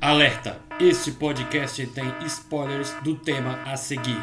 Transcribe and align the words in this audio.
Alerta! 0.00 0.58
Este 0.78 1.10
podcast 1.12 1.86
tem 1.88 2.12
spoilers 2.26 2.90
do 3.02 3.14
tema 3.16 3.58
a 3.64 3.76
seguir. 3.76 4.22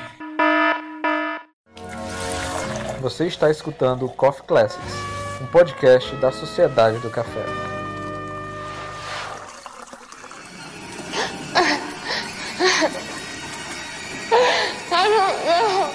Você 3.02 3.26
está 3.28 3.50
escutando 3.50 4.06
o 4.06 4.10
Coffee 4.10 4.44
Classics, 4.46 4.94
um 5.42 5.48
podcast 5.48 6.16
da 6.18 6.32
Sociedade 6.32 7.00
do 7.00 7.10
Café. 7.10 7.44
I 14.92 15.08
don't 15.08 15.46
know. 15.46 15.90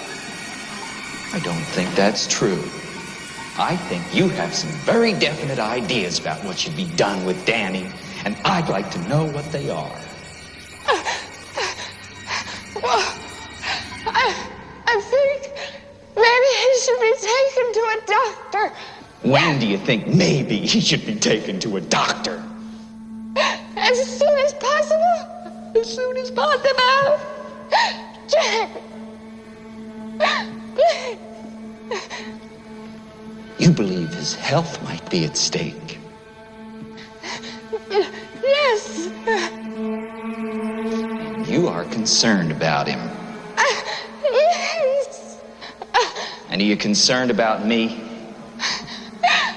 I 1.33 1.41
don't 1.41 1.65
think 1.75 1.95
that's 1.95 2.27
true. 2.27 2.59
I 3.59 3.77
think 3.89 4.03
you 4.13 4.29
have 4.29 4.55
some 4.55 4.71
very 4.85 5.13
definite 5.15 5.59
ideas 5.59 6.19
about 6.19 6.45
what 6.45 6.59
should 6.59 6.77
be 6.77 6.87
done 6.97 7.25
with 7.25 7.43
Danny, 7.47 7.87
and 8.27 8.37
I'd 8.45 8.69
like 8.69 8.91
to 8.91 8.99
know 9.09 9.25
what 9.25 9.45
they 9.53 9.71
are. 9.71 9.97
Well, 12.83 13.05
I, 14.05 14.35
I 14.85 15.01
think 15.01 15.53
maybe 16.17 16.51
he 16.63 16.73
should 16.83 17.01
be 17.01 17.15
taken 17.15 17.73
to 17.73 17.81
a 17.81 17.99
doctor. 18.07 18.73
When 19.23 19.61
do 19.61 19.67
you 19.69 19.79
think 19.79 20.09
maybe 20.09 20.57
he 20.59 20.81
should 20.81 21.07
be 21.07 21.15
taken 21.15 21.61
to 21.61 21.77
a 21.77 21.81
doctor? 21.81 22.43
As 23.77 24.19
soon 24.19 24.39
as 24.41 24.53
possible. 24.55 25.73
As 25.81 25.95
soon 25.95 26.17
as 26.17 26.31
possible. 26.33 27.21
Jack. 28.29 28.71
You 33.59 33.71
believe 33.71 34.13
his 34.13 34.35
health 34.35 34.83
might 34.83 35.09
be 35.11 35.25
at 35.25 35.37
stake. 35.37 35.86
Concerned 42.27 42.51
about 42.51 42.89
him. 42.89 42.99
Yes. 44.25 45.41
And 46.49 46.61
are 46.61 46.65
you 46.65 46.77
concerned 46.77 47.31
about 47.31 47.65
me? 47.65 48.03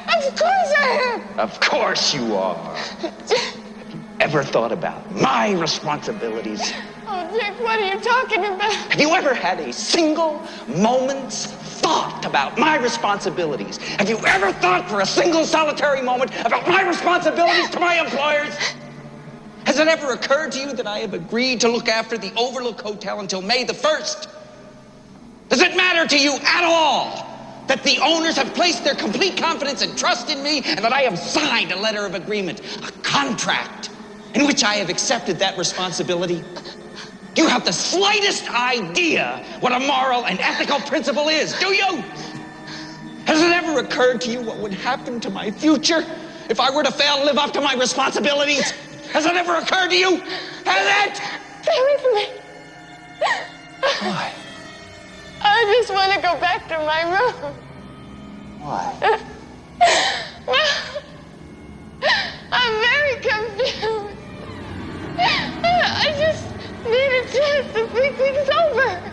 Of 0.06 0.36
course 0.36 0.74
I 0.78 1.16
am. 1.16 1.40
Of 1.40 1.60
course 1.60 2.14
you 2.14 2.36
are. 2.36 2.76
Have 2.76 3.92
you 3.92 4.00
Ever 4.20 4.44
thought 4.44 4.72
about 4.72 5.12
my 5.16 5.54
responsibilities? 5.54 6.74
Oh, 7.08 7.40
Jack, 7.40 7.60
what 7.60 7.80
are 7.80 7.88
you 7.88 8.00
talking 8.02 8.46
about? 8.46 8.72
Have 8.72 9.02
you 9.02 9.16
ever 9.16 9.34
had 9.34 9.60
a 9.60 9.74
single 9.74 10.46
moment's 10.68 11.48
thought 11.48 12.24
about 12.24 12.60
my 12.60 12.78
responsibilities? 12.78 13.78
Have 13.98 14.10
you 14.10 14.20
ever 14.28 14.54
thought 14.54 14.88
for 14.88 15.02
a 15.02 15.08
single 15.08 15.44
solitary 15.44 16.04
moment 16.04 16.32
about 16.46 16.68
my 16.68 16.84
responsibilities 16.88 17.68
to 17.72 17.80
my 17.80 17.96
employers? 17.96 18.54
Has 19.80 19.88
it 19.88 19.92
ever 19.98 20.12
occurred 20.12 20.52
to 20.52 20.60
you 20.60 20.74
that 20.74 20.86
I 20.86 21.00
have 21.00 21.14
agreed 21.14 21.62
to 21.62 21.70
look 21.70 21.88
after 21.88 22.18
the 22.18 22.34
Overlook 22.36 22.82
Hotel 22.82 23.22
until 23.22 23.42
May 23.42 23.64
the 23.64 23.72
1st? 23.72 24.28
Does 25.48 25.62
it 25.62 25.78
matter 25.78 26.06
to 26.06 26.20
you 26.20 26.34
at 26.34 26.66
all 26.66 27.64
that 27.68 27.82
the 27.84 27.98
owners 28.00 28.36
have 28.36 28.54
placed 28.54 28.84
their 28.84 28.94
complete 28.94 29.38
confidence 29.38 29.82
and 29.82 29.98
trust 29.98 30.30
in 30.30 30.44
me 30.44 30.58
and 30.66 30.80
that 30.80 30.92
I 30.92 31.04
have 31.04 31.18
signed 31.18 31.72
a 31.72 31.78
letter 31.78 32.06
of 32.06 32.14
agreement, 32.14 32.60
a 32.86 32.92
contract, 33.04 33.90
in 34.34 34.46
which 34.46 34.66
I 34.66 34.74
have 34.74 34.90
accepted 34.90 35.40
that 35.40 35.58
responsibility? 35.58 36.44
Do 37.34 37.44
you 37.44 37.48
have 37.48 37.64
the 37.64 37.72
slightest 37.72 38.54
idea 38.54 39.46
what 39.62 39.72
a 39.72 39.80
moral 39.80 40.26
and 40.26 40.42
ethical 40.42 40.82
principle 40.82 41.30
is? 41.30 41.58
Do 41.58 41.68
you? 41.68 42.04
Has 43.28 43.42
it 43.42 43.54
ever 43.54 43.80
occurred 43.80 44.20
to 44.22 44.30
you 44.30 44.42
what 44.42 44.58
would 44.58 44.74
happen 44.74 45.22
to 45.22 45.30
my 45.30 45.50
future 45.52 46.04
if 46.50 46.60
I 46.60 46.70
were 46.70 46.84
to 46.84 46.92
fail 46.92 47.20
to 47.20 47.24
live 47.24 47.38
up 47.38 47.54
to 47.54 47.62
my 47.62 47.76
responsibilities? 47.76 48.74
Has 49.12 49.26
it 49.26 49.36
ever 49.36 49.56
occurred 49.56 49.90
to 49.90 49.96
you? 49.96 50.18
Has 50.66 51.08
it? 51.08 51.22
Stay 51.62 51.80
with 51.90 52.06
me. 52.14 52.26
Why? 54.02 54.32
I 55.42 55.80
just 55.80 55.94
want 55.94 56.14
to 56.14 56.22
go 56.22 56.40
back 56.40 56.68
to 56.70 56.78
my 56.78 57.02
room. 57.04 57.56
Why? 58.60 58.94
Well, 60.46 61.02
I'm 62.52 62.74
very 62.82 63.16
confused. 63.22 64.16
I 65.18 66.14
just 66.18 66.56
need 66.86 67.12
a 67.20 67.24
chance 67.32 67.74
to 67.74 67.88
think 67.88 68.16
things 68.16 68.50
over. 68.66 69.12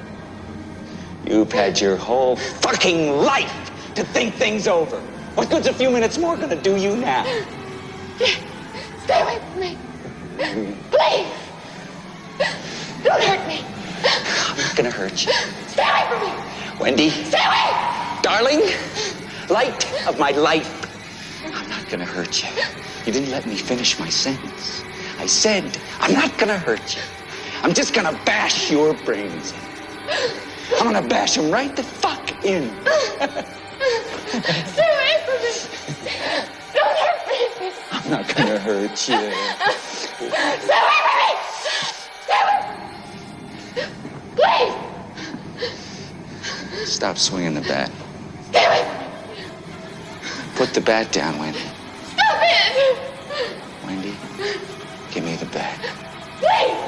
You've 1.24 1.52
had 1.52 1.80
your 1.80 1.96
whole 1.96 2.36
fucking 2.36 3.10
life 3.10 3.94
to 3.94 4.04
think 4.04 4.34
things 4.34 4.68
over. 4.68 5.00
What 5.34 5.50
good's 5.50 5.66
a 5.66 5.72
few 5.72 5.90
minutes 5.90 6.18
more 6.18 6.36
gonna 6.36 6.60
do 6.60 6.76
you 6.76 6.96
now? 6.96 7.24
Stay 9.06 9.22
away 9.22 9.38
from 9.52 9.60
me. 9.60 9.78
Please. 10.90 11.32
Don't 13.04 13.22
hurt 13.22 13.46
me. 13.46 13.64
I'm 14.04 14.56
not 14.58 14.74
gonna 14.74 14.90
hurt 14.90 15.24
you. 15.24 15.32
Stay 15.68 15.84
away 15.84 16.08
from 16.08 16.20
me. 16.22 16.34
Wendy, 16.80 17.10
Stay 17.10 17.38
away. 17.38 18.20
darling, 18.22 18.62
light 19.48 19.86
of 20.08 20.18
my 20.18 20.32
life. 20.32 20.82
I'm 21.54 21.68
not 21.68 21.86
gonna 21.88 22.04
hurt 22.04 22.42
you. 22.42 22.48
You 23.04 23.12
didn't 23.12 23.30
let 23.30 23.46
me 23.46 23.56
finish 23.56 23.96
my 24.00 24.08
sentence. 24.08 24.82
I 25.20 25.26
said, 25.26 25.78
I'm 26.00 26.12
not 26.12 26.36
gonna 26.36 26.58
hurt 26.58 26.96
you. 26.96 27.02
I'm 27.62 27.74
just 27.74 27.94
gonna 27.94 28.20
bash 28.24 28.72
your 28.72 28.92
brains 28.92 29.52
in. 29.52 29.60
I'm 30.80 30.92
gonna 30.92 31.06
bash 31.06 31.36
them 31.36 31.52
right 31.52 31.76
the 31.76 31.84
fuck 31.84 32.32
in. 32.44 32.84
Stay 34.66 34.88
away 34.96 35.14
from 35.26 35.38
me. 35.44 35.52
Don't 36.74 36.98
hurt 36.98 37.60
me. 37.60 37.70
I'm 38.06 38.12
not 38.12 38.36
gonna 38.36 38.56
hurt 38.60 39.08
you. 39.08 39.16
Stay 39.18 39.18
away 39.18 40.58
from 40.62 41.16
me. 41.18 41.28
Stay 42.22 42.38
away. 42.44 42.62
Please. 45.56 46.88
Stop 46.88 47.18
swinging 47.18 47.54
the 47.54 47.62
bat. 47.62 47.90
Stay 48.50 48.64
away. 48.64 48.86
Put 50.54 50.72
the 50.72 50.80
bat 50.80 51.10
down, 51.10 51.36
Wendy. 51.40 51.58
Stop 51.58 52.42
it. 52.42 53.00
Wendy, 53.84 54.14
give 55.10 55.24
me 55.24 55.34
the 55.34 55.46
bat. 55.46 55.76
Please. 56.38 56.78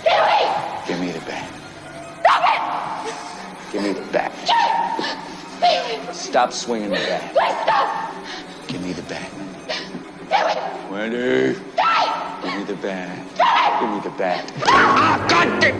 Stay 0.00 0.18
away. 0.18 0.42
Give 0.88 0.98
me 0.98 1.12
the 1.12 1.20
bat. 1.20 1.48
Stop 2.22 2.42
it. 3.06 3.14
Give 3.72 3.82
me 3.84 3.92
the 3.92 4.02
bat. 4.10 4.32
Stop 6.12 6.52
swinging 6.52 6.90
the 6.90 6.96
bat. 6.96 7.32
Please 7.32 7.56
stop. 7.62 8.12
Give 8.66 8.82
me 8.82 8.92
the 8.92 9.02
bat. 9.02 9.45
Wendy, 10.90 11.54
give 12.42 12.54
me 12.56 12.64
the 12.64 12.74
bat. 12.82 13.18
Give 13.80 13.90
me 13.90 14.00
the 14.00 14.10
bat. 14.10 14.52
Ah, 14.66 15.26
God 15.28 15.60
damn! 15.60 15.76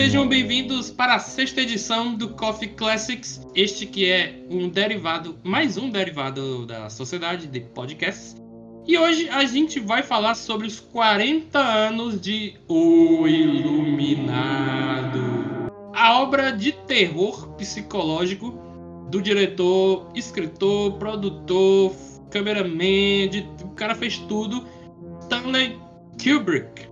Sejam 0.00 0.26
bem-vindos 0.26 0.90
para 0.90 1.16
a 1.16 1.18
sexta 1.18 1.60
edição 1.60 2.14
do 2.14 2.30
Coffee 2.30 2.70
Classics. 2.70 3.46
Este 3.54 3.84
que 3.84 4.10
é 4.10 4.42
um 4.48 4.66
derivado, 4.66 5.36
mais 5.44 5.76
um 5.76 5.90
derivado 5.90 6.64
da 6.64 6.88
sociedade 6.88 7.46
de 7.46 7.60
podcasts. 7.60 8.34
E 8.86 8.96
hoje 8.96 9.28
a 9.28 9.44
gente 9.44 9.78
vai 9.78 10.02
falar 10.02 10.36
sobre 10.36 10.66
os 10.66 10.80
40 10.80 11.58
anos 11.58 12.18
de 12.18 12.54
O 12.66 13.28
Iluminado. 13.28 15.20
A 15.94 16.18
obra 16.18 16.50
de 16.50 16.72
terror 16.72 17.48
psicológico 17.56 18.58
do 19.10 19.20
diretor, 19.20 20.10
escritor, 20.14 20.94
produtor, 20.94 21.94
cameraman, 22.30 23.28
de, 23.28 23.46
o 23.62 23.68
cara 23.72 23.94
fez 23.94 24.16
tudo. 24.16 24.66
Stanley 25.20 25.78
Kubrick 26.18 26.88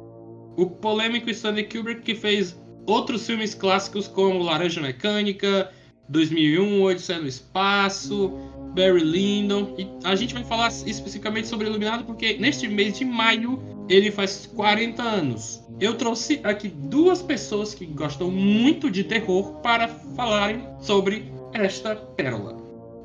o 0.58 0.66
polêmico 0.66 1.30
Stanley 1.30 1.68
Kubrick 1.68 2.02
que 2.02 2.16
fez 2.16 2.58
outros 2.88 3.26
filmes 3.26 3.54
clássicos 3.54 4.08
como 4.08 4.42
Laranja 4.42 4.80
Mecânica, 4.80 5.70
2001, 6.08 6.82
Odisseia 6.82 7.20
no 7.20 7.28
Espaço, 7.28 8.32
Barry 8.74 9.04
Lyndon. 9.04 9.74
E 9.78 9.86
a 10.04 10.14
gente 10.14 10.34
vai 10.34 10.42
falar 10.44 10.68
especificamente 10.68 11.48
sobre 11.48 11.66
Iluminado 11.66 12.04
porque 12.04 12.38
neste 12.38 12.66
mês 12.66 12.98
de 12.98 13.04
maio 13.04 13.62
ele 13.88 14.10
faz 14.10 14.46
40 14.54 15.02
anos. 15.02 15.62
Eu 15.78 15.94
trouxe 15.94 16.40
aqui 16.42 16.68
duas 16.68 17.22
pessoas 17.22 17.74
que 17.74 17.86
gostam 17.86 18.30
muito 18.30 18.90
de 18.90 19.04
terror 19.04 19.52
para 19.60 19.88
falarem 19.88 20.66
sobre 20.80 21.30
esta 21.52 21.94
pérola. 21.94 22.54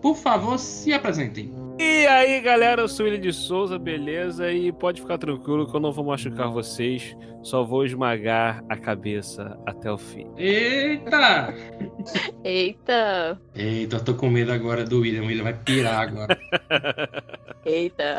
Por 0.02 0.16
favor, 0.16 0.58
se 0.58 0.92
apresentem. 0.92 1.63
E 1.86 2.08
aí, 2.08 2.40
galera, 2.40 2.82
eu 2.82 2.88
sou 2.88 3.06
ele 3.06 3.18
de 3.18 3.34
Souza, 3.34 3.78
beleza? 3.78 4.50
E 4.50 4.72
pode 4.72 5.02
ficar 5.02 5.18
tranquilo 5.18 5.70
que 5.70 5.76
eu 5.76 5.82
não 5.82 5.92
vou 5.92 6.06
machucar 6.06 6.50
vocês, 6.50 7.14
só 7.42 7.62
vou 7.62 7.86
esmagar 7.86 8.64
a 8.70 8.78
cabeça 8.78 9.60
até 9.66 9.92
o 9.92 9.98
fim. 9.98 10.28
Eita! 10.38 11.54
Eita! 12.42 13.38
Eita, 13.54 13.98
eu 13.98 14.04
tô 14.04 14.14
com 14.14 14.30
medo 14.30 14.54
agora 14.54 14.86
do 14.86 15.02
William. 15.02 15.24
O 15.24 15.26
William 15.26 15.44
vai 15.44 15.54
pirar 15.54 16.00
agora. 16.08 16.40
Eita! 17.66 18.18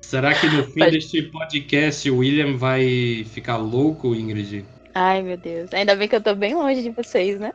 Será 0.00 0.34
que 0.34 0.48
no 0.48 0.64
fim 0.64 0.80
Pode- 0.80 0.90
deste 0.92 1.22
podcast 1.22 2.10
o 2.10 2.18
William 2.18 2.56
vai 2.56 3.24
ficar 3.30 3.56
louco, 3.56 4.16
Ingrid? 4.16 4.64
Ai, 4.96 5.22
meu 5.22 5.36
Deus. 5.36 5.72
Ainda 5.72 5.94
bem 5.94 6.08
que 6.08 6.16
eu 6.16 6.20
tô 6.20 6.34
bem 6.34 6.56
longe 6.56 6.82
de 6.82 6.90
vocês, 6.90 7.38
né? 7.38 7.52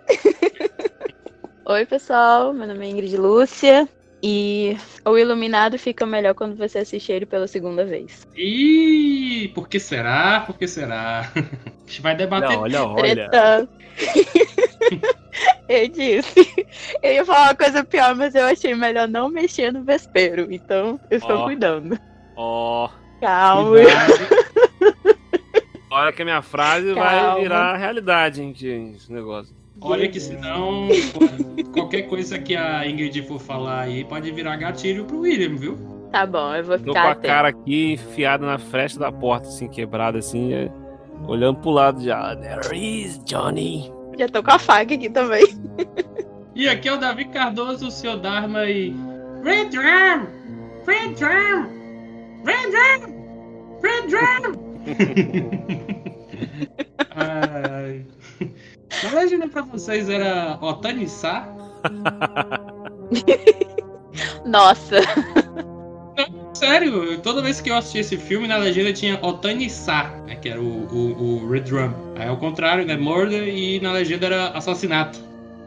Oi, 1.68 1.86
pessoal. 1.86 2.54
Meu 2.54 2.68
nome 2.68 2.86
é 2.86 2.90
Ingrid 2.90 3.18
Lúcia. 3.18 3.88
E 4.26 4.78
o 5.04 5.18
Iluminado 5.18 5.78
fica 5.78 6.06
melhor 6.06 6.34
quando 6.34 6.56
você 6.56 6.80
assiste 6.80 7.12
ele 7.12 7.26
pela 7.26 7.46
segunda 7.46 7.84
vez. 7.84 8.26
Ih, 8.38 9.52
por 9.54 9.68
que 9.68 9.82
será? 9.82 10.40
Por 10.48 10.58
que 10.58 10.66
será? 10.66 11.30
A 11.36 11.86
gente 11.86 12.02
vai 12.02 12.16
debater. 12.16 12.56
Não, 12.56 12.62
olha, 12.62 12.86
olha. 12.86 13.30
Treta. 13.30 13.70
eu 15.68 15.90
disse. 15.90 16.68
Eu 17.04 17.14
ia 17.16 17.26
falar 17.26 17.50
uma 17.50 17.56
coisa 17.56 17.84
pior, 17.84 18.16
mas 18.16 18.34
eu 18.34 18.46
achei 18.46 18.74
melhor 18.74 19.10
não 19.10 19.28
mexer 19.28 19.74
no 19.74 19.84
vespeiro. 19.84 20.48
Então, 20.50 20.98
eu 21.12 21.18
estou 21.18 21.40
Ó. 21.40 21.44
cuidando. 21.44 22.00
Ó, 22.38 22.90
Calma. 23.20 23.72
Cuidado. 23.72 25.18
olha 25.92 26.14
que 26.14 26.22
a 26.22 26.26
minha 26.26 26.42
frase 26.42 26.94
Calma. 26.94 27.10
vai 27.10 27.42
virar 27.42 27.76
realidade, 27.76 28.42
hein, 28.42 28.94
esse 28.96 29.12
negócio. 29.12 29.54
Olha 29.84 30.08
que 30.08 30.20
senão 30.20 30.88
qualquer 31.74 32.04
coisa 32.04 32.40
que 32.40 32.56
a 32.56 32.88
Ingrid 32.88 33.22
for 33.24 33.40
falar 33.40 33.82
aí 33.82 34.04
pode 34.04 34.32
virar 34.32 34.56
gatilho 34.56 35.06
pro 35.06 35.20
William, 35.20 35.56
viu? 35.58 35.78
Tá 36.12 36.26
bom, 36.26 36.54
eu 36.56 36.64
vou 36.64 36.78
Tô 36.78 36.86
com 36.86 36.90
ficar 36.92 37.08
a 37.08 37.12
atento. 37.12 37.28
cara 37.28 37.48
aqui 37.50 37.94
enfiada 37.94 38.46
na 38.46 38.58
fresta 38.58 39.00
da 39.00 39.12
porta, 39.12 39.48
assim, 39.48 39.68
quebrada, 39.68 40.20
assim, 40.20 40.54
é, 40.54 40.70
olhando 41.28 41.60
pro 41.60 41.72
lado 41.72 42.02
já. 42.04 42.36
There 42.36 42.78
is 42.78 43.20
Johnny. 43.26 43.92
Já 44.18 44.28
tô 44.30 44.44
com 44.44 44.52
a 44.52 44.60
faca 44.60 44.94
aqui 44.94 45.10
também. 45.10 45.44
E 46.56 46.70
aqui 46.70 46.88
é 46.88 46.94
o 46.94 46.98
Davi 46.98 47.26
Cardoso, 47.26 47.88
o 47.88 47.92
seu 47.92 48.16
Dharma 48.18 48.66
e. 48.66 48.94
Red 49.44 49.66
Drum! 49.70 50.28
Red 50.86 51.16
Drum! 51.16 51.68
Red 52.46 52.70
Drum! 52.70 53.80
Red 53.82 54.08
Drum! 54.08 54.54
Ai. 57.16 58.06
Na 59.02 59.20
legenda 59.20 59.48
pra 59.48 59.62
vocês 59.64 60.10
era 60.10 60.58
Otani 60.62 61.08
Sa? 61.08 61.48
Nossa. 64.46 64.98
Sério, 66.54 67.18
toda 67.20 67.42
vez 67.42 67.60
que 67.60 67.70
eu 67.70 67.76
assisti 67.76 67.98
esse 67.98 68.18
filme, 68.18 68.48
na 68.48 68.58
legenda 68.58 68.94
tinha 68.94 69.20
Otani 69.22 69.70
Sa, 69.70 70.10
né, 70.26 70.36
que 70.36 70.50
era 70.50 70.62
o, 70.62 70.86
o, 70.86 71.44
o 71.44 71.50
Red 71.50 71.62
Drum. 71.62 71.92
Aí 72.16 72.28
ao 72.28 72.38
contrário, 72.38 72.86
né? 72.86 72.96
Murder 72.96 73.48
e 73.48 73.80
na 73.82 73.92
legenda 73.92 74.28
era 74.28 74.50
assassinato. 74.50 75.20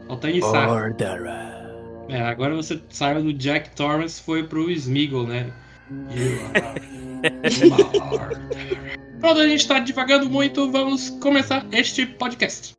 Otani 0.07 0.41
Sa. 0.41 0.65
É, 2.09 2.21
agora 2.21 2.55
você 2.55 2.81
saiu 2.89 3.21
do 3.21 3.33
Jack 3.33 3.75
Torrance 3.75 4.21
foi 4.21 4.43
pro 4.43 4.71
Smeagol, 4.71 5.27
né? 5.27 5.51
You 5.91 6.39
are. 6.55 6.81
Pronto, 9.19 9.39
a 9.39 9.47
gente 9.47 9.67
tá 9.67 9.79
divagando 9.79 10.29
muito, 10.29 10.71
vamos 10.71 11.09
começar 11.09 11.65
este 11.71 12.05
podcast. 12.05 12.76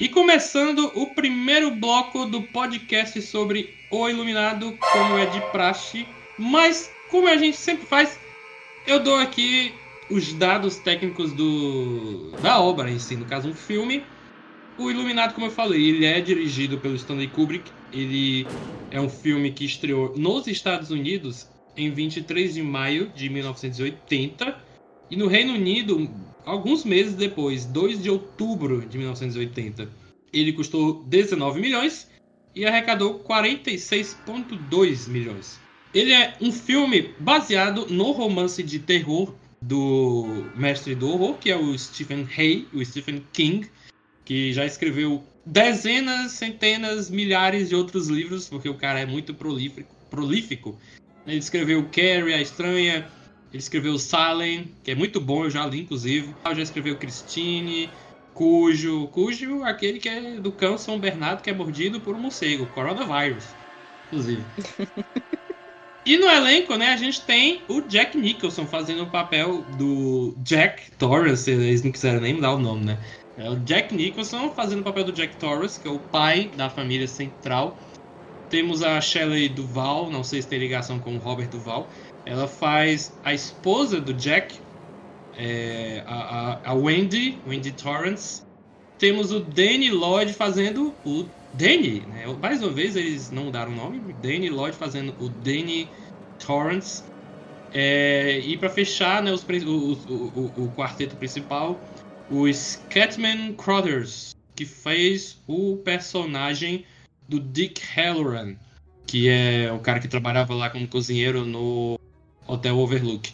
E 0.00 0.08
começando 0.08 0.90
o 0.94 1.08
primeiro 1.08 1.72
bloco 1.72 2.24
do 2.24 2.40
podcast 2.40 3.20
sobre 3.20 3.74
O 3.90 4.08
Iluminado, 4.08 4.74
como 4.80 5.18
é 5.18 5.26
de 5.26 5.38
praxe. 5.52 6.06
Mas, 6.38 6.90
como 7.10 7.28
a 7.28 7.36
gente 7.36 7.58
sempre 7.58 7.84
faz, 7.84 8.18
eu 8.86 8.98
dou 8.98 9.16
aqui 9.16 9.74
os 10.10 10.32
dados 10.32 10.78
técnicos 10.78 11.34
do 11.34 12.30
da 12.40 12.58
obra 12.58 12.90
em 12.90 12.98
si, 12.98 13.14
no 13.14 13.26
caso 13.26 13.50
um 13.50 13.54
filme. 13.54 14.02
O 14.78 14.90
Iluminado, 14.90 15.34
como 15.34 15.48
eu 15.48 15.50
falei, 15.50 15.90
ele 15.90 16.06
é 16.06 16.18
dirigido 16.18 16.78
pelo 16.78 16.94
Stanley 16.94 17.28
Kubrick. 17.28 17.70
Ele 17.92 18.46
é 18.90 18.98
um 18.98 19.10
filme 19.10 19.52
que 19.52 19.66
estreou 19.66 20.16
nos 20.16 20.46
Estados 20.46 20.90
Unidos 20.90 21.46
em 21.76 21.90
23 21.90 22.54
de 22.54 22.62
maio 22.62 23.12
de 23.14 23.28
1980 23.28 24.56
e 25.10 25.16
no 25.16 25.26
Reino 25.26 25.52
Unido 25.52 26.10
alguns 26.44 26.84
meses 26.84 27.14
depois, 27.14 27.64
2 27.64 28.02
de 28.02 28.10
outubro 28.10 28.80
de 28.86 28.98
1980. 28.98 29.88
Ele 30.32 30.52
custou 30.52 31.02
19 31.04 31.60
milhões 31.60 32.08
e 32.54 32.64
arrecadou 32.64 33.20
46,2 33.20 35.08
milhões. 35.08 35.58
Ele 35.92 36.12
é 36.12 36.36
um 36.40 36.52
filme 36.52 37.14
baseado 37.18 37.86
no 37.86 38.12
romance 38.12 38.62
de 38.62 38.78
terror 38.78 39.34
do 39.60 40.46
mestre 40.56 40.94
do 40.94 41.10
horror, 41.10 41.36
que 41.36 41.50
é 41.50 41.56
o 41.56 41.76
Stephen 41.76 42.26
Hay, 42.36 42.66
o 42.72 42.84
Stephen 42.84 43.24
King, 43.32 43.68
que 44.24 44.52
já 44.52 44.64
escreveu 44.64 45.22
dezenas, 45.44 46.32
centenas, 46.32 47.10
milhares 47.10 47.68
de 47.68 47.74
outros 47.74 48.08
livros, 48.08 48.48
porque 48.48 48.68
o 48.68 48.74
cara 48.74 49.00
é 49.00 49.06
muito 49.06 49.34
prolífico. 49.34 49.94
prolífico. 50.08 50.78
Ele 51.26 51.38
escreveu 51.38 51.88
Carrie, 51.90 52.32
a 52.32 52.40
Estranha, 52.40 53.08
ele 53.52 53.58
escreveu 53.58 53.98
Salem, 53.98 54.70
que 54.82 54.90
é 54.90 54.94
muito 54.94 55.20
bom, 55.20 55.44
eu 55.44 55.50
já 55.50 55.66
li 55.66 55.80
inclusive. 55.80 56.34
Ele 56.44 56.54
já 56.54 56.62
escreveu 56.62 56.96
Christine, 56.96 57.90
Cujo, 58.32 59.08
Cujo, 59.08 59.64
aquele 59.64 59.98
que 59.98 60.08
é 60.08 60.36
do 60.36 60.52
cão 60.52 60.78
São 60.78 60.98
Bernardo, 60.98 61.42
que 61.42 61.50
é 61.50 61.52
mordido 61.52 62.00
por 62.00 62.14
um 62.14 62.20
morcego, 62.20 62.66
Coronavirus, 62.66 63.44
inclusive. 64.06 64.42
E 66.06 66.16
no 66.16 66.26
elenco, 66.26 66.76
né, 66.76 66.88
a 66.88 66.96
gente 66.96 67.20
tem 67.26 67.62
o 67.68 67.82
Jack 67.82 68.16
Nicholson 68.16 68.66
fazendo 68.66 69.02
o 69.02 69.10
papel 69.10 69.62
do 69.76 70.34
Jack 70.38 70.90
Torrance, 70.92 71.50
eles 71.50 71.82
não 71.82 71.92
quiseram 71.92 72.20
nem 72.20 72.34
mudar 72.34 72.54
o 72.54 72.58
nome, 72.58 72.86
né? 72.86 72.98
É 73.36 73.48
o 73.48 73.56
Jack 73.56 73.94
Nicholson 73.94 74.50
fazendo 74.50 74.80
o 74.80 74.84
papel 74.84 75.04
do 75.04 75.12
Jack 75.12 75.36
Torrance, 75.36 75.78
que 75.78 75.86
é 75.86 75.90
o 75.90 75.98
pai 75.98 76.50
da 76.56 76.70
família 76.70 77.06
central. 77.06 77.76
Temos 78.48 78.82
a 78.82 79.00
Shelley 79.00 79.48
Duval, 79.50 80.10
não 80.10 80.24
sei 80.24 80.40
se 80.40 80.48
tem 80.48 80.58
ligação 80.58 80.98
com 80.98 81.14
o 81.14 81.18
Robert 81.18 81.48
Duval. 81.48 81.88
Ela 82.26 82.46
faz 82.46 83.12
a 83.24 83.32
esposa 83.32 84.00
do 84.00 84.12
Jack, 84.12 84.58
é, 85.36 86.02
a, 86.06 86.60
a, 86.64 86.74
Wendy, 86.74 87.38
Wendy 87.46 87.72
Torrance. 87.72 88.42
Temos 88.98 89.32
o 89.32 89.40
Danny 89.40 89.90
Lloyd 89.90 90.32
fazendo 90.34 90.94
o 91.04 91.26
Danny, 91.54 92.00
né? 92.00 92.26
Mais 92.40 92.62
uma 92.62 92.70
vez 92.70 92.94
eles 92.94 93.30
não 93.30 93.44
mudaram 93.44 93.72
o 93.72 93.74
nome. 93.74 94.14
Danny 94.22 94.50
Lloyd 94.50 94.76
fazendo 94.76 95.14
o 95.18 95.28
Danny 95.28 95.88
Torrance. 96.38 97.02
É, 97.72 98.40
e 98.40 98.56
para 98.56 98.68
fechar, 98.68 99.22
né, 99.22 99.32
os, 99.32 99.42
o, 99.42 99.92
o, 100.08 100.52
o, 100.56 100.72
quarteto 100.76 101.16
principal, 101.16 101.80
o 102.28 102.52
Scatman 102.52 103.54
Crothers, 103.54 104.34
que 104.56 104.64
fez 104.64 105.38
o 105.46 105.76
personagem 105.78 106.84
do 107.28 107.38
Dick 107.38 107.80
Halloran, 107.94 108.56
que 109.06 109.28
é 109.28 109.72
o 109.72 109.78
cara 109.78 110.00
que 110.00 110.08
trabalhava 110.08 110.52
lá 110.52 110.68
como 110.68 110.86
cozinheiro 110.88 111.46
no 111.46 111.99
Hotel 112.50 112.78
Overlook. 112.78 113.32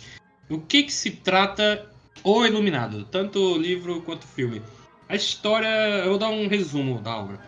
O 0.49 0.59
que, 0.59 0.85
que 0.85 0.93
se 0.93 1.11
trata 1.11 1.87
O 2.23 2.45
Iluminado, 2.45 3.05
tanto 3.05 3.57
livro 3.57 4.03
quanto 4.03 4.27
filme? 4.27 4.63
A 5.09 5.15
história, 5.15 5.69
eu 6.05 6.11
vou 6.11 6.19
dar 6.19 6.29
um 6.29 6.49
resumo 6.49 7.01
da 7.01 7.17
obra. 7.17 7.41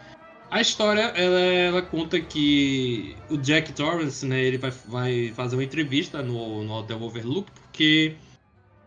A 0.50 0.60
história, 0.60 1.02
ela, 1.02 1.40
ela 1.40 1.82
conta 1.82 2.20
que 2.20 3.14
o 3.28 3.36
Jack 3.36 3.72
Torrance, 3.72 4.24
né, 4.24 4.42
ele 4.42 4.56
vai, 4.56 4.70
vai 4.86 5.32
fazer 5.34 5.56
uma 5.56 5.64
entrevista 5.64 6.22
no, 6.22 6.64
no 6.64 6.72
Hotel 6.72 7.02
Overlook, 7.02 7.50
porque 7.52 8.16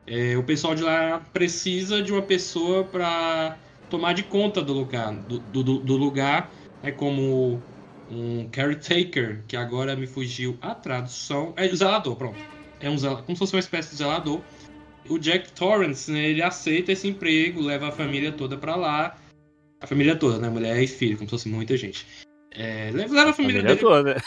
é, 0.08 0.36
o 0.38 0.44
pessoal 0.44 0.74
de 0.74 0.82
lá 0.82 1.22
precisa 1.32 2.02
de 2.02 2.12
uma 2.12 2.22
pessoa 2.22 2.84
para 2.84 3.58
tomar 3.90 4.14
de 4.14 4.24
conta 4.24 4.62
do 4.62 4.74
lugar, 4.74 5.14
do, 5.14 5.40
do, 5.40 5.80
do 5.80 5.98
lugar 5.98 6.50
é 6.82 6.92
como 6.92 7.62
um 8.10 8.50
caretaker, 8.50 9.44
que 9.48 9.56
agora 9.56 9.96
me 9.96 10.08
fugiu 10.08 10.58
a 10.62 10.74
tradução. 10.74 11.54
É 11.56 11.68
zelador, 11.68 12.16
pronto. 12.16 12.40
É 12.82 12.90
um 12.90 12.98
zelador, 12.98 13.24
como 13.24 13.36
se 13.36 13.40
fosse 13.40 13.54
uma 13.56 13.60
espécie 13.60 13.92
de 13.92 13.98
zelador. 13.98 14.42
O 15.10 15.18
Jack 15.18 15.52
Torrance, 15.54 16.12
né, 16.12 16.30
ele 16.30 16.42
aceita 16.42 16.92
esse 16.92 17.08
emprego, 17.08 17.62
leva 17.62 17.90
a 17.90 17.92
família 17.92 18.32
toda 18.32 18.58
pra 18.58 18.76
lá. 18.76 19.18
A 19.82 19.88
família 19.88 20.16
toda, 20.16 20.38
né? 20.38 20.50
Mulher 20.50 20.82
e 20.82 20.88
filho, 20.88 21.18
como 21.18 21.28
se 21.28 21.32
fosse 21.32 21.50
muita 21.50 21.76
gente. 21.76 22.06
É, 22.52 22.92
leva 22.94 23.30
a 23.30 23.34
família, 23.34 23.34
família 23.34 23.64
dele. 23.64 23.80
toda. 23.80 24.22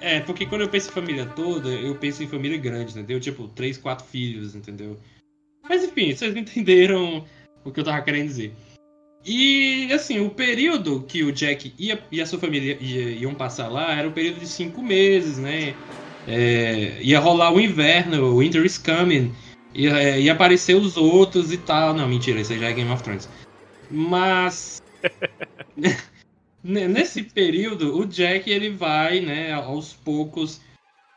É, 0.00 0.20
porque 0.20 0.46
quando 0.46 0.62
eu 0.62 0.68
penso 0.68 0.88
em 0.88 0.92
família 0.92 1.26
toda, 1.26 1.68
eu 1.68 1.94
penso 1.96 2.22
em 2.22 2.28
família 2.28 2.56
grande, 2.58 2.92
entendeu? 2.92 3.18
Tipo, 3.20 3.48
três, 3.48 3.76
quatro 3.76 4.06
filhos, 4.06 4.54
entendeu? 4.54 4.96
Mas 5.68 5.84
enfim, 5.84 6.14
vocês 6.14 6.34
entenderam 6.36 7.24
o 7.64 7.72
que 7.72 7.80
eu 7.80 7.84
tava 7.84 8.00
querendo 8.02 8.28
dizer. 8.28 8.52
E 9.24 9.92
assim, 9.92 10.20
o 10.20 10.30
período 10.30 11.02
que 11.02 11.24
o 11.24 11.32
Jack 11.32 11.74
ia, 11.78 12.00
e 12.12 12.20
a 12.20 12.26
sua 12.26 12.38
família 12.38 12.78
ia- 12.80 13.10
iam 13.10 13.34
passar 13.34 13.68
lá 13.68 13.92
era 13.92 14.08
um 14.08 14.12
período 14.12 14.38
de 14.38 14.46
cinco 14.46 14.82
meses, 14.82 15.38
né? 15.38 15.74
É, 16.26 17.00
ia 17.02 17.20
rolar 17.20 17.52
o 17.52 17.60
inverno, 17.60 18.22
o 18.24 18.38
Winter 18.38 18.64
is 18.64 18.78
Coming, 18.78 19.32
ia, 19.74 19.90
é, 19.98 20.20
ia 20.20 20.32
aparecer 20.32 20.74
os 20.74 20.96
outros 20.96 21.52
e 21.52 21.58
tal. 21.58 21.94
Não, 21.94 22.08
mentira, 22.08 22.40
isso 22.40 22.56
já 22.58 22.68
é 22.68 22.72
Game 22.72 22.90
of 22.90 23.02
Thrones. 23.02 23.28
Mas 23.90 24.78
ne- 26.62 26.88
nesse 26.88 27.22
período, 27.22 27.96
o 27.96 28.06
Jack 28.06 28.50
ele 28.50 28.70
vai, 28.70 29.20
né, 29.20 29.52
aos 29.52 29.92
poucos 29.92 30.60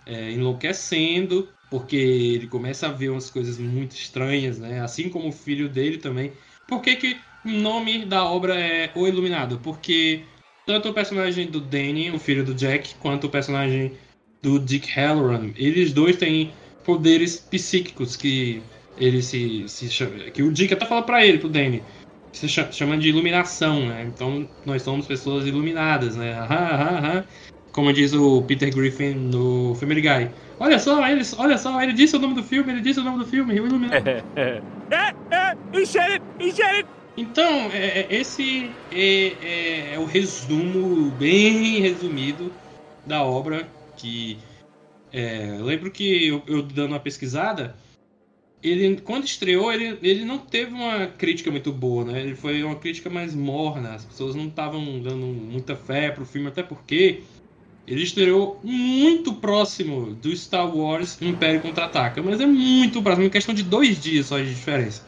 é, 0.06 0.32
enlouquecendo, 0.32 1.50
porque 1.70 1.96
ele 1.96 2.48
começa 2.48 2.88
a 2.88 2.92
ver 2.92 3.10
umas 3.10 3.30
coisas 3.30 3.58
muito 3.58 3.96
estranhas, 3.96 4.58
né? 4.60 4.82
Assim 4.82 5.10
como 5.10 5.30
o 5.30 5.32
filho 5.32 5.70
dele 5.70 5.98
também. 5.98 6.34
Por 6.66 6.82
que, 6.82 6.96
que 6.96 7.18
o 7.46 7.50
nome 7.50 8.06
da 8.06 8.26
obra 8.26 8.60
é 8.60 8.92
O 8.96 9.08
Iluminado? 9.08 9.60
Porque 9.60 10.24
tanto 10.66 10.90
o 10.90 10.94
personagem 10.94 11.48
do 11.48 11.62
Danny, 11.62 12.10
o 12.10 12.20
filho 12.20 12.44
do 12.44 12.56
Jack, 12.56 12.96
quanto 12.96 13.28
o 13.28 13.30
personagem 13.30 13.96
do 14.42 14.60
Dick 14.60 14.88
Halloran, 14.98 15.52
eles 15.56 15.94
dois 15.94 16.18
têm 16.18 16.54
poderes 16.84 17.38
psíquicos 17.38 18.16
que 18.16 18.64
ele 18.98 19.22
se, 19.22 19.68
se 19.68 19.90
chama, 19.90 20.30
que 20.32 20.42
o 20.44 20.52
Dick 20.52 20.74
até 20.74 20.86
fala 20.86 21.04
pra 21.06 21.26
ele, 21.26 21.38
pro 21.40 21.50
Danny, 21.50 21.84
se 22.34 22.48
cha- 22.48 22.72
chama 22.72 22.98
de 22.98 23.10
iluminação, 23.10 23.88
né? 23.88 24.04
Então 24.04 24.48
nós 24.66 24.82
somos 24.82 25.08
pessoas 25.08 25.46
iluminadas, 25.46 26.16
né? 26.16 26.34
Aham, 26.34 26.56
aham, 26.56 26.98
aham. 26.98 27.26
Como 27.72 27.94
diz 27.94 28.14
o 28.14 28.42
Peter 28.44 28.74
Griffin 28.74 29.14
no 29.14 29.76
Family 29.76 30.02
Guy. 30.02 30.32
Olha 30.60 30.80
só, 30.80 31.06
ele, 31.08 31.22
olha 31.38 31.58
só, 31.58 31.82
ele 31.82 31.94
disse 31.94 32.16
o 32.16 32.20
nome 32.20 32.34
do 32.34 32.44
filme, 32.44 32.72
ele 32.72 32.82
disse 32.82 33.00
o 33.00 33.04
nome 33.04 33.20
do 33.24 33.26
filme, 33.30 33.60
o 33.60 33.68
Iluminado. 33.68 34.04
Então, 37.18 37.70
é- 37.72 38.00
é- 38.02 38.16
esse 38.16 38.72
é, 38.92 39.92
é- 39.92 39.94
é 39.96 40.00
o 40.00 40.06
resumo, 40.06 41.12
bem 41.12 41.80
resumido, 41.80 42.52
da 43.06 43.24
obra. 43.24 43.68
Que 44.00 44.40
é, 45.12 45.58
lembro 45.62 45.92
que 45.92 46.28
eu, 46.28 46.44
eu 46.48 46.62
dando 46.62 46.92
uma 46.94 47.00
pesquisada, 47.00 47.76
ele 48.62 49.00
quando 49.02 49.26
estreou, 49.26 49.72
ele, 49.72 49.98
ele 50.02 50.26
não 50.26 50.38
teve 50.38 50.74
uma 50.74 51.08
crítica 51.08 51.50
muito 51.52 51.72
boa, 51.72 52.06
né? 52.06 52.22
Ele 52.22 52.36
foi 52.36 52.64
uma 52.64 52.76
crítica 52.76 53.10
mais 53.10 53.34
morna. 53.34 53.96
As 53.96 54.06
pessoas 54.06 54.36
não 54.36 54.48
estavam 54.48 55.02
dando 55.02 55.26
muita 55.26 55.76
fé 55.76 56.12
pro 56.12 56.26
filme, 56.26 56.48
até 56.48 56.62
porque 56.62 57.24
ele 57.88 58.04
estreou 58.04 58.60
muito 58.64 59.34
próximo 59.34 60.14
do 60.14 60.36
Star 60.36 60.76
Wars 60.76 61.20
Império 61.22 61.62
Contra-Ataca, 61.62 62.22
mas 62.22 62.40
é 62.40 62.46
muito 62.46 63.02
próximo, 63.02 63.26
em 63.26 63.30
questão 63.30 63.54
de 63.56 63.64
dois 63.64 64.00
dias 64.00 64.28
só 64.28 64.38
de 64.38 64.54
diferença. 64.54 65.04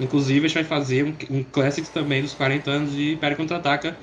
Inclusive, 0.00 0.46
a 0.46 0.48
gente 0.48 0.54
vai 0.54 0.64
fazer 0.64 1.04
um, 1.04 1.16
um 1.30 1.44
Classics 1.44 1.90
também 1.90 2.22
dos 2.22 2.34
40 2.34 2.70
anos 2.70 2.92
de 2.92 3.12
Império 3.12 3.36
Contra-Ataca. 3.36 3.96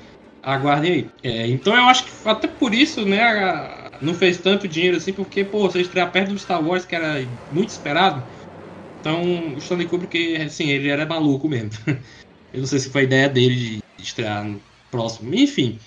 Aguardem 0.44 0.92
aí. 0.94 1.10
É, 1.22 1.48
então 1.48 1.76
eu 1.76 1.84
acho 1.84 2.06
que 2.06 2.12
até 2.28 2.48
por 2.48 2.74
isso, 2.74 3.06
né, 3.06 3.22
a- 3.22 3.81
não 4.02 4.14
fez 4.14 4.38
tanto 4.40 4.68
dinheiro 4.68 4.98
assim, 4.98 5.14
porque, 5.14 5.44
pô, 5.44 5.60
você 5.70 5.82
estrear 5.82 6.12
perto 6.12 6.32
do 6.32 6.40
Star 6.40 6.66
Wars, 6.66 6.86
que 6.86 6.96
era 6.96 7.26
muito 7.52 7.70
esperado. 7.70 8.26
Então, 9.00 9.54
o 9.54 9.58
Stanley 9.58 9.88
Kubrick, 9.88 10.36
assim, 10.38 10.70
ele 10.70 10.90
era 10.90 11.06
maluco 11.06 11.48
mesmo. 11.48 11.72
Eu 12.54 12.60
não 12.60 12.68
sei 12.68 12.80
se 12.80 12.90
foi 12.90 13.02
a 13.02 13.06
ideia 13.06 13.30
dele 13.30 13.56
de 13.56 13.80
estrear 13.98 14.44
no 14.44 14.62
próximo. 14.90 15.34
Enfim. 15.34 15.80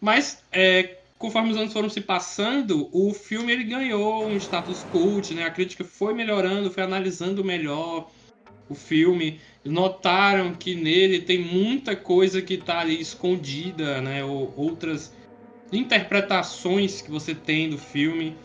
Mas, 0.00 0.42
é, 0.52 0.98
conforme 1.18 1.50
os 1.50 1.56
anos 1.56 1.72
foram 1.72 1.88
se 1.88 2.00
passando, 2.00 2.90
o 2.92 3.14
filme 3.14 3.52
ele 3.52 3.64
ganhou 3.64 4.28
um 4.28 4.36
status 4.36 4.82
cult, 4.82 5.32
né? 5.34 5.44
A 5.44 5.50
crítica 5.50 5.82
foi 5.84 6.12
melhorando, 6.12 6.70
foi 6.70 6.82
analisando 6.82 7.42
melhor 7.42 8.10
o 8.68 8.74
filme. 8.74 9.40
Notaram 9.64 10.54
que 10.54 10.74
nele 10.74 11.22
tem 11.22 11.38
muita 11.38 11.96
coisa 11.96 12.42
que 12.42 12.58
tá 12.58 12.80
ali 12.80 13.00
escondida, 13.00 14.00
né? 14.00 14.22
Ou 14.22 14.52
outras 14.56 15.12
interpretações 15.72 17.00
que 17.02 17.10
você 17.10 17.34
tem 17.34 17.68
do 17.70 17.78
filme. 17.78 18.40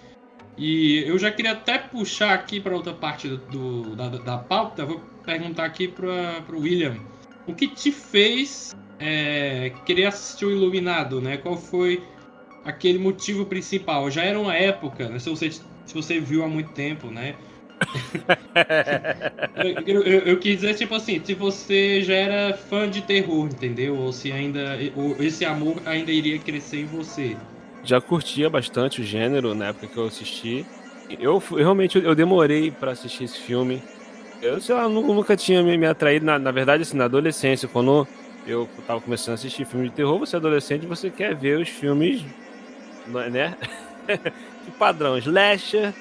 E 0.58 1.04
eu 1.08 1.18
já 1.18 1.32
queria 1.32 1.54
até 1.54 1.78
puxar 1.80 2.34
aqui 2.34 2.60
para 2.60 2.76
outra 2.76 2.94
parte 2.94 3.28
do, 3.30 3.38
do- 3.38 3.96
da, 3.96 4.10
da 4.10 4.38
pauta. 4.38 4.86
Vou 4.86 5.02
perguntar 5.24 5.66
aqui 5.66 5.88
para 5.88 6.46
o 6.56 6.62
William. 6.62 6.98
O 7.46 7.56
que 7.56 7.68
te 7.70 7.92
fez 7.92 8.70
é, 9.00 9.72
querer 9.86 10.06
assistir 10.06 10.46
o 10.46 10.52
Iluminado, 10.52 11.22
né? 11.22 11.38
Qual 11.38 11.58
foi 11.58 12.10
aquele 12.64 13.00
motivo 13.00 13.46
principal? 13.46 14.10
Já 14.12 14.24
era 14.24 14.40
uma 14.40 14.56
época, 14.56 15.10
né? 15.10 15.20
Se 15.20 15.30
você, 15.30 15.52
se 15.52 15.94
você 15.94 16.20
viu 16.20 16.44
há 16.44 16.48
muito 16.50 16.72
tempo, 16.74 17.10
né? 17.12 17.40
Eu, 19.86 20.04
eu- 20.04 20.20
eu- 20.22 20.40
quis 20.40 20.56
dizer, 20.62 20.76
tipo 20.76 20.96
assim, 20.96 21.24
se 21.24 21.34
você 21.34 22.02
já 22.02 22.14
era 22.14 22.54
fã 22.54 22.90
de 22.90 23.02
terror, 23.02 23.46
entendeu? 23.46 23.96
Ou 23.96 24.12
se 24.12 24.32
ainda. 24.32 24.78
Ou 24.96 25.22
esse 25.24 25.46
amor 25.46 25.76
ainda 25.86 26.12
iria 26.12 26.38
crescer 26.40 26.82
em 26.82 26.86
você. 26.86 27.36
Já 27.84 28.00
curtia 28.02 28.50
bastante 28.50 29.02
o 29.02 29.04
gênero 29.04 29.56
na 29.56 29.68
época 29.68 29.88
que 29.88 29.98
eu 29.98 30.06
assisti. 30.08 30.66
Eu 31.20 31.38
realmente 31.38 31.98
eu 31.98 32.14
demorei 32.14 32.72
pra 32.72 32.92
assistir 32.92 33.24
esse 33.24 33.40
filme. 33.40 33.82
Eu, 34.42 34.62
sei 34.62 34.76
lá, 34.76 34.88
nu- 34.88 35.14
nunca 35.14 35.36
tinha 35.36 35.62
me, 35.64 35.78
me 35.78 35.86
atraído. 35.86 36.26
Na, 36.26 36.38
na 36.38 36.52
verdade, 36.52 36.84
assim, 36.84 36.98
na 36.98 37.06
adolescência, 37.06 37.68
quando 37.68 38.08
eu 38.46 38.68
tava 38.88 39.02
começando 39.02 39.32
a 39.32 39.36
assistir 39.36 39.66
filme 39.66 39.90
de 39.90 39.96
terror, 39.96 40.18
você 40.20 40.36
é 40.36 40.40
adolescente, 40.40 40.86
você 40.86 41.10
quer 41.10 41.36
ver 41.36 41.58
os 41.60 41.68
filmes, 41.70 42.24
né? 43.32 43.56
de 44.66 44.72
padrão, 44.78 45.18
slasher, 45.18 45.94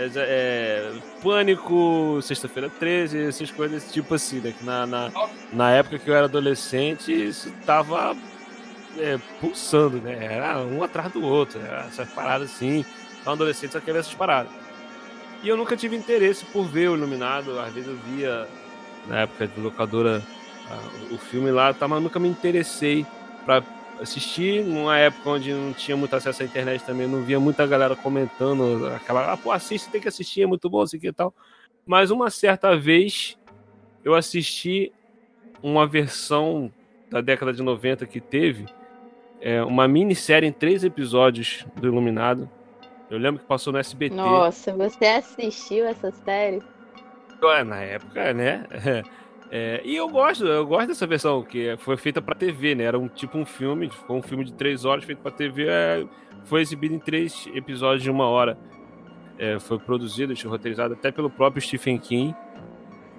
é, 0.00 0.10
é, 0.16 0.92
pânico, 1.22 2.20
sexta-feira 2.22 2.70
13, 2.70 3.26
essas 3.26 3.50
coisas 3.50 3.92
tipo 3.92 4.14
assim, 4.14 4.40
né? 4.40 4.54
Na, 4.62 4.86
na, 4.86 5.10
na 5.52 5.70
época 5.72 5.98
que 5.98 6.08
eu 6.08 6.14
era 6.14 6.24
adolescente, 6.24 7.12
isso 7.12 7.52
tava 7.66 8.16
é, 8.98 9.18
pulsando, 9.40 10.00
né? 10.00 10.18
Era 10.24 10.58
um 10.60 10.82
atrás 10.82 11.12
do 11.12 11.22
outro, 11.22 11.60
era 11.60 11.86
essas 11.86 12.08
paradas 12.10 12.50
assim. 12.50 12.84
Então, 13.20 13.34
adolescente 13.34 13.72
só 13.72 13.80
quer 13.80 13.92
ver 13.92 13.98
essas 13.98 14.14
paradas. 14.14 14.50
E 15.42 15.48
eu 15.48 15.56
nunca 15.56 15.76
tive 15.76 15.96
interesse 15.96 16.44
por 16.46 16.64
ver 16.64 16.88
o 16.88 16.96
Iluminado. 16.96 17.58
Às 17.60 17.72
vezes 17.72 17.88
eu 17.88 17.96
via, 17.96 18.48
na 19.06 19.20
época 19.20 19.46
de 19.46 19.60
locadora, 19.60 20.22
o 21.10 21.18
filme 21.18 21.50
lá, 21.50 21.72
tá, 21.72 21.88
mas 21.88 22.02
nunca 22.02 22.18
me 22.18 22.28
interessei 22.28 23.06
pra 23.44 23.62
assistir. 24.00 24.64
Numa 24.64 24.98
época 24.98 25.30
onde 25.30 25.52
não 25.52 25.72
tinha 25.72 25.96
muito 25.96 26.14
acesso 26.14 26.42
à 26.42 26.46
internet 26.46 26.84
também, 26.84 27.06
não 27.06 27.22
via 27.22 27.38
muita 27.38 27.66
galera 27.66 27.94
comentando 27.94 28.86
aquela, 28.94 29.32
ah, 29.32 29.36
pô, 29.36 29.52
assiste, 29.52 29.90
tem 29.90 30.00
que 30.00 30.08
assistir, 30.08 30.42
é 30.42 30.46
muito 30.46 30.68
bom, 30.68 30.80
assim 30.80 30.98
que 30.98 31.08
e 31.08 31.12
tal. 31.12 31.34
Mas 31.86 32.10
uma 32.10 32.30
certa 32.30 32.76
vez 32.76 33.38
eu 34.04 34.14
assisti 34.14 34.92
uma 35.62 35.86
versão 35.86 36.72
da 37.10 37.20
década 37.20 37.52
de 37.52 37.62
90 37.62 38.06
que 38.06 38.20
teve, 38.20 38.66
é, 39.40 39.62
uma 39.62 39.88
minissérie 39.88 40.48
em 40.48 40.52
três 40.52 40.84
episódios 40.84 41.66
do 41.74 41.86
Iluminado. 41.86 42.48
Eu 43.10 43.18
lembro 43.18 43.40
que 43.40 43.46
passou 43.46 43.72
no 43.72 43.78
SBT. 43.78 44.14
Nossa, 44.14 44.72
você 44.72 45.06
assistiu 45.06 45.86
essa 45.86 46.12
série? 46.24 46.62
Ué, 47.42 47.64
Na 47.64 47.80
época, 47.82 48.32
né? 48.32 48.64
É, 49.50 49.80
e 49.84 49.96
eu 49.96 50.08
gosto, 50.08 50.46
eu 50.46 50.64
gosto 50.64 50.88
dessa 50.88 51.06
versão, 51.06 51.42
que 51.42 51.76
foi 51.78 51.96
feita 51.96 52.22
pra 52.22 52.34
TV, 52.36 52.74
né? 52.74 52.84
Era 52.84 52.98
um 52.98 53.08
tipo 53.08 53.36
um 53.36 53.44
filme, 53.44 53.90
foi 54.06 54.16
um 54.16 54.22
filme 54.22 54.44
de 54.44 54.52
três 54.52 54.84
horas 54.84 55.04
feito 55.04 55.20
pra 55.20 55.30
TV, 55.32 55.66
é, 55.68 56.06
foi 56.44 56.60
exibido 56.60 56.94
em 56.94 57.00
três 57.00 57.48
episódios 57.52 58.02
de 58.02 58.10
uma 58.10 58.26
hora. 58.26 58.56
É, 59.38 59.58
foi 59.58 59.78
produzido, 59.78 60.34
roteirizado 60.48 60.94
até 60.94 61.10
pelo 61.10 61.30
próprio 61.30 61.62
Stephen 61.62 61.98
King. 61.98 62.34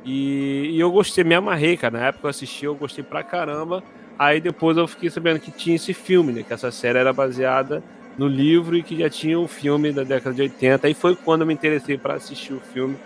E, 0.06 0.70
e 0.72 0.80
eu 0.80 0.92
gostei, 0.92 1.24
me 1.24 1.36
amarrei, 1.36 1.76
cara. 1.76 1.98
Na 2.00 2.08
época 2.08 2.28
eu 2.28 2.30
assisti, 2.30 2.66
eu 2.66 2.76
gostei 2.76 3.04
pra 3.04 3.24
caramba. 3.24 3.84
Aí 4.18 4.40
depois 4.40 4.78
eu 4.78 4.88
fiquei 4.88 5.10
sabendo 5.10 5.40
que 5.40 5.52
tinha 5.52 5.76
esse 5.76 5.94
filme, 5.94 6.32
né? 6.32 6.44
Que 6.44 6.54
essa 6.54 6.72
série 6.72 7.00
era 7.00 7.12
baseada 7.12 7.84
no 8.18 8.28
livro 8.28 8.78
e 8.78 8.84
que 8.84 8.98
já 8.98 9.10
tinha 9.10 9.40
um 9.40 9.48
filme 9.48 9.92
da 9.92 10.04
década 10.04 10.36
de 10.36 10.44
80. 10.44 10.88
Aí 10.88 10.94
foi 10.94 11.16
quando 11.16 11.42
eu 11.42 11.48
me 11.48 11.54
interessei 11.54 11.98
para 11.98 12.14
assistir 12.14 12.54
o 12.54 12.60
filme. 12.60 12.98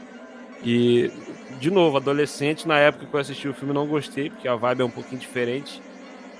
E, 0.63 1.11
de 1.59 1.71
novo, 1.71 1.97
adolescente, 1.97 2.67
na 2.67 2.77
época 2.77 3.05
que 3.05 3.13
eu 3.13 3.19
assisti 3.19 3.47
o 3.47 3.53
filme, 3.53 3.73
não 3.73 3.87
gostei, 3.87 4.29
porque 4.29 4.47
a 4.47 4.55
vibe 4.55 4.81
é 4.81 4.85
um 4.85 4.89
pouquinho 4.89 5.19
diferente 5.19 5.81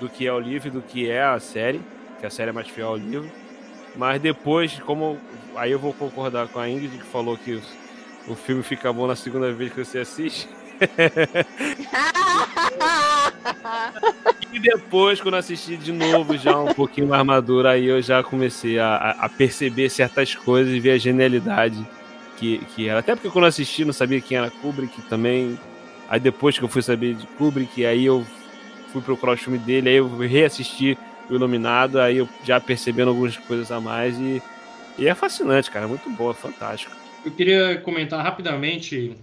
do 0.00 0.08
que 0.08 0.26
é 0.26 0.32
o 0.32 0.38
livro 0.38 0.68
e 0.68 0.70
do 0.70 0.82
que 0.82 1.10
é 1.10 1.22
a 1.22 1.38
série, 1.40 1.80
que 2.20 2.26
a 2.26 2.30
série 2.30 2.50
é 2.50 2.52
mais 2.52 2.68
fiel 2.68 2.88
ao 2.88 2.96
livro. 2.96 3.30
Mas 3.96 4.20
depois, 4.20 4.78
como. 4.80 5.18
Aí 5.54 5.72
eu 5.72 5.78
vou 5.78 5.94
concordar 5.94 6.48
com 6.48 6.58
a 6.58 6.68
Ingrid, 6.68 6.98
que 6.98 7.04
falou 7.04 7.36
que 7.36 7.60
o 8.28 8.34
filme 8.34 8.62
fica 8.62 8.92
bom 8.92 9.06
na 9.06 9.16
segunda 9.16 9.50
vez 9.52 9.72
que 9.72 9.84
você 9.84 10.00
assiste. 10.00 10.48
E 14.52 14.58
depois, 14.58 15.20
quando 15.20 15.34
assisti 15.34 15.76
de 15.76 15.92
novo, 15.92 16.36
já 16.38 16.58
um 16.58 16.72
pouquinho 16.72 17.08
mais 17.08 17.24
maduro, 17.24 17.68
aí 17.68 17.86
eu 17.86 18.00
já 18.00 18.22
comecei 18.22 18.78
a, 18.78 19.16
a 19.18 19.28
perceber 19.28 19.90
certas 19.90 20.34
coisas 20.34 20.72
e 20.72 20.80
ver 20.80 20.92
a 20.92 20.98
genialidade 20.98 21.86
que, 22.36 22.58
que 22.74 22.88
era. 22.88 23.00
Até 23.00 23.14
porque 23.14 23.30
quando 23.30 23.46
assisti 23.46 23.84
não 23.84 23.92
sabia 23.92 24.20
quem 24.20 24.38
era 24.38 24.50
Kubrick 24.50 25.02
também. 25.02 25.58
Aí 26.08 26.20
depois 26.20 26.56
que 26.56 26.64
eu 26.64 26.68
fui 26.68 26.82
saber 26.82 27.14
de 27.14 27.26
Kubrick, 27.26 27.84
aí 27.84 28.04
eu 28.04 28.24
fui 28.92 29.02
procurar 29.02 29.32
o 29.32 29.36
filme 29.36 29.58
dele, 29.58 29.88
aí 29.88 29.96
eu 29.96 30.16
reassisti 30.18 30.96
o 31.28 31.34
Iluminado, 31.34 32.00
aí 32.00 32.18
eu 32.18 32.28
já 32.44 32.60
percebendo 32.60 33.08
algumas 33.08 33.36
coisas 33.36 33.72
a 33.72 33.80
mais 33.80 34.16
e, 34.18 34.40
e 34.96 35.08
é 35.08 35.14
fascinante, 35.14 35.70
cara, 35.70 35.88
muito 35.88 36.08
bom, 36.10 36.30
é 36.30 36.34
fantástico. 36.34 36.94
Eu 37.24 37.32
queria 37.32 37.80
comentar 37.80 38.22
rapidamente 38.22 39.16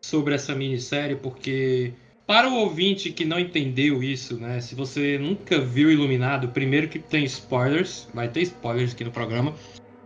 sobre 0.00 0.34
essa 0.34 0.54
minissérie, 0.54 1.16
porque 1.16 1.92
para 2.26 2.48
o 2.48 2.54
ouvinte 2.54 3.10
que 3.10 3.24
não 3.24 3.38
entendeu 3.38 4.02
isso, 4.02 4.38
né? 4.38 4.60
Se 4.60 4.74
você 4.74 5.18
nunca 5.18 5.60
viu 5.60 5.90
Iluminado, 5.90 6.48
primeiro 6.48 6.88
que 6.88 6.98
tem 6.98 7.24
spoilers, 7.24 8.08
vai 8.14 8.28
ter 8.28 8.42
spoilers 8.42 8.92
aqui 8.94 9.04
no 9.04 9.10
programa. 9.10 9.54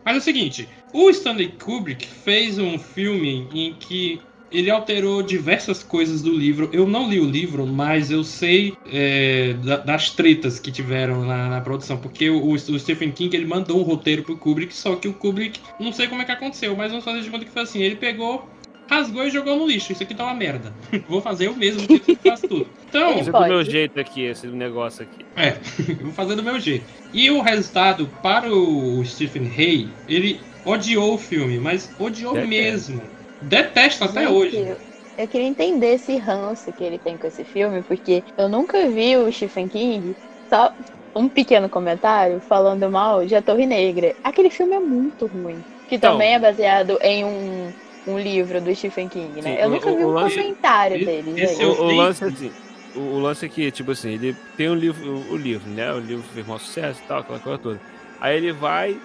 Mas 0.04 0.16
é 0.16 0.18
o 0.18 0.23
seguinte, 0.23 0.68
o 0.92 1.08
Stanley 1.11 1.54
Kubrick 1.58 2.06
fez 2.06 2.58
um 2.58 2.78
filme 2.78 3.49
em 3.54 3.75
que 3.75 4.20
ele 4.54 4.70
alterou 4.70 5.23
diversas 5.23 5.82
coisas 5.82 6.23
do 6.23 6.32
livro. 6.32 6.70
Eu 6.73 6.87
não 6.87 7.11
li 7.11 7.18
o 7.18 7.25
livro, 7.25 7.66
mas 7.66 8.11
eu 8.11 8.23
sei 8.23 8.76
é, 8.87 9.54
das 9.84 10.11
tretas 10.11 10.61
que 10.61 10.70
tiveram 10.70 11.25
na, 11.25 11.49
na 11.49 11.61
produção, 11.61 11.96
porque 11.96 12.30
o, 12.30 12.46
o, 12.46 12.78
Stephen 12.78 13.11
King 13.11 13.34
ele 13.37 13.46
mandou 13.46 13.80
um 13.80 13.82
roteiro 13.82 14.23
pro 14.23 14.37
Kubrick, 14.37 14.75
só 14.75 14.94
que 14.94 15.08
o 15.08 15.12
Kubrick, 15.12 15.61
não 15.80 15.92
sei 15.92 16.06
como 16.06 16.23
é 16.23 16.25
que 16.25 16.32
aconteceu, 16.32 16.76
mas 16.76 16.90
vamos 16.90 17.04
fazer 17.04 17.23
de 17.23 17.30
conta 17.30 17.44
que 17.44 17.50
foi 17.50 17.62
assim, 17.62 17.82
ele 17.82 17.96
pegou 17.96 18.49
rasgou 18.88 19.25
e 19.25 19.31
jogou 19.31 19.57
no 19.57 19.67
lixo. 19.67 19.93
Isso 19.93 20.03
aqui 20.03 20.14
tá 20.14 20.25
uma 20.25 20.35
merda. 20.35 20.73
Vou 21.09 21.21
fazer 21.21 21.47
eu 21.47 21.57
mesmo, 21.57 21.83
eu 21.91 22.17
faço 22.17 22.49
tudo. 22.49 22.67
Então. 22.88 23.25
Fazer 23.25 23.33
do 23.33 23.49
meu 23.49 23.64
jeito 23.64 24.00
aqui, 24.00 24.25
esse 24.25 24.47
negócio 24.47 25.03
aqui. 25.03 25.25
É, 25.37 25.57
vou 26.00 26.12
fazer 26.12 26.37
do 26.37 26.43
meu 26.43 26.61
jeito. 26.61 26.85
E 27.12 27.31
o 27.31 27.41
resultado 27.41 28.09
para 28.23 28.53
o 28.53 29.05
Stephen 29.05 29.50
Hay, 29.57 29.88
ele 30.09 30.41
odiou 30.64 31.14
o 31.14 31.19
filme, 31.19 31.59
mas 31.59 31.91
odiou 31.99 32.35
mesmo. 32.47 33.03
Detesta 33.43 34.05
até 34.05 34.21
Gente, 34.21 34.33
hoje. 34.33 34.76
Eu 35.19 35.29
queria 35.29 35.47
entender 35.47 35.95
esse 35.95 36.17
ranço 36.17 36.73
que 36.73 36.85
ele 36.85 36.99
tem 36.99 37.17
com 37.17 37.26
esse 37.26 37.45
filme, 37.45 37.83
porque 37.83 38.23
eu 38.38 38.49
nunca 38.49 38.88
vi 38.88 39.17
o 39.17 39.31
Stephen 39.33 39.69
King. 39.69 40.14
Só 40.49 40.73
um 41.14 41.29
pequeno 41.29 41.69
comentário 41.69 42.41
falando 42.41 42.91
mal 42.91 43.25
de 43.25 43.35
A 43.35 43.43
Torre 43.43 43.67
Negra. 43.67 44.14
Aquele 44.23 44.50
filme 44.50 44.75
é 44.75 44.81
muito 44.81 45.26
ruim. 45.26 45.62
Que 45.88 45.97
então, 45.97 46.12
também 46.12 46.35
é 46.35 46.38
baseado 46.38 46.99
em 47.03 47.25
um 47.25 47.73
um 48.06 48.18
livro 48.18 48.61
do 48.61 48.75
Stephen 48.75 49.08
King, 49.08 49.40
né? 49.40 49.56
Sim, 49.56 49.62
eu 49.62 49.70
nunca 49.70 49.90
o, 49.90 49.96
vi 49.96 50.04
um 50.04 50.08
lance, 50.08 50.37
comentário 50.37 51.04
dele. 51.04 51.40
Esse 51.40 51.62
é 51.62 51.66
o, 51.66 51.73
o, 51.73 51.96
lance 51.96 52.25
assim, 52.25 52.52
o, 52.94 52.99
o, 53.00 53.20
lance 53.20 53.46
é 53.46 53.49
que, 53.49 53.70
tipo 53.70 53.90
assim, 53.90 54.11
ele 54.11 54.37
tem 54.56 54.68
um 54.68 54.75
livro, 54.75 55.08
o, 55.08 55.32
o 55.32 55.37
livro, 55.37 55.68
né? 55.70 55.92
O 55.92 55.99
livro 55.99 56.25
fez 56.34 56.46
maior 56.46 56.58
sucesso 56.58 57.00
e 57.04 57.08
tal, 57.08 57.20
aquela 57.20 57.38
coisa 57.38 57.58
toda. 57.58 57.80
Aí 58.20 58.37
ele 58.37 58.52
vai 58.52 58.99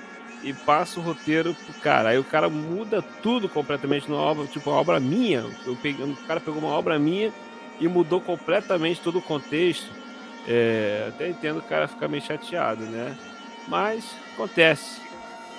e 0.44 0.54
passa 0.54 1.00
o 1.00 1.04
roteiro 1.04 1.54
pro 1.54 1.74
cara. 1.82 2.10
Aí 2.10 2.18
o 2.18 2.24
cara 2.24 2.50
muda 2.50 3.02
tudo 3.02 3.50
completamente 3.50 4.10
numa 4.10 4.22
obra, 4.22 4.46
tipo, 4.48 4.70
uma 4.70 4.80
obra 4.80 5.00
minha. 5.00 5.46
Eu 5.66 5.76
peguei, 5.76 6.06
o 6.06 6.16
cara 6.28 6.40
pegou 6.40 6.60
uma 6.60 6.72
obra 6.72 6.98
minha 7.00 7.32
e 7.80 7.88
mudou 7.88 8.22
completamente 8.22 9.02
todo 9.02 9.20
o 9.20 9.22
contexto. 9.22 9.90
É, 10.48 11.06
até 11.10 11.30
entendo 11.30 11.60
o 11.60 11.64
cara 11.64 11.88
ficar 11.88 12.08
meio 12.08 12.24
chateado, 12.24 12.84
né? 12.84 13.16
Mas 13.68 14.16
acontece. 14.34 15.02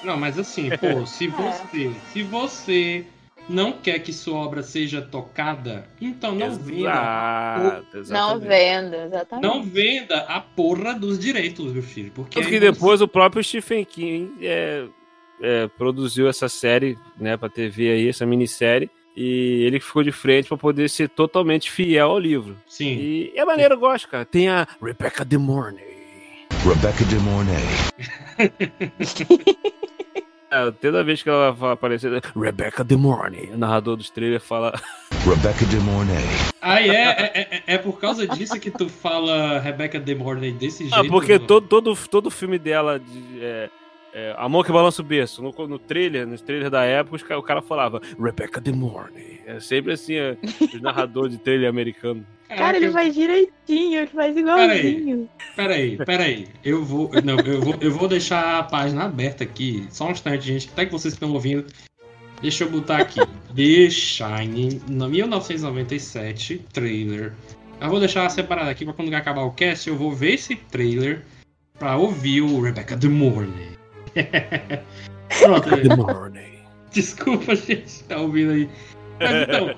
Não, 0.03 0.17
mas 0.17 0.39
assim, 0.39 0.71
pô, 0.77 1.07
se 1.07 1.27
é. 1.27 1.31
você, 1.31 1.93
se 2.13 2.23
você 2.23 3.07
não 3.51 3.73
quer 3.73 3.99
que 3.99 4.13
sua 4.13 4.39
obra 4.39 4.63
seja 4.63 5.03
tocada, 5.03 5.85
então 6.01 6.33
não 6.35 6.47
Exato, 6.47 6.63
venda. 6.63 7.85
Não 8.09 8.39
venda, 8.39 9.05
exatamente. 9.05 9.47
Não 9.47 9.63
venda 9.63 10.19
a 10.21 10.41
porra 10.41 10.95
dos 10.95 11.19
direitos, 11.19 11.73
meu 11.73 11.83
filho. 11.83 12.13
Porque 12.15 12.41
que 12.43 12.61
depois 12.61 13.03
o 13.03 13.09
próprio 13.09 13.43
Stephen 13.43 13.85
King 13.85 14.31
é, 14.41 14.87
é, 15.43 15.67
produziu 15.67 16.29
essa 16.29 16.49
série, 16.49 16.97
né, 17.19 17.37
pra 17.37 17.49
TV 17.49 17.91
aí, 17.91 18.09
essa 18.09 18.25
minissérie. 18.25 18.89
E 19.17 19.65
ele 19.65 19.81
ficou 19.81 20.05
de 20.05 20.13
frente 20.13 20.47
para 20.47 20.57
poder 20.57 20.89
ser 20.89 21.09
totalmente 21.09 21.71
fiel 21.71 22.11
ao 22.11 22.19
livro. 22.19 22.57
Sim. 22.69 22.97
E 22.97 23.33
é 23.35 23.45
maneiro, 23.45 23.75
eu 23.75 23.79
gosto, 23.79 24.09
cara. 24.09 24.25
Tem 24.25 24.49
a 24.49 24.67
Rebecca 24.81 25.25
De 25.25 25.37
Mornay. 25.37 25.85
Rebecca 26.65 27.05
De 27.05 27.17
Mornay. 27.17 27.65
É, 30.51 30.71
toda 30.73 31.05
vez 31.05 31.23
que 31.23 31.29
ela 31.29 31.53
vai 31.53 31.73
aparecer, 31.73 32.11
Rebecca 32.37 32.83
De 32.83 32.97
Mornay, 32.97 33.51
o 33.55 33.59
narrador 33.59 33.97
dos 33.97 34.11
trailers 34.11 34.45
fala. 34.45 34.73
Rebecca 35.25 35.65
De 35.67 35.77
Mornay. 35.77 36.25
Ah, 36.61 36.83
é, 36.83 36.89
é, 36.89 37.33
é, 37.35 37.63
é, 37.75 37.79
por 37.79 38.01
causa 38.01 38.27
disso 38.27 38.59
que 38.59 38.71
tu 38.71 38.89
fala 38.89 39.61
Rebecca 39.61 40.01
De 40.01 40.15
Mornay 40.15 40.51
desse 40.51 40.85
ah, 40.85 40.97
jeito? 40.97 41.07
Ah, 41.07 41.09
porque 41.09 41.39
todo, 41.39 41.69
todo, 41.69 41.97
todo 42.09 42.31
filme 42.31 42.59
dela 42.59 42.99
de, 42.99 43.45
é, 43.45 43.71
é, 44.13 44.35
Amor 44.37 44.65
que 44.65 44.73
Balança 44.73 45.03
o 45.03 45.05
Berço, 45.05 45.43
no, 45.43 45.53
no 45.67 45.79
trailer, 45.79 46.27
nos 46.27 46.41
trailers 46.41 46.71
da 46.71 46.85
época, 46.85 47.39
o 47.39 47.43
cara 47.43 47.63
falava 47.63 48.01
Rebecca 48.19 48.61
De 48.61 48.73
Mornay. 48.73 49.41
É 49.47 49.61
sempre 49.61 49.93
assim, 49.93 50.15
é, 50.15 50.37
os 50.43 50.81
narradores 50.83 51.33
de 51.33 51.39
trailer 51.39 51.69
americano. 51.69 52.27
Cara, 52.49 52.77
ele 52.77 52.91
faz 52.91 53.15
direitinho, 53.15 54.01
ele 54.01 54.07
faz 54.09 54.37
igualzinho. 54.37 55.29
Peraí, 55.55 55.97
peraí, 55.97 56.05
peraí. 56.05 56.49
Eu 56.65 56.85
vou. 56.85 57.11
Não, 57.25 57.39
eu 57.39 57.61
vou, 57.61 57.75
eu 57.81 57.93
vou 57.93 58.09
deixar 58.09 58.59
a 58.59 58.63
página 58.65 59.05
aberta 59.05 59.45
aqui. 59.45 59.87
Só 59.91 60.09
um 60.09 60.11
instante, 60.11 60.47
gente. 60.47 60.69
Até 60.73 60.87
que 60.87 60.93
vocês 60.93 61.15
estão 61.15 61.33
ouvindo. 61.33 61.67
Deixa 62.43 62.65
eu 62.65 62.71
botar 62.71 62.99
aqui. 62.99 63.21
The 63.55 63.91
Shining, 63.91 64.81
no 64.89 65.09
1997, 65.09 66.59
trailer. 66.73 67.35
Eu 67.81 67.89
vou 67.89 68.01
deixar 68.01 68.29
separado 68.31 68.69
aqui 68.69 68.85
pra 68.85 68.95
quando 68.95 69.15
acabar 69.15 69.43
o 69.43 69.53
cast, 69.53 69.89
eu 69.89 69.97
vou 69.97 70.13
ver 70.13 70.35
esse 70.35 70.57
trailer 70.57 71.23
pra 71.79 71.97
ouvir 71.97 72.41
o 72.41 72.61
Rebecca 72.61 72.97
The 72.97 73.09
Morning. 73.09 73.80
Pronto. 75.41 75.97
Morning. 75.97 76.61
Desculpa, 76.93 77.55
gente, 77.55 78.03
tá 78.05 78.19
ouvindo 78.19 78.53
aí. 78.53 78.69
Mas 79.19 79.43
então. 79.43 79.75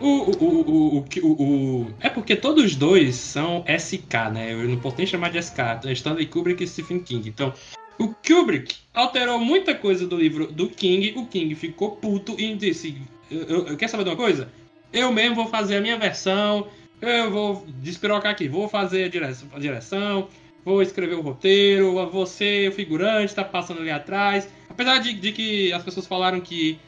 O, 0.00 0.06
o, 0.06 0.98
o, 0.98 1.32
o, 1.32 1.94
é 2.00 2.10
porque 2.10 2.34
todos 2.34 2.64
os 2.64 2.74
dois 2.74 3.14
são 3.14 3.64
SK, 3.68 4.32
né? 4.32 4.52
Eu 4.52 4.68
não 4.68 4.76
posso 4.78 4.96
nem 4.98 5.06
chamar 5.06 5.30
de 5.30 5.40
SK. 5.40 5.86
Stanley 5.92 6.26
Kubrick 6.26 6.64
e 6.64 6.66
Stephen 6.66 6.98
King. 6.98 7.28
Então, 7.28 7.54
o 7.98 8.08
Kubrick 8.08 8.74
alterou 8.92 9.38
muita 9.38 9.76
coisa 9.76 10.04
do 10.04 10.16
livro 10.16 10.48
do 10.48 10.68
King. 10.68 11.14
O 11.16 11.26
King 11.26 11.54
ficou 11.54 11.92
puto 11.92 12.34
e 12.36 12.54
disse: 12.56 13.00
eu, 13.30 13.68
eu, 13.68 13.76
Quer 13.76 13.88
saber 13.88 14.02
de 14.02 14.10
uma 14.10 14.16
coisa? 14.16 14.48
Eu 14.92 15.12
mesmo 15.12 15.36
vou 15.36 15.46
fazer 15.46 15.76
a 15.76 15.80
minha 15.80 15.96
versão. 15.96 16.66
Eu 17.00 17.30
vou 17.30 17.64
despirocar 17.80 18.32
aqui. 18.32 18.48
Vou 18.48 18.68
fazer 18.68 19.04
a 19.04 19.08
direção, 19.08 19.48
a 19.54 19.58
direção 19.60 20.28
vou 20.64 20.82
escrever 20.82 21.14
o 21.14 21.20
roteiro. 21.20 21.94
Você, 22.10 22.68
o 22.68 22.72
figurante, 22.72 23.34
tá 23.34 23.44
passando 23.44 23.80
ali 23.80 23.90
atrás. 23.90 24.48
Apesar 24.68 24.98
de, 24.98 25.12
de 25.12 25.32
que 25.32 25.72
as 25.72 25.82
pessoas 25.82 26.06
falaram 26.06 26.40
que 26.40 26.78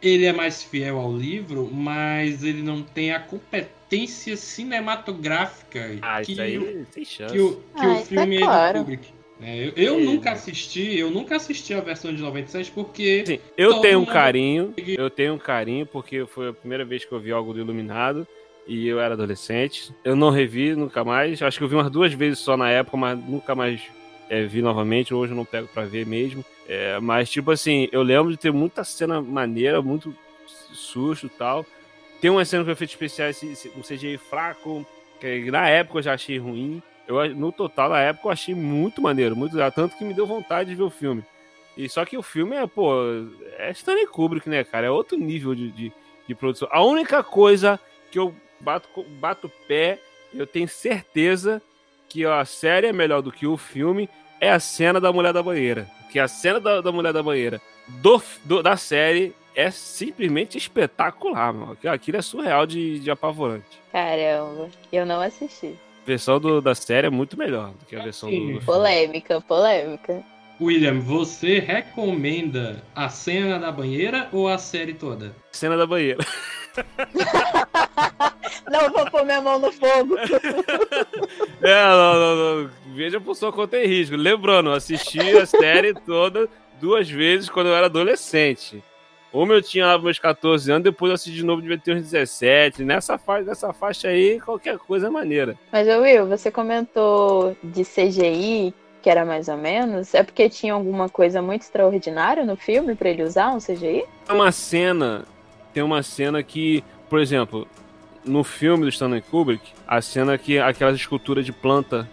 ele 0.00 0.24
é 0.24 0.32
mais 0.32 0.62
fiel 0.62 0.98
ao 0.98 1.16
livro, 1.16 1.68
mas 1.72 2.42
ele 2.42 2.62
não 2.62 2.82
tem 2.82 3.12
a 3.12 3.20
competência 3.20 4.36
cinematográfica 4.36 5.98
ah, 6.02 6.20
que, 6.22 6.40
aí, 6.40 6.58
o, 6.58 6.86
que, 6.86 7.40
o, 7.40 7.56
que 7.56 7.62
ah, 7.74 7.92
o 7.92 7.96
filme 8.04 8.36
é 8.36 8.40
claro. 8.40 8.78
Kubrick. 8.80 9.16
É, 9.40 9.66
eu, 9.66 9.72
eu 9.76 10.00
nunca 10.00 10.32
assisti, 10.32 10.98
eu 10.98 11.10
nunca 11.10 11.36
assisti 11.36 11.74
a 11.74 11.80
versão 11.80 12.14
de 12.14 12.22
97 12.22 12.70
porque. 12.70 13.22
Sim, 13.26 13.38
eu 13.56 13.80
tenho 13.80 14.00
um 14.00 14.06
carinho, 14.06 14.72
eu 14.76 15.10
tenho 15.10 15.34
um 15.34 15.38
carinho 15.38 15.84
porque 15.84 16.24
foi 16.24 16.48
a 16.48 16.52
primeira 16.54 16.86
vez 16.86 17.04
que 17.04 17.12
eu 17.12 17.20
vi 17.20 17.32
algo 17.32 17.52
do 17.52 17.60
Iluminado 17.60 18.26
e 18.66 18.88
eu 18.88 19.00
era 19.00 19.14
adolescente. 19.14 19.94
Eu 20.04 20.16
não 20.16 20.30
revi 20.30 20.74
nunca 20.74 21.04
mais. 21.04 21.40
Acho 21.40 21.58
que 21.58 21.64
eu 21.64 21.68
vi 21.68 21.76
umas 21.76 21.90
duas 21.90 22.12
vezes 22.12 22.40
só 22.40 22.56
na 22.56 22.68
época, 22.68 22.96
mas 22.96 23.18
nunca 23.18 23.54
mais 23.54 23.82
é, 24.28 24.44
vi 24.44 24.60
novamente. 24.60 25.14
Hoje 25.14 25.32
eu 25.32 25.36
não 25.36 25.44
pego 25.44 25.68
para 25.68 25.86
ver 25.86 26.04
mesmo. 26.04 26.44
É, 26.68 26.98
mas, 26.98 27.30
tipo 27.30 27.50
assim, 27.50 27.88
eu 27.92 28.02
lembro 28.02 28.30
de 28.30 28.36
ter 28.36 28.52
muita 28.52 28.82
cena 28.82 29.20
maneira, 29.20 29.80
muito 29.80 30.14
susto 30.72 31.26
e 31.26 31.30
tal. 31.30 31.64
Tem 32.20 32.30
uma 32.30 32.44
cena 32.44 32.64
com 32.64 32.70
efeitos 32.70 32.94
especiais, 32.94 33.40
um 33.76 33.82
CGI 33.82 34.18
fraco, 34.18 34.84
que 35.20 35.50
na 35.50 35.68
época 35.68 35.98
eu 35.98 36.02
já 36.02 36.14
achei 36.14 36.38
ruim. 36.38 36.82
Eu, 37.06 37.34
no 37.36 37.52
total, 37.52 37.90
na 37.90 38.00
época, 38.00 38.26
eu 38.26 38.32
achei 38.32 38.54
muito 38.54 39.00
maneiro, 39.00 39.36
muito 39.36 39.54
legal. 39.54 39.70
Tanto 39.70 39.96
que 39.96 40.04
me 40.04 40.12
deu 40.14 40.26
vontade 40.26 40.70
de 40.70 40.74
ver 40.74 40.82
o 40.82 40.90
filme. 40.90 41.22
E 41.76 41.88
só 41.88 42.04
que 42.04 42.16
o 42.16 42.22
filme 42.22 42.56
é, 42.56 42.66
pô, 42.66 42.92
é 43.58 43.70
Stanley 43.70 44.06
Kubrick, 44.06 44.48
né, 44.48 44.64
cara? 44.64 44.86
É 44.86 44.90
outro 44.90 45.16
nível 45.16 45.54
de, 45.54 45.70
de, 45.70 45.92
de 46.26 46.34
produção. 46.34 46.68
A 46.72 46.82
única 46.82 47.22
coisa 47.22 47.78
que 48.10 48.18
eu 48.18 48.34
bato, 48.60 49.04
bato 49.20 49.50
pé, 49.68 49.98
eu 50.34 50.46
tenho 50.46 50.68
certeza 50.68 51.62
que 52.08 52.24
a 52.24 52.44
série 52.44 52.88
é 52.88 52.92
melhor 52.92 53.22
do 53.22 53.32
que 53.32 53.46
o 53.46 53.56
filme, 53.56 54.08
é 54.40 54.50
a 54.50 54.60
cena 54.60 55.00
da 55.00 55.12
mulher 55.12 55.32
da 55.32 55.42
banheira. 55.42 55.88
Que 56.10 56.18
a 56.18 56.28
cena 56.28 56.60
da, 56.60 56.80
da 56.80 56.92
mulher 56.92 57.12
da 57.12 57.22
banheira 57.22 57.60
do, 57.88 58.22
do, 58.44 58.62
da 58.62 58.76
série 58.76 59.34
é 59.54 59.70
simplesmente 59.70 60.58
espetacular, 60.58 61.52
mano. 61.52 61.78
Aquilo 61.86 62.18
é 62.18 62.22
surreal 62.22 62.66
de, 62.66 62.98
de 63.00 63.10
apavorante. 63.10 63.80
Caramba, 63.90 64.68
eu 64.92 65.06
não 65.06 65.20
assisti. 65.20 65.74
A 66.02 66.06
versão 66.06 66.38
do, 66.38 66.60
da 66.60 66.74
série 66.74 67.06
é 67.06 67.10
muito 67.10 67.36
melhor 67.38 67.70
do 67.70 67.84
que 67.86 67.96
a 67.96 68.02
versão 68.02 68.30
do, 68.30 68.36
do 68.36 68.42
filme. 68.42 68.60
Polêmica, 68.60 69.40
polêmica. 69.40 70.22
William, 70.60 71.00
você 71.00 71.58
recomenda 71.58 72.82
a 72.94 73.08
cena 73.08 73.58
da 73.58 73.70
banheira 73.70 74.28
ou 74.32 74.48
a 74.48 74.56
série 74.56 74.94
toda? 74.94 75.34
Cena 75.52 75.76
da 75.76 75.86
banheira. 75.86 76.24
Não 78.70 78.90
vou 78.90 79.10
pôr 79.10 79.24
minha 79.24 79.40
mão 79.40 79.58
no 79.58 79.72
fogo. 79.72 80.16
É, 81.62 81.84
não, 81.84 82.14
não, 82.14 82.36
não. 82.36 82.70
Veja 82.94 83.20
por 83.20 83.34
sua 83.34 83.50
conta 83.50 83.76
e 83.78 83.86
risco. 83.86 84.14
Lembrando, 84.14 84.70
assisti 84.70 85.18
a 85.36 85.46
série 85.46 85.94
toda 85.94 86.48
duas 86.80 87.08
vezes 87.10 87.48
quando 87.48 87.68
eu 87.68 87.74
era 87.74 87.86
adolescente. 87.86 88.82
Uma 89.32 89.54
eu 89.54 89.62
tinha 89.62 89.86
lá 89.86 89.98
meus 89.98 90.18
14 90.18 90.70
anos, 90.70 90.84
depois 90.84 91.10
eu 91.10 91.14
assisti 91.14 91.36
de 91.36 91.44
novo, 91.44 91.60
devia 91.60 91.78
ter 91.78 91.94
uns 91.94 92.02
17. 92.02 92.84
Nessa 92.84 93.18
faixa, 93.18 93.44
nessa 93.44 93.72
faixa 93.72 94.08
aí, 94.08 94.40
qualquer 94.40 94.78
coisa 94.78 95.08
é 95.08 95.10
maneira. 95.10 95.56
Mas, 95.72 95.88
Will, 95.88 96.26
você 96.26 96.50
comentou 96.50 97.56
de 97.62 97.82
CGI, 97.82 98.72
que 99.02 99.10
era 99.10 99.24
mais 99.24 99.48
ou 99.48 99.56
menos. 99.56 100.14
É 100.14 100.22
porque 100.22 100.48
tinha 100.48 100.72
alguma 100.72 101.08
coisa 101.08 101.42
muito 101.42 101.62
extraordinária 101.62 102.44
no 102.44 102.56
filme 102.56 102.94
pra 102.94 103.10
ele 103.10 103.22
usar 103.22 103.50
um 103.50 103.58
CGI? 103.58 104.04
Uma 104.28 104.52
cena, 104.52 105.24
tem 105.76 105.82
uma 105.84 106.02
cena 106.02 106.42
que, 106.42 106.82
por 107.06 107.20
exemplo, 107.20 107.68
no 108.24 108.42
filme 108.42 108.84
do 108.84 108.88
Stanley 108.88 109.20
Kubrick, 109.20 109.62
a 109.86 110.00
cena 110.00 110.38
que 110.38 110.58
aquelas 110.58 110.96
esculturas 110.96 111.44
de 111.44 111.52
planta, 111.52 112.08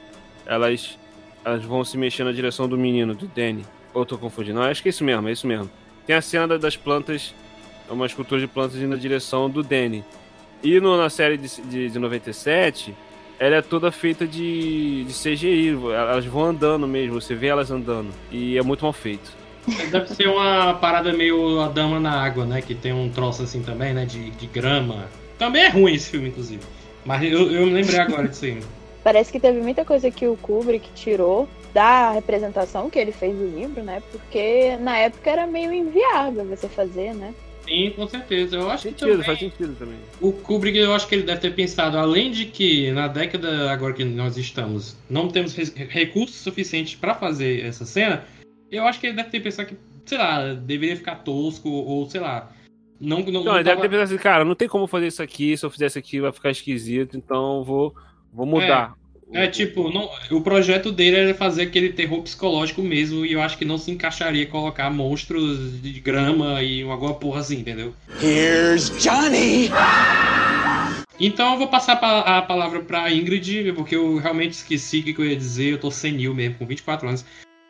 elas, 0.45 0.99
elas 1.45 1.63
vão 1.63 1.81
se 1.85 1.97
mexer 1.97 2.25
na 2.25 2.33
direção 2.33 2.67
do 2.67 2.77
menino, 2.77 3.15
do 3.15 3.25
Danny. 3.25 3.63
Ou 3.93 4.01
eu 4.01 4.05
tô 4.05 4.17
confundindo? 4.17 4.59
Não, 4.59 4.63
acho 4.67 4.81
que 4.83 4.89
é 4.89 4.91
isso 4.91 5.01
mesmo, 5.05 5.29
é 5.29 5.31
isso 5.31 5.47
mesmo. 5.47 5.69
Tem 6.05 6.13
a 6.13 6.21
cena 6.21 6.45
da- 6.45 6.57
das 6.57 6.75
plantas, 6.75 7.33
é 7.89 7.93
uma 7.93 8.05
escultura 8.05 8.41
de 8.41 8.47
plantas 8.47 8.75
indo 8.75 8.89
na 8.89 8.95
direção 8.97 9.49
do 9.49 9.63
Danny. 9.63 10.03
E 10.61 10.81
no- 10.81 10.97
na 10.97 11.09
série 11.09 11.37
de, 11.37 11.61
de, 11.61 11.89
de 11.89 11.97
97, 11.99 12.93
ela 13.39 13.55
é 13.55 13.61
toda 13.61 13.93
feita 13.93 14.27
de, 14.27 15.05
de 15.05 15.13
CGI, 15.13 15.69
elas 15.95 16.25
vão 16.25 16.43
andando 16.47 16.85
mesmo, 16.85 17.21
você 17.21 17.33
vê 17.33 17.47
elas 17.47 17.71
andando. 17.71 18.09
E 18.29 18.57
é 18.57 18.61
muito 18.61 18.83
mal 18.83 18.91
feito. 18.91 19.31
Deve 19.91 20.13
ser 20.13 20.27
uma 20.27 20.73
parada 20.75 21.13
meio 21.13 21.61
a 21.61 21.67
dama 21.69 21.99
na 21.99 22.21
água, 22.21 22.45
né? 22.45 22.61
Que 22.61 22.75
tem 22.75 22.93
um 22.93 23.09
troço 23.09 23.43
assim 23.43 23.61
também, 23.61 23.93
né? 23.93 24.05
De, 24.05 24.29
de 24.31 24.47
grama. 24.47 25.07
Também 25.37 25.63
é 25.63 25.69
ruim 25.69 25.93
esse 25.93 26.09
filme, 26.11 26.29
inclusive. 26.29 26.61
Mas 27.05 27.23
eu, 27.23 27.51
eu 27.51 27.65
me 27.65 27.73
lembrei 27.73 27.99
agora 27.99 28.27
disso 28.27 28.45
aí. 28.45 28.59
Parece 29.03 29.31
que 29.31 29.39
teve 29.39 29.59
muita 29.61 29.83
coisa 29.83 30.09
que 30.09 30.27
o 30.27 30.37
Kubrick 30.37 30.89
tirou 30.95 31.47
da 31.73 32.11
representação 32.11 32.89
que 32.89 32.99
ele 32.99 33.11
fez 33.11 33.35
do 33.35 33.45
livro, 33.47 33.83
né? 33.83 34.01
Porque 34.11 34.77
na 34.77 34.97
época 34.97 35.29
era 35.29 35.47
meio 35.47 35.73
inviável 35.73 36.45
você 36.45 36.69
fazer, 36.69 37.13
né? 37.13 37.33
Sim, 37.67 37.91
com 37.95 38.07
certeza. 38.07 38.57
Eu 38.57 38.69
acho 38.69 38.83
que 38.83 38.89
Sentido, 38.89 39.11
também, 39.11 39.25
faz 39.25 39.39
sentido 39.39 39.75
também. 39.77 39.95
o 40.21 40.31
Kubrick, 40.31 40.77
eu 40.77 40.93
acho 40.93 41.07
que 41.07 41.15
ele 41.15 41.23
deve 41.23 41.39
ter 41.41 41.53
pensado, 41.55 41.97
além 41.97 42.31
de 42.31 42.45
que 42.45 42.91
na 42.91 43.07
década 43.07 43.71
agora 43.71 43.93
que 43.93 44.03
nós 44.03 44.37
estamos, 44.37 44.95
não 45.09 45.29
temos 45.29 45.55
recursos 45.55 46.37
suficientes 46.37 46.95
pra 46.95 47.15
fazer 47.15 47.65
essa 47.65 47.85
cena, 47.85 48.25
eu 48.75 48.85
acho 48.87 48.99
que 48.99 49.07
ele 49.07 49.15
deve 49.15 49.29
ter 49.29 49.39
pensado 49.39 49.67
que, 49.69 49.75
sei 50.05 50.17
lá, 50.17 50.53
deveria 50.53 50.95
ficar 50.95 51.15
tosco 51.15 51.69
ou 51.69 52.09
sei 52.09 52.21
lá. 52.21 52.51
Não, 52.99 53.19
não, 53.19 53.31
Não, 53.31 53.43
não 53.43 53.55
ele 53.55 53.63
deve 53.63 53.75
tava- 53.75 53.81
ter 53.81 53.89
pensado 53.89 54.13
assim, 54.13 54.17
cara, 54.23 54.45
não 54.45 54.55
tem 54.55 54.67
como 54.67 54.87
fazer 54.87 55.07
isso 55.07 55.21
aqui, 55.21 55.55
se 55.57 55.65
eu 55.65 55.69
fizer 55.69 55.87
isso 55.87 55.99
aqui 55.99 56.19
vai 56.19 56.31
ficar 56.31 56.51
esquisito, 56.51 57.17
então 57.17 57.57
eu 57.57 57.63
vou, 57.63 57.95
vou 58.31 58.45
mudar. 58.45 58.93
É 59.31 59.47
tipo, 59.47 59.91
não, 59.91 60.09
o 60.31 60.41
projeto 60.41 60.91
dele 60.91 61.15
era 61.17 61.33
fazer 61.33 61.63
aquele 61.63 61.91
terror 61.91 62.21
psicológico 62.21 62.83
mesmo, 62.83 63.25
e 63.25 63.33
eu 63.33 63.41
acho 63.41 63.57
que 63.57 63.65
não 63.65 63.79
se 63.79 63.89
encaixaria 63.89 64.45
colocar 64.45 64.91
monstros 64.91 65.81
de 65.81 65.99
grama 65.99 66.61
e 66.61 66.83
alguma 66.83 67.15
porra 67.15 67.39
assim, 67.39 67.59
entendeu? 67.59 67.95
Here's 68.21 68.89
Johnny. 69.01 69.69
Então 71.19 71.53
eu 71.53 71.57
vou 71.57 71.67
passar 71.67 71.95
pa- 71.95 72.21
a 72.21 72.41
palavra 72.41 72.81
pra 72.81 73.11
Ingrid, 73.11 73.71
porque 73.73 73.95
eu 73.95 74.17
realmente 74.17 74.51
esqueci 74.51 74.99
o 74.99 75.03
que 75.03 75.15
eu 75.19 75.25
ia 75.25 75.35
dizer, 75.35 75.71
eu 75.73 75.79
tô 75.79 75.89
senil 75.89 76.33
mesmo, 76.35 76.55
com 76.59 76.65
24 76.65 77.07
anos. 77.07 77.25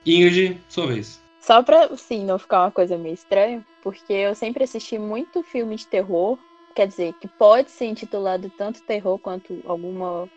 Ingrid, 0.05 0.65
sua 0.67 0.87
vez. 0.87 1.23
Só 1.39 1.61
pra, 1.61 1.85
assim, 1.87 2.23
não 2.23 2.39
ficar 2.39 2.61
uma 2.61 2.71
coisa 2.71 2.97
meio 2.97 3.13
estranha, 3.13 3.65
porque 3.81 4.13
eu 4.13 4.33
sempre 4.33 4.63
assisti 4.63 4.97
muito 4.97 5.43
filme 5.43 5.75
de 5.75 5.87
terror, 5.87 6.39
quer 6.73 6.87
dizer, 6.87 7.13
que 7.19 7.27
pode 7.27 7.69
ser 7.71 7.85
intitulado 7.85 8.49
tanto 8.51 8.83
terror 8.83 9.19
quanto 9.19 9.61
alguma 9.65 10.29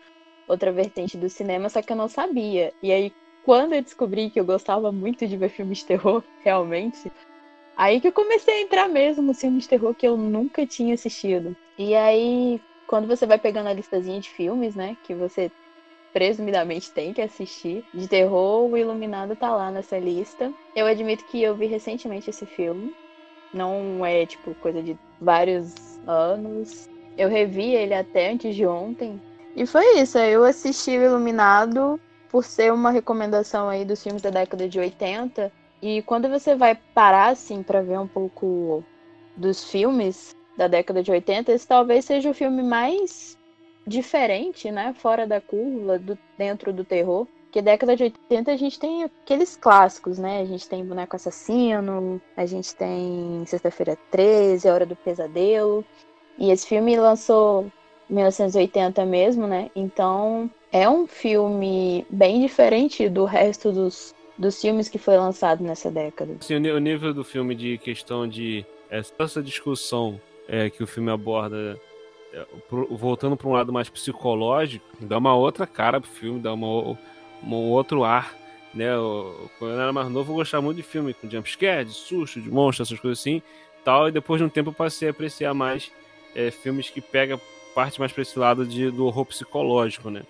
outra 0.47 0.71
vertente 0.71 1.17
do 1.17 1.29
cinema, 1.29 1.69
só 1.69 1.81
que 1.81 1.91
eu 1.93 1.97
não 1.97 2.09
sabia. 2.09 2.73
E 2.81 2.91
aí, 2.91 3.15
quando 3.41 3.73
eu 3.73 3.81
descobri 3.81 4.29
que 4.31 4.39
eu 4.39 4.45
gostava 4.45 4.91
muito 4.91 5.27
de 5.27 5.37
ver 5.37 5.49
filmes 5.49 5.79
de 5.79 5.85
terror, 5.85 6.23
realmente, 6.39 7.11
aí 7.75 8.01
que 8.01 8.07
eu 8.07 8.13
comecei 8.13 8.53
a 8.55 8.61
entrar 8.61 8.89
mesmo 8.89 9.23
nos 9.23 9.39
filmes 9.39 9.63
de 9.63 9.69
terror 9.69 9.95
que 9.95 10.07
eu 10.07 10.17
nunca 10.17 10.65
tinha 10.67 10.93
assistido. 10.93 11.57
E 11.77 11.95
aí, 11.95 12.61
quando 12.87 13.07
você 13.07 13.25
vai 13.25 13.39
pegando 13.39 13.67
a 13.69 13.73
listazinha 13.73 14.19
de 14.19 14.29
filmes, 14.29 14.75
né, 14.75 14.97
que 15.03 15.15
você 15.15 15.51
presumidamente 16.17 16.91
tem 16.91 17.13
que 17.13 17.21
assistir. 17.21 17.85
De 17.93 18.07
terror, 18.07 18.67
o 18.67 18.75
Iluminado 18.75 19.35
tá 19.35 19.55
lá 19.55 19.69
nessa 19.69 19.99
lista. 19.99 20.51
Eu 20.73 20.87
admito 20.87 21.23
que 21.23 21.43
eu 21.43 21.55
vi 21.55 21.67
recentemente 21.67 22.31
esse 22.31 22.43
filme. 22.43 22.91
Não 23.53 24.03
é, 24.03 24.25
tipo, 24.25 24.55
coisa 24.55 24.81
de 24.81 24.97
vários 25.19 25.75
anos. 26.07 26.89
Eu 27.15 27.29
revi 27.29 27.75
ele 27.75 27.93
até 27.93 28.31
antes 28.31 28.55
de 28.55 28.65
ontem. 28.65 29.21
E 29.55 29.67
foi 29.67 29.99
isso, 29.99 30.17
eu 30.17 30.43
assisti 30.43 30.97
o 30.97 31.03
Iluminado 31.03 31.99
por 32.27 32.43
ser 32.43 32.73
uma 32.73 32.89
recomendação 32.89 33.69
aí 33.69 33.85
dos 33.85 34.01
filmes 34.01 34.23
da 34.23 34.31
década 34.31 34.67
de 34.67 34.79
80. 34.79 35.51
E 35.83 36.01
quando 36.01 36.27
você 36.29 36.55
vai 36.55 36.79
parar, 36.95 37.29
assim, 37.29 37.61
pra 37.61 37.83
ver 37.83 37.99
um 37.99 38.07
pouco 38.07 38.83
dos 39.35 39.69
filmes 39.69 40.31
da 40.57 40.67
década 40.67 41.03
de 41.03 41.11
80, 41.11 41.51
esse 41.51 41.67
talvez 41.67 42.05
seja 42.05 42.31
o 42.31 42.33
filme 42.33 42.63
mais 42.63 43.36
diferente, 43.87 44.69
né? 44.69 44.93
Fora 44.97 45.25
da 45.25 45.39
curva, 45.39 45.97
do, 45.97 46.17
dentro 46.37 46.73
do 46.73 46.83
terror. 46.83 47.25
Porque 47.45 47.61
década 47.61 47.95
de 47.95 48.03
80 48.03 48.51
a 48.51 48.57
gente 48.57 48.77
tem 48.77 49.03
aqueles 49.03 49.55
clássicos, 49.55 50.19
né? 50.19 50.41
A 50.41 50.45
gente 50.45 50.67
tem 50.67 50.85
Boneco 50.85 51.15
Assassino, 51.15 52.21
a 52.35 52.45
gente 52.45 52.75
tem 52.75 53.43
Sexta-feira 53.47 53.97
13, 54.11 54.67
A 54.67 54.73
Hora 54.73 54.85
do 54.85 54.95
Pesadelo. 54.95 55.85
E 56.37 56.51
esse 56.51 56.67
filme 56.67 56.97
lançou 56.97 57.71
em 58.09 58.15
1980 58.15 59.05
mesmo, 59.05 59.47
né? 59.47 59.71
Então 59.73 60.51
é 60.71 60.89
um 60.89 61.07
filme 61.07 62.05
bem 62.09 62.41
diferente 62.41 63.07
do 63.07 63.23
resto 63.23 63.71
dos, 63.71 64.13
dos 64.37 64.59
filmes 64.61 64.89
que 64.89 64.97
foi 64.97 65.17
lançado 65.17 65.63
nessa 65.63 65.89
década. 65.89 66.35
Assim, 66.39 66.55
o 66.55 66.79
nível 66.79 67.13
do 67.13 67.23
filme 67.23 67.55
de 67.55 67.77
questão 67.77 68.27
de 68.27 68.65
essa, 68.89 69.13
essa 69.17 69.41
discussão 69.41 70.19
é, 70.47 70.69
que 70.69 70.83
o 70.83 70.87
filme 70.87 71.11
aborda, 71.11 71.57
é, 71.57 71.79
voltando 72.91 73.35
para 73.37 73.47
um 73.47 73.53
lado 73.53 73.71
mais 73.71 73.89
psicológico, 73.89 74.85
dá 74.99 75.17
uma 75.17 75.35
outra 75.35 75.65
cara 75.65 75.99
pro 76.01 76.09
filme, 76.09 76.39
dá 76.39 76.53
uma, 76.53 76.97
um 77.43 77.53
outro 77.71 78.03
ar. 78.03 78.35
Né? 78.73 78.93
Eu- 78.93 79.49
quando 79.57 79.73
eu 79.73 79.81
era 79.81 79.93
mais 79.93 80.09
novo, 80.09 80.31
eu 80.31 80.35
gostava 80.37 80.61
muito 80.63 80.77
de 80.77 80.83
filme 80.83 81.13
com 81.13 81.29
jumpscare, 81.29 81.85
de 81.85 81.93
susto, 81.93 82.39
de 82.41 82.49
monstro, 82.49 82.83
essas 82.83 82.99
coisas 82.99 83.19
assim. 83.19 83.41
Tal, 83.83 84.09
e 84.09 84.11
depois 84.11 84.39
de 84.39 84.45
um 84.45 84.49
tempo 84.49 84.69
eu 84.69 84.73
passei 84.73 85.07
a 85.07 85.11
apreciar 85.11 85.53
mais 85.53 85.91
é, 86.35 86.51
filmes 86.51 86.89
que 86.89 86.99
pegam 87.01 87.39
parte 87.73 87.99
mais 87.99 88.11
para 88.11 88.21
esse 88.21 88.37
lado 88.37 88.65
de, 88.65 88.91
do 88.91 89.05
horror 89.05 89.25
psicológico, 89.25 90.09
né? 90.09 90.23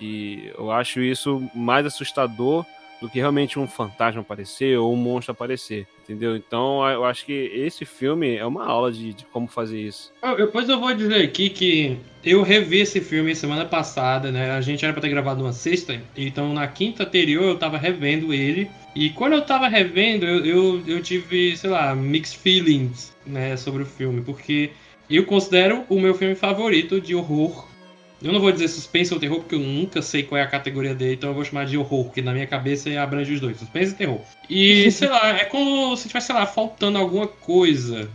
E 0.00 0.52
eu 0.56 0.70
acho 0.70 1.00
isso 1.00 1.42
mais 1.54 1.86
assustador 1.86 2.64
do 3.04 3.10
que 3.10 3.18
realmente 3.18 3.58
um 3.58 3.68
fantasma 3.68 4.22
aparecer 4.22 4.78
ou 4.78 4.90
um 4.94 4.96
monstro 4.96 5.32
aparecer, 5.32 5.86
entendeu? 6.02 6.34
Então 6.34 6.88
eu 6.88 7.04
acho 7.04 7.26
que 7.26 7.32
esse 7.54 7.84
filme 7.84 8.34
é 8.36 8.46
uma 8.46 8.64
aula 8.64 8.90
de, 8.90 9.12
de 9.12 9.26
como 9.26 9.46
fazer 9.46 9.78
isso. 9.78 10.10
Eu- 10.22 10.36
Depois 10.38 10.66
eu 10.70 10.80
vou 10.80 10.94
dizer 10.94 11.22
aqui 11.22 11.50
que 11.50 11.98
eu 12.24 12.42
revi 12.42 12.78
esse 12.80 13.02
filme 13.02 13.36
semana 13.36 13.66
passada, 13.66 14.32
né? 14.32 14.52
A 14.52 14.60
gente 14.62 14.82
era 14.84 14.92
pra 14.94 15.02
ter 15.02 15.10
gravado 15.10 15.42
uma 15.44 15.52
sexta, 15.52 16.00
então 16.16 16.54
na 16.54 16.66
quinta 16.66 17.02
anterior 17.02 17.44
eu 17.44 17.58
tava 17.58 17.76
revendo 17.76 18.32
ele. 18.32 18.70
E 18.96 19.10
quando 19.10 19.34
eu 19.34 19.42
tava 19.42 19.68
revendo, 19.68 20.24
eu, 20.24 20.46
eu, 20.46 20.82
eu 20.86 21.02
tive, 21.02 21.54
sei 21.58 21.68
lá, 21.68 21.94
mixed 21.94 22.38
feelings, 22.38 23.14
né, 23.26 23.54
sobre 23.58 23.82
o 23.82 23.86
filme, 23.86 24.22
porque 24.22 24.70
eu 25.10 25.26
considero 25.26 25.84
o 25.90 26.00
meu 26.00 26.14
filme 26.14 26.34
favorito 26.34 27.00
de 27.02 27.14
horror. 27.14 27.68
Eu 28.24 28.32
não 28.32 28.40
vou 28.40 28.50
dizer 28.50 28.68
suspense 28.68 29.12
ou 29.12 29.20
terror, 29.20 29.40
porque 29.40 29.54
eu 29.54 29.60
nunca 29.60 30.00
sei 30.00 30.22
qual 30.22 30.38
é 30.38 30.42
a 30.42 30.46
categoria 30.46 30.94
dele, 30.94 31.14
então 31.14 31.30
eu 31.30 31.34
vou 31.34 31.44
chamar 31.44 31.66
de 31.66 31.76
horror, 31.76 32.04
porque 32.04 32.22
na 32.22 32.32
minha 32.32 32.46
cabeça 32.46 32.90
abrange 33.00 33.34
os 33.34 33.40
dois, 33.40 33.58
suspense 33.58 33.92
e 33.92 33.96
terror. 33.96 34.20
E, 34.48 34.90
sei 34.92 35.08
lá, 35.08 35.28
é 35.30 35.44
como 35.44 35.96
se 35.96 36.08
tivesse, 36.08 36.28
sei 36.28 36.34
lá, 36.34 36.46
faltando 36.46 36.98
alguma 36.98 37.26
coisa 37.26 38.08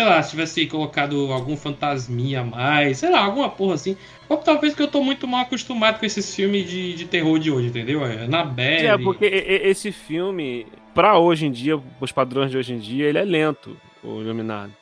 sei 0.00 0.04
lá, 0.04 0.22
se 0.22 0.30
tivesse 0.30 0.66
colocado 0.66 1.32
algum 1.32 1.56
fantasminha 1.56 2.40
a 2.40 2.44
mais, 2.44 2.98
sei 2.98 3.10
lá, 3.10 3.20
alguma 3.24 3.50
porra 3.50 3.74
assim. 3.74 3.96
Ou 4.28 4.36
talvez 4.38 4.74
que 4.74 4.82
eu 4.82 4.88
tô 4.88 5.02
muito 5.02 5.26
mal 5.26 5.42
acostumado 5.42 5.98
com 5.98 6.06
esses 6.06 6.34
filmes 6.34 6.68
de, 6.68 6.94
de 6.94 7.04
terror 7.04 7.38
de 7.38 7.50
hoje, 7.50 7.68
entendeu? 7.68 8.04
É, 8.04 8.26
Na 8.26 8.44
Belle. 8.44 8.86
É, 8.86 8.96
porque 8.96 9.26
esse 9.26 9.92
filme, 9.92 10.66
pra 10.94 11.18
hoje 11.18 11.46
em 11.46 11.52
dia, 11.52 11.78
os 12.00 12.12
padrões 12.12 12.50
de 12.50 12.56
hoje 12.56 12.72
em 12.72 12.78
dia, 12.78 13.06
ele 13.08 13.18
é 13.18 13.24
lento, 13.24 13.76
o 14.02 14.20
Iluminado. 14.20 14.72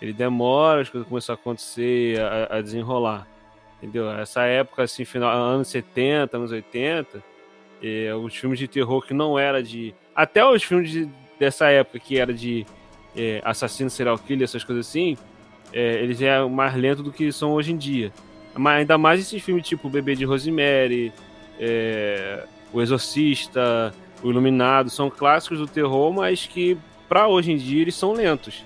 Ele 0.00 0.12
demora 0.12 0.82
as 0.82 0.88
coisas 0.88 1.08
começam 1.08 1.34
a 1.34 1.38
acontecer, 1.38 2.20
a, 2.20 2.58
a 2.58 2.62
desenrolar. 2.62 3.26
Entendeu? 3.78 4.10
Essa 4.10 4.42
época, 4.42 4.82
assim, 4.82 5.04
final, 5.04 5.30
anos 5.36 5.68
70, 5.68 6.36
anos 6.36 6.50
80, 6.50 7.22
eh, 7.82 8.12
os 8.14 8.34
filmes 8.34 8.58
de 8.58 8.66
terror 8.66 9.04
que 9.06 9.14
não 9.14 9.38
era 9.38 9.62
de. 9.62 9.94
Até 10.14 10.44
os 10.44 10.62
filmes 10.62 10.90
de- 10.90 11.08
dessa 11.38 11.68
época 11.70 11.98
que 12.00 12.18
era 12.18 12.32
de 12.34 12.66
eh, 13.16 13.40
assassino, 13.44 13.88
serial 13.90 14.18
killer, 14.18 14.44
essas 14.44 14.62
coisas 14.64 14.86
assim, 14.86 15.16
eh, 15.72 16.00
eles 16.02 16.20
eram 16.20 16.48
mais 16.48 16.74
lentos 16.74 17.02
do 17.02 17.10
que 17.12 17.30
são 17.32 17.52
hoje 17.52 17.72
em 17.72 17.76
dia. 17.76 18.12
Mas 18.56 18.80
ainda 18.80 18.98
mais 18.98 19.20
esses 19.20 19.42
filmes 19.42 19.66
tipo 19.66 19.88
Bebê 19.88 20.14
de 20.16 20.24
Rosemary, 20.24 21.12
O 22.72 22.80
Exorcista, 22.82 23.94
O 24.22 24.30
Iluminado, 24.30 24.90
são 24.90 25.08
clássicos 25.10 25.58
do 25.58 25.66
terror, 25.66 26.12
mas 26.12 26.46
que 26.46 26.76
pra 27.08 27.26
hoje 27.28 27.52
em 27.52 27.56
dia 27.56 27.82
eles 27.82 27.94
são 27.94 28.12
lentos. 28.12 28.64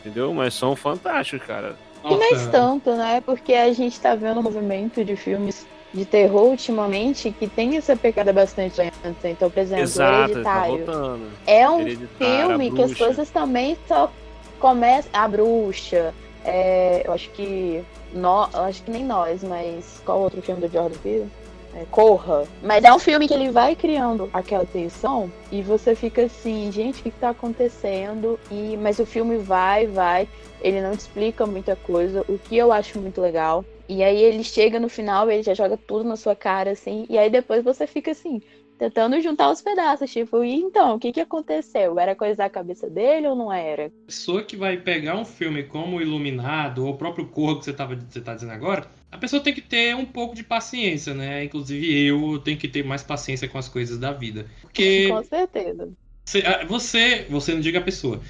Entendeu? 0.00 0.32
Mas 0.34 0.54
são 0.54 0.74
fantásticos, 0.74 1.46
cara. 1.46 1.76
E 2.12 2.16
mais 2.16 2.46
tanto, 2.48 2.94
né? 2.94 3.22
Porque 3.24 3.54
a 3.54 3.72
gente 3.72 4.00
tá 4.00 4.14
vendo 4.14 4.40
um 4.40 4.42
movimento 4.42 5.04
de 5.04 5.16
filmes 5.16 5.66
de 5.92 6.04
terror 6.04 6.50
ultimamente 6.50 7.30
que 7.30 7.46
tem 7.48 7.76
essa 7.76 7.96
pegada 7.96 8.32
bastante 8.32 8.78
lenta. 8.78 9.28
Então, 9.28 9.50
por 9.50 9.60
exemplo, 9.60 9.84
Exato, 9.84 10.30
Hereditário. 10.32 10.84
tá. 10.84 11.16
É 11.46 11.68
um 11.68 11.80
Hereditário, 11.80 12.46
filme 12.48 12.70
que 12.72 12.82
as 12.82 12.94
coisas 12.94 13.30
também 13.30 13.76
só 13.88 14.10
começam. 14.58 15.10
A 15.12 15.26
bruxa. 15.28 16.12
é, 16.44 17.02
eu 17.04 17.12
acho 17.12 17.28
que. 17.30 17.82
nó- 18.12 18.48
eu 18.52 18.60
acho 18.60 18.82
que 18.82 18.90
nem 18.90 19.04
nós, 19.04 19.42
mas 19.42 20.00
qual 20.04 20.20
outro 20.20 20.40
filme 20.42 20.60
do 20.60 20.72
Jordan 20.72 20.96
Peele? 21.02 21.28
É, 21.76 21.84
Corra. 21.90 22.44
Mas 22.62 22.82
é 22.84 22.92
um 22.92 22.98
filme 22.98 23.28
que 23.28 23.34
ele 23.34 23.50
vai 23.50 23.76
criando 23.76 24.30
aquela 24.32 24.64
tensão 24.64 25.30
e 25.52 25.60
você 25.60 25.94
fica 25.94 26.24
assim, 26.24 26.72
gente, 26.72 27.00
o 27.00 27.02
que, 27.02 27.10
que 27.10 27.20
tá 27.20 27.30
acontecendo? 27.30 28.40
E, 28.50 28.78
mas 28.78 28.98
o 28.98 29.04
filme 29.04 29.36
vai, 29.36 29.86
vai. 29.86 30.26
Ele 30.62 30.80
não 30.80 30.96
te 30.96 31.00
explica 31.00 31.44
muita 31.44 31.76
coisa, 31.76 32.24
o 32.28 32.38
que 32.38 32.56
eu 32.56 32.72
acho 32.72 32.98
muito 32.98 33.20
legal. 33.20 33.62
E 33.88 34.02
aí 34.02 34.20
ele 34.20 34.42
chega 34.42 34.80
no 34.80 34.88
final, 34.88 35.30
ele 35.30 35.42
já 35.42 35.52
joga 35.52 35.76
tudo 35.76 36.02
na 36.02 36.16
sua 36.16 36.34
cara, 36.34 36.70
assim, 36.70 37.06
e 37.08 37.16
aí 37.16 37.30
depois 37.30 37.62
você 37.62 37.86
fica 37.86 38.10
assim, 38.10 38.42
tentando 38.78 39.20
juntar 39.20 39.50
os 39.50 39.62
pedaços, 39.62 40.10
tipo, 40.10 40.42
e 40.42 40.54
então, 40.54 40.96
o 40.96 40.98
que 40.98 41.12
que 41.12 41.20
aconteceu? 41.20 41.98
Era 41.98 42.14
coisa 42.14 42.36
da 42.36 42.50
cabeça 42.50 42.88
dele 42.88 43.28
ou 43.28 43.36
não 43.36 43.52
era? 43.52 43.92
pessoa 44.06 44.42
que 44.42 44.56
vai 44.56 44.76
pegar 44.76 45.16
um 45.16 45.24
filme 45.24 45.62
como 45.62 46.00
Iluminado, 46.00 46.84
ou 46.84 46.92
o 46.92 46.96
próprio 46.96 47.26
Corra 47.26 47.58
que 47.58 47.64
você, 47.64 47.72
tava, 47.72 47.96
você 47.96 48.20
tá 48.20 48.34
dizendo 48.34 48.52
agora, 48.52 48.86
a 49.10 49.18
pessoa 49.18 49.42
tem 49.42 49.54
que 49.54 49.60
ter 49.60 49.94
um 49.94 50.04
pouco 50.04 50.34
de 50.34 50.42
paciência, 50.42 51.14
né? 51.14 51.44
Inclusive 51.44 52.06
eu 52.06 52.38
tenho 52.38 52.58
que 52.58 52.68
ter 52.68 52.84
mais 52.84 53.02
paciência 53.02 53.48
com 53.48 53.58
as 53.58 53.68
coisas 53.68 53.98
da 53.98 54.12
vida. 54.12 54.46
Porque 54.62 55.08
Com 55.10 55.24
certeza. 55.24 55.88
você, 56.24 56.38
ah, 56.40 56.64
você, 56.66 57.26
você 57.30 57.54
não 57.54 57.60
diga 57.60 57.78
a 57.78 57.82
pessoa. 57.82 58.20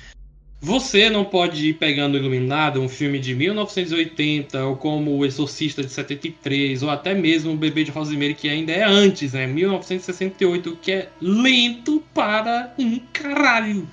Você 0.60 1.10
não 1.10 1.24
pode 1.24 1.68
ir 1.68 1.74
pegando 1.74 2.16
Iluminado, 2.16 2.80
um 2.80 2.88
filme 2.88 3.18
de 3.18 3.34
1980, 3.34 4.64
ou 4.64 4.76
como 4.76 5.16
O 5.16 5.24
Exorcista 5.24 5.82
de 5.82 5.90
73, 5.90 6.82
ou 6.82 6.88
até 6.88 7.14
mesmo 7.14 7.52
O 7.52 7.56
Bebê 7.56 7.84
de 7.84 7.90
Rosemary, 7.90 8.34
que 8.34 8.48
ainda 8.48 8.72
é 8.72 8.82
antes, 8.82 9.34
né? 9.34 9.46
1968, 9.46 10.76
que 10.80 10.92
é 10.92 11.10
lento 11.20 12.02
para 12.14 12.74
um 12.78 12.98
caralho. 13.12 13.86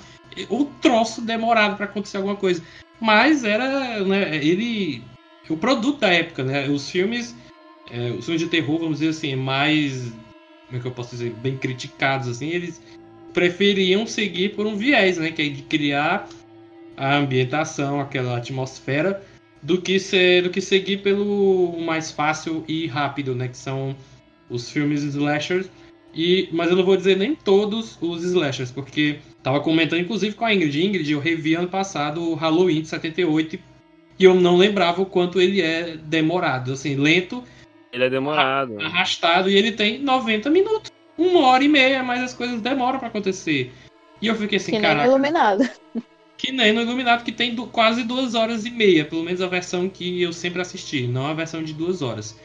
O 0.49 0.65
troço 0.81 1.21
demorado 1.21 1.75
para 1.75 1.85
acontecer 1.85 2.17
alguma 2.17 2.35
coisa. 2.35 2.63
Mas 2.99 3.43
era, 3.43 4.03
né, 4.05 4.37
ele. 4.37 5.03
O 5.49 5.57
produto 5.57 5.99
da 5.99 6.09
época, 6.09 6.43
né? 6.43 6.67
Os 6.69 6.89
filmes. 6.89 7.35
é, 7.91 8.11
os 8.11 8.25
filmes 8.25 8.41
de 8.41 8.49
terror, 8.49 8.79
vamos 8.79 8.99
dizer 8.99 9.09
assim, 9.09 9.35
mais. 9.35 10.13
Como 10.67 10.77
é 10.77 10.79
que 10.79 10.87
eu 10.87 10.91
posso 10.91 11.11
dizer? 11.11 11.31
Bem 11.31 11.57
criticados, 11.57 12.27
assim, 12.27 12.49
eles 12.49 12.81
preferiam 13.33 14.05
seguir 14.05 14.55
por 14.55 14.65
um 14.65 14.75
viés, 14.75 15.17
né? 15.17 15.31
Que 15.31 15.41
é 15.41 15.49
de 15.49 15.61
criar 15.63 16.27
a 16.95 17.15
ambientação, 17.15 17.99
aquela 17.99 18.37
atmosfera, 18.37 19.23
do 19.61 19.81
que 19.81 19.99
ser, 19.99 20.43
do 20.43 20.49
que 20.49 20.61
seguir 20.61 20.97
pelo 20.97 21.79
mais 21.81 22.11
fácil 22.11 22.63
e 22.67 22.87
rápido, 22.87 23.35
né? 23.35 23.47
Que 23.47 23.57
são 23.57 23.95
os 24.49 24.69
filmes 24.69 25.03
slashers. 25.03 25.69
E, 26.13 26.47
mas 26.51 26.69
eu 26.69 26.75
não 26.75 26.85
vou 26.85 26.95
dizer 26.95 27.17
nem 27.17 27.33
todos 27.33 27.97
os 27.99 28.23
slashers, 28.23 28.71
porque 28.71 29.17
tava 29.41 29.59
comentando 29.59 30.01
inclusive 30.01 30.35
com 30.35 30.45
a 30.45 30.53
Ingrid. 30.53 30.85
Ingrid, 30.85 31.11
eu 31.11 31.19
revi 31.19 31.55
ano 31.55 31.67
passado 31.67 32.21
o 32.21 32.35
Halloween 32.35 32.81
de 32.81 32.87
78 32.87 33.55
e 33.55 33.59
eu 34.19 34.33
não 34.35 34.57
lembrava 34.57 35.01
o 35.01 35.05
quanto 35.05 35.39
ele 35.41 35.61
é 35.61 35.97
demorado, 35.97 36.73
assim, 36.73 36.95
lento, 36.95 37.43
Ele 37.91 38.03
é 38.05 38.09
demorado. 38.09 38.79
arrastado 38.81 39.49
e 39.49 39.55
ele 39.55 39.71
tem 39.71 39.99
90 39.99 40.49
minutos, 40.49 40.91
uma 41.17 41.47
hora 41.47 41.63
e 41.63 41.67
meia, 41.67 42.03
mas 42.03 42.21
as 42.21 42.33
coisas 42.33 42.61
demoram 42.61 42.99
pra 42.99 43.07
acontecer. 43.07 43.71
E 44.21 44.27
eu 44.27 44.35
fiquei 44.35 44.57
assim, 44.57 44.71
que 44.71 44.79
nem 44.79 44.89
cara, 44.89 45.05
iluminado. 45.05 45.69
que 46.37 46.51
nem 46.51 46.73
no 46.73 46.81
Iluminado, 46.81 47.23
que 47.23 47.31
tem 47.31 47.53
du- 47.55 47.67
quase 47.67 48.03
duas 48.03 48.35
horas 48.35 48.65
e 48.65 48.69
meia, 48.71 49.05
pelo 49.05 49.23
menos 49.23 49.41
a 49.41 49.47
versão 49.47 49.87
que 49.89 50.21
eu 50.21 50.33
sempre 50.33 50.61
assisti, 50.61 51.07
não 51.07 51.27
a 51.27 51.33
versão 51.33 51.63
de 51.63 51.73
duas 51.73 52.01
horas. 52.01 52.37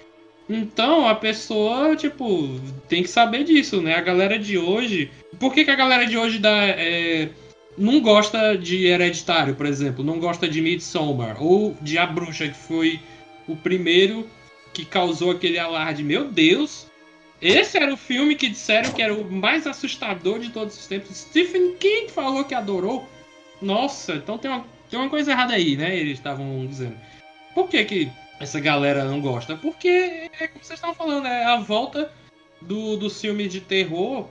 Então 0.49 1.07
a 1.07 1.15
pessoa, 1.15 1.95
tipo, 1.97 2.49
tem 2.89 3.03
que 3.03 3.09
saber 3.11 3.45
disso, 3.45 3.83
né? 3.83 3.95
A 3.97 4.01
galera 4.01 4.39
de 4.39 4.57
hoje. 4.57 5.11
Por 5.39 5.53
que, 5.53 5.65
que 5.65 5.71
a 5.71 5.75
galera 5.77 6.07
de 6.07 6.17
hoje 6.17 6.39
dá, 6.39 6.51
é, 6.67 7.29
não 7.79 8.01
gosta 8.01 8.57
de 8.57 8.87
Hereditário, 8.87 9.55
por 9.55 9.67
exemplo? 9.67 10.05
Não 10.05 10.19
gosta 10.19 10.49
de 10.49 10.61
Midsommar? 10.61 11.43
Ou 11.43 11.77
de 11.81 11.97
A 11.97 12.07
Bruxa, 12.07 12.49
que 12.49 12.59
foi 12.59 13.01
o 13.47 13.57
primeiro 13.57 14.29
que 14.73 14.85
causou 14.85 15.31
aquele 15.31 15.59
alarde. 15.59 16.03
Meu 16.03 16.31
Deus! 16.31 16.87
Esse 17.41 17.79
era 17.79 17.95
o 17.95 17.97
filme 17.97 18.35
que 18.35 18.49
disseram 18.49 18.93
que 18.93 19.01
era 19.01 19.15
o 19.15 19.31
mais 19.31 19.67
assustador 19.67 20.41
de 20.41 20.51
todos 20.51 20.77
os 20.77 20.87
tempos. 20.87 21.17
Stephen 21.17 21.75
King 21.77 22.11
falou 22.11 22.45
que 22.45 22.55
adorou. 22.55 23.09
Nossa, 23.63 24.15
então 24.15 24.37
tem 24.37 24.51
uma, 24.51 24.65
tem 24.91 24.99
uma 24.99 25.09
coisa 25.09 25.31
errada 25.31 25.55
aí, 25.55 25.77
né? 25.77 25.97
Eles 25.97 26.19
estavam 26.19 26.67
dizendo. 26.67 26.97
Por 27.55 27.69
que, 27.69 27.85
que 27.85 28.13
essa 28.41 28.59
galera 28.59 29.05
não 29.05 29.21
gosta? 29.21 29.57
Porque 29.57 29.89
é 29.89 30.49
como 30.49 30.65
vocês 30.65 30.79
estavam 30.79 30.97
falando, 30.97 31.27
é 31.27 31.45
a 31.45 31.57
volta 31.57 32.11
do, 32.61 32.97
dos 32.97 33.21
filmes 33.21 33.53
de 33.53 33.61
terror 33.61 34.29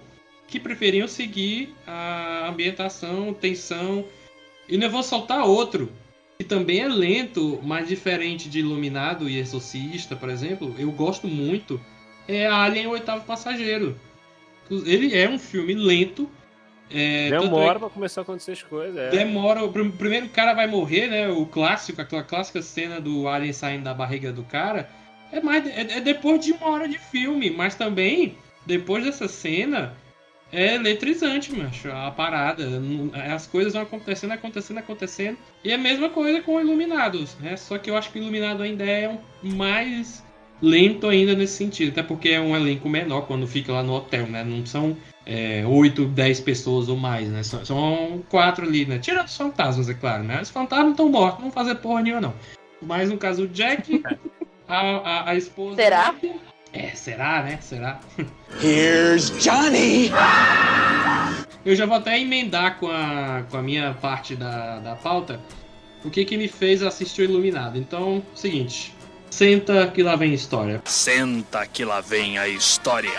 que 0.47 0.59
preferiam 0.59 1.07
seguir 1.07 1.75
a 1.85 2.47
ambientação, 2.47 3.33
tensão. 3.33 4.05
E 4.67 4.81
eu 4.81 4.89
vou 4.89 5.03
soltar 5.03 5.45
outro, 5.45 5.91
que 6.37 6.43
também 6.43 6.79
é 6.79 6.87
lento, 6.87 7.59
mas 7.63 7.87
diferente 7.87 8.49
de 8.49 8.59
Iluminado 8.59 9.29
e 9.29 9.37
Exorcista, 9.37 10.15
por 10.15 10.29
exemplo. 10.29 10.73
Eu 10.77 10.91
gosto 10.91 11.27
muito. 11.27 11.79
É 12.27 12.47
Alien 12.47 12.87
o 12.87 12.91
Oitavo 12.91 13.25
Passageiro. 13.25 13.99
Ele 14.69 15.15
é 15.15 15.29
um 15.29 15.39
filme 15.39 15.73
lento. 15.73 16.29
É, 16.89 17.27
é 17.27 17.39
Demora 17.39 17.79
pra 17.79 17.89
começar 17.89 18.21
a 18.21 18.23
acontecer 18.23 18.53
as 18.53 18.63
coisas. 18.63 18.97
É. 18.97 19.09
Demora. 19.09 19.63
O 19.63 19.71
prim- 19.71 19.91
primeiro 19.91 20.29
cara 20.29 20.53
vai 20.53 20.67
morrer, 20.67 21.07
né? 21.07 21.27
O 21.29 21.45
clássico, 21.45 22.01
aquela 22.01 22.23
clássica 22.23 22.61
cena 22.61 22.99
do 22.99 23.27
Alien 23.27 23.53
saindo 23.53 23.83
da 23.83 23.93
barriga 23.93 24.31
do 24.31 24.43
cara. 24.43 24.89
É, 25.31 25.41
mais, 25.41 25.65
é, 25.65 25.97
é 25.97 26.01
depois 26.01 26.43
de 26.43 26.53
uma 26.53 26.69
hora 26.69 26.87
de 26.87 26.97
filme, 26.97 27.49
mas 27.49 27.75
também, 27.75 28.37
depois 28.65 29.03
dessa 29.03 29.27
cena, 29.27 29.93
é 30.51 30.75
eletrizante, 30.75 31.53
macho, 31.53 31.91
a 31.91 32.09
parada. 32.11 32.65
As 33.33 33.45
coisas 33.47 33.73
vão 33.73 33.81
acontecendo, 33.83 34.31
acontecendo, 34.31 34.77
acontecendo. 34.77 35.37
E 35.63 35.71
é 35.71 35.75
a 35.75 35.77
mesma 35.77 36.09
coisa 36.09 36.41
com 36.41 36.59
Iluminados, 36.59 37.35
né? 37.39 37.57
Só 37.57 37.77
que 37.77 37.89
eu 37.89 37.97
acho 37.97 38.11
que 38.11 38.19
o 38.19 38.21
Iluminado 38.21 38.63
ainda 38.63 38.83
é 38.85 39.09
um 39.43 39.55
mais 39.55 40.23
lento 40.61 41.07
ainda 41.07 41.35
nesse 41.35 41.53
sentido. 41.57 41.91
Até 41.91 42.03
porque 42.03 42.29
é 42.29 42.39
um 42.39 42.55
elenco 42.55 42.87
menor 42.89 43.21
quando 43.27 43.45
fica 43.47 43.71
lá 43.73 43.83
no 43.83 43.93
hotel, 43.93 44.27
né? 44.27 44.43
Não 44.43 44.65
são 44.65 44.95
é, 45.25 45.65
8, 45.65 46.05
10 46.05 46.39
pessoas 46.39 46.87
ou 46.87 46.95
mais, 46.95 47.29
né? 47.29 47.43
São, 47.43 47.65
são 47.65 48.23
quatro 48.29 48.65
ali, 48.65 48.85
né? 48.85 48.99
Tirando 48.99 49.27
os 49.27 49.35
fantasmas, 49.37 49.89
é 49.89 49.93
claro, 49.93 50.23
né? 50.23 50.41
Os 50.41 50.49
fantasmas 50.49 50.91
estão 50.91 51.09
mortos, 51.09 51.43
não 51.43 51.51
vão 51.51 51.51
fazer 51.51 51.75
porra 51.75 52.01
nenhuma, 52.01 52.21
não. 52.21 52.33
Mas 52.81 53.09
no 53.09 53.17
caso 53.17 53.47
do 53.47 53.53
Jack, 53.53 54.01
a, 54.67 54.79
a, 54.79 55.29
a 55.31 55.35
esposa. 55.35 55.75
Será? 55.75 56.11
dele- 56.11 56.46
É, 56.73 56.89
será, 56.89 57.43
né? 57.43 57.59
Será? 57.61 57.99
Here's 58.61 59.31
Johnny! 59.41 60.11
Eu 61.65 61.75
já 61.75 61.85
vou 61.85 61.97
até 61.97 62.19
emendar 62.19 62.77
com 62.77 62.87
a, 62.87 63.43
com 63.49 63.57
a 63.57 63.61
minha 63.61 63.93
parte 63.95 64.35
da, 64.35 64.79
da 64.79 64.95
pauta 64.95 65.39
o 66.03 66.09
que, 66.09 66.23
que 66.23 66.37
me 66.37 66.47
fez 66.47 66.81
assistir 66.81 67.21
o 67.21 67.23
Iluminado. 67.25 67.77
Então, 67.77 68.23
seguinte. 68.33 68.95
Senta 69.29 69.87
que 69.87 70.01
lá 70.01 70.15
vem 70.15 70.33
história. 70.33 70.81
Senta 70.85 71.65
que 71.67 71.83
lá 71.83 71.99
vem 71.99 72.37
a 72.37 72.47
história. 72.47 73.11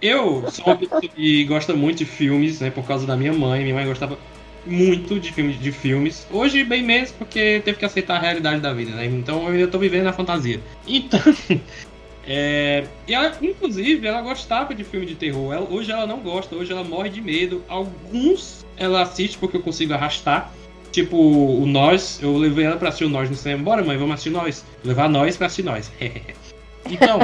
Eu 0.00 0.48
sou 0.50 0.64
uma 0.66 0.76
pessoa 0.76 1.00
que 1.00 1.44
gosta 1.44 1.74
muito 1.74 1.98
de 1.98 2.04
filmes, 2.06 2.60
né? 2.60 2.70
Por 2.70 2.86
causa 2.86 3.06
da 3.06 3.16
minha 3.16 3.32
mãe. 3.32 3.62
Minha 3.62 3.74
mãe 3.74 3.86
gostava 3.86 4.18
muito 4.66 5.18
de 5.18 5.32
filmes, 5.32 5.58
de 5.60 5.72
filmes. 5.72 6.26
Hoje, 6.30 6.64
bem 6.64 6.82
menos, 6.82 7.10
porque 7.12 7.60
teve 7.64 7.78
que 7.78 7.84
aceitar 7.84 8.16
a 8.16 8.20
realidade 8.20 8.60
da 8.60 8.72
vida, 8.72 8.92
né? 8.92 9.06
Então 9.06 9.42
eu 9.46 9.52
ainda 9.52 9.68
tô 9.68 9.78
vivendo 9.78 10.04
na 10.04 10.12
fantasia. 10.12 10.60
Então. 10.86 11.20
é, 12.26 12.84
ela, 13.08 13.32
inclusive, 13.40 14.06
ela 14.06 14.20
gostava 14.22 14.74
de 14.74 14.84
filme 14.84 15.06
de 15.06 15.14
terror. 15.14 15.52
Ela- 15.52 15.68
hoje 15.68 15.90
ela 15.90 16.06
não 16.06 16.18
gosta, 16.20 16.54
hoje 16.54 16.72
ela 16.72 16.84
morre 16.84 17.10
de 17.10 17.20
medo. 17.20 17.64
Alguns 17.68 18.64
ela 18.76 19.02
assiste 19.02 19.38
porque 19.38 19.56
eu 19.56 19.62
consigo 19.62 19.92
arrastar. 19.94 20.52
Tipo, 20.90 21.16
o 21.16 21.66
Nós, 21.66 22.18
eu 22.20 22.36
levei 22.36 22.64
ela 22.64 22.76
pra 22.76 22.88
assistir 22.88 23.04
o 23.04 23.08
Nós 23.08 23.30
no 23.30 23.36
cinema. 23.36 23.62
Bora, 23.62 23.84
mãe, 23.84 23.96
vamos 23.96 24.14
assistir 24.14 24.30
Nós. 24.30 24.64
Levar 24.84 25.08
Nós 25.08 25.36
pra 25.36 25.46
assistir 25.46 25.62
Nós. 25.62 25.90
então, 26.90 27.20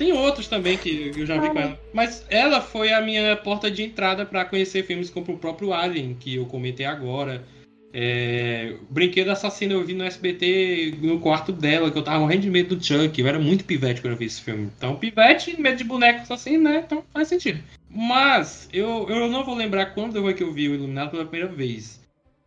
tem 0.00 0.14
outros 0.14 0.48
também 0.48 0.78
que 0.78 1.12
eu 1.14 1.26
já 1.26 1.38
vi 1.38 1.50
com 1.50 1.60
ela. 1.60 1.78
Mas 1.92 2.24
ela 2.30 2.62
foi 2.62 2.90
a 2.90 3.02
minha 3.02 3.36
porta 3.36 3.70
de 3.70 3.82
entrada 3.82 4.24
pra 4.24 4.46
conhecer 4.46 4.82
filmes 4.82 5.10
como 5.10 5.34
o 5.34 5.38
próprio 5.38 5.74
Alien, 5.74 6.16
que 6.18 6.36
eu 6.36 6.46
comentei 6.46 6.86
agora. 6.86 7.44
É, 7.92 8.76
Brinquedo 8.88 9.28
Assassino 9.28 9.74
eu 9.74 9.84
vi 9.84 9.92
no 9.92 10.04
SBT 10.04 10.94
no 11.02 11.20
quarto 11.20 11.52
dela, 11.52 11.90
que 11.90 11.98
eu 11.98 12.02
tava 12.02 12.20
morrendo 12.20 12.40
de 12.40 12.50
medo 12.50 12.74
do 12.74 12.82
Chuck. 12.82 13.20
Eu 13.20 13.26
era 13.26 13.38
muito 13.38 13.62
pivete 13.62 14.00
quando 14.00 14.14
eu 14.14 14.18
vi 14.18 14.24
esse 14.24 14.40
filme. 14.40 14.70
Então, 14.74 14.96
pivete, 14.96 15.60
medo 15.60 15.76
de 15.76 15.84
boneco 15.84 16.22
assassino, 16.22 16.64
né? 16.64 16.82
Então 16.86 17.04
faz 17.12 17.28
sentido. 17.28 17.62
Mas 17.90 18.70
eu, 18.72 19.06
eu 19.06 19.28
não 19.28 19.44
vou 19.44 19.54
lembrar 19.54 19.92
quando 19.92 20.22
foi 20.22 20.32
que 20.32 20.42
eu 20.42 20.50
vi 20.50 20.66
o 20.66 20.74
Iluminado 20.76 21.10
pela 21.10 21.26
primeira 21.26 21.52
vez. 21.52 22.00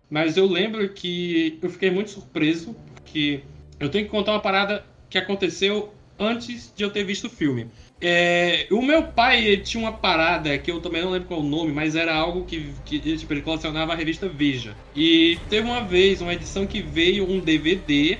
Mas 0.09 0.37
eu 0.37 0.47
lembro 0.47 0.89
que 0.89 1.59
eu 1.61 1.69
fiquei 1.69 1.91
muito 1.91 2.09
surpreso, 2.09 2.75
porque 2.95 3.41
eu 3.79 3.89
tenho 3.89 4.05
que 4.05 4.11
contar 4.11 4.31
uma 4.31 4.41
parada 4.41 4.83
que 5.07 5.19
aconteceu 5.19 5.93
antes 6.19 6.71
de 6.75 6.83
eu 6.83 6.91
ter 6.91 7.03
visto 7.03 7.25
o 7.25 7.29
filme. 7.29 7.67
É, 8.01 8.67
o 8.69 8.81
meu 8.81 9.03
pai 9.03 9.57
tinha 9.57 9.81
uma 9.81 9.93
parada 9.93 10.57
que 10.57 10.69
eu 10.69 10.81
também 10.81 11.01
não 11.01 11.11
lembro 11.11 11.27
qual 11.27 11.39
o 11.39 11.47
nome, 11.47 11.71
mas 11.71 11.95
era 11.95 12.13
algo 12.13 12.43
que, 12.43 12.73
que 12.83 12.99
tipo, 13.17 13.33
ele 13.33 13.41
colecionava 13.41 13.93
a 13.93 13.95
revista 13.95 14.27
Veja. 14.27 14.75
E 14.95 15.37
teve 15.49 15.65
uma 15.65 15.81
vez 15.81 16.21
uma 16.21 16.33
edição 16.33 16.67
que 16.67 16.81
veio 16.81 17.29
um 17.29 17.39
DVD, 17.39 18.17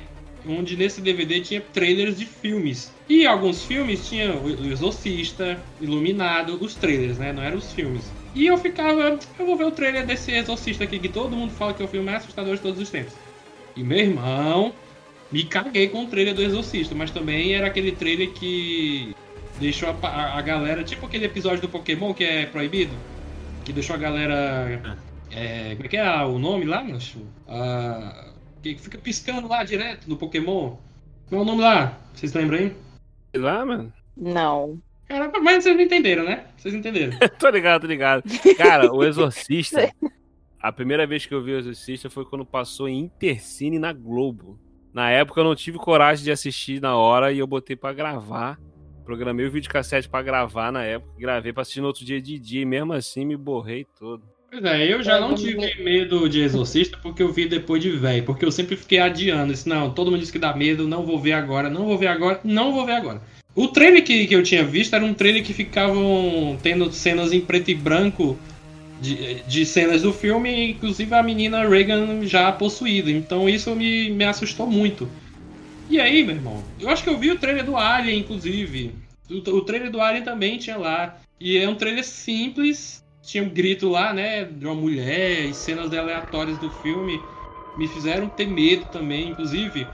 onde 0.47 0.77
nesse 0.77 1.01
DVD 1.01 1.41
tinha 1.41 1.59
trailers 1.59 2.17
de 2.17 2.25
filmes. 2.25 2.93
E 3.09 3.25
alguns 3.25 3.63
filmes 3.65 4.07
tinham 4.07 4.43
o 4.43 4.71
Exorcista, 4.71 5.61
Iluminado, 5.81 6.57
os 6.61 6.75
trailers, 6.75 7.17
né? 7.17 7.33
Não 7.33 7.43
eram 7.43 7.57
os 7.57 7.73
filmes. 7.73 8.09
E 8.33 8.47
eu 8.47 8.57
ficava, 8.57 9.19
eu 9.37 9.45
vou 9.45 9.57
ver 9.57 9.65
o 9.65 9.71
trailer 9.71 10.05
desse 10.05 10.31
Exorcista 10.31 10.85
aqui, 10.85 10.97
que 10.97 11.09
todo 11.09 11.35
mundo 11.35 11.51
fala 11.51 11.73
que 11.73 11.81
é 11.81 11.85
o 11.85 11.89
filme 11.89 12.05
mais 12.05 12.23
assustador 12.23 12.55
de 12.55 12.61
todos 12.61 12.79
os 12.79 12.89
tempos. 12.89 13.13
E 13.75 13.83
meu 13.83 13.97
irmão, 13.97 14.73
me 15.33 15.43
caguei 15.43 15.89
com 15.89 16.03
o 16.03 16.07
trailer 16.07 16.35
do 16.35 16.43
Exorcista, 16.43 16.93
mas 16.93 17.09
também 17.09 17.55
era 17.55 17.65
aquele 17.65 17.91
trailer 17.91 18.31
que 18.33 19.15
deixou 19.59 19.89
a, 19.89 20.07
a, 20.07 20.37
a 20.37 20.41
galera, 20.43 20.83
tipo 20.83 21.07
aquele 21.07 21.25
episódio 21.25 21.59
do 21.59 21.69
Pokémon 21.69 22.13
que 22.13 22.23
é 22.23 22.45
proibido, 22.45 22.93
que 23.65 23.73
deixou 23.73 23.95
a 23.95 23.99
galera. 23.99 24.95
É, 25.31 25.73
como 25.73 25.85
é 25.85 25.89
que 25.89 25.97
é 25.97 26.23
o 26.23 26.37
nome 26.37 26.65
lá, 26.65 26.83
macho? 26.83 27.17
Ah, 27.47 28.29
que 28.61 28.75
fica 28.75 28.99
piscando 28.99 29.47
lá 29.47 29.63
direto 29.63 30.07
no 30.07 30.17
Pokémon. 30.17 30.75
Qual 31.27 31.41
é 31.41 31.43
o 31.43 31.45
nome 31.45 31.63
lá? 31.63 31.99
Vocês 32.13 32.31
lembram 32.31 32.59
aí? 32.59 32.75
Sei 33.31 33.41
lá, 33.41 33.65
mano. 33.65 33.91
Não. 34.15 34.79
Cara, 35.07 35.31
mas 35.41 35.63
vocês 35.63 35.75
não 35.75 35.83
entenderam, 35.83 36.25
né? 36.25 36.45
Vocês 36.55 36.75
entenderam. 36.75 37.17
tô 37.39 37.49
ligado, 37.49 37.81
tô 37.81 37.87
ligado. 37.87 38.23
Cara, 38.55 38.93
o 38.93 39.03
Exorcista. 39.03 39.91
A 40.61 40.71
primeira 40.71 41.07
vez 41.07 41.25
que 41.25 41.33
eu 41.33 41.43
vi 41.43 41.53
o 41.53 41.57
Exorcista 41.57 42.07
foi 42.07 42.23
quando 42.23 42.45
passou 42.45 42.87
em 42.87 42.99
Intercine 42.99 43.79
na 43.79 43.91
Globo. 43.91 44.59
Na 44.93 45.09
época 45.09 45.41
eu 45.41 45.43
não 45.43 45.55
tive 45.55 45.77
coragem 45.77 46.23
de 46.23 46.31
assistir 46.31 46.79
na 46.79 46.95
hora 46.95 47.31
e 47.31 47.39
eu 47.39 47.47
botei 47.47 47.75
pra 47.75 47.91
gravar. 47.93 48.59
Programei 49.03 49.45
o 49.45 49.51
videocassete 49.51 50.07
pra 50.07 50.21
gravar 50.21 50.71
na 50.71 50.83
época. 50.83 51.11
Gravei 51.17 51.51
pra 51.51 51.63
assistir 51.63 51.81
no 51.81 51.87
outro 51.87 52.05
dia 52.05 52.21
de 52.21 52.37
dia 52.37 52.61
e 52.61 52.65
mesmo 52.65 52.93
assim 52.93 53.25
me 53.25 53.35
borrei 53.35 53.85
todo. 53.99 54.23
Pois 54.51 54.63
é, 54.63 54.93
eu 54.93 55.01
já 55.01 55.19
não 55.19 55.33
tive 55.33 55.83
medo 55.83 56.29
de 56.29 56.41
Exorcista 56.41 56.99
porque 57.01 57.23
eu 57.23 57.33
vi 57.33 57.47
depois 57.47 57.81
de 57.81 57.89
velho. 57.89 58.23
Porque 58.23 58.45
eu 58.45 58.51
sempre 58.51 58.75
fiquei 58.75 58.99
adiando. 58.99 59.51
Disse, 59.51 59.67
não, 59.67 59.89
todo 59.89 60.11
mundo 60.11 60.19
disse 60.19 60.31
que 60.31 60.37
dá 60.37 60.55
medo, 60.55 60.87
não 60.87 61.03
vou 61.03 61.19
ver 61.19 61.33
agora, 61.33 61.71
não 61.71 61.85
vou 61.85 61.97
ver 61.97 62.07
agora, 62.07 62.39
não 62.43 62.71
vou 62.71 62.85
ver 62.85 62.93
agora. 62.93 63.19
O 63.55 63.67
trailer 63.67 64.03
que, 64.03 64.27
que 64.27 64.35
eu 64.35 64.43
tinha 64.43 64.63
visto 64.63 64.95
era 64.95 65.03
um 65.03 65.13
trailer 65.13 65.43
que 65.43 65.53
ficavam 65.53 66.57
tendo 66.61 66.91
cenas 66.91 67.33
em 67.33 67.41
preto 67.41 67.71
e 67.71 67.75
branco 67.75 68.37
de, 69.03 69.43
de 69.43 69.65
cenas 69.65 70.01
do 70.01 70.13
filme, 70.13 70.71
inclusive 70.71 71.13
a 71.13 71.21
menina 71.21 71.67
Reagan 71.67 72.25
já 72.25 72.51
possuída. 72.53 73.11
Então 73.11 73.49
isso 73.49 73.75
me, 73.75 74.09
me 74.09 74.23
assustou 74.23 74.65
muito. 74.65 75.09
E 75.89 75.99
aí, 75.99 76.23
meu 76.23 76.35
irmão? 76.35 76.63
Eu 76.79 76.89
acho 76.89 77.03
que 77.03 77.09
eu 77.09 77.19
vi 77.19 77.29
o 77.29 77.37
trailer 77.37 77.65
do 77.65 77.75
Alien, 77.75 78.19
inclusive. 78.19 78.95
O, 79.29 79.35
o 79.35 79.61
trailer 79.61 79.91
do 79.91 79.99
Alien 79.99 80.23
também 80.23 80.57
tinha 80.57 80.77
lá. 80.77 81.17
E 81.39 81.57
é 81.57 81.67
um 81.67 81.75
trailer 81.75 82.05
simples. 82.05 83.03
Tinha 83.21 83.43
um 83.43 83.49
grito 83.49 83.89
lá, 83.89 84.13
né? 84.13 84.45
De 84.45 84.65
uma 84.65 84.75
mulher 84.75 85.45
e 85.45 85.53
cenas 85.53 85.93
aleatórias 85.93 86.57
do 86.57 86.69
filme. 86.69 87.19
Me 87.75 87.87
fizeram 87.87 88.29
ter 88.29 88.47
medo 88.47 88.85
também, 88.85 89.29
inclusive. 89.29 89.87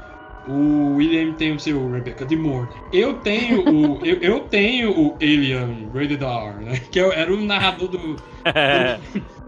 O 0.47 0.95
William 0.95 1.33
tem 1.33 1.53
o 1.53 1.59
seu 1.59 1.91
Rebecca 1.91 2.25
de 2.25 2.35
Morte. 2.35 2.75
Eu 2.91 3.15
tenho 3.15 3.69
o. 3.69 4.05
eu, 4.05 4.17
eu, 4.17 4.39
tenho 4.41 4.91
o 4.91 5.15
Alien 5.21 5.89
Rated 5.93 6.23
R, 6.23 6.65
né? 6.65 6.79
Que 6.91 6.99
era 6.99 7.31
o 7.33 7.37
narrador 7.37 7.87
do. 7.87 7.97
do 8.15 8.23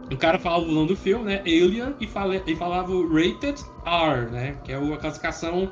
o 0.14 0.18
cara 0.18 0.38
falava 0.38 0.66
o 0.66 0.72
nome 0.72 0.90
do 0.90 0.96
filme, 0.96 1.26
né? 1.26 1.42
Alien 1.46 1.96
e, 2.00 2.08
fala, 2.08 2.42
e 2.46 2.56
falava 2.56 2.92
o 2.92 3.08
Rated 3.08 3.64
R, 3.86 4.32
né? 4.32 4.58
Que 4.64 4.74
é 4.74 4.76
a 4.76 4.98
classificação 4.98 5.72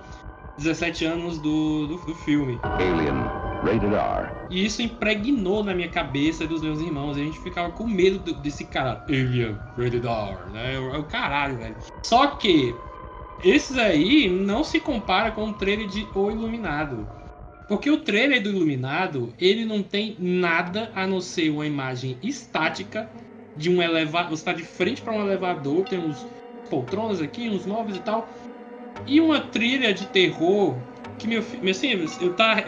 17 0.60 1.06
anos 1.06 1.40
do, 1.40 1.88
do, 1.88 1.98
do, 1.98 2.16
filme. 2.16 2.60
Alien, 2.64 3.16
rated 3.64 3.94
R. 3.94 4.30
E 4.50 4.66
isso 4.66 4.82
impregnou 4.82 5.64
na 5.64 5.74
minha 5.74 5.90
cabeça 5.90 6.44
e 6.44 6.48
dos 6.48 6.62
meus 6.62 6.82
irmãos. 6.82 7.18
A 7.18 7.20
gente 7.20 7.40
ficava 7.40 7.72
com 7.72 7.88
medo 7.88 8.34
desse 8.34 8.66
cara. 8.66 9.04
Alien, 9.08 9.58
rated 9.78 10.06
R, 10.06 10.52
né? 10.52 10.76
É 10.76 10.98
o 10.98 11.04
caralho, 11.04 11.58
velho. 11.58 11.76
Só 12.04 12.28
que 12.28 12.76
esses 13.44 13.78
aí 13.78 14.30
não 14.30 14.64
se 14.64 14.80
compara 14.80 15.32
com 15.32 15.50
o 15.50 15.54
trailer 15.54 15.88
de 15.88 16.08
O 16.14 16.30
Iluminado. 16.30 17.08
Porque 17.68 17.90
o 17.92 17.98
trailer 17.98 18.42
do 18.42 18.50
Iluminado, 18.50 19.32
ele 19.40 19.64
não 19.64 19.84
tem 19.84 20.16
nada 20.18 20.92
a 20.96 21.06
não 21.06 21.22
ser 21.22 21.52
uma 21.52 21.68
imagem 21.68 22.18
estática 22.24 23.10
de 23.56 23.70
um 23.70 23.82
elevador. 23.82 24.32
Você 24.32 24.42
está 24.42 24.54
de 24.54 24.64
frente 24.64 25.02
para 25.02 25.14
um 25.14 25.22
elevador, 25.22 25.86
tem 25.86 26.00
uns 26.00 26.26
poltronas 26.70 27.22
aqui, 27.22 27.48
uns 27.48 27.66
móveis 27.66 27.98
e 27.98 28.02
tal. 28.02 28.28
E 29.06 29.22
uma 29.22 29.40
trilha 29.40 29.94
de 29.94 30.08
terror 30.08 30.78
que, 31.20 31.28
meu 31.28 31.44
filho, 31.44 31.70
assim, 31.70 31.92
eu 32.22 32.34
tá, 32.34 32.64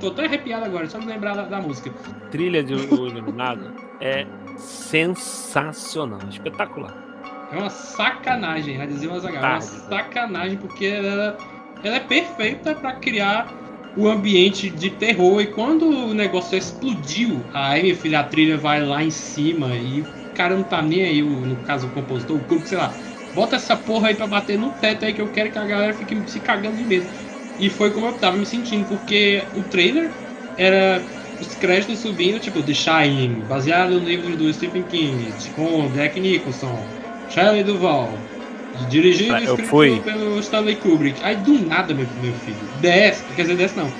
tô 0.00 0.08
até 0.08 0.26
arrepiado 0.26 0.64
agora, 0.64 0.88
só 0.88 0.98
de 0.98 1.06
lembrar 1.06 1.34
da, 1.34 1.44
da 1.46 1.60
música. 1.60 1.90
Trilha 2.30 2.62
de 2.62 2.74
O 2.74 3.08
Iluminado 3.08 3.74
é 4.00 4.24
sensacional, 4.56 6.20
espetacular. 6.28 7.03
É 7.54 7.58
uma 7.58 7.70
sacanagem, 7.70 8.76
já 8.76 8.84
dizia 8.86 9.10
o 9.10 9.14
Azaghal. 9.14 9.44
É 9.44 9.48
uma 9.48 9.60
sacanagem, 9.60 10.58
porque 10.58 10.84
ela, 10.86 11.38
ela 11.82 11.96
é 11.96 12.00
perfeita 12.00 12.74
para 12.74 12.92
criar 12.94 13.62
o 13.94 14.08
ambiente 14.08 14.68
de 14.70 14.90
terror. 14.90 15.40
E 15.40 15.46
quando 15.46 15.88
o 15.88 16.14
negócio 16.14 16.58
explodiu, 16.58 17.48
aí, 17.52 17.82
minha 17.82 17.96
filha, 17.96 18.20
a 18.20 18.24
trilha 18.24 18.58
vai 18.58 18.84
lá 18.84 19.04
em 19.04 19.10
cima 19.10 19.76
e 19.76 20.02
o 20.02 20.12
cara 20.34 20.56
não 20.56 20.64
tá 20.64 20.82
nem 20.82 21.02
aí, 21.04 21.22
no 21.22 21.62
caso 21.62 21.88
o 21.88 21.90
compositor, 21.92 22.36
o 22.36 22.44
grupo, 22.44 22.66
sei 22.66 22.76
lá. 22.78 23.00
Bota 23.32 23.56
essa 23.56 23.76
porra 23.76 24.08
aí 24.08 24.14
pra 24.16 24.26
bater 24.26 24.58
no 24.58 24.72
teto 24.72 25.04
aí 25.04 25.12
que 25.12 25.20
eu 25.20 25.30
quero 25.30 25.50
que 25.52 25.58
a 25.58 25.64
galera 25.64 25.94
fique 25.94 26.28
se 26.28 26.40
cagando 26.40 26.76
de 26.76 26.84
medo. 26.84 27.12
E 27.58 27.70
foi 27.70 27.92
como 27.92 28.06
eu 28.06 28.14
tava 28.18 28.36
me 28.36 28.46
sentindo, 28.46 28.86
porque 28.86 29.48
o 29.54 29.62
trailer 29.62 30.18
era 30.56 31.12
os 31.38 31.54
créditos 31.54 32.00
subindo, 32.00 32.40
tipo, 32.40 32.62
The 32.64 32.74
Shining, 32.74 33.44
baseado 33.46 34.00
no 34.00 34.06
livro 34.06 34.36
do 34.36 34.52
Stephen 34.52 34.84
King, 34.86 35.36
com 35.52 35.90
Jack 35.90 36.18
Nicholson, 36.20 36.92
Shelley 37.34 37.64
Duval. 37.64 38.10
Dirigido 38.88 39.36
e 39.38 39.44
escrito 39.44 40.02
pelo 40.04 40.38
Stanley 40.38 40.76
Kubrick. 40.76 41.20
Aí 41.22 41.36
do 41.36 41.58
nada, 41.66 41.92
meu, 41.92 42.06
meu 42.22 42.32
filho, 42.34 42.56
desce, 42.80 43.24
quer 43.34 43.42
dizer, 43.42 43.56
desce 43.56 43.76
não. 43.76 43.92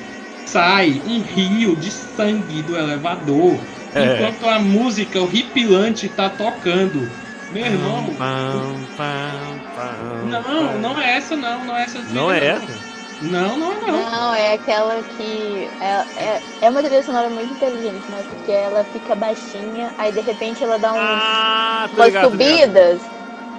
Sai 0.47 1.03
um 1.07 1.20
rio 1.20 1.75
de 1.77 1.90
sangue 1.90 2.62
do 2.62 2.77
elevador. 2.77 3.57
É. 3.94 4.14
Enquanto 4.14 4.49
a 4.49 4.59
música 4.59 5.20
horripilante 5.20 6.09
tá 6.09 6.29
tocando. 6.29 7.11
Meu 7.53 7.66
irmão. 7.66 8.05
Pam, 8.18 8.75
pam, 8.97 9.61
pam, 9.77 10.25
não, 10.29 10.79
não 10.81 11.01
é 11.01 11.16
essa 11.16 11.37
não, 11.37 11.64
não 11.64 11.77
é 11.77 11.83
essa. 11.85 11.99
Não 12.11 12.33
é 12.33 12.47
essa? 12.47 12.94
Não, 13.23 13.57
não, 13.57 13.81
não. 13.81 14.11
Não, 14.11 14.35
é 14.35 14.55
aquela 14.55 15.01
que. 15.03 15.68
É, 15.81 16.05
é, 16.16 16.42
é 16.62 16.70
uma 16.70 16.83
trilha 16.83 17.03
sonora 17.03 17.31
muito 17.31 17.53
inteligente, 17.53 18.05
né? 18.11 18.25
Porque 18.29 18.51
ela 18.51 18.85
fica 18.92 19.14
baixinha, 19.14 19.92
aí 19.99 20.12
de 20.12 20.20
repente 20.20 20.64
ela 20.64 20.79
dá 20.79 20.92
um, 20.92 20.99
ah, 20.99 21.88
umas 21.94 22.07
ligado, 22.07 22.31
subidas. 22.31 23.13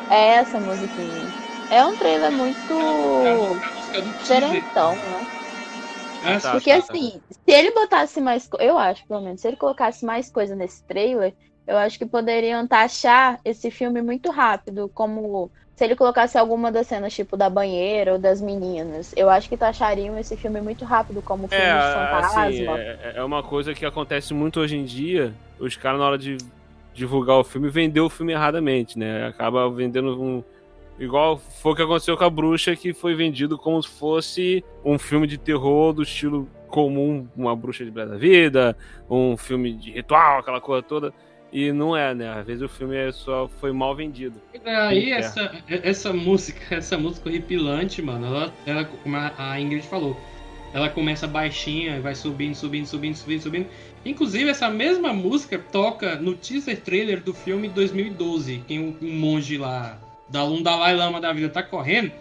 É 0.10 0.36
essa 0.36 0.60
musiquinha. 0.60 1.46
É 1.72 1.84
um 1.84 1.96
trailer 1.98 2.32
muito 2.32 3.58
diferentão, 4.20 4.96
né? 4.96 5.28
É, 6.26 6.40
tá, 6.40 6.52
Porque 6.52 6.72
assim, 6.72 7.22
se 7.30 7.52
ele 7.52 7.72
botasse 7.72 8.20
mais. 8.20 8.50
Eu 8.60 8.78
acho, 8.78 9.06
pelo 9.06 9.22
menos, 9.22 9.42
se 9.42 9.48
ele 9.48 9.58
colocasse 9.58 10.04
mais 10.06 10.30
coisa 10.30 10.56
nesse 10.56 10.84
trailer, 10.84 11.34
eu 11.68 11.78
acho 11.78 11.98
que 11.98 12.06
poderiam 12.06 12.66
taxar 12.68 13.40
esse 13.46 13.70
filme 13.70 14.02
muito 14.02 14.32
rápido, 14.32 14.90
como 14.94 15.52
se 15.76 15.84
ele 15.84 15.96
colocasse 15.96 16.38
alguma 16.38 16.72
das 16.72 16.88
cenas, 16.88 17.14
tipo, 17.14 17.36
da 17.36 17.50
banheira 17.50 18.14
ou 18.14 18.20
das 18.20 18.42
meninas. 18.42 19.14
Eu 19.16 19.30
acho 19.30 19.50
que 19.50 19.58
taxariam 19.58 20.18
esse 20.18 20.38
filme 20.38 20.62
muito 20.62 20.86
rápido 20.86 21.22
como 21.22 21.48
filme 21.48 21.64
é, 21.64 21.76
de 21.76 21.94
fantasma. 21.94 22.46
Assim, 22.46 22.68
é, 22.68 23.14
é 23.16 23.24
uma 23.24 23.44
coisa 23.44 23.74
que 23.74 23.86
acontece 23.86 24.34
muito 24.34 24.60
hoje 24.60 24.78
em 24.78 24.86
dia. 24.86 25.34
Os 25.60 25.76
caras, 25.76 26.00
na 26.00 26.08
hora 26.08 26.18
de 26.18 26.38
divulgar 26.96 27.38
o 27.38 27.44
filme, 27.44 27.70
vendeu 27.70 28.06
o 28.06 28.10
filme 28.10 28.34
erradamente, 28.34 28.98
né? 28.98 29.28
Acaba 29.28 29.70
vendendo 29.70 30.20
um. 30.20 30.44
Igual 30.98 31.38
foi 31.38 31.74
o 31.74 31.76
que 31.76 31.82
aconteceu 31.82 32.16
com 32.16 32.24
a 32.24 32.30
bruxa, 32.30 32.74
que 32.74 32.94
foi 32.94 33.14
vendido 33.14 33.58
como 33.58 33.84
se 33.84 33.90
fosse 33.90 34.64
um 34.84 34.98
filme 34.98 35.28
de 35.28 35.38
terror 35.38 35.92
do 35.92 36.04
estilo 36.04 36.48
comum, 36.70 37.28
uma 37.36 37.54
bruxa 37.54 37.84
de 37.84 37.92
da 37.92 38.18
vida, 38.18 38.78
um 39.10 39.36
filme 39.36 39.74
de 39.74 39.92
ritual, 39.92 40.40
aquela 40.40 40.62
coisa 40.62 40.82
toda. 40.82 41.14
E 41.52 41.72
não 41.72 41.96
é, 41.96 42.14
né? 42.14 42.30
Às 42.30 42.46
vezes 42.46 42.62
o 42.62 42.70
filme 42.70 42.96
é 42.96 43.12
só 43.12 43.48
foi 43.60 43.74
mal 43.74 43.94
vendido. 43.94 44.42
Aí 44.66 45.12
essa, 45.12 45.52
essa 45.68 46.14
música, 46.14 46.76
essa 46.76 46.98
música 46.98 47.30
horripilante, 47.30 48.02
mano, 48.02 48.28
ela, 48.28 48.54
ela, 48.66 48.86
como 48.86 49.16
a 49.16 49.60
Ingrid 49.60 49.86
falou, 49.86 50.18
ela 50.74 50.90
começa 50.90 51.26
baixinha, 51.26 52.02
vai 52.02 52.16
subindo, 52.16 52.56
subindo, 52.56 52.86
subindo, 52.86 53.16
subindo, 53.16 53.42
subindo. 53.42 53.68
Inclusive, 54.06 54.52
essa 54.52 54.70
mesma 54.70 55.12
música 55.12 55.58
toca 55.58 56.16
no 56.18 56.36
teaser 56.36 56.80
trailer 56.80 57.22
do 57.22 57.34
filme 57.34 57.68
2012, 57.68 58.64
que 58.68 58.78
um, 58.78 58.96
um 59.02 59.18
monge 59.18 59.58
lá, 59.58 60.00
da 60.30 60.46
um 60.46 60.62
Dalai 60.62 60.96
Lama 60.96 61.20
da 61.20 61.34
vida, 61.34 61.50
tá 61.50 61.64
correndo 61.64 62.12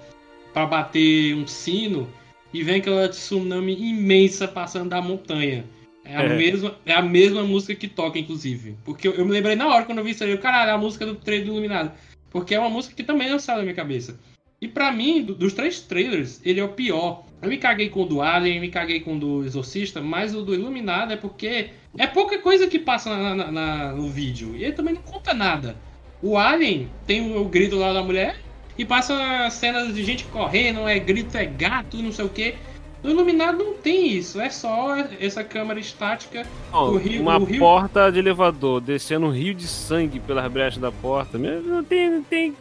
para 0.54 0.64
bater 0.64 1.34
um 1.34 1.46
sino 1.46 2.08
e 2.54 2.62
vem 2.62 2.76
aquela 2.76 3.08
tsunami 3.08 3.74
imensa 3.74 4.48
passando 4.48 4.90
da 4.90 5.02
montanha. 5.02 5.64
É 6.04 6.16
a, 6.16 6.22
é. 6.22 6.36
Mesma, 6.36 6.74
é 6.86 6.92
a 6.92 7.02
mesma 7.02 7.42
música 7.42 7.74
que 7.74 7.88
toca, 7.88 8.18
inclusive. 8.18 8.76
Porque 8.84 9.08
eu, 9.08 9.14
eu, 9.14 9.24
me 9.24 9.32
lembrei 9.32 9.56
na 9.56 9.66
hora 9.66 9.84
quando 9.84 9.98
eu 9.98 10.04
vi 10.04 10.12
isso 10.12 10.22
aí, 10.22 10.36
caralho, 10.38 10.70
é 10.70 10.72
a 10.72 10.78
música 10.78 11.04
do 11.04 11.14
trailer 11.14 11.46
do 11.46 11.52
Iluminado. 11.52 11.92
Porque 12.30 12.54
é 12.54 12.58
uma 12.58 12.70
música 12.70 12.94
que 12.94 13.02
também 13.02 13.28
não 13.28 13.38
sai 13.38 13.56
da 13.56 13.62
minha 13.62 13.74
cabeça. 13.74 14.18
E 14.60 14.68
para 14.68 14.92
mim, 14.92 15.22
do, 15.22 15.34
dos 15.34 15.52
três 15.52 15.80
trailers, 15.80 16.40
ele 16.44 16.60
é 16.60 16.64
o 16.64 16.68
pior. 16.68 17.23
Eu 17.42 17.48
me 17.48 17.58
caguei 17.58 17.88
com 17.90 18.02
o 18.02 18.06
do 18.06 18.22
Alien, 18.22 18.60
me 18.60 18.68
caguei 18.70 19.00
com 19.00 19.16
o 19.16 19.18
do 19.18 19.44
Exorcista, 19.44 20.00
mas 20.00 20.34
o 20.34 20.42
do 20.42 20.54
Iluminado 20.54 21.12
é 21.12 21.16
porque 21.16 21.70
é 21.98 22.06
pouca 22.06 22.38
coisa 22.38 22.66
que 22.66 22.78
passa 22.78 23.10
na, 23.14 23.34
na- 23.34 23.50
na- 23.52 23.92
no 23.92 24.08
vídeo. 24.08 24.54
E 24.56 24.64
ele 24.64 24.72
também 24.72 24.94
não 24.94 25.02
conta 25.02 25.34
nada. 25.34 25.76
O 26.22 26.38
Alien 26.38 26.88
tem 27.06 27.36
o 27.36 27.44
grito 27.44 27.76
lá 27.76 27.92
da 27.92 28.02
mulher 28.02 28.36
e 28.78 28.84
passa 28.84 29.14
cenas 29.50 29.94
de 29.94 30.02
gente 30.02 30.24
correndo, 30.24 30.88
é 30.88 30.98
grito, 30.98 31.36
é 31.36 31.44
gato, 31.44 31.98
não 31.98 32.10
sei 32.12 32.24
o 32.24 32.28
que. 32.30 32.54
No 33.02 33.10
Iluminado 33.10 33.58
não 33.62 33.74
tem 33.74 34.08
isso, 34.08 34.40
é 34.40 34.48
só 34.48 34.96
essa 35.20 35.44
câmera 35.44 35.78
estática. 35.78 36.46
Ó, 36.72 36.88
o 36.92 36.96
rio- 36.96 37.20
uma 37.20 37.36
o 37.36 37.44
rio- 37.44 37.58
porta 37.58 38.10
de 38.10 38.18
elevador 38.18 38.80
descendo 38.80 39.26
um 39.26 39.30
rio 39.30 39.52
de 39.52 39.66
sangue 39.68 40.18
pelas 40.18 40.50
brechas 40.50 40.78
da 40.80 40.90
porta. 40.90 41.36
Mesmo 41.36 41.68
Não 41.68 41.84
tem, 41.84 42.08
não 42.10 42.22
tem 42.22 42.56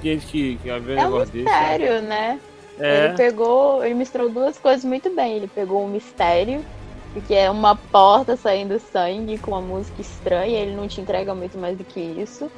gente 0.00 0.24
que, 0.26 0.56
que 0.62 0.70
um 0.70 0.74
É 0.74 0.78
um 0.78 0.82
negócio 0.84 1.32
desse. 1.32 1.44
sabe? 1.48 1.78
mistério, 1.80 2.02
né? 2.02 2.38
É. 2.78 3.06
Ele 3.06 3.16
pegou, 3.16 3.84
ele 3.84 3.94
misturou 3.94 4.30
duas 4.30 4.58
coisas 4.58 4.84
muito 4.84 5.14
bem. 5.14 5.36
Ele 5.36 5.48
pegou 5.48 5.84
um 5.84 5.88
mistério, 5.88 6.64
porque 7.12 7.34
é 7.34 7.50
uma 7.50 7.74
porta 7.74 8.36
saindo 8.36 8.78
sangue 8.78 9.38
com 9.38 9.52
uma 9.52 9.60
música 9.60 10.00
estranha, 10.00 10.60
ele 10.60 10.74
não 10.74 10.86
te 10.86 11.00
entrega 11.00 11.34
muito 11.34 11.58
mais 11.58 11.76
do 11.76 11.84
que 11.84 12.00
isso. 12.00 12.50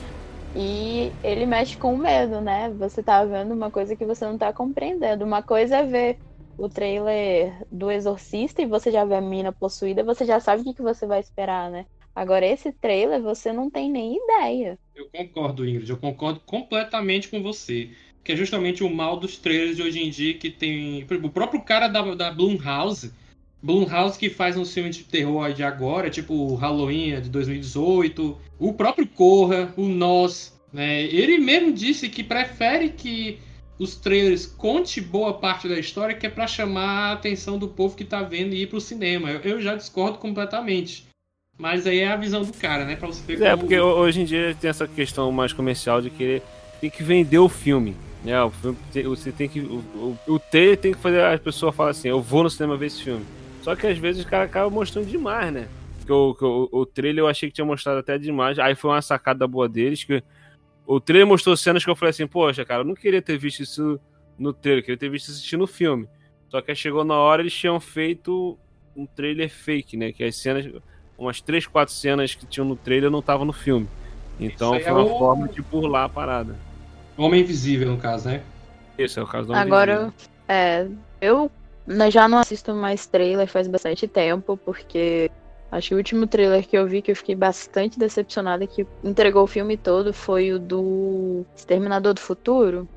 E 0.54 1.12
ele 1.22 1.46
mexe 1.46 1.76
com 1.76 1.94
o 1.94 1.98
medo, 1.98 2.40
né? 2.40 2.70
Você 2.78 3.02
tá 3.02 3.24
vendo 3.24 3.54
uma 3.54 3.70
coisa 3.70 3.94
que 3.94 4.04
você 4.04 4.24
não 4.24 4.36
tá 4.36 4.52
compreendendo. 4.52 5.24
Uma 5.24 5.42
coisa 5.42 5.76
é 5.76 5.84
ver 5.84 6.18
o 6.58 6.68
trailer 6.68 7.54
do 7.70 7.90
Exorcista 7.90 8.60
e 8.60 8.66
você 8.66 8.90
já 8.90 9.04
vê 9.04 9.14
a 9.14 9.20
mina 9.20 9.52
possuída, 9.52 10.04
você 10.04 10.26
já 10.26 10.38
sabe 10.40 10.60
o 10.60 10.64
que, 10.64 10.74
que 10.74 10.82
você 10.82 11.06
vai 11.06 11.20
esperar, 11.20 11.70
né? 11.70 11.86
Agora, 12.14 12.44
esse 12.44 12.72
trailer 12.72 13.22
você 13.22 13.52
não 13.52 13.70
tem 13.70 13.90
nem 13.90 14.16
ideia. 14.16 14.78
Eu 14.94 15.08
concordo, 15.10 15.66
Ingrid, 15.66 15.88
eu 15.88 15.96
concordo 15.96 16.40
completamente 16.40 17.28
com 17.28 17.42
você. 17.42 17.90
Que 18.22 18.32
é 18.32 18.36
justamente 18.36 18.84
o 18.84 18.90
mal 18.90 19.16
dos 19.18 19.36
trailers 19.38 19.76
de 19.76 19.82
hoje 19.82 19.98
em 20.00 20.10
dia 20.10 20.34
que 20.34 20.50
tem. 20.50 21.06
O 21.22 21.28
próprio 21.30 21.60
cara 21.62 21.88
da, 21.88 22.02
da 22.14 22.30
Blumhouse. 22.30 23.12
Blumhouse 23.62 24.18
que 24.18 24.30
faz 24.30 24.56
um 24.56 24.64
filme 24.64 24.88
de 24.90 25.04
terror 25.04 25.52
de 25.52 25.62
agora, 25.62 26.08
tipo 26.08 26.54
Halloween 26.54 27.20
de 27.20 27.28
2018. 27.28 28.38
O 28.58 28.72
próprio 28.72 29.06
Corra, 29.06 29.72
o 29.76 29.86
Nós. 29.86 30.58
Né? 30.72 31.02
Ele 31.04 31.38
mesmo 31.38 31.72
disse 31.72 32.08
que 32.08 32.22
prefere 32.22 32.90
que 32.90 33.38
os 33.78 33.96
trailers 33.96 34.46
conte 34.46 35.00
boa 35.00 35.34
parte 35.34 35.66
da 35.68 35.78
história, 35.78 36.14
que 36.14 36.26
é 36.26 36.30
pra 36.30 36.46
chamar 36.46 37.08
a 37.08 37.12
atenção 37.12 37.58
do 37.58 37.68
povo 37.68 37.96
que 37.96 38.04
tá 38.04 38.22
vendo 38.22 38.54
e 38.54 38.62
ir 38.62 38.66
pro 38.66 38.80
cinema. 38.80 39.30
Eu, 39.30 39.40
eu 39.40 39.60
já 39.60 39.74
discordo 39.74 40.18
completamente. 40.18 41.06
Mas 41.58 41.86
aí 41.86 41.98
é 42.00 42.08
a 42.08 42.16
visão 42.16 42.42
do 42.42 42.52
cara, 42.52 42.84
né? 42.84 42.96
Pra 42.96 43.08
você 43.08 43.22
ver 43.36 43.42
É, 43.44 43.50
como- 43.50 43.62
porque 43.64 43.78
ho- 43.78 43.96
hoje 43.98 44.20
em 44.20 44.24
dia 44.24 44.56
tem 44.58 44.70
essa 44.70 44.86
questão 44.86 45.30
mais 45.32 45.52
comercial 45.52 46.00
de 46.00 46.08
querer 46.10 46.42
tem 46.80 46.88
que 46.88 47.02
vender 47.02 47.38
o 47.38 47.48
filme. 47.48 47.94
Né? 48.24 48.42
O 48.42 48.50
filme 48.50 48.76
tem- 48.92 49.04
você 49.04 49.32
tem 49.32 49.48
que. 49.48 49.60
O, 49.60 49.78
o, 49.94 50.18
o 50.34 50.38
trailer 50.38 50.76
tem 50.76 50.92
que 50.92 50.98
fazer 50.98 51.22
a 51.24 51.38
pessoa 51.38 51.72
falar 51.72 51.90
assim, 51.90 52.08
eu 52.08 52.20
vou 52.20 52.42
no 52.42 52.50
cinema 52.50 52.76
ver 52.76 52.86
esse 52.86 53.02
filme. 53.02 53.24
Só 53.62 53.74
que 53.76 53.86
às 53.86 53.98
vezes 53.98 54.24
o 54.24 54.28
cara 54.28 54.44
acaba 54.44 54.68
mostrando 54.70 55.06
demais, 55.06 55.52
né? 55.52 55.68
Porque 55.98 56.12
o, 56.12 56.68
o, 56.72 56.80
o 56.80 56.86
trailer 56.86 57.22
eu 57.24 57.28
achei 57.28 57.48
que 57.48 57.54
tinha 57.54 57.64
mostrado 57.64 57.98
até 57.98 58.18
demais. 58.18 58.58
Aí 58.58 58.74
foi 58.74 58.90
uma 58.90 59.02
sacada 59.02 59.46
boa 59.46 59.68
deles 59.68 60.04
que. 60.04 60.22
O 60.86 60.98
trailer 61.00 61.26
mostrou 61.26 61.56
cenas 61.56 61.84
que 61.84 61.90
eu 61.90 61.94
falei 61.94 62.10
assim, 62.10 62.26
poxa, 62.26 62.64
cara, 62.64 62.80
eu 62.80 62.84
não 62.86 62.94
queria 62.94 63.22
ter 63.22 63.38
visto 63.38 63.60
isso 63.60 63.98
no 64.38 64.52
trailer, 64.52 64.80
eu 64.80 64.84
queria 64.86 64.98
ter 64.98 65.08
visto 65.08 65.26
isso 65.28 65.32
assistindo 65.38 65.62
o 65.62 65.66
filme. 65.66 66.08
Só 66.48 66.60
que 66.60 66.70
aí 66.72 66.76
chegou 66.76 67.04
na 67.04 67.14
hora 67.14 67.40
eles 67.42 67.54
tinham 67.54 67.78
feito 67.78 68.58
um 68.96 69.06
trailer 69.06 69.48
fake, 69.48 69.96
né? 69.96 70.12
Que 70.12 70.24
as 70.24 70.36
cenas. 70.36 70.68
Umas 71.16 71.40
3, 71.40 71.66
4 71.66 71.94
cenas 71.94 72.34
que 72.34 72.44
tinham 72.46 72.66
no 72.66 72.74
trailer 72.76 73.10
não 73.10 73.18
estavam 73.20 73.44
no 73.46 73.52
filme. 73.52 73.86
Então 74.38 74.70
foi 74.80 74.82
é 74.82 74.92
uma 74.92 75.04
o- 75.04 75.18
forma 75.18 75.48
de 75.48 75.60
burlar 75.62 76.04
a 76.04 76.08
parada. 76.08 76.56
Homem 77.22 77.42
Invisível, 77.42 77.88
no 77.88 77.98
caso, 77.98 78.28
né? 78.28 78.42
Esse 78.98 79.18
é 79.18 79.22
o 79.22 79.26
caso 79.26 79.48
do 79.48 79.52
Homem 79.52 79.62
Agora, 79.62 80.12
é, 80.48 80.86
eu 81.20 81.50
já 82.10 82.28
não 82.28 82.38
assisto 82.38 82.74
mais 82.74 83.06
trailer 83.06 83.46
faz 83.46 83.66
bastante 83.66 84.06
tempo, 84.06 84.56
porque 84.56 85.30
acho 85.70 85.88
que 85.88 85.94
o 85.94 85.98
último 85.98 86.26
trailer 86.26 86.66
que 86.66 86.76
eu 86.76 86.86
vi 86.86 87.02
que 87.02 87.10
eu 87.10 87.16
fiquei 87.16 87.34
bastante 87.34 87.98
decepcionada, 87.98 88.66
que 88.66 88.86
entregou 89.02 89.44
o 89.44 89.46
filme 89.46 89.76
todo, 89.76 90.12
foi 90.12 90.52
o 90.52 90.58
do 90.58 91.44
Exterminador 91.54 92.14
do 92.14 92.20
Futuro. 92.20 92.88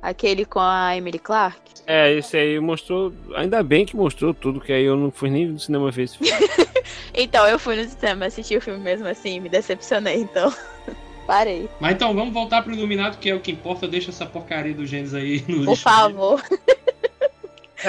Aquele 0.00 0.44
com 0.44 0.60
a 0.60 0.96
Emily 0.96 1.18
Clark. 1.18 1.60
É, 1.84 2.12
esse 2.12 2.36
aí 2.36 2.60
mostrou. 2.60 3.12
Ainda 3.34 3.64
bem 3.64 3.84
que 3.84 3.96
mostrou 3.96 4.32
tudo, 4.32 4.60
que 4.60 4.72
aí 4.72 4.84
eu 4.84 4.96
não 4.96 5.10
fui 5.10 5.28
nem 5.28 5.46
no 5.46 5.58
cinema 5.58 5.90
ver 5.90 6.04
esse 6.04 6.18
filme. 6.18 6.32
Então, 7.14 7.46
eu 7.48 7.58
fui 7.58 7.74
no 7.74 7.88
cinema 7.88 8.26
assistir 8.26 8.56
o 8.56 8.60
filme 8.60 8.78
mesmo 8.78 9.08
assim, 9.08 9.40
me 9.40 9.48
decepcionei, 9.48 10.20
então. 10.20 10.54
Parei. 11.28 11.68
Mas 11.78 11.92
então, 11.92 12.14
vamos 12.14 12.32
voltar 12.32 12.62
pro 12.62 12.72
Iluminado, 12.72 13.18
que 13.18 13.28
é 13.28 13.34
o 13.34 13.40
que 13.40 13.52
importa. 13.52 13.86
Deixa 13.86 14.08
essa 14.10 14.24
porcaria 14.24 14.72
do 14.72 14.86
Gênesis 14.86 15.12
aí 15.14 15.44
no 15.46 15.58
Por 15.64 15.70
lixo. 15.72 15.82
favor, 15.82 16.42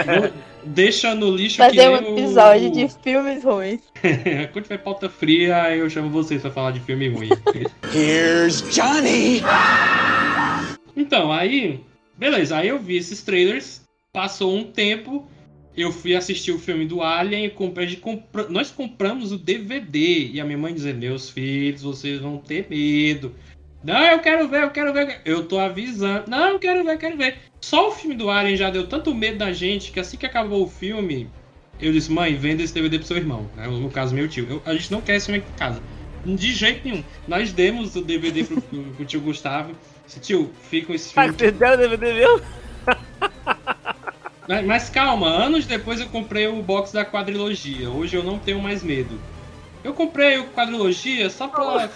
Vou- 0.06 0.32
Deixa 0.66 1.16
no 1.16 1.32
lixo 1.36 1.56
que 1.56 1.64
fazer 1.64 1.88
um 1.90 2.02
nem 2.02 2.12
o- 2.14 2.20
episódio 2.20 2.70
de 2.70 2.90
filmes 3.02 3.42
ruins. 3.44 3.80
Quando 4.52 4.64
tiver 4.66 4.78
pauta 4.80 5.10
fria, 5.10 5.74
eu 5.74 5.90
chamo 5.90 6.10
vocês 6.10 6.42
pra 6.42 6.52
falar 6.52 6.72
de 6.72 6.82
filme 6.82 7.08
ruim. 7.08 7.30
Here's 7.96 8.62
Johnny. 8.76 9.42
Então, 10.96 11.32
aí, 11.32 11.80
beleza, 12.18 12.58
aí 12.58 12.68
eu 12.68 12.78
vi 12.78 12.98
esses 12.98 13.22
trailers, 13.24 13.82
passou 14.12 14.54
um 14.56 14.66
tempo, 14.66 15.26
eu 15.82 15.91
fui 15.91 16.15
assistir 16.15 16.51
o 16.51 16.59
filme 16.59 16.86
do 16.86 17.01
Alien 17.01 17.45
e 17.45 17.49
comprei, 17.49 17.99
nós 18.49 18.71
compramos 18.71 19.32
o 19.32 19.38
DVD. 19.38 20.30
E 20.34 20.39
a 20.41 20.45
minha 20.45 20.57
mãe 20.57 20.73
dizendo, 20.73 20.99
meus 20.99 21.30
filhos, 21.30 21.82
vocês 21.84 22.19
vão 22.19 22.38
ter 22.38 22.67
medo. 22.69 23.34
Não, 23.84 24.01
eu 24.03 24.19
quero 24.19 24.47
ver, 24.47 24.63
eu 24.63 24.71
quero 24.71 24.93
ver. 24.93 25.21
Eu 25.23 25.45
tô 25.47 25.57
avisando. 25.57 26.30
Não, 26.30 26.49
eu 26.49 26.59
quero 26.59 26.84
ver, 26.84 26.93
eu 26.93 26.97
quero 26.97 27.17
ver. 27.17 27.38
Só 27.61 27.89
o 27.89 27.91
filme 27.91 28.15
do 28.15 28.30
Alien 28.30 28.57
já 28.57 28.69
deu 28.69 28.88
tanto 28.88 29.13
medo 29.15 29.38
da 29.38 29.53
gente 29.53 29.91
que 29.91 29.99
assim 29.99 30.17
que 30.17 30.25
acabou 30.25 30.63
o 30.63 30.67
filme, 30.69 31.30
eu 31.80 31.93
disse, 31.93 32.11
mãe, 32.11 32.36
venda 32.36 32.61
esse 32.61 32.73
DVD 32.73 32.97
pro 32.99 33.07
seu 33.07 33.17
irmão. 33.17 33.49
Né? 33.55 33.67
No 33.67 33.89
caso, 33.89 34.13
meu 34.13 34.27
tio. 34.27 34.45
Eu- 34.49 34.61
a 34.65 34.73
gente 34.73 34.91
não 34.91 34.99
quer 35.01 35.15
esse 35.15 35.27
filme 35.27 35.39
aqui 35.39 35.49
em 35.53 35.57
casa. 35.57 35.82
De 36.25 36.53
jeito 36.53 36.86
nenhum. 36.86 37.03
Nós 37.25 37.53
demos 37.53 37.95
o 37.95 38.01
DVD 38.01 38.43
pro, 38.43 38.61
pro, 38.61 39.05
tio 39.05 39.21
Gustavo. 39.21 39.71
Disse, 40.05 40.19
tio, 40.19 40.51
fica 40.69 40.88
com 40.88 40.93
esse 40.93 41.13
Ah, 41.15 41.23
filme. 41.23 41.38
vocês 41.38 41.53
deram 41.53 41.77
DVD 41.77 42.13
mesmo? 42.13 42.41
Mas, 44.50 44.66
mas 44.66 44.89
calma, 44.89 45.28
anos 45.28 45.68
depois 45.68 46.00
eu 46.02 46.08
comprei 46.08 46.47
o 46.47 46.60
box 46.64 46.91
da 46.91 47.06
quadrilogia. 47.06 47.88
Hoje 47.88 48.18
eu 48.18 48.24
não 48.24 48.39
tenho 48.39 48.60
mais 48.60 48.82
medo. 48.84 49.20
Eu 49.84 49.93
comprei 49.93 50.39
o 50.39 50.45
quadrilogia 50.47 51.30
só 51.30 51.47
pra 51.47 51.88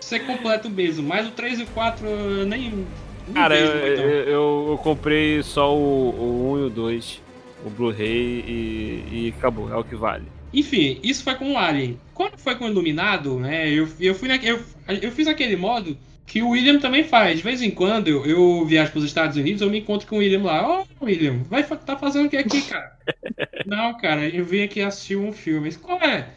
ser 0.00 0.26
completo 0.26 0.68
mesmo. 0.68 1.06
Mas 1.06 1.28
o 1.28 1.30
3 1.30 1.60
e 1.60 1.62
o 1.62 1.66
4 1.68 2.04
eu 2.04 2.44
nem. 2.44 2.84
não 3.28 3.34
Cara, 3.34 3.56
eu, 3.56 3.68
não. 3.68 3.86
eu, 3.86 4.10
eu- 4.10 4.68
eu 4.72 4.80
comprei 4.82 5.40
só 5.44 5.72
o, 5.72 6.10
o 6.10 6.52
1 6.54 6.58
e 6.58 6.62
o 6.64 6.70
2, 6.70 7.22
o 7.64 7.70
Blu-ray 7.70 8.44
e, 8.48 9.04
e 9.12 9.34
acabou, 9.38 9.72
é 9.72 9.76
o 9.76 9.84
que 9.84 9.94
vale. 9.94 10.24
Enfim, 10.52 10.98
isso 11.04 11.22
foi 11.22 11.36
com 11.36 11.52
o 11.52 11.56
Alien. 11.56 12.00
Quando 12.14 12.36
foi 12.36 12.56
com 12.56 12.64
o 12.64 12.68
Iluminado, 12.68 13.38
né? 13.38 13.70
Eu, 13.70 13.88
eu 14.00 14.12
fui 14.16 14.28
na, 14.28 14.34
eu, 14.36 14.60
eu 15.00 15.12
fiz 15.12 15.28
aquele 15.28 15.54
modo 15.54 15.96
que 16.32 16.42
o 16.42 16.48
William 16.48 16.78
também 16.78 17.04
faz. 17.04 17.36
De 17.36 17.42
vez 17.44 17.60
em 17.60 17.70
quando 17.70 18.08
eu, 18.08 18.24
eu 18.24 18.64
viajo 18.64 18.90
para 18.90 19.00
os 19.00 19.04
Estados 19.04 19.36
Unidos, 19.36 19.60
eu 19.60 19.68
me 19.68 19.80
encontro 19.80 20.06
com 20.08 20.16
o 20.16 20.18
William 20.20 20.42
lá. 20.42 20.66
Ó, 20.66 21.04
William, 21.04 21.42
vai 21.42 21.62
fa- 21.62 21.76
tá 21.76 21.94
fazendo 21.94 22.24
o 22.24 22.30
que 22.30 22.38
aqui, 22.38 22.62
cara? 22.62 22.90
Não, 23.66 23.94
cara, 23.98 24.26
eu 24.26 24.42
vim 24.42 24.62
aqui 24.62 24.80
assistir 24.80 25.14
um 25.16 25.30
filme. 25.30 25.70
Qual 25.74 26.00
é? 26.00 26.30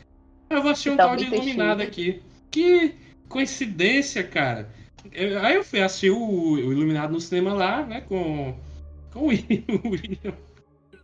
Eu 0.50 0.62
vou 0.62 0.72
assistir 0.72 0.90
um 0.90 0.98
Tá 0.98 1.06
tal 1.08 1.16
de 1.16 1.24
Iluminado 1.24 1.80
chique. 1.80 2.10
aqui. 2.12 2.22
Que 2.52 2.94
coincidência, 3.30 4.22
cara. 4.22 4.68
Eu- 5.14 5.40
aí 5.40 5.56
eu 5.56 5.64
fui 5.64 5.80
assistir 5.80 6.10
o, 6.10 6.18
o 6.20 6.74
Iluminado 6.74 7.14
no 7.14 7.22
cinema 7.22 7.54
lá, 7.54 7.86
né? 7.86 8.02
Com, 8.02 8.54
com 9.14 9.20
o 9.20 9.28
William. 9.28 10.34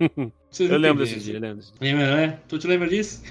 Vocês 0.52 0.70
Eu 0.70 0.78
lembro 0.78 1.06
desse 1.06 1.18
dia, 1.22 1.36
eu 1.36 1.40
lembro. 1.40 1.64
Lembra, 1.80 2.16
né? 2.28 2.40
Tu 2.50 2.60
te 2.60 2.68
lembra 2.68 2.90
disso? 2.90 3.24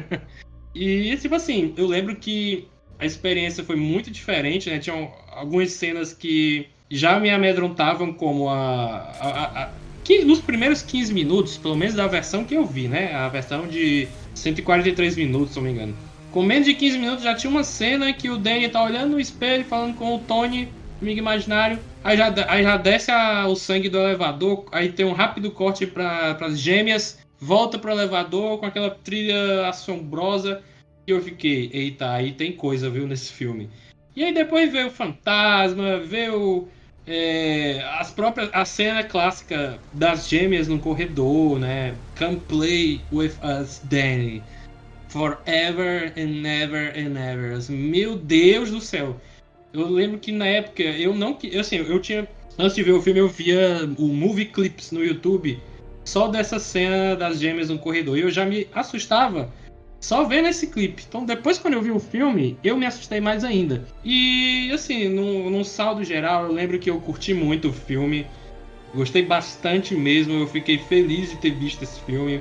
e, 0.74 1.14
tipo 1.18 1.34
assim, 1.34 1.74
eu 1.76 1.86
lembro 1.86 2.16
que 2.16 2.66
a 2.98 3.04
experiência 3.06 3.62
foi 3.64 3.76
muito 3.76 4.10
diferente, 4.10 4.70
né? 4.70 4.78
Tinham 4.78 5.10
algumas 5.34 5.70
cenas 5.72 6.12
que 6.12 6.66
já 6.90 7.18
me 7.18 7.30
amedrontavam, 7.30 8.12
como 8.12 8.48
a. 8.48 9.12
a, 9.20 9.62
a- 9.64 9.70
que 10.04 10.24
nos 10.24 10.40
primeiros 10.40 10.82
15 10.82 11.12
minutos, 11.12 11.58
pelo 11.58 11.74
menos 11.74 11.94
da 11.94 12.06
versão 12.06 12.44
que 12.44 12.54
eu 12.54 12.64
vi, 12.64 12.86
né? 12.86 13.12
A 13.12 13.28
versão 13.28 13.66
de 13.66 14.06
143 14.34 15.16
minutos, 15.16 15.50
se 15.50 15.56
não 15.56 15.64
me 15.64 15.72
engano. 15.72 15.96
Com 16.30 16.42
menos 16.42 16.64
de 16.66 16.74
15 16.74 16.98
minutos 16.98 17.24
já 17.24 17.34
tinha 17.34 17.50
uma 17.50 17.64
cena 17.64 18.12
que 18.12 18.28
o 18.30 18.36
Danny 18.36 18.68
tá 18.68 18.84
olhando 18.84 19.12
no 19.12 19.20
espelho, 19.20 19.64
falando 19.64 19.96
com 19.96 20.14
o 20.14 20.18
Tony, 20.20 20.68
amigo 21.02 21.18
imaginário. 21.18 21.78
Aí 22.04 22.16
já, 22.16 22.32
aí 22.48 22.62
já 22.62 22.76
desce 22.76 23.10
a- 23.10 23.46
o 23.48 23.56
sangue 23.56 23.88
do 23.88 23.98
elevador, 23.98 24.64
aí 24.70 24.90
tem 24.92 25.04
um 25.04 25.12
rápido 25.12 25.50
corte 25.50 25.86
para 25.86 26.36
as 26.40 26.58
gêmeas, 26.58 27.18
volta 27.40 27.76
pro 27.78 27.90
elevador 27.90 28.58
com 28.58 28.66
aquela 28.66 28.90
trilha 28.90 29.66
assombrosa. 29.68 30.62
E 31.06 31.12
eu 31.12 31.22
fiquei, 31.22 31.70
eita, 31.72 32.10
aí 32.10 32.32
tem 32.32 32.52
coisa, 32.52 32.90
viu, 32.90 33.06
nesse 33.06 33.32
filme. 33.32 33.70
E 34.16 34.24
aí 34.24 34.34
depois 34.34 34.72
veio 34.72 34.88
o 34.88 34.90
fantasma, 34.90 36.00
veio 36.00 36.68
é, 37.06 37.80
as 38.00 38.10
próprias 38.10 38.50
a 38.52 38.64
cena 38.64 39.04
clássica 39.04 39.78
das 39.92 40.28
gêmeas 40.28 40.66
no 40.66 40.80
corredor, 40.80 41.60
né? 41.60 41.96
Come 42.18 42.40
play 42.48 43.00
with 43.12 43.34
us, 43.42 43.80
Danny. 43.84 44.42
Forever 45.08 46.12
and 46.16 46.44
ever 46.44 46.92
and 46.96 47.16
ever. 47.16 47.56
Meu 47.70 48.16
Deus 48.16 48.70
do 48.70 48.80
céu. 48.80 49.20
Eu 49.72 49.88
lembro 49.88 50.18
que 50.18 50.32
na 50.32 50.46
época 50.46 50.82
eu 50.82 51.14
não 51.14 51.38
assim, 51.60 51.76
eu 51.76 52.00
tinha 52.00 52.26
antes 52.58 52.74
de 52.74 52.82
ver 52.82 52.92
o 52.92 53.02
filme 53.02 53.20
eu 53.20 53.28
via 53.28 53.88
o 53.98 54.08
movie 54.08 54.46
clips 54.46 54.90
no 54.90 55.04
YouTube 55.04 55.60
só 56.04 56.28
dessa 56.28 56.58
cena 56.58 57.14
das 57.14 57.38
gêmeas 57.38 57.68
no 57.68 57.78
corredor. 57.78 58.18
E 58.18 58.22
eu 58.22 58.30
já 58.30 58.44
me 58.44 58.66
assustava 58.72 59.52
só 60.00 60.24
vendo 60.24 60.48
esse 60.48 60.68
clipe. 60.68 61.04
Então, 61.08 61.24
depois, 61.24 61.58
quando 61.58 61.74
eu 61.74 61.82
vi 61.82 61.90
o 61.90 61.98
filme, 61.98 62.56
eu 62.62 62.76
me 62.76 62.86
assustei 62.86 63.20
mais 63.20 63.44
ainda. 63.44 63.84
E, 64.04 64.70
assim, 64.72 65.08
num, 65.08 65.64
saldo 65.64 66.04
geral, 66.04 66.46
eu 66.46 66.52
lembro 66.52 66.78
que 66.78 66.90
eu 66.90 67.00
curti 67.00 67.34
muito 67.34 67.68
o 67.68 67.72
filme. 67.72 68.26
Gostei 68.94 69.22
bastante 69.22 69.94
mesmo. 69.94 70.34
Eu 70.34 70.46
fiquei 70.46 70.78
feliz 70.78 71.30
de 71.30 71.36
ter 71.36 71.50
visto 71.50 71.82
esse 71.82 72.00
filme. 72.00 72.40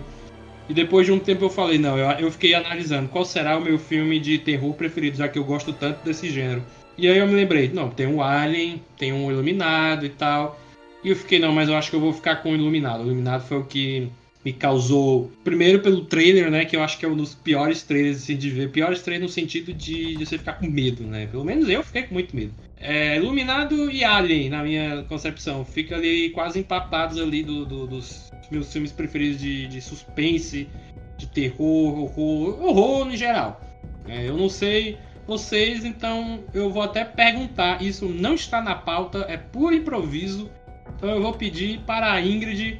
E 0.67 0.73
depois 0.73 1.05
de 1.05 1.11
um 1.11 1.19
tempo 1.19 1.45
eu 1.45 1.49
falei, 1.49 1.77
não, 1.77 1.97
eu, 1.97 2.09
eu 2.19 2.31
fiquei 2.31 2.53
analisando 2.55 3.09
qual 3.09 3.23
será 3.23 3.57
o 3.57 3.61
meu 3.61 3.77
filme 3.77 4.19
de 4.19 4.39
terror 4.39 4.73
preferido, 4.73 5.17
já 5.17 5.27
que 5.27 5.37
eu 5.37 5.43
gosto 5.43 5.71
tanto 5.71 6.03
desse 6.03 6.29
gênero. 6.29 6.63
E 6.97 7.07
aí 7.07 7.17
eu 7.17 7.27
me 7.27 7.33
lembrei, 7.33 7.69
não, 7.69 7.89
tem 7.89 8.07
um 8.07 8.21
Alien, 8.21 8.81
tem 8.97 9.13
um 9.13 9.29
Iluminado 9.29 10.05
e 10.05 10.09
tal. 10.09 10.59
E 11.03 11.09
eu 11.09 11.15
fiquei, 11.15 11.37
não, 11.37 11.51
mas 11.51 11.69
eu 11.69 11.75
acho 11.75 11.89
que 11.89 11.95
eu 11.95 11.99
vou 11.99 12.11
ficar 12.11 12.37
com 12.37 12.51
o 12.51 12.55
Iluminado. 12.55 13.01
O 13.01 13.05
Iluminado 13.05 13.43
foi 13.45 13.57
o 13.59 13.63
que 13.63 14.09
me 14.45 14.53
causou. 14.53 15.31
Primeiro 15.43 15.79
pelo 15.79 16.05
trailer, 16.05 16.51
né? 16.51 16.63
Que 16.63 16.75
eu 16.77 16.83
acho 16.83 16.99
que 16.99 17.05
é 17.05 17.09
um 17.09 17.15
dos 17.15 17.33
piores 17.33 17.81
trailers 17.81 18.17
assim, 18.17 18.37
de 18.37 18.51
ver. 18.51 18.69
Piores 18.69 19.01
trailers 19.01 19.31
no 19.31 19.33
sentido 19.33 19.73
de, 19.73 20.15
de 20.15 20.25
você 20.25 20.37
ficar 20.37 20.53
com 20.53 20.67
medo, 20.67 21.03
né? 21.03 21.25
Pelo 21.25 21.43
menos 21.43 21.67
eu 21.67 21.81
fiquei 21.83 22.03
com 22.03 22.13
muito 22.13 22.35
medo. 22.35 22.53
É, 22.77 23.17
Iluminado 23.17 23.89
e 23.89 24.03
Alien, 24.03 24.49
na 24.51 24.61
minha 24.61 25.03
concepção. 25.09 25.65
Fica 25.65 25.95
ali 25.95 26.29
quase 26.29 26.59
empapados 26.59 27.19
ali 27.19 27.41
do, 27.41 27.65
do, 27.65 27.87
dos 27.87 28.31
meus 28.51 28.71
filmes 28.71 28.91
preferidos 28.91 29.41
de, 29.41 29.67
de 29.67 29.81
suspense, 29.81 30.69
de 31.17 31.27
terror, 31.27 31.99
horror, 31.99 32.63
horror 32.63 33.05
no 33.05 33.17
geral. 33.17 33.59
É, 34.07 34.29
eu 34.29 34.37
não 34.37 34.47
sei 34.47 34.99
vocês, 35.25 35.83
então 35.83 36.43
eu 36.53 36.69
vou 36.69 36.83
até 36.83 37.03
perguntar. 37.03 37.81
Isso 37.81 38.05
não 38.07 38.35
está 38.35 38.61
na 38.61 38.75
pauta, 38.75 39.25
é 39.27 39.37
puro 39.37 39.73
improviso. 39.73 40.51
Então 40.95 41.09
eu 41.09 41.21
vou 41.23 41.33
pedir 41.33 41.79
para 41.79 42.13
a 42.13 42.21
Ingrid 42.21 42.79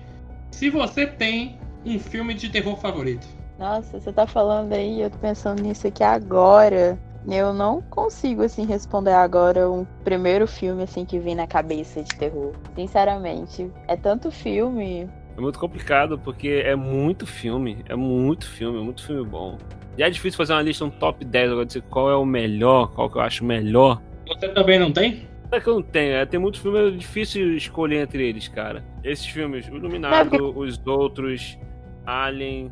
se 0.52 0.70
você 0.70 1.06
tem 1.06 1.60
um 1.86 2.00
filme 2.00 2.34
de 2.34 2.50
terror 2.50 2.76
favorito. 2.78 3.28
Nossa, 3.58 4.00
você 4.00 4.12
tá 4.12 4.28
falando 4.28 4.74
aí, 4.74 5.02
eu 5.02 5.10
tô 5.10 5.18
pensando 5.18 5.62
nisso 5.62 5.88
aqui 5.88 6.04
agora. 6.04 6.98
Eu 7.28 7.54
não 7.54 7.82
consigo, 7.82 8.43
assim, 8.43 8.66
responder 8.66 9.14
agora 9.14 9.70
um 9.70 9.86
primeiro 10.04 10.46
filme, 10.46 10.84
assim, 10.84 11.06
que 11.06 11.18
vem 11.18 11.34
na 11.34 11.48
cabeça 11.48 12.04
de 12.04 12.16
terror. 12.16 12.54
Sinceramente. 12.76 13.72
É 13.88 13.96
tanto 13.96 14.30
filme. 14.30 15.10
É 15.36 15.41
muito 15.41 15.58
complicado, 15.58 16.20
porque 16.20 16.64
é 16.64 16.76
muito 16.76 17.26
filme. 17.26 17.84
É 17.89 17.96
muito 17.96 18.48
filme, 18.48 18.80
é 18.80 18.84
muito 18.84 19.04
filme 19.04 19.28
bom. 19.28 19.58
E 19.98 20.04
é 20.04 20.10
difícil 20.10 20.38
fazer 20.38 20.54
uma 20.54 20.62
lista, 20.62 20.86
um 20.86 20.89
top 20.89 21.26
10, 21.26 21.52
agora 21.52 21.66
dizer 21.66 21.82
qual 21.89 22.12
é 22.12 22.16
o 22.16 22.26
melhor, 22.26 22.91
qual 22.93 23.10
que 23.10 23.18
eu 23.18 23.22
acho 23.22 23.43
melhor. 23.43 24.02
Você 24.28 24.50
também 24.50 24.78
não 24.78 24.91
tem? 24.91 25.28
É 25.52 25.60
que 25.60 25.68
eu 25.68 25.76
não 25.76 25.82
tenho, 25.82 26.14
é, 26.14 26.26
tem 26.26 26.39
muitos 26.39 26.60
filmes, 26.60 26.93
é 26.93 26.98
difícil 26.98 27.56
escolher 27.56 28.02
entre 28.02 28.28
eles, 28.28 28.48
cara. 28.48 28.84
Esses 29.04 29.26
filmes, 29.26 29.68
O 29.68 29.76
Iluminado, 29.76 30.58
os 30.58 30.80
outros, 30.86 31.58
Alien, 32.06 32.72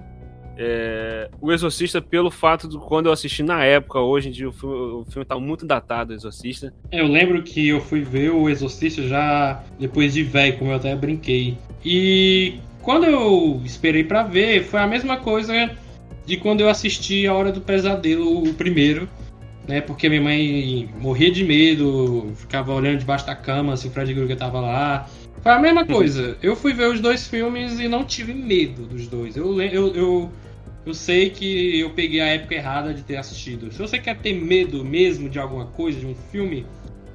é, 0.57 1.30
O 1.41 1.51
Exorcista, 1.51 2.01
pelo 2.01 2.30
fato 2.30 2.67
de 2.67 2.78
quando 2.78 3.07
eu 3.07 3.11
assisti 3.11 3.41
na 3.43 3.63
época, 3.63 3.99
hoje 3.99 4.30
em 4.30 4.32
dia 4.32 4.47
o 4.47 4.51
filme, 4.51 4.76
o 4.76 5.05
filme 5.05 5.26
tá 5.26 5.39
muito 5.39 5.65
datado, 5.65 6.11
O 6.11 6.15
Exorcista. 6.15 6.74
Eu 6.91 7.07
lembro 7.07 7.41
que 7.43 7.67
eu 7.67 7.80
fui 7.80 8.01
ver 8.01 8.32
O 8.32 8.49
Exorcista 8.49 9.01
já 9.03 9.63
depois 9.80 10.13
de 10.13 10.24
velho, 10.24 10.57
como 10.57 10.71
eu 10.71 10.76
até 10.76 10.95
brinquei. 10.95 11.57
E 11.84 12.59
quando 12.82 13.05
eu 13.05 13.61
esperei 13.65 14.03
para 14.03 14.24
ver, 14.24 14.63
foi 14.63 14.80
a 14.80 14.88
mesma 14.88 15.17
coisa 15.17 15.71
de 16.26 16.38
quando 16.38 16.61
eu 16.61 16.69
assisti 16.69 17.28
A 17.28 17.34
Hora 17.34 17.51
do 17.51 17.61
Pesadelo, 17.61 18.43
o 18.43 18.53
primeiro 18.53 19.07
né? 19.68 19.82
Porque 19.82 20.09
minha 20.09 20.22
mãe 20.22 20.89
morria 20.99 21.32
de 21.32 21.43
medo, 21.43 22.32
ficava 22.36 22.74
olhando 22.74 22.99
debaixo 22.99 23.26
da 23.26 23.36
cama 23.36 23.78
se 23.78 23.88
o 23.88 23.91
Fred 23.91 24.14
Krueger 24.14 24.38
tava 24.38 24.59
lá. 24.59 25.09
Foi 25.41 25.51
a 25.51 25.59
mesma 25.59 25.86
coisa. 25.86 26.38
Eu 26.41 26.55
fui 26.55 26.74
ver 26.74 26.88
os 26.88 26.99
dois 26.99 27.28
filmes 27.28 27.80
e 27.80 27.88
não 27.88 28.03
tive 28.03 28.34
medo 28.34 28.84
dos 28.84 29.07
dois. 29.07 29.36
Eu, 29.36 29.61
eu, 29.61 29.93
eu, 29.93 30.32
eu 30.86 30.93
sei 30.93 31.30
que 31.30 31.80
eu 31.80 31.89
peguei 31.89 32.22
a 32.22 32.28
época 32.28 32.55
errada 32.55 32.93
de 32.93 33.03
ter 33.03 33.18
assistido. 33.18 33.72
Se 33.72 33.78
você 33.78 33.99
quer 33.99 34.18
ter 34.18 34.34
medo 34.34 34.84
mesmo 34.86 35.30
de 35.30 35.39
alguma 35.39 35.66
coisa, 35.66 35.99
de 35.99 36.05
um 36.05 36.16
filme, 36.32 36.66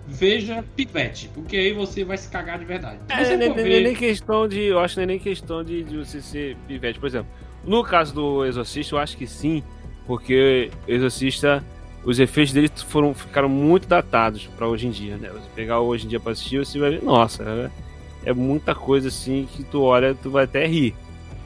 veja 0.06 0.64
Pivete, 0.76 1.30
porque 1.34 1.56
aí 1.56 1.72
você 1.72 2.04
vai 2.04 2.18
se 2.18 2.30
cagar 2.30 2.58
de 2.58 2.64
verdade. 2.64 2.98
É, 3.08 3.36
nem, 3.36 3.52
ver... 3.52 3.82
nem, 3.82 3.94
questão 3.94 4.46
de. 4.46 4.60
Eu 4.62 4.78
acho 4.78 4.94
que 4.94 5.00
não 5.00 5.04
é 5.04 5.06
nem 5.06 5.18
questão 5.18 5.64
de, 5.64 5.82
de 5.82 5.96
você 5.96 6.20
ser 6.20 6.56
Pivete. 6.66 6.98
Por 6.98 7.06
exemplo, 7.06 7.28
no 7.64 7.82
caso 7.82 8.14
do 8.14 8.44
Exorcista, 8.44 8.94
eu 8.94 8.98
acho 8.98 9.16
que 9.16 9.26
sim, 9.26 9.62
porque 10.06 10.70
Exorcista 10.86 11.64
os 12.08 12.18
efeitos 12.18 12.54
dele 12.54 12.70
foram, 12.74 13.12
ficaram 13.12 13.50
muito 13.50 13.86
datados 13.86 14.46
para 14.56 14.66
hoje 14.66 14.86
em 14.86 14.90
dia, 14.90 15.18
né? 15.18 15.28
Você 15.28 15.46
pegar 15.54 15.80
hoje 15.80 16.06
em 16.06 16.08
dia 16.08 16.18
para 16.18 16.32
assistir, 16.32 16.56
você 16.56 16.78
vai 16.78 16.92
ver, 16.92 17.02
nossa, 17.02 17.42
é, 18.24 18.30
é, 18.30 18.32
muita 18.32 18.74
coisa 18.74 19.08
assim 19.08 19.46
que 19.52 19.62
tu 19.62 19.82
olha, 19.82 20.14
tu 20.14 20.30
vai 20.30 20.44
até 20.44 20.66
rir, 20.66 20.94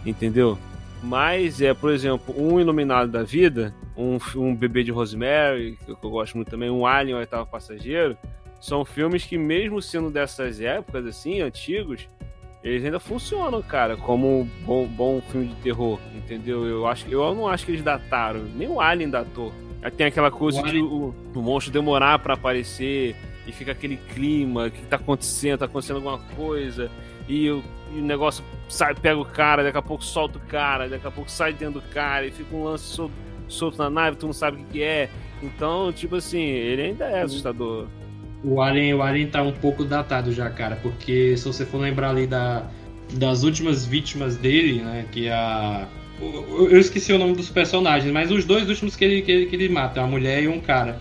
entendeu? 0.06 0.56
Mas 1.02 1.60
é, 1.60 1.74
por 1.74 1.90
exemplo, 1.90 2.32
um 2.38 2.60
Iluminado 2.60 3.10
da 3.10 3.24
Vida, 3.24 3.74
um, 3.96 4.18
um 4.36 4.54
Bebê 4.54 4.84
de 4.84 4.92
Rosemary, 4.92 5.76
que 5.84 5.90
eu, 5.90 5.96
que 5.96 6.06
eu 6.06 6.10
gosto 6.10 6.36
muito 6.36 6.52
também, 6.52 6.70
um 6.70 6.86
Alien, 6.86 7.16
o 7.16 7.18
Oitavo 7.18 7.50
Passageiro, 7.50 8.16
são 8.60 8.84
filmes 8.84 9.24
que 9.24 9.36
mesmo 9.36 9.82
sendo 9.82 10.10
dessas 10.10 10.60
épocas 10.60 11.04
assim, 11.06 11.40
antigos, 11.40 12.08
eles 12.62 12.84
ainda 12.84 13.00
funcionam, 13.00 13.60
cara, 13.62 13.96
como 13.96 14.42
um 14.42 14.48
bom, 14.64 14.86
bom 14.86 15.20
filme 15.22 15.48
de 15.48 15.56
terror, 15.56 15.98
entendeu? 16.14 16.64
Eu 16.64 16.86
acho, 16.86 17.08
eu 17.08 17.34
não 17.34 17.48
acho 17.48 17.66
que 17.66 17.72
eles 17.72 17.82
dataram, 17.82 18.44
nem 18.54 18.68
o 18.68 18.80
Alien 18.80 19.10
datou. 19.10 19.52
Tem 19.90 20.06
aquela 20.06 20.30
coisa 20.30 20.62
de 20.62 20.80
o, 20.80 21.14
o 21.34 21.42
monstro 21.42 21.72
demorar 21.72 22.18
para 22.20 22.34
aparecer 22.34 23.16
e 23.46 23.52
fica 23.52 23.72
aquele 23.72 23.96
clima, 23.96 24.70
que 24.70 24.82
tá 24.86 24.96
acontecendo, 24.96 25.58
tá 25.58 25.64
acontecendo 25.64 25.96
alguma 25.96 26.18
coisa, 26.36 26.90
e 27.28 27.50
o, 27.50 27.62
e 27.92 27.98
o 27.98 28.04
negócio 28.04 28.44
sai, 28.68 28.94
pega 28.94 29.18
o 29.18 29.24
cara, 29.24 29.64
daqui 29.64 29.78
a 29.78 29.82
pouco 29.82 30.04
solta 30.04 30.38
o 30.38 30.40
cara, 30.42 30.88
daqui 30.88 31.06
a 31.06 31.10
pouco 31.10 31.30
sai 31.30 31.52
dentro 31.52 31.80
do 31.80 31.88
cara, 31.88 32.26
e 32.26 32.30
fica 32.30 32.54
um 32.54 32.64
lance 32.64 32.84
solto, 32.84 33.14
solto 33.48 33.78
na 33.78 33.90
nave, 33.90 34.16
tu 34.16 34.26
não 34.26 34.32
sabe 34.32 34.58
o 34.58 34.64
que, 34.64 34.72
que 34.72 34.82
é. 34.82 35.10
Então, 35.42 35.92
tipo 35.92 36.16
assim, 36.16 36.40
ele 36.40 36.82
ainda 36.82 37.04
é 37.06 37.22
assustador. 37.22 37.86
O 38.44 38.60
Alien, 38.60 38.94
o 38.94 39.02
Alien 39.02 39.28
tá 39.28 39.42
um 39.42 39.52
pouco 39.52 39.84
datado 39.84 40.32
já, 40.32 40.48
cara, 40.50 40.76
porque 40.82 41.36
se 41.36 41.44
você 41.44 41.66
for 41.66 41.78
lembrar 41.78 42.10
ali 42.10 42.26
da, 42.26 42.68
das 43.12 43.42
últimas 43.42 43.84
vítimas 43.84 44.36
dele, 44.36 44.82
né, 44.82 45.06
que 45.10 45.26
é 45.26 45.32
a 45.32 45.88
eu 46.70 46.78
esqueci 46.78 47.12
o 47.12 47.18
nome 47.18 47.34
dos 47.34 47.50
personagens, 47.50 48.12
mas 48.12 48.30
os 48.30 48.44
dois 48.44 48.68
últimos 48.68 48.94
que 48.94 49.04
ele, 49.04 49.22
que 49.22 49.32
ele, 49.32 49.46
que 49.46 49.56
ele 49.56 49.68
mata, 49.68 50.00
uma 50.00 50.08
mulher 50.08 50.42
e 50.42 50.48
um 50.48 50.60
cara. 50.60 50.98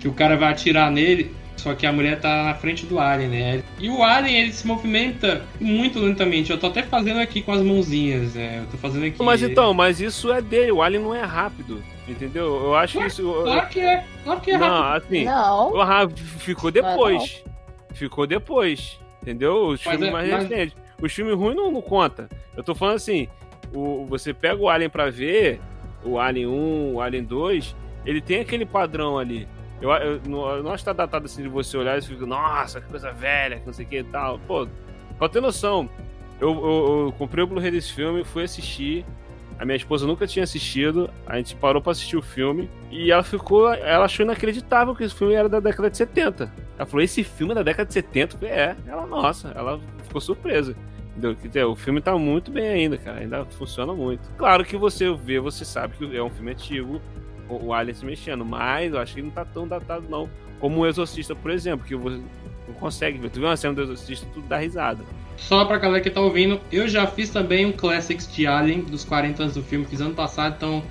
Que 0.00 0.08
o 0.08 0.12
cara 0.12 0.36
vai 0.36 0.52
atirar 0.52 0.90
nele, 0.90 1.34
só 1.56 1.74
que 1.74 1.86
a 1.86 1.92
mulher 1.92 2.20
tá 2.20 2.44
na 2.44 2.54
frente 2.54 2.86
do 2.86 2.98
Alien, 2.98 3.28
né? 3.28 3.62
E 3.78 3.88
o 3.88 4.02
Alien, 4.02 4.42
ele 4.42 4.52
se 4.52 4.66
movimenta 4.66 5.44
muito 5.60 5.98
lentamente. 5.98 6.50
Eu 6.50 6.58
tô 6.58 6.66
até 6.68 6.82
fazendo 6.82 7.18
aqui 7.18 7.42
com 7.42 7.52
as 7.52 7.62
mãozinhas, 7.62 8.34
né? 8.34 8.60
Eu 8.60 8.66
tô 8.70 8.76
fazendo 8.76 9.06
aqui. 9.06 9.22
Mas 9.22 9.42
então, 9.42 9.74
mas 9.74 10.00
isso 10.00 10.32
é 10.32 10.40
dele. 10.40 10.72
O 10.72 10.82
Alien 10.82 11.02
não 11.02 11.14
é 11.14 11.22
rápido. 11.22 11.82
Entendeu? 12.06 12.46
Eu 12.46 12.74
acho 12.76 12.94
claro, 12.94 13.08
que 13.08 13.12
isso. 13.12 13.42
Claro 13.42 13.68
que 13.68 13.80
é. 13.80 14.04
Claro 14.22 14.40
que 14.40 14.50
é 14.52 14.58
não, 14.58 14.82
rápido. 14.82 15.14
Assim, 15.14 15.24
não. 15.24 16.10
Ficou 16.38 16.70
depois. 16.70 17.42
Ficou 17.94 18.26
depois. 18.26 19.00
Entendeu? 19.22 19.68
Os 19.68 19.82
filmes 19.82 20.08
é, 20.08 20.10
mais 20.10 20.30
mas... 20.30 20.48
recentes. 20.48 20.76
Os 21.02 21.12
filmes 21.12 21.34
ruins 21.34 21.56
não, 21.56 21.70
não 21.70 21.82
conta. 21.82 22.28
Eu 22.56 22.62
tô 22.62 22.74
falando 22.74 22.96
assim, 22.96 23.28
o, 23.76 24.06
você 24.06 24.32
pega 24.32 24.60
o 24.60 24.68
Alien 24.68 24.88
para 24.88 25.10
ver, 25.10 25.60
o 26.04 26.18
Alien 26.18 26.46
1, 26.46 26.94
o 26.94 27.00
Alien 27.00 27.24
2, 27.24 27.76
ele 28.04 28.20
tem 28.20 28.40
aquele 28.40 28.64
padrão 28.64 29.18
ali. 29.18 29.46
Eu, 29.80 29.90
eu, 29.90 30.20
não, 30.26 30.62
não 30.62 30.74
está 30.74 30.92
datado 30.92 31.26
assim 31.26 31.42
de 31.42 31.48
você 31.48 31.76
olhar 31.76 31.98
e 31.98 32.02
fica, 32.02 32.24
nossa, 32.24 32.80
que 32.80 32.88
coisa 32.88 33.12
velha, 33.12 33.58
que 33.60 33.66
não 33.66 33.72
sei 33.72 33.84
o 33.84 33.88
que 33.88 33.98
e 33.98 34.04
tal. 34.04 34.38
Pô, 34.46 34.66
pra 35.18 35.28
ter 35.28 35.42
noção, 35.42 35.88
eu, 36.40 36.50
eu, 36.50 37.04
eu 37.06 37.14
comprei 37.18 37.44
o 37.44 37.46
Blu-ray 37.46 37.70
desse 37.70 37.92
filme, 37.92 38.24
fui 38.24 38.44
assistir. 38.44 39.04
A 39.58 39.64
minha 39.64 39.76
esposa 39.76 40.06
nunca 40.06 40.26
tinha 40.26 40.44
assistido, 40.44 41.08
a 41.26 41.38
gente 41.38 41.56
parou 41.56 41.80
para 41.80 41.92
assistir 41.92 42.16
o 42.16 42.22
filme 42.22 42.68
e 42.90 43.10
ela 43.10 43.22
ficou, 43.22 43.72
ela 43.72 44.04
achou 44.04 44.22
inacreditável 44.22 44.94
que 44.94 45.02
esse 45.02 45.14
filme 45.14 45.32
era 45.32 45.48
da 45.48 45.60
década 45.60 45.88
de 45.88 45.96
70. 45.96 46.52
Ela 46.76 46.86
falou: 46.86 47.02
"Esse 47.02 47.24
filme 47.24 47.52
é 47.52 47.54
da 47.54 47.62
década 47.62 47.86
de 47.86 47.94
70?" 47.94 48.36
falei, 48.36 48.52
é. 48.52 48.76
Ela, 48.86 49.06
nossa, 49.06 49.52
ela 49.54 49.80
ficou 50.04 50.20
surpresa. 50.20 50.76
O 51.68 51.74
filme 51.74 52.00
tá 52.00 52.16
muito 52.16 52.50
bem 52.50 52.68
ainda, 52.68 52.98
cara. 52.98 53.20
Ainda 53.20 53.44
funciona 53.44 53.92
muito. 53.94 54.28
Claro 54.36 54.64
que 54.64 54.76
você 54.76 55.12
vê, 55.12 55.40
você 55.40 55.64
sabe 55.64 55.96
que 55.96 56.16
é 56.16 56.22
um 56.22 56.30
filme 56.30 56.52
antigo, 56.52 57.00
o 57.48 57.72
Alien 57.72 57.94
se 57.94 58.04
mexendo, 58.04 58.44
mas 58.44 58.92
eu 58.92 58.98
acho 58.98 59.14
que 59.14 59.20
ele 59.20 59.28
não 59.28 59.34
tá 59.34 59.44
tão 59.44 59.66
datado, 59.66 60.06
não. 60.08 60.28
Como 60.60 60.80
o 60.80 60.86
Exorcista, 60.86 61.34
por 61.34 61.50
exemplo, 61.50 61.86
que 61.86 61.94
você 61.94 62.20
não 62.66 62.74
consegue 62.74 63.18
ver. 63.18 63.30
Tu 63.30 63.40
vê 63.40 63.46
uma 63.46 63.56
cena 63.56 63.74
do 63.74 63.82
Exorcista, 63.82 64.26
tu 64.34 64.40
dá 64.42 64.58
risada. 64.58 65.04
Só 65.36 65.64
pra 65.64 65.78
galera 65.78 66.02
que 66.02 66.10
tá 66.10 66.20
ouvindo, 66.20 66.60
eu 66.72 66.88
já 66.88 67.06
fiz 67.06 67.30
também 67.30 67.66
um 67.66 67.72
Classics 67.72 68.32
de 68.32 68.46
Alien 68.46 68.80
dos 68.80 69.04
40 69.04 69.42
anos 69.42 69.54
do 69.54 69.62
filme, 69.62 69.84
fiz 69.84 70.00
ano 70.00 70.14
passado, 70.14 70.54
então 70.56 70.82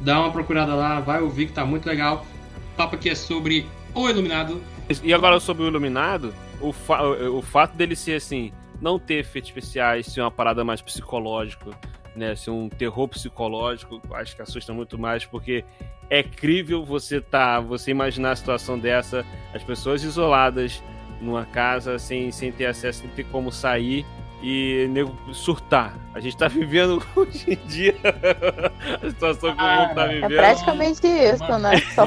dá 0.00 0.20
uma 0.20 0.32
procurada 0.32 0.74
lá, 0.74 1.00
vai 1.00 1.20
ouvir 1.20 1.46
que 1.46 1.52
tá 1.52 1.64
muito 1.64 1.86
legal. 1.86 2.26
O 2.72 2.76
papo 2.76 2.96
aqui 2.96 3.10
é 3.10 3.14
sobre 3.14 3.66
o 3.94 4.08
Iluminado. 4.08 4.60
E 5.02 5.12
agora 5.12 5.38
sobre 5.38 5.64
o 5.64 5.66
Iluminado, 5.66 6.34
o, 6.60 6.72
fa 6.72 7.02
o 7.04 7.42
fato 7.42 7.76
dele 7.76 7.94
ser 7.94 8.14
assim, 8.14 8.50
não 8.80 8.98
ter 8.98 9.14
efeitos 9.20 9.50
especiais, 9.50 10.06
ser 10.06 10.20
uma 10.20 10.30
parada 10.30 10.64
mais 10.64 10.80
psicológica, 10.80 11.70
né? 12.16 12.34
Ser 12.34 12.50
um 12.50 12.68
terror 12.68 13.06
psicológico, 13.08 14.00
acho 14.14 14.34
que 14.36 14.42
assusta 14.42 14.72
muito 14.72 14.98
mais, 14.98 15.24
porque 15.24 15.64
é 16.08 16.22
crível 16.22 16.84
você 16.84 17.20
tá, 17.20 17.60
você 17.60 17.90
imaginar 17.90 18.32
a 18.32 18.36
situação 18.36 18.78
dessa, 18.78 19.24
as 19.54 19.62
pessoas 19.62 20.02
isoladas 20.02 20.82
numa 21.20 21.44
casa 21.44 21.98
sem, 21.98 22.30
sem 22.32 22.50
ter 22.50 22.66
acesso, 22.66 23.00
sem 23.02 23.10
ter 23.10 23.24
como 23.26 23.52
sair, 23.52 24.04
e 24.42 24.86
nego 24.90 25.14
surtar. 25.34 25.94
A 26.14 26.18
gente 26.20 26.34
tá 26.34 26.48
vivendo 26.50 27.02
hoje 27.14 27.44
em 27.52 27.66
dia 27.68 27.94
a 29.02 29.10
situação 29.10 29.54
que 29.54 29.62
o 29.62 29.66
mundo 29.66 29.94
tá 29.94 30.04
É 30.10 30.14
vivendo. 30.14 30.36
praticamente 30.36 31.06
isso, 31.06 31.58
né? 31.58 31.76
Só. 31.94 32.06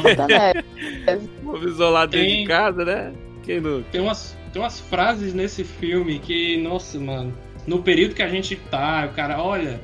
Vamos 1.44 1.64
isolar 1.72 2.08
dentro 2.08 2.28
Tem- 2.28 2.42
de 2.42 2.48
casa, 2.48 2.84
né? 2.84 3.14
Quem 3.44 3.62
não? 3.62 3.84
Tem 3.84 4.02
umas, 4.02 4.36
tem 4.54 4.62
umas 4.62 4.80
frases 4.80 5.34
nesse 5.34 5.64
filme 5.64 6.20
que, 6.20 6.58
nossa, 6.58 7.00
mano, 7.00 7.34
no 7.66 7.82
período 7.82 8.14
que 8.14 8.22
a 8.22 8.30
gente 8.30 8.56
tá, 8.56 9.10
o 9.12 9.16
cara, 9.16 9.42
olha, 9.42 9.82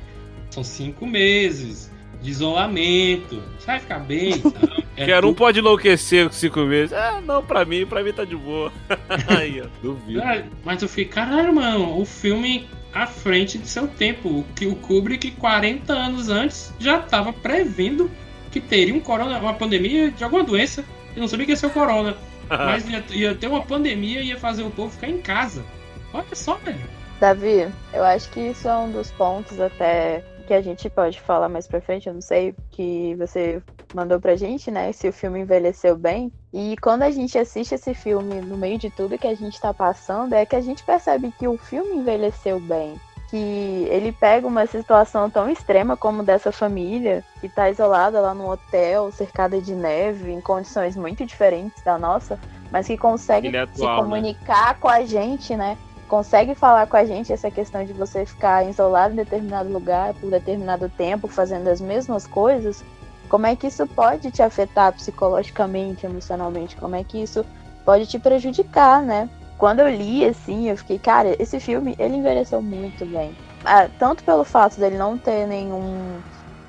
são 0.48 0.62
cinco 0.62 1.06
meses 1.06 1.90
de 2.22 2.30
isolamento, 2.30 3.42
você 3.58 3.66
vai 3.66 3.80
ficar 3.80 3.98
bem, 3.98 4.34
então. 4.44 4.80
É 4.96 5.06
Quero 5.06 5.28
um 5.28 5.34
pode 5.34 5.58
enlouquecer 5.58 6.26
com 6.26 6.32
cinco 6.32 6.60
meses. 6.60 6.92
Ah, 6.92 7.20
não, 7.24 7.42
pra 7.42 7.64
mim, 7.64 7.86
pra 7.86 8.02
mim 8.02 8.12
tá 8.12 8.24
de 8.24 8.36
boa. 8.36 8.70
Aí, 9.26 9.62
ó, 9.62 9.66
duvido. 9.82 10.22
Ah, 10.22 10.42
Mas 10.62 10.82
eu 10.82 10.88
fiquei, 10.88 11.06
caralho, 11.06 11.54
mano, 11.54 11.98
o 11.98 12.04
filme 12.04 12.68
à 12.92 13.06
frente 13.06 13.56
de 13.56 13.66
seu 13.66 13.88
tempo. 13.88 14.28
O 14.28 14.44
que 14.54 14.66
o 14.66 14.76
Kubrick, 14.76 15.30
40 15.32 15.92
anos 15.92 16.28
antes, 16.28 16.72
já 16.78 16.98
tava 16.98 17.32
prevendo 17.32 18.10
que 18.50 18.60
teria 18.60 18.94
um 18.94 19.00
corona, 19.00 19.38
uma 19.38 19.54
pandemia 19.54 20.10
de 20.10 20.22
alguma 20.22 20.44
doença. 20.44 20.84
Eu 21.16 21.20
não 21.20 21.28
sabia 21.28 21.46
que 21.46 21.52
ia 21.52 21.56
ser 21.56 21.66
o 21.66 21.70
corona. 21.70 22.14
Mas 22.50 22.88
ia, 22.88 23.04
ia 23.10 23.34
ter 23.34 23.46
uma 23.46 23.62
pandemia 23.62 24.20
e 24.20 24.28
ia 24.28 24.38
fazer 24.38 24.62
o 24.62 24.70
povo 24.70 24.90
ficar 24.90 25.08
em 25.08 25.20
casa. 25.20 25.64
Olha 26.12 26.34
só, 26.34 26.56
velho. 26.56 26.80
Davi, 27.20 27.70
eu 27.92 28.02
acho 28.02 28.30
que 28.30 28.40
isso 28.40 28.68
é 28.68 28.76
um 28.76 28.90
dos 28.90 29.10
pontos 29.12 29.60
até 29.60 30.24
que 30.46 30.54
a 30.54 30.60
gente 30.60 30.90
pode 30.90 31.20
falar 31.20 31.48
mais 31.48 31.68
pra 31.68 31.80
frente, 31.80 32.08
eu 32.08 32.14
não 32.14 32.20
sei, 32.20 32.52
que 32.72 33.14
você 33.14 33.62
mandou 33.94 34.18
pra 34.18 34.34
gente, 34.34 34.68
né? 34.68 34.90
Se 34.90 35.08
o 35.08 35.12
filme 35.12 35.38
envelheceu 35.38 35.96
bem. 35.96 36.32
E 36.52 36.76
quando 36.82 37.02
a 37.02 37.10
gente 37.12 37.38
assiste 37.38 37.76
esse 37.76 37.94
filme 37.94 38.40
no 38.40 38.56
meio 38.56 38.76
de 38.76 38.90
tudo 38.90 39.16
que 39.16 39.28
a 39.28 39.34
gente 39.34 39.60
tá 39.60 39.72
passando, 39.72 40.32
é 40.32 40.44
que 40.44 40.56
a 40.56 40.60
gente 40.60 40.82
percebe 40.82 41.32
que 41.38 41.46
o 41.46 41.56
filme 41.56 41.94
envelheceu 41.94 42.58
bem. 42.58 42.98
Que 43.30 43.86
ele 43.88 44.10
pega 44.10 44.46
uma 44.46 44.66
situação 44.66 45.30
tão 45.30 45.48
extrema 45.48 45.96
como 45.96 46.22
dessa 46.22 46.50
família, 46.50 47.24
que 47.40 47.48
tá 47.48 47.70
isolada 47.70 48.20
lá 48.20 48.34
num 48.34 48.48
hotel, 48.48 49.12
cercada 49.12 49.60
de 49.60 49.72
neve, 49.72 50.32
em 50.32 50.40
condições 50.40 50.96
muito 50.96 51.24
diferentes 51.24 51.80
da 51.84 51.96
nossa, 51.96 52.38
mas 52.72 52.88
que 52.88 52.98
consegue 52.98 53.48
é 53.48 53.52
se 53.52 53.58
atual, 53.58 53.96
né? 53.96 54.02
comunicar 54.02 54.78
com 54.80 54.88
a 54.88 55.04
gente, 55.04 55.54
né? 55.54 55.78
Consegue 56.08 56.56
falar 56.56 56.88
com 56.88 56.96
a 56.96 57.04
gente 57.04 57.32
essa 57.32 57.50
questão 57.52 57.84
de 57.84 57.92
você 57.92 58.26
ficar 58.26 58.68
isolado 58.68 59.12
em 59.12 59.18
determinado 59.18 59.72
lugar 59.72 60.12
por 60.14 60.28
determinado 60.28 60.88
tempo, 60.88 61.28
fazendo 61.28 61.68
as 61.68 61.80
mesmas 61.80 62.26
coisas. 62.26 62.84
Como 63.28 63.46
é 63.46 63.54
que 63.54 63.68
isso 63.68 63.86
pode 63.86 64.32
te 64.32 64.42
afetar 64.42 64.92
psicologicamente, 64.92 66.04
emocionalmente? 66.04 66.74
Como 66.74 66.96
é 66.96 67.04
que 67.04 67.22
isso 67.22 67.46
pode 67.84 68.06
te 68.06 68.18
prejudicar, 68.18 69.02
né? 69.02 69.30
Quando 69.60 69.80
eu 69.80 69.90
li, 69.90 70.24
assim, 70.24 70.70
eu 70.70 70.76
fiquei, 70.78 70.98
cara, 70.98 71.36
esse 71.38 71.60
filme, 71.60 71.94
ele 71.98 72.16
envelheceu 72.16 72.62
muito 72.62 73.04
bem. 73.04 73.36
Ah, 73.62 73.90
tanto 73.98 74.24
pelo 74.24 74.42
fato 74.42 74.80
dele 74.80 74.96
não 74.96 75.18
ter 75.18 75.46
nenhum 75.46 76.18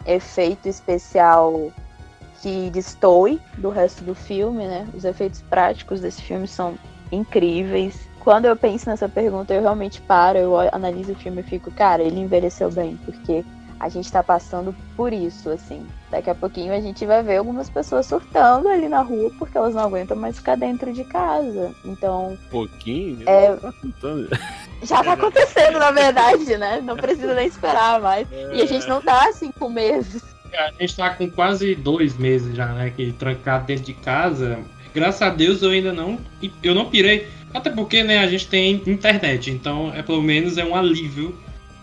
efeito 0.06 0.68
especial 0.68 1.72
que 2.42 2.70
destoe 2.70 3.42
do 3.58 3.70
resto 3.70 4.04
do 4.04 4.14
filme, 4.14 4.68
né? 4.68 4.86
Os 4.94 5.06
efeitos 5.06 5.42
práticos 5.44 6.02
desse 6.02 6.22
filme 6.22 6.46
são 6.50 6.78
incríveis. 7.14 7.98
Quando 8.20 8.44
eu 8.44 8.58
penso 8.58 8.90
nessa 8.90 9.08
pergunta, 9.08 9.54
eu 9.54 9.62
realmente 9.62 10.02
paro, 10.02 10.38
eu 10.38 10.60
analiso 10.74 11.14
o 11.14 11.16
filme 11.16 11.40
e 11.40 11.44
fico, 11.44 11.72
cara, 11.72 12.04
ele 12.04 12.20
envelheceu 12.20 12.70
bem, 12.70 13.00
porque 13.06 13.46
a 13.82 13.90
gente 13.90 14.12
tá 14.12 14.22
passando 14.22 14.76
por 14.96 15.12
isso, 15.12 15.50
assim. 15.50 15.84
Daqui 16.12 16.30
a 16.30 16.36
pouquinho 16.36 16.72
a 16.72 16.80
gente 16.80 17.04
vai 17.04 17.24
ver 17.24 17.38
algumas 17.38 17.68
pessoas 17.68 18.06
surtando 18.06 18.68
ali 18.68 18.88
na 18.88 19.02
rua 19.02 19.32
porque 19.40 19.58
elas 19.58 19.74
não 19.74 19.82
aguentam 19.82 20.16
mais 20.16 20.38
ficar 20.38 20.56
dentro 20.56 20.94
de 20.94 21.04
casa. 21.04 21.74
Então, 21.84 22.34
Um 22.34 22.50
pouquinho? 22.52 23.28
É. 23.28 23.56
Tá 23.56 24.38
já 24.84 25.04
tá 25.04 25.14
acontecendo, 25.14 25.80
na 25.80 25.90
verdade, 25.90 26.58
né? 26.58 26.80
Não 26.84 26.96
precisa 26.96 27.34
nem 27.34 27.48
esperar 27.48 28.00
mais. 28.00 28.28
E 28.54 28.62
a 28.62 28.66
gente 28.68 28.88
não 28.88 29.02
tá 29.02 29.28
assim 29.28 29.52
com 29.52 29.68
meses. 29.68 30.24
A 30.54 30.72
gente 30.80 30.96
tá 30.96 31.10
com 31.10 31.28
quase 31.30 31.74
dois 31.74 32.16
meses 32.18 32.56
já, 32.56 32.68
né? 32.68 32.92
Que 32.96 33.12
trancado 33.14 33.66
dentro 33.66 33.86
de 33.86 33.94
casa. 33.94 34.60
Graças 34.94 35.24
a 35.24 35.30
Deus 35.30 35.64
eu 35.64 35.72
ainda 35.72 35.92
não. 35.92 36.20
Eu 36.62 36.76
não 36.76 36.86
pirei. 36.86 37.28
Até 37.52 37.72
porque, 37.72 38.04
né, 38.04 38.20
a 38.20 38.28
gente 38.28 38.48
tem 38.48 38.82
internet. 38.86 39.50
Então, 39.50 39.92
é 39.96 40.04
pelo 40.04 40.22
menos 40.22 40.58
é 40.60 40.64
um 40.64 40.76
alívio. 40.76 41.36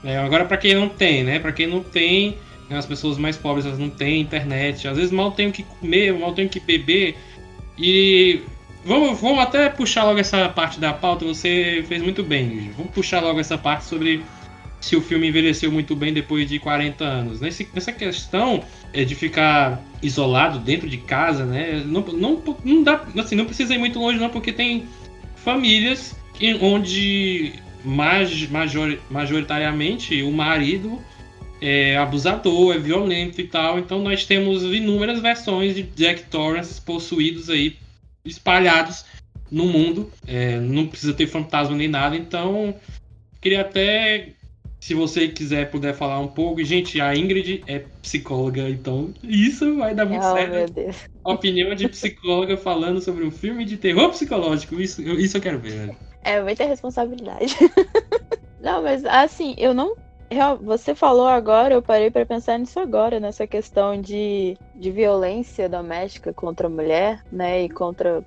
Né? 0.02 0.18
Agora, 0.18 0.44
pra 0.44 0.56
quem 0.56 0.74
não 0.74 0.88
tem, 0.88 1.24
né? 1.24 1.38
Pra 1.38 1.52
quem 1.52 1.66
não 1.66 1.82
tem, 1.82 2.36
né, 2.68 2.76
as 2.78 2.86
pessoas 2.86 3.18
mais 3.18 3.36
pobres 3.36 3.66
elas 3.66 3.78
não 3.78 3.90
têm 3.90 4.20
internet. 4.20 4.86
Às 4.86 4.96
vezes 4.96 5.12
mal 5.12 5.32
tem 5.32 5.48
o 5.48 5.52
que 5.52 5.62
comer, 5.62 6.12
mal 6.12 6.32
tem 6.32 6.46
o 6.46 6.48
que 6.48 6.60
beber. 6.60 7.16
E. 7.78 8.40
Vamos, 8.84 9.20
vamos 9.20 9.40
até 9.40 9.68
puxar 9.68 10.04
logo 10.04 10.18
essa 10.18 10.48
parte 10.48 10.80
da 10.80 10.92
pauta. 10.92 11.24
Você 11.24 11.84
fez 11.88 12.02
muito 12.02 12.22
bem. 12.22 12.70
Vamos 12.76 12.92
puxar 12.92 13.20
logo 13.20 13.38
essa 13.40 13.58
parte 13.58 13.84
sobre 13.84 14.22
se 14.80 14.96
o 14.96 15.00
filme 15.00 15.28
envelheceu 15.28 15.70
muito 15.70 15.96
bem 15.96 16.12
depois 16.12 16.48
de 16.48 16.58
40 16.58 17.04
anos. 17.04 17.40
Nesse, 17.40 17.68
nessa 17.74 17.92
questão 17.92 18.62
é, 18.92 19.04
de 19.04 19.14
ficar 19.14 19.82
isolado 20.02 20.58
dentro 20.60 20.88
de 20.88 20.98
casa, 20.98 21.44
né? 21.44 21.82
Não, 21.84 22.00
não, 22.02 22.42
não 22.64 22.82
dá, 22.82 23.04
assim, 23.18 23.34
não 23.34 23.44
precisa 23.44 23.74
ir 23.74 23.78
muito 23.78 23.98
longe 23.98 24.18
não, 24.18 24.30
porque 24.30 24.52
tem 24.52 24.84
famílias 25.36 26.16
onde 26.60 27.52
maj, 27.84 28.48
major, 28.48 28.98
majoritariamente 29.10 30.22
o 30.22 30.30
marido 30.32 31.00
é 31.60 31.96
abusador, 31.96 32.74
é 32.74 32.78
violento 32.78 33.40
e 33.40 33.44
tal. 33.46 33.78
Então 33.78 34.02
nós 34.02 34.24
temos 34.24 34.62
inúmeras 34.62 35.20
versões 35.20 35.74
de 35.74 35.82
Jack 35.82 36.24
Torrance 36.24 36.80
possuídos 36.80 37.50
aí 37.50 37.76
espalhados 38.24 39.04
no 39.50 39.66
mundo. 39.66 40.10
É, 40.26 40.58
não 40.60 40.86
precisa 40.86 41.14
ter 41.14 41.26
fantasma 41.26 41.74
nem 41.76 41.88
nada. 41.88 42.16
Então 42.16 42.74
queria 43.40 43.62
até 43.62 44.28
se 44.80 44.94
você 44.94 45.26
quiser 45.28 45.70
puder 45.70 45.94
falar 45.94 46.20
um 46.20 46.28
pouco, 46.28 46.62
gente, 46.62 47.00
a 47.00 47.14
Ingrid 47.14 47.64
é 47.66 47.80
psicóloga, 48.00 48.70
então 48.70 49.12
isso 49.24 49.76
vai 49.76 49.92
dar 49.94 50.06
muito 50.06 50.24
Oh, 50.24 50.34
certo. 50.34 50.72
Opinião 51.24 51.74
de 51.74 51.88
psicóloga 51.88 52.56
falando 52.56 53.00
sobre 53.00 53.24
um 53.24 53.30
filme 53.30 53.64
de 53.64 53.76
terror 53.76 54.08
psicológico. 54.10 54.80
Isso, 54.80 55.02
eu- 55.02 55.18
isso 55.18 55.36
eu 55.36 55.40
quero 55.40 55.58
ver, 55.58 55.72
velho. 55.72 55.96
É 56.22 56.40
muita 56.40 56.64
responsabilidade. 56.64 57.56
não, 58.60 58.82
mas 58.82 59.04
assim, 59.04 59.54
eu 59.56 59.72
não. 59.72 59.94
Você 60.60 60.94
falou 60.94 61.26
agora, 61.26 61.72
eu 61.72 61.80
parei 61.80 62.10
pra 62.10 62.26
pensar 62.26 62.58
nisso 62.58 62.78
agora, 62.78 63.18
nessa 63.18 63.46
questão 63.46 63.98
de, 63.98 64.58
de 64.74 64.90
violência 64.90 65.70
doméstica 65.70 66.34
contra 66.34 66.66
a 66.66 66.70
mulher, 66.70 67.24
né? 67.32 67.62
E 67.62 67.68
contra. 67.70 68.22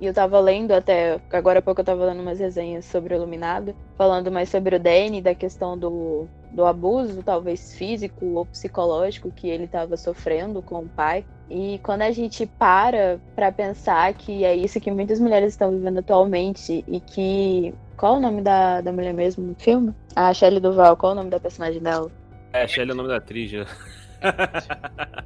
eu 0.00 0.14
tava 0.14 0.40
lendo 0.40 0.72
até. 0.72 1.20
Agora 1.30 1.58
há 1.58 1.62
pouco 1.62 1.82
eu 1.82 1.84
tava 1.84 2.06
lendo 2.06 2.22
umas 2.22 2.38
resenhas 2.38 2.86
sobre 2.86 3.14
o 3.14 3.16
Iluminado, 3.16 3.74
falando 3.98 4.32
mais 4.32 4.48
sobre 4.48 4.76
o 4.76 4.80
Danny, 4.80 5.20
da 5.20 5.34
questão 5.34 5.76
do, 5.76 6.26
do 6.52 6.64
abuso, 6.64 7.22
talvez 7.22 7.74
físico 7.74 8.24
ou 8.26 8.46
psicológico, 8.46 9.30
que 9.30 9.48
ele 9.48 9.66
tava 9.66 9.96
sofrendo 9.96 10.62
com 10.62 10.80
o 10.80 10.88
pai. 10.88 11.24
E 11.50 11.80
quando 11.82 12.02
a 12.02 12.10
gente 12.10 12.46
para 12.46 13.18
pra 13.34 13.50
pensar 13.50 14.14
que 14.14 14.44
é 14.44 14.54
isso 14.54 14.80
que 14.80 14.90
muitas 14.90 15.20
mulheres 15.20 15.52
estão 15.52 15.70
vivendo 15.70 15.98
atualmente 15.98 16.84
e 16.86 17.00
que. 17.00 17.74
Qual 17.96 18.16
o 18.16 18.20
nome 18.20 18.42
da, 18.42 18.80
da 18.80 18.92
mulher 18.92 19.14
mesmo 19.14 19.46
no 19.46 19.54
filme? 19.54 19.94
A 20.16 20.34
Shelley 20.34 20.60
Duval, 20.60 20.96
qual 20.96 21.12
o 21.12 21.14
nome 21.14 21.30
da 21.30 21.38
personagem 21.38 21.80
dela? 21.80 22.10
É, 22.52 22.66
Shelly 22.66 22.90
é 22.90 22.94
o 22.94 22.96
nome 22.96 23.08
da 23.08 23.16
atriz. 23.16 23.50
já. 23.50 23.66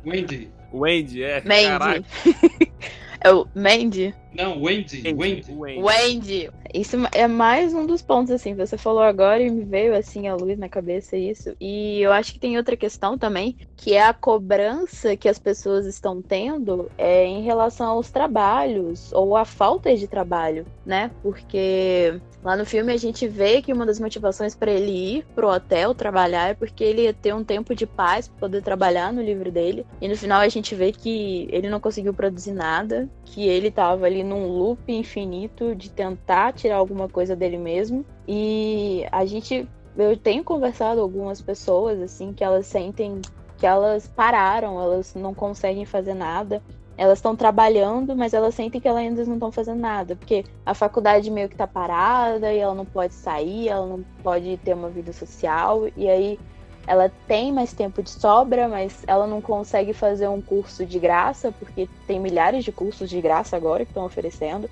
Wendy. 0.04 0.50
Wendy, 0.72 1.22
é. 1.22 1.42
Mandy. 1.42 2.04
É 3.20 3.32
o 3.32 3.46
Mandy? 3.54 4.14
Não, 4.36 4.62
Wendy. 4.62 5.02
Wendy. 5.02 5.52
Wendy. 5.52 5.82
Wendy. 5.82 6.50
Isso 6.74 6.96
é 7.12 7.26
mais 7.26 7.72
um 7.72 7.86
dos 7.86 8.02
pontos, 8.02 8.30
assim. 8.30 8.54
Você 8.54 8.76
falou 8.76 9.02
agora 9.02 9.42
e 9.42 9.50
me 9.50 9.64
veio, 9.64 9.96
assim, 9.96 10.28
a 10.28 10.34
luz 10.34 10.58
na 10.58 10.68
cabeça 10.68 11.16
isso. 11.16 11.56
E 11.58 12.02
eu 12.02 12.12
acho 12.12 12.34
que 12.34 12.38
tem 12.38 12.58
outra 12.58 12.76
questão 12.76 13.16
também, 13.16 13.56
que 13.74 13.94
é 13.94 14.04
a 14.04 14.12
cobrança 14.12 15.16
que 15.16 15.28
as 15.28 15.38
pessoas 15.38 15.86
estão 15.86 16.20
tendo 16.20 16.90
é, 16.98 17.24
em 17.24 17.42
relação 17.42 17.88
aos 17.88 18.10
trabalhos 18.10 19.10
ou 19.12 19.36
a 19.36 19.46
falta 19.46 19.96
de 19.96 20.06
trabalho, 20.06 20.66
né? 20.84 21.10
Porque 21.22 22.20
lá 22.44 22.56
no 22.56 22.66
filme 22.66 22.92
a 22.92 22.96
gente 22.98 23.26
vê 23.26 23.62
que 23.62 23.72
uma 23.72 23.86
das 23.86 23.98
motivações 23.98 24.54
para 24.54 24.70
ele 24.70 24.90
ir 24.90 25.26
pro 25.34 25.48
hotel 25.48 25.94
trabalhar 25.94 26.50
é 26.50 26.54
porque 26.54 26.84
ele 26.84 27.02
ia 27.04 27.14
ter 27.14 27.34
um 27.34 27.42
tempo 27.42 27.74
de 27.74 27.86
paz 27.86 28.28
para 28.28 28.40
poder 28.40 28.62
trabalhar 28.62 29.12
no 29.12 29.22
livro 29.22 29.50
dele. 29.50 29.86
E 30.00 30.08
no 30.08 30.16
final 30.16 30.40
a 30.40 30.48
gente 30.48 30.74
vê 30.74 30.92
que 30.92 31.48
ele 31.50 31.70
não 31.70 31.80
conseguiu 31.80 32.12
produzir 32.12 32.52
nada, 32.52 33.05
que 33.24 33.46
ele 33.46 33.70
tava 33.70 34.06
ali 34.06 34.22
num 34.22 34.48
loop 34.48 34.92
infinito 34.92 35.74
de 35.74 35.90
tentar 35.90 36.52
tirar 36.52 36.76
alguma 36.76 37.08
coisa 37.08 37.34
dele 37.36 37.58
mesmo. 37.58 38.04
E 38.26 39.06
a 39.10 39.24
gente 39.24 39.68
eu 39.96 40.16
tenho 40.16 40.44
conversado 40.44 40.96
com 40.96 41.02
algumas 41.02 41.40
pessoas 41.40 42.00
assim 42.00 42.32
que 42.32 42.44
elas 42.44 42.66
sentem 42.66 43.20
que 43.56 43.66
elas 43.66 44.06
pararam, 44.06 44.80
elas 44.80 45.14
não 45.14 45.32
conseguem 45.32 45.86
fazer 45.86 46.14
nada. 46.14 46.62
Elas 46.98 47.18
estão 47.18 47.36
trabalhando, 47.36 48.16
mas 48.16 48.32
elas 48.32 48.54
sentem 48.54 48.80
que 48.80 48.88
elas 48.88 49.00
ainda 49.00 49.24
não 49.24 49.34
estão 49.34 49.52
fazendo 49.52 49.80
nada, 49.80 50.16
porque 50.16 50.44
a 50.64 50.72
faculdade 50.72 51.30
meio 51.30 51.48
que 51.48 51.56
tá 51.56 51.66
parada 51.66 52.50
e 52.52 52.58
ela 52.58 52.74
não 52.74 52.86
pode 52.86 53.12
sair, 53.12 53.68
ela 53.68 53.84
não 53.84 54.02
pode 54.22 54.56
ter 54.58 54.72
uma 54.72 54.88
vida 54.88 55.12
social, 55.12 55.88
e 55.94 56.08
aí 56.08 56.38
ela 56.86 57.10
tem 57.26 57.52
mais 57.52 57.72
tempo 57.72 58.02
de 58.02 58.10
sobra, 58.10 58.68
mas 58.68 59.02
ela 59.06 59.26
não 59.26 59.40
consegue 59.40 59.92
fazer 59.92 60.28
um 60.28 60.40
curso 60.40 60.86
de 60.86 60.98
graça, 60.98 61.52
porque 61.52 61.88
tem 62.06 62.20
milhares 62.20 62.64
de 62.64 62.70
cursos 62.70 63.10
de 63.10 63.20
graça 63.20 63.56
agora 63.56 63.84
que 63.84 63.90
estão 63.90 64.04
oferecendo. 64.04 64.70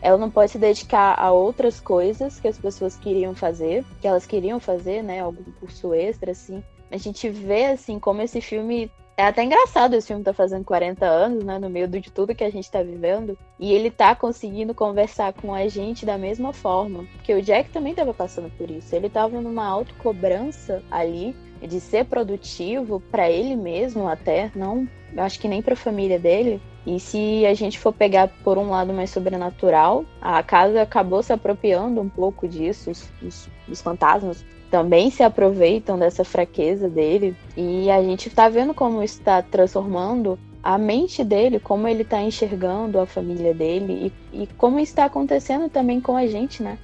ela 0.00 0.16
não 0.16 0.30
pode 0.30 0.52
se 0.52 0.58
dedicar 0.58 1.18
a 1.18 1.32
outras 1.32 1.80
coisas 1.80 2.38
que 2.38 2.46
as 2.46 2.56
pessoas 2.56 2.96
queriam 2.96 3.34
fazer, 3.34 3.84
que 4.00 4.06
elas 4.06 4.26
queriam 4.26 4.60
fazer, 4.60 5.02
né? 5.02 5.18
Algum 5.20 5.42
curso 5.58 5.92
extra, 5.92 6.30
assim. 6.30 6.62
A 6.88 6.96
gente 6.96 7.28
vê, 7.28 7.66
assim, 7.66 7.98
como 7.98 8.22
esse 8.22 8.40
filme. 8.40 8.88
É 9.16 9.26
até 9.26 9.42
engraçado 9.42 9.94
esse 9.94 10.06
filme 10.06 10.22
tá 10.22 10.32
fazendo 10.32 10.64
40 10.64 11.04
anos, 11.04 11.42
né? 11.42 11.58
No 11.58 11.68
meio 11.68 11.88
de 11.88 12.12
tudo 12.12 12.32
que 12.32 12.44
a 12.44 12.50
gente 12.50 12.70
tá 12.70 12.80
vivendo. 12.80 13.36
E 13.58 13.72
ele 13.72 13.90
tá 13.90 14.14
conseguindo 14.14 14.72
conversar 14.72 15.32
com 15.32 15.52
a 15.52 15.66
gente 15.66 16.06
da 16.06 16.16
mesma 16.16 16.52
forma. 16.52 17.04
Porque 17.14 17.34
o 17.34 17.42
Jack 17.42 17.70
também 17.70 17.96
tava 17.96 18.14
passando 18.14 18.48
por 18.56 18.70
isso. 18.70 18.94
Ele 18.94 19.10
tava 19.10 19.40
numa 19.40 19.66
autocobrança 19.66 20.80
ali 20.88 21.34
de 21.60 21.80
ser 21.80 22.04
produtivo 22.04 23.00
para 23.10 23.30
ele 23.30 23.56
mesmo 23.56 24.08
até, 24.08 24.50
não, 24.54 24.88
acho 25.16 25.38
que 25.40 25.48
nem 25.48 25.62
para 25.62 25.74
a 25.74 25.76
família 25.76 26.18
dele. 26.18 26.60
E 26.86 26.98
se 26.98 27.44
a 27.44 27.52
gente 27.54 27.78
for 27.78 27.92
pegar 27.92 28.28
por 28.42 28.56
um 28.56 28.70
lado 28.70 28.92
mais 28.92 29.10
sobrenatural, 29.10 30.04
a 30.20 30.42
casa 30.42 30.82
acabou 30.82 31.22
se 31.22 31.32
apropriando 31.32 32.00
um 32.00 32.08
pouco 32.08 32.48
disso, 32.48 32.90
os, 32.90 33.10
os, 33.22 33.48
os 33.68 33.82
fantasmas 33.82 34.44
também 34.70 35.10
se 35.10 35.22
aproveitam 35.22 35.98
dessa 35.98 36.24
fraqueza 36.24 36.88
dele 36.88 37.34
e 37.56 37.90
a 37.90 38.02
gente 38.02 38.28
está 38.28 38.48
vendo 38.48 38.74
como 38.74 39.02
está 39.02 39.42
transformando 39.42 40.38
a 40.62 40.76
mente 40.76 41.24
dele, 41.24 41.58
como 41.58 41.88
ele 41.88 42.02
está 42.02 42.20
enxergando 42.20 42.98
a 42.98 43.06
família 43.06 43.54
dele 43.54 44.12
e, 44.32 44.42
e 44.42 44.46
como 44.58 44.78
está 44.78 45.04
acontecendo 45.04 45.68
também 45.68 46.00
com 46.00 46.16
a 46.16 46.26
gente, 46.26 46.62
né? 46.62 46.78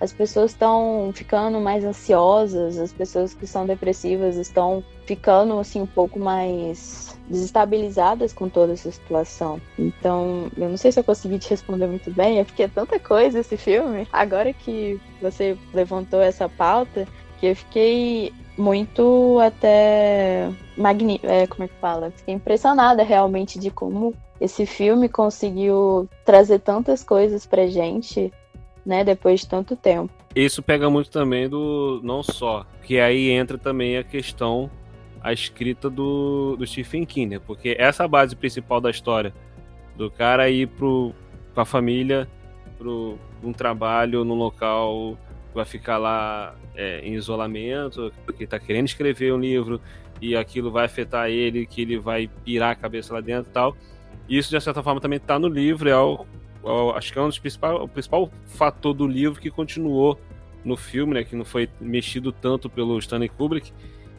As 0.00 0.12
pessoas 0.12 0.52
estão 0.52 1.10
ficando 1.14 1.60
mais 1.60 1.84
ansiosas, 1.84 2.78
as 2.78 2.92
pessoas 2.92 3.34
que 3.34 3.46
são 3.46 3.66
depressivas 3.66 4.36
estão 4.36 4.82
ficando 5.04 5.58
assim 5.58 5.82
um 5.82 5.86
pouco 5.86 6.18
mais 6.18 7.18
desestabilizadas 7.28 8.32
com 8.32 8.48
toda 8.48 8.72
essa 8.72 8.90
situação. 8.90 9.60
Então, 9.78 10.50
eu 10.56 10.68
não 10.68 10.76
sei 10.76 10.90
se 10.90 10.98
eu 10.98 11.04
consegui 11.04 11.38
te 11.38 11.50
responder 11.50 11.86
muito 11.86 12.10
bem, 12.10 12.40
é 12.40 12.44
porque 12.44 12.62
é 12.62 12.68
tanta 12.68 12.98
coisa 12.98 13.40
esse 13.40 13.56
filme. 13.56 14.08
Agora 14.12 14.52
que 14.52 15.00
você 15.20 15.56
levantou 15.74 16.20
essa 16.20 16.48
pauta, 16.48 17.06
que 17.38 17.46
eu 17.46 17.56
fiquei 17.56 18.32
muito 18.56 19.38
até 19.40 20.50
magnífico, 20.76 21.26
é, 21.26 21.46
como 21.46 21.64
é 21.64 21.68
que 21.68 21.74
fala? 21.80 22.10
Fiquei 22.10 22.34
impressionada 22.34 23.02
realmente 23.02 23.58
de 23.58 23.70
como 23.70 24.14
esse 24.40 24.64
filme 24.64 25.08
conseguiu 25.08 26.08
trazer 26.24 26.60
tantas 26.60 27.02
coisas 27.04 27.46
pra 27.46 27.66
gente, 27.66 28.32
né, 28.84 29.04
depois 29.04 29.40
de 29.40 29.48
tanto 29.48 29.76
tempo. 29.76 30.12
Isso 30.34 30.62
pega 30.62 30.88
muito 30.88 31.10
também 31.10 31.48
do 31.48 32.00
não 32.02 32.22
só, 32.22 32.64
que 32.82 33.00
aí 33.00 33.30
entra 33.30 33.58
também 33.58 33.96
a 33.96 34.04
questão 34.04 34.70
a 35.22 35.32
escrita 35.32 35.90
do, 35.90 36.56
do 36.56 36.66
Stephen 36.66 37.04
King, 37.04 37.34
né? 37.34 37.42
porque 37.44 37.76
essa 37.78 38.08
base 38.08 38.34
principal 38.34 38.80
da 38.80 38.90
história 38.90 39.34
do 39.96 40.10
cara 40.10 40.48
ir 40.48 40.66
pro 40.66 41.12
com 41.54 41.60
a 41.60 41.64
família 41.64 42.28
pro 42.78 43.18
um 43.42 43.52
trabalho 43.52 44.24
num 44.24 44.34
local 44.34 45.18
vai 45.54 45.64
ficar 45.64 45.98
lá 45.98 46.54
é, 46.74 47.00
em 47.00 47.14
isolamento, 47.14 48.12
porque 48.24 48.44
está 48.44 48.58
querendo 48.58 48.86
escrever 48.86 49.32
um 49.32 49.38
livro 49.38 49.80
e 50.20 50.36
aquilo 50.36 50.70
vai 50.70 50.84
afetar 50.84 51.28
ele, 51.28 51.66
que 51.66 51.82
ele 51.82 51.98
vai 51.98 52.28
pirar 52.44 52.70
a 52.70 52.74
cabeça 52.74 53.12
lá 53.12 53.20
dentro 53.20 53.50
e 53.50 53.52
tal. 53.52 53.76
Isso, 54.28 54.50
de 54.50 54.60
certa 54.60 54.82
forma, 54.82 55.00
também 55.00 55.16
está 55.16 55.38
no 55.38 55.48
livro, 55.48 55.88
é 55.88 55.96
o, 55.96 56.14
o, 56.14 56.26
acho 56.94 57.12
que 57.12 57.18
é 57.18 57.22
um 57.22 57.28
dos 57.28 57.38
principais, 57.38 57.80
o 57.80 57.88
principal 57.88 58.30
fator 58.46 58.92
do 58.92 59.06
livro 59.06 59.40
que 59.40 59.50
continuou 59.50 60.18
no 60.64 60.76
filme, 60.76 61.14
né, 61.14 61.24
que 61.24 61.34
não 61.34 61.44
foi 61.44 61.68
mexido 61.80 62.32
tanto 62.32 62.68
pelo 62.68 62.98
Stanley 62.98 63.28
Kubrick, 63.28 63.72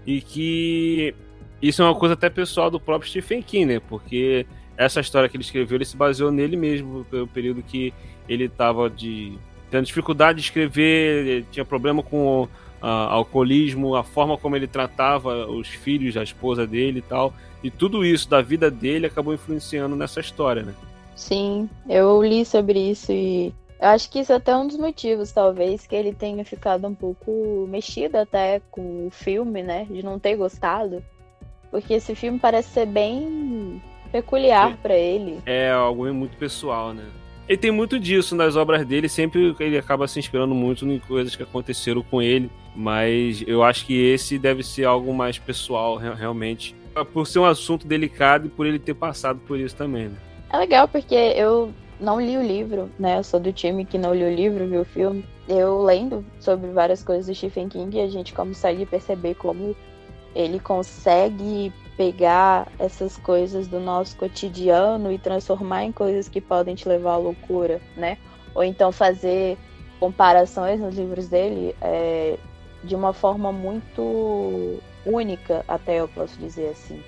e 0.05 0.21
que 0.21 1.13
isso 1.61 1.81
é 1.81 1.85
uma 1.85 1.95
coisa 1.95 2.13
até 2.13 2.29
pessoal 2.29 2.71
do 2.71 2.79
próprio 2.79 3.09
Stephen 3.09 3.41
King, 3.41 3.65
né, 3.73 3.79
porque 3.79 4.45
essa 4.75 4.99
história 4.99 5.29
que 5.29 5.37
ele 5.37 5.43
escreveu, 5.43 5.77
ele 5.77 5.85
se 5.85 5.95
baseou 5.95 6.31
nele 6.31 6.57
mesmo, 6.57 7.05
pelo 7.05 7.27
período 7.27 7.61
que 7.61 7.93
ele 8.27 8.45
estava 8.45 8.89
de 8.89 9.37
tendo 9.69 9.85
dificuldade 9.85 10.39
de 10.39 10.43
escrever, 10.43 11.45
tinha 11.49 11.63
problema 11.63 12.03
com 12.03 12.43
uh, 12.43 12.49
alcoolismo, 12.81 13.95
a 13.95 14.03
forma 14.03 14.37
como 14.37 14.55
ele 14.55 14.67
tratava 14.67 15.47
os 15.47 15.69
filhos, 15.69 16.17
a 16.17 16.23
esposa 16.23 16.67
dele 16.67 16.99
e 16.99 17.01
tal. 17.01 17.33
E 17.63 17.71
tudo 17.71 18.03
isso 18.03 18.29
da 18.29 18.41
vida 18.41 18.69
dele 18.69 19.05
acabou 19.05 19.33
influenciando 19.33 19.95
nessa 19.95 20.19
história, 20.19 20.63
né? 20.63 20.73
Sim, 21.21 21.69
eu 21.87 22.23
li 22.23 22.43
sobre 22.43 22.79
isso 22.79 23.11
e 23.11 23.53
eu 23.79 23.89
acho 23.89 24.09
que 24.09 24.19
isso 24.19 24.33
é 24.33 24.37
até 24.37 24.55
um 24.57 24.65
dos 24.65 24.75
motivos, 24.75 25.31
talvez, 25.31 25.85
que 25.85 25.95
ele 25.95 26.13
tenha 26.13 26.43
ficado 26.43 26.87
um 26.87 26.95
pouco 26.95 27.67
mexido 27.69 28.17
até 28.17 28.59
com 28.71 29.05
o 29.05 29.11
filme, 29.11 29.61
né? 29.61 29.85
De 29.87 30.03
não 30.03 30.17
ter 30.17 30.35
gostado. 30.35 31.03
Porque 31.69 31.93
esse 31.93 32.15
filme 32.15 32.39
parece 32.39 32.69
ser 32.69 32.87
bem 32.87 33.79
peculiar 34.11 34.75
para 34.77 34.95
ele. 34.95 35.39
É 35.45 35.69
algo 35.69 36.11
muito 36.11 36.35
pessoal, 36.37 36.91
né? 36.91 37.05
Ele 37.47 37.57
tem 37.57 37.71
muito 37.71 37.99
disso 37.99 38.35
nas 38.35 38.55
obras 38.55 38.83
dele, 38.83 39.07
sempre 39.07 39.55
ele 39.59 39.77
acaba 39.77 40.07
se 40.07 40.17
inspirando 40.17 40.55
muito 40.55 40.87
em 40.87 40.97
coisas 40.97 41.35
que 41.35 41.43
aconteceram 41.43 42.01
com 42.01 42.19
ele, 42.19 42.49
mas 42.75 43.43
eu 43.45 43.63
acho 43.63 43.85
que 43.85 43.93
esse 43.93 44.39
deve 44.39 44.63
ser 44.63 44.85
algo 44.85 45.13
mais 45.13 45.37
pessoal, 45.37 45.97
realmente, 45.97 46.75
por 47.13 47.27
ser 47.27 47.39
um 47.39 47.45
assunto 47.45 47.87
delicado 47.87 48.47
e 48.47 48.49
por 48.49 48.65
ele 48.65 48.79
ter 48.79 48.95
passado 48.95 49.39
por 49.47 49.59
isso 49.59 49.75
também. 49.75 50.09
Né? 50.09 50.17
É 50.51 50.57
legal 50.57 50.87
porque 50.87 51.15
eu 51.15 51.73
não 51.97 52.19
li 52.19 52.35
o 52.35 52.43
livro, 52.43 52.89
né? 52.99 53.19
Eu 53.19 53.23
sou 53.23 53.39
do 53.39 53.53
time 53.53 53.85
que 53.85 53.97
não 53.97 54.13
li 54.13 54.23
o 54.23 54.35
livro, 54.35 54.67
viu 54.67 54.81
o 54.81 54.85
filme. 54.85 55.23
Eu 55.47 55.81
lendo 55.81 56.25
sobre 56.41 56.69
várias 56.71 57.01
coisas 57.01 57.27
do 57.27 57.33
Stephen 57.33 57.69
King, 57.69 58.01
a 58.01 58.09
gente 58.09 58.33
consegue 58.33 58.85
perceber 58.85 59.35
como 59.35 59.75
ele 60.35 60.59
consegue 60.59 61.71
pegar 61.95 62.67
essas 62.79 63.17
coisas 63.17 63.67
do 63.67 63.79
nosso 63.79 64.17
cotidiano 64.17 65.11
e 65.11 65.17
transformar 65.17 65.85
em 65.85 65.91
coisas 65.91 66.27
que 66.27 66.41
podem 66.41 66.75
te 66.75 66.87
levar 66.87 67.13
à 67.13 67.17
loucura, 67.17 67.79
né? 67.95 68.17
Ou 68.53 68.63
então 68.63 68.91
fazer 68.91 69.57
comparações 69.99 70.81
nos 70.81 70.97
livros 70.97 71.29
dele 71.29 71.75
é, 71.81 72.37
de 72.83 72.95
uma 72.95 73.13
forma 73.13 73.53
muito 73.53 74.79
única, 75.05 75.63
até 75.65 76.01
eu 76.01 76.09
posso 76.09 76.37
dizer 76.39 76.71
assim. 76.71 77.01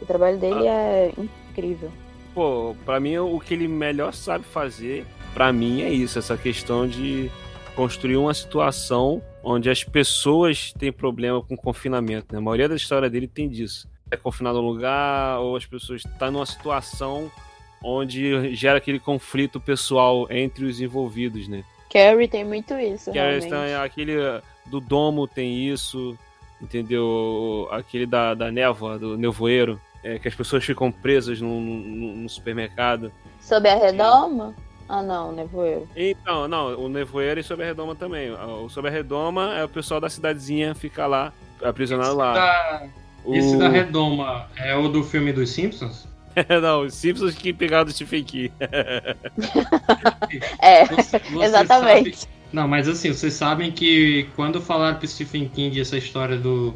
O 0.00 0.06
trabalho 0.06 0.38
dele 0.38 0.68
ah. 0.68 0.72
é 0.72 1.12
incrível. 1.18 1.90
Pô, 2.34 2.74
pra 2.84 2.98
mim 2.98 3.16
o 3.18 3.38
que 3.38 3.54
ele 3.54 3.68
melhor 3.68 4.12
sabe 4.12 4.44
fazer, 4.44 5.06
para 5.32 5.52
mim 5.52 5.82
é 5.82 5.90
isso, 5.90 6.18
essa 6.18 6.36
questão 6.36 6.86
de 6.86 7.30
construir 7.76 8.16
uma 8.16 8.34
situação 8.34 9.22
onde 9.42 9.70
as 9.70 9.84
pessoas 9.84 10.72
têm 10.72 10.92
problema 10.92 11.42
com 11.42 11.56
confinamento. 11.56 12.32
Né? 12.32 12.38
A 12.38 12.42
maioria 12.42 12.68
da 12.68 12.76
história 12.76 13.08
dele 13.08 13.28
tem 13.28 13.48
disso 13.48 13.88
é 14.10 14.16
confinado 14.16 14.58
a 14.58 14.60
um 14.60 14.64
lugar, 14.64 15.40
ou 15.40 15.56
as 15.56 15.66
pessoas 15.66 16.00
estão 16.00 16.18
tá 16.18 16.30
numa 16.30 16.46
situação 16.46 17.30
onde 17.82 18.54
gera 18.54 18.78
aquele 18.78 18.98
conflito 18.98 19.60
pessoal 19.60 20.26
entre 20.30 20.64
os 20.64 20.80
envolvidos, 20.80 21.48
né? 21.48 21.64
Carrie 21.92 22.28
tem 22.28 22.44
muito 22.44 22.74
isso, 22.74 23.12
Carrie 23.12 23.38
está, 23.38 23.84
aquele 23.84 24.14
do 24.66 24.80
domo 24.80 25.28
tem 25.28 25.68
isso, 25.68 26.18
entendeu? 26.60 27.68
Aquele 27.70 28.06
da, 28.06 28.34
da 28.34 28.50
névoa, 28.50 28.98
do 28.98 29.18
nevoeiro, 29.18 29.80
é, 30.04 30.18
que 30.18 30.28
as 30.28 30.34
pessoas 30.34 30.64
ficam 30.64 30.92
presas 30.92 31.40
no, 31.40 31.60
no, 31.60 32.16
no 32.16 32.28
supermercado. 32.28 33.10
Sob 33.40 33.68
a 33.68 33.74
redoma? 33.74 34.54
Ah, 34.88 35.02
não, 35.02 35.32
nevoeiro. 35.32 35.88
Então, 35.96 36.46
não, 36.46 36.78
o 36.78 36.88
nevoeiro 36.88 37.40
e 37.40 37.42
sob 37.42 37.62
a 37.62 37.66
redoma 37.66 37.96
também. 37.96 38.30
O 38.30 38.68
sob 38.68 38.86
a 38.86 38.90
redoma 38.90 39.54
é 39.56 39.64
o 39.64 39.68
pessoal 39.68 40.00
da 40.00 40.10
cidadezinha 40.10 40.74
fica 40.74 41.06
lá, 41.06 41.32
aprisionado 41.62 42.14
lá. 42.14 42.34
Da 42.34 42.88
esse 43.32 43.56
da 43.56 43.68
Redoma 43.68 44.48
é 44.56 44.76
o 44.76 44.88
do 44.88 45.02
filme 45.02 45.32
dos 45.32 45.50
Simpsons? 45.50 46.06
Não, 46.60 46.82
os 46.82 46.94
Simpsons 46.94 47.34
que 47.34 47.52
pegaram 47.52 47.86
do 47.86 47.92
Stephen 47.92 48.24
King. 48.24 48.52
é, 50.60 50.84
você, 50.86 51.18
você 51.18 51.44
exatamente. 51.44 52.16
Sabe... 52.18 52.32
Não, 52.52 52.68
mas 52.68 52.88
assim, 52.88 53.12
vocês 53.12 53.34
sabem 53.34 53.72
que 53.72 54.28
quando 54.36 54.60
falaram 54.60 54.98
pro 54.98 55.08
Stephen 55.08 55.48
King 55.48 55.80
essa 55.80 55.96
história 55.96 56.36
do, 56.36 56.74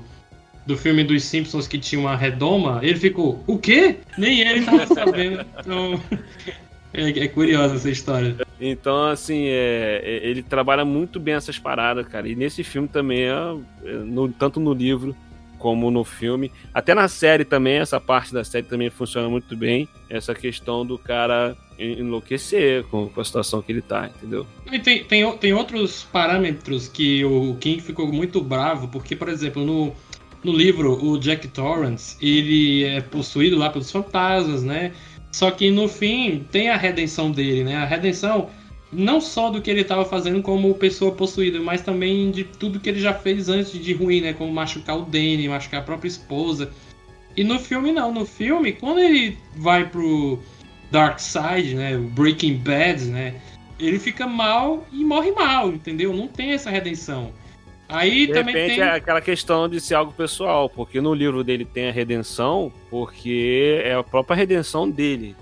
do 0.68 0.76
filme 0.76 1.02
dos 1.02 1.24
Simpsons 1.24 1.66
que 1.66 1.78
tinha 1.78 1.98
uma 1.98 2.14
redoma, 2.14 2.80
ele 2.82 2.98
ficou, 2.98 3.42
o 3.46 3.56
quê? 3.56 3.96
Nem 4.18 4.42
ele 4.42 4.66
tava 4.66 4.84
sabendo. 4.94 5.42
Então, 5.58 5.98
é, 6.92 7.08
é 7.08 7.28
curiosa 7.28 7.76
essa 7.76 7.88
história. 7.88 8.36
Então, 8.60 9.06
assim, 9.06 9.46
é, 9.46 10.02
é, 10.04 10.28
ele 10.28 10.42
trabalha 10.42 10.84
muito 10.84 11.18
bem 11.18 11.32
essas 11.32 11.58
paradas, 11.58 12.06
cara. 12.06 12.28
E 12.28 12.36
nesse 12.36 12.62
filme 12.62 12.86
também, 12.86 13.22
é, 13.22 13.38
no, 14.04 14.28
tanto 14.28 14.60
no 14.60 14.74
livro 14.74 15.16
como 15.58 15.90
no 15.90 16.04
filme. 16.04 16.52
Até 16.72 16.94
na 16.94 17.08
série 17.08 17.46
também, 17.46 17.78
essa 17.78 17.98
parte 17.98 18.34
da 18.34 18.44
série 18.44 18.66
também 18.66 18.90
funciona 18.90 19.26
muito 19.26 19.56
bem. 19.56 19.88
Essa 20.10 20.34
questão 20.34 20.84
do 20.84 20.98
cara 20.98 21.56
enlouquecer 21.78 22.84
com, 22.84 23.08
com 23.08 23.20
a 23.20 23.24
situação 23.24 23.62
que 23.62 23.72
ele 23.72 23.80
tá, 23.80 24.10
entendeu? 24.14 24.46
E 24.70 24.78
tem, 24.78 25.04
tem, 25.04 25.36
tem 25.38 25.54
outros 25.54 26.06
parâmetros 26.12 26.88
que 26.88 27.24
o 27.24 27.56
King 27.56 27.80
ficou 27.80 28.12
muito 28.12 28.40
bravo, 28.40 28.88
porque, 28.88 29.14
por 29.14 29.28
exemplo, 29.28 29.64
no, 29.64 29.94
no 30.44 30.52
livro, 30.52 31.04
o 31.04 31.18
Jack 31.18 31.48
Torrance, 31.48 32.16
ele 32.20 32.84
é 32.84 33.00
possuído 33.00 33.56
lá 33.56 33.70
pelos 33.70 33.90
fantasmas, 33.90 34.62
né? 34.62 34.92
Só 35.32 35.50
que 35.50 35.70
no 35.70 35.88
fim 35.88 36.46
tem 36.50 36.70
a 36.70 36.76
redenção 36.76 37.30
dele, 37.30 37.64
né? 37.64 37.76
A 37.76 37.84
redenção 37.84 38.48
não 38.90 39.20
só 39.20 39.50
do 39.50 39.60
que 39.60 39.70
ele 39.70 39.82
estava 39.82 40.04
fazendo 40.04 40.40
como 40.40 40.72
pessoa 40.74 41.12
possuída, 41.12 41.60
mas 41.60 41.82
também 41.82 42.30
de 42.30 42.44
tudo 42.44 42.80
que 42.80 42.88
ele 42.88 43.00
já 43.00 43.12
fez 43.12 43.48
antes 43.48 43.72
de 43.72 43.92
ruim, 43.92 44.20
né? 44.20 44.32
Como 44.32 44.52
machucar 44.52 44.98
o 44.98 45.02
Danny, 45.02 45.48
machucar 45.48 45.80
a 45.80 45.84
própria 45.84 46.08
esposa. 46.08 46.70
E 47.36 47.44
no 47.44 47.58
filme 47.58 47.92
não, 47.92 48.12
no 48.12 48.24
filme, 48.24 48.72
quando 48.72 49.00
ele 49.00 49.36
vai 49.56 49.88
pro 49.88 50.38
Dark 50.90 51.18
Side, 51.18 51.74
né? 51.74 51.96
Breaking 51.96 52.56
Bad, 52.56 53.04
né? 53.04 53.40
ele 53.78 53.98
fica 53.98 54.26
mal 54.26 54.86
e 54.92 55.04
morre 55.04 55.30
mal, 55.30 55.70
entendeu? 55.70 56.12
Não 56.12 56.26
tem 56.26 56.52
essa 56.52 56.70
redenção. 56.70 57.32
Aí 57.88 58.26
De 58.26 58.34
também 58.34 58.54
repente 58.54 58.76
tem. 58.76 58.84
é 58.84 58.90
aquela 58.90 59.20
questão 59.20 59.68
de 59.68 59.80
ser 59.80 59.94
algo 59.94 60.12
pessoal, 60.12 60.68
porque 60.68 61.00
no 61.00 61.14
livro 61.14 61.42
dele 61.42 61.64
tem 61.64 61.88
a 61.88 61.92
redenção, 61.92 62.70
porque 62.90 63.80
é 63.82 63.94
a 63.94 64.02
própria 64.02 64.36
redenção 64.36 64.88
dele, 64.88 65.34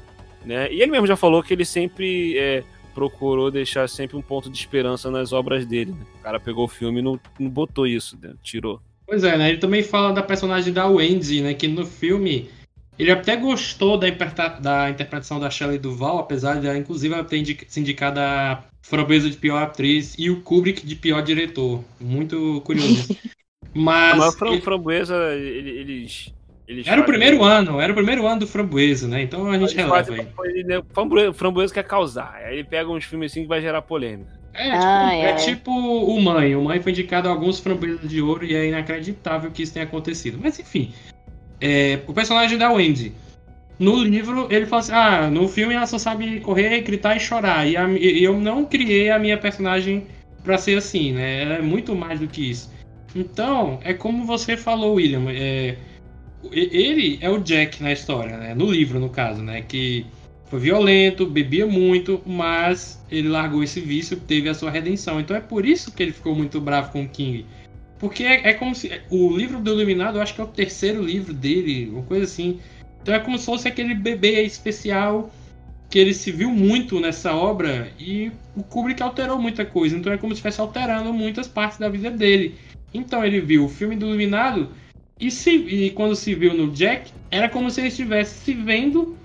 né? 0.45 0.73
E 0.73 0.81
ele 0.81 0.93
mesmo 0.93 1.07
já 1.07 1.17
falou 1.17 1.43
que 1.43 1.53
ele 1.53 1.65
sempre 1.65 2.39
é, 2.39 2.63
procurou 2.95 3.51
deixar 3.51 3.89
sempre 3.89 4.17
um 4.17 4.23
ponto 4.23 4.49
de 4.49 4.57
esperança 4.57 5.11
nas 5.11 5.33
obras 5.33 5.67
dele. 5.67 5.91
Né? 5.91 6.07
O 6.21 6.23
cara 6.23 6.39
pegou 6.39 6.65
o 6.65 6.69
filme 6.69 7.01
e 7.01 7.03
não, 7.03 7.19
não 7.39 7.51
botou 7.51 7.87
isso, 7.87 8.17
né? 8.23 8.33
tirou. 8.43 8.81
Pois 9.07 9.23
é, 9.23 9.37
né? 9.37 9.49
Ele 9.51 9.59
também 9.59 9.83
fala 9.83 10.13
da 10.13 10.23
personagem 10.23 10.73
da 10.73 10.87
Wendy, 10.87 11.41
né? 11.43 11.53
Que 11.55 11.69
no 11.69 11.85
filme 11.85 12.49
ele 12.99 13.11
até 13.11 13.37
gostou 13.37 13.99
da, 13.99 14.09
da 14.61 14.91
interpretação 14.91 15.39
da 15.39 15.51
Shelley 15.51 15.79
Duval, 15.79 16.19
apesar 16.19 16.61
de 16.61 16.67
ela, 16.67 16.77
inclusive, 16.79 17.13
ela 17.15 17.25
ter 17.25 17.45
se 17.69 17.81
indicado 17.81 18.21
a 18.21 18.63
Framboesa 18.83 19.29
de 19.29 19.37
pior 19.37 19.63
atriz 19.63 20.15
e 20.19 20.31
o 20.31 20.41
Kubrick 20.43 20.87
de 20.87 20.95
pior 20.97 21.21
diretor. 21.23 21.83
Muito 22.01 22.61
curioso. 22.65 23.17
Mas. 23.75 24.17
Mas 24.17 24.35
o 24.35 24.39
Fram- 24.39 24.53
ele- 24.53 24.63
Framboesa, 24.63 25.15
ele- 25.35 25.71
eles. 25.71 26.33
eles 26.67 26.87
Era 26.87 27.01
o 27.01 27.05
primeiro 27.05 27.43
ano, 27.45 27.79
era 27.81 27.93
o 27.93 27.95
primeiro 27.95 28.27
ano 28.27 28.41
do 28.41 28.47
Framboesa, 28.47 29.07
né? 29.09 29.23
Então 29.23 29.47
a 29.49 29.53
gente 29.59 29.63
eles 29.63 29.73
releva 29.75 29.97
fazem- 29.97 30.21
aí. 30.21 30.29
ele- 30.51 30.65
né, 30.65 30.83
Framboesa, 30.95 31.33
Framboesa 31.35 31.75
quer 31.75 31.85
causar. 31.85 32.33
Aí 32.37 32.55
ele 32.55 32.65
pega 32.65 32.89
uns 32.91 33.05
filmes 33.05 33.33
assim 33.33 33.43
que 33.43 33.49
vai 33.49 33.61
gerar 33.61 33.83
polêmica. 33.83 34.31
É, 34.55 34.71
tipo, 34.71 34.85
Ai, 34.87 35.21
é 35.21 35.33
ai. 35.33 35.37
tipo 35.37 35.71
o 35.71 36.19
Mãe. 36.23 36.57
O 36.57 36.63
Mãe 36.65 36.81
foi 36.81 36.93
indicado 36.93 37.29
a 37.29 37.31
alguns 37.33 37.59
framboesas 37.61 38.09
de 38.09 38.23
ouro 38.23 38.43
e 38.47 38.55
é 38.55 38.67
inacreditável 38.67 39.51
que 39.51 39.63
isso 39.63 39.75
tenha 39.75 39.85
acontecido. 39.85 40.39
Mas 40.41 40.59
enfim, 40.59 40.95
é, 41.61 42.01
o 42.07 42.13
personagem 42.13 42.59
da 42.59 42.71
Wendy. 42.73 43.13
No 43.79 44.03
livro, 44.03 44.47
ele 44.51 44.67
fala 44.67 44.81
assim: 44.81 44.93
ah, 44.93 45.31
no 45.31 45.49
filme 45.49 45.75
ela 45.75 45.87
só 45.87 45.99
sabe 45.99 46.41
correr, 46.41 46.81
gritar 46.81 47.17
e 47.17 47.21
chorar. 47.21 47.67
E, 47.69 47.77
a- 47.77 47.89
eu 47.89 48.39
não 48.41 48.65
criei 48.65 49.11
a 49.11 49.19
minha 49.19 49.37
personagem 49.37 50.07
pra 50.43 50.57
ser 50.57 50.79
assim, 50.79 51.13
né? 51.13 51.43
Ela 51.43 51.55
é 51.57 51.63
muito 51.63 51.95
mais 51.95 52.21
do 52.21 52.27
que 52.27 52.51
isso. 52.51 52.73
Então, 53.15 53.79
é 53.83 53.93
como 53.93 54.25
você 54.25 54.57
falou, 54.57 54.95
William. 54.95 55.25
é, 55.31 55.77
ele 56.53 57.19
é 57.21 57.29
o 57.31 57.39
Jack 57.39 57.83
na 57.83 57.93
história, 57.93 58.37
né? 58.37 58.55
No 58.55 58.71
livro, 58.71 58.99
no 59.01 59.09
caso, 59.11 59.43
né? 59.43 59.63
Que 59.63 60.07
foi 60.47 60.61
violento, 60.61 61.27
bebia 61.27 61.67
muito, 61.67 62.23
mas 62.25 63.03
ele 63.11 63.29
largou 63.29 63.63
esse 63.63 63.81
vício, 63.81 64.17
teve 64.17 64.49
a 64.49 64.55
sua 64.55 64.71
redenção. 64.71 65.21
Então 65.21 65.37
é 65.37 65.41
por 65.41 65.67
isso 65.67 65.93
que 65.93 66.03
ele 66.03 66.13
ficou 66.13 66.35
muito 66.35 66.61
bravo 66.61 66.93
com 66.93 67.03
o 67.03 67.09
King. 67.09 67.45
Porque 67.99 68.25
é, 68.25 68.51
é 68.51 68.55
como 68.55 68.75
se. 68.75 69.01
O 69.11 69.37
livro 69.37 69.61
do 69.61 69.71
Iluminado, 69.71 70.19
eu 70.19 70.23
acho 70.23 70.35
que 70.35 70.41
é 70.41 70.45
o 70.45 70.49
terceiro 70.49 71.03
livro 71.03 71.33
dele, 71.33 71.89
uma 71.91 72.03
coisa 72.03 72.25
assim. 72.25 72.61
Então 73.03 73.15
é 73.15 73.19
como 73.19 73.39
se 73.39 73.47
fosse 73.47 73.69
aquele 73.69 73.95
bebê 73.95 74.43
especial 74.43 75.31
que 75.89 75.99
ele 75.99 76.13
se 76.13 76.33
viu 76.33 76.51
muito 76.51 76.99
nessa 76.99 77.35
obra 77.35 77.93
e 77.99 78.33
o 78.57 78.63
Kubrick 78.63 79.03
alterou 79.03 79.39
muita 79.39 79.65
coisa. 79.65 79.97
Então 79.97 80.13
é 80.13 80.19
como 80.19 80.33
se 80.33 80.39
estivesse 80.39 80.61
alterando 80.61 81.13
muitas 81.13 81.47
partes 81.47 81.79
da 81.79 81.89
vida 81.89 82.11
dele. 82.11 82.57
Então 82.93 83.25
ele 83.25 83.41
viu 83.41 83.65
o 83.65 83.69
filme 83.69 83.95
do 83.95 84.07
Iluminado 84.07 84.71
e, 85.19 85.31
se, 85.31 85.51
e 85.51 85.91
quando 85.91 86.17
se 86.17 86.35
viu 86.35 86.53
no 86.55 86.71
Jack, 86.73 87.13
era 87.31 87.49
como 87.49 87.71
se 87.71 87.81
ele 87.81 87.89
estivesse 87.89 88.45
se 88.45 88.55
vendo 88.55 89.17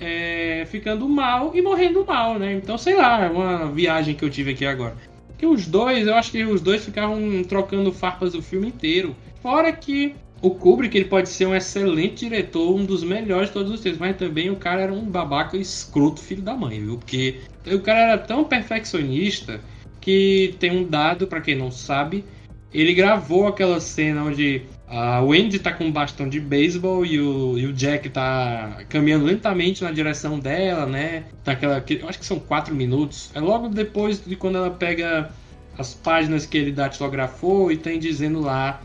é, 0.00 0.66
ficando 0.70 1.08
mal 1.08 1.54
e 1.54 1.62
morrendo 1.62 2.04
mal, 2.04 2.38
né? 2.38 2.54
Então, 2.54 2.78
sei 2.78 2.94
lá, 2.94 3.24
é 3.24 3.28
uma 3.28 3.70
viagem 3.70 4.14
que 4.14 4.24
eu 4.24 4.30
tive 4.30 4.52
aqui 4.52 4.64
agora. 4.64 4.96
Que 5.38 5.46
os 5.46 5.66
dois, 5.66 6.06
eu 6.06 6.14
acho 6.14 6.30
que 6.30 6.44
os 6.44 6.60
dois 6.60 6.84
ficavam 6.84 7.42
trocando 7.44 7.92
farpas 7.92 8.34
o 8.34 8.42
filme 8.42 8.68
inteiro. 8.68 9.14
Fora 9.42 9.72
que 9.72 10.14
o 10.42 10.50
Kubrick 10.50 10.96
ele 10.96 11.06
pode 11.06 11.28
ser 11.28 11.46
um 11.46 11.54
excelente 11.54 12.26
diretor, 12.26 12.74
um 12.74 12.84
dos 12.84 13.02
melhores 13.02 13.48
de 13.48 13.54
todos 13.54 13.72
os 13.72 13.80
tempos, 13.80 13.98
mas 13.98 14.16
também 14.16 14.50
o 14.50 14.56
cara 14.56 14.82
era 14.82 14.92
um 14.92 15.04
babaca 15.04 15.56
escroto, 15.56 16.20
filho 16.20 16.42
da 16.42 16.54
mãe, 16.54 16.80
viu? 16.80 16.98
Porque 16.98 17.40
o 17.66 17.80
cara 17.80 18.00
era 18.00 18.18
tão 18.18 18.44
perfeccionista 18.44 19.60
que 20.00 20.54
tem 20.58 20.70
um 20.70 20.84
dado, 20.84 21.26
pra 21.26 21.40
quem 21.40 21.56
não 21.56 21.70
sabe, 21.70 22.24
ele 22.72 22.94
gravou 22.94 23.46
aquela 23.46 23.80
cena 23.80 24.24
onde 24.24 24.62
a 24.88 25.20
Wendy 25.20 25.58
tá 25.58 25.72
com 25.72 25.84
um 25.84 25.92
bastão 25.92 26.28
de 26.28 26.38
beisebol 26.38 27.04
e 27.04 27.18
o, 27.20 27.58
e 27.58 27.66
o 27.66 27.72
Jack 27.72 28.08
tá 28.10 28.84
caminhando 28.88 29.24
lentamente 29.24 29.82
na 29.82 29.90
direção 29.90 30.38
dela, 30.38 30.86
né? 30.86 31.24
Tá 31.42 31.52
aquela, 31.52 31.80
que- 31.80 32.00
eu 32.00 32.08
acho 32.08 32.18
que 32.18 32.26
são 32.26 32.38
quatro 32.38 32.74
minutos. 32.74 33.30
É 33.34 33.40
logo 33.40 33.68
depois 33.68 34.24
de 34.24 34.36
quando 34.36 34.58
ela 34.58 34.70
pega 34.70 35.30
as 35.76 35.92
páginas 35.94 36.46
que 36.46 36.56
ele 36.56 36.72
datilografou 36.72 37.70
e 37.72 37.76
tem 37.76 37.98
dizendo 37.98 38.40
lá, 38.40 38.80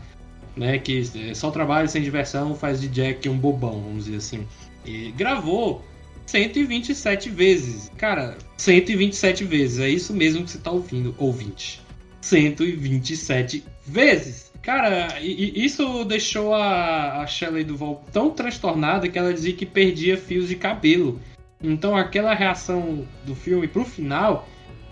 né, 0.56 0.78
que 0.78 1.02
é, 1.30 1.34
só 1.34 1.50
trabalho 1.50 1.88
sem 1.88 2.02
diversão 2.02 2.54
faz 2.54 2.80
de 2.80 2.88
Jack 2.88 3.28
um 3.28 3.38
bobão, 3.38 3.80
vamos 3.82 4.04
dizer 4.06 4.16
assim. 4.18 4.46
E 4.84 5.12
gravou 5.12 5.84
127 6.26 7.30
vezes. 7.30 7.90
Cara, 7.96 8.36
127 8.56 9.44
vezes. 9.44 9.78
É 9.78 9.88
isso 9.88 10.12
mesmo 10.12 10.44
que 10.44 10.50
você 10.50 10.58
tá 10.58 10.70
ouvindo, 10.72 11.14
ouvinte. 11.18 11.80
127 12.20 13.64
vezes. 13.86 14.41
Cara, 14.62 15.20
isso 15.20 16.04
deixou 16.04 16.54
a, 16.54 17.22
a 17.22 17.26
Shelley 17.26 17.64
Duval 17.64 18.04
tão 18.12 18.30
transtornada 18.30 19.08
que 19.08 19.18
ela 19.18 19.34
dizia 19.34 19.52
que 19.52 19.66
perdia 19.66 20.16
fios 20.16 20.46
de 20.48 20.54
cabelo. 20.54 21.20
Então 21.60 21.96
aquela 21.96 22.32
reação 22.32 23.06
do 23.24 23.34
filme 23.34 23.66
pro 23.66 23.84
final 23.84 24.48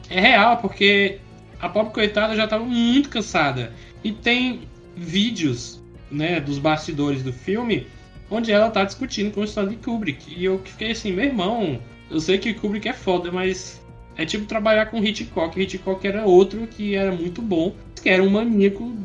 é 0.09 0.21
real, 0.21 0.57
porque 0.57 1.21
a 1.61 1.69
pobre 1.69 1.93
coitada 1.93 2.35
já 2.35 2.45
estava 2.45 2.65
muito 2.65 3.09
cansada. 3.09 3.73
E 4.03 4.11
tem 4.11 4.63
vídeos 4.97 5.81
né, 6.11 6.41
dos 6.41 6.59
bastidores 6.59 7.23
do 7.23 7.33
filme 7.33 7.87
onde 8.29 8.51
ela 8.51 8.71
tá 8.71 8.85
discutindo 8.85 9.33
com 9.33 9.41
o 9.41 9.45
Stanley 9.45 9.77
Kubrick. 9.77 10.35
E 10.37 10.45
eu 10.45 10.61
fiquei 10.65 10.91
assim, 10.93 11.13
meu 11.13 11.27
irmão, 11.27 11.81
eu 12.11 12.21
sei 12.21 12.39
que 12.39 12.55
Kubrick 12.55 12.89
é 12.89 12.93
foda, 12.93 13.31
mas 13.31 13.81
é 14.17 14.25
tipo 14.25 14.47
trabalhar 14.47 14.87
com 14.87 15.03
Hitchcock. 15.03 15.61
Hitchcock 15.61 16.07
era 16.07 16.25
outro 16.25 16.67
que 16.67 16.95
era 16.95 17.13
muito 17.13 17.41
bom, 17.41 17.75
que 18.03 18.09
era 18.09 18.23
um 18.23 18.31
maníaco 18.31 18.97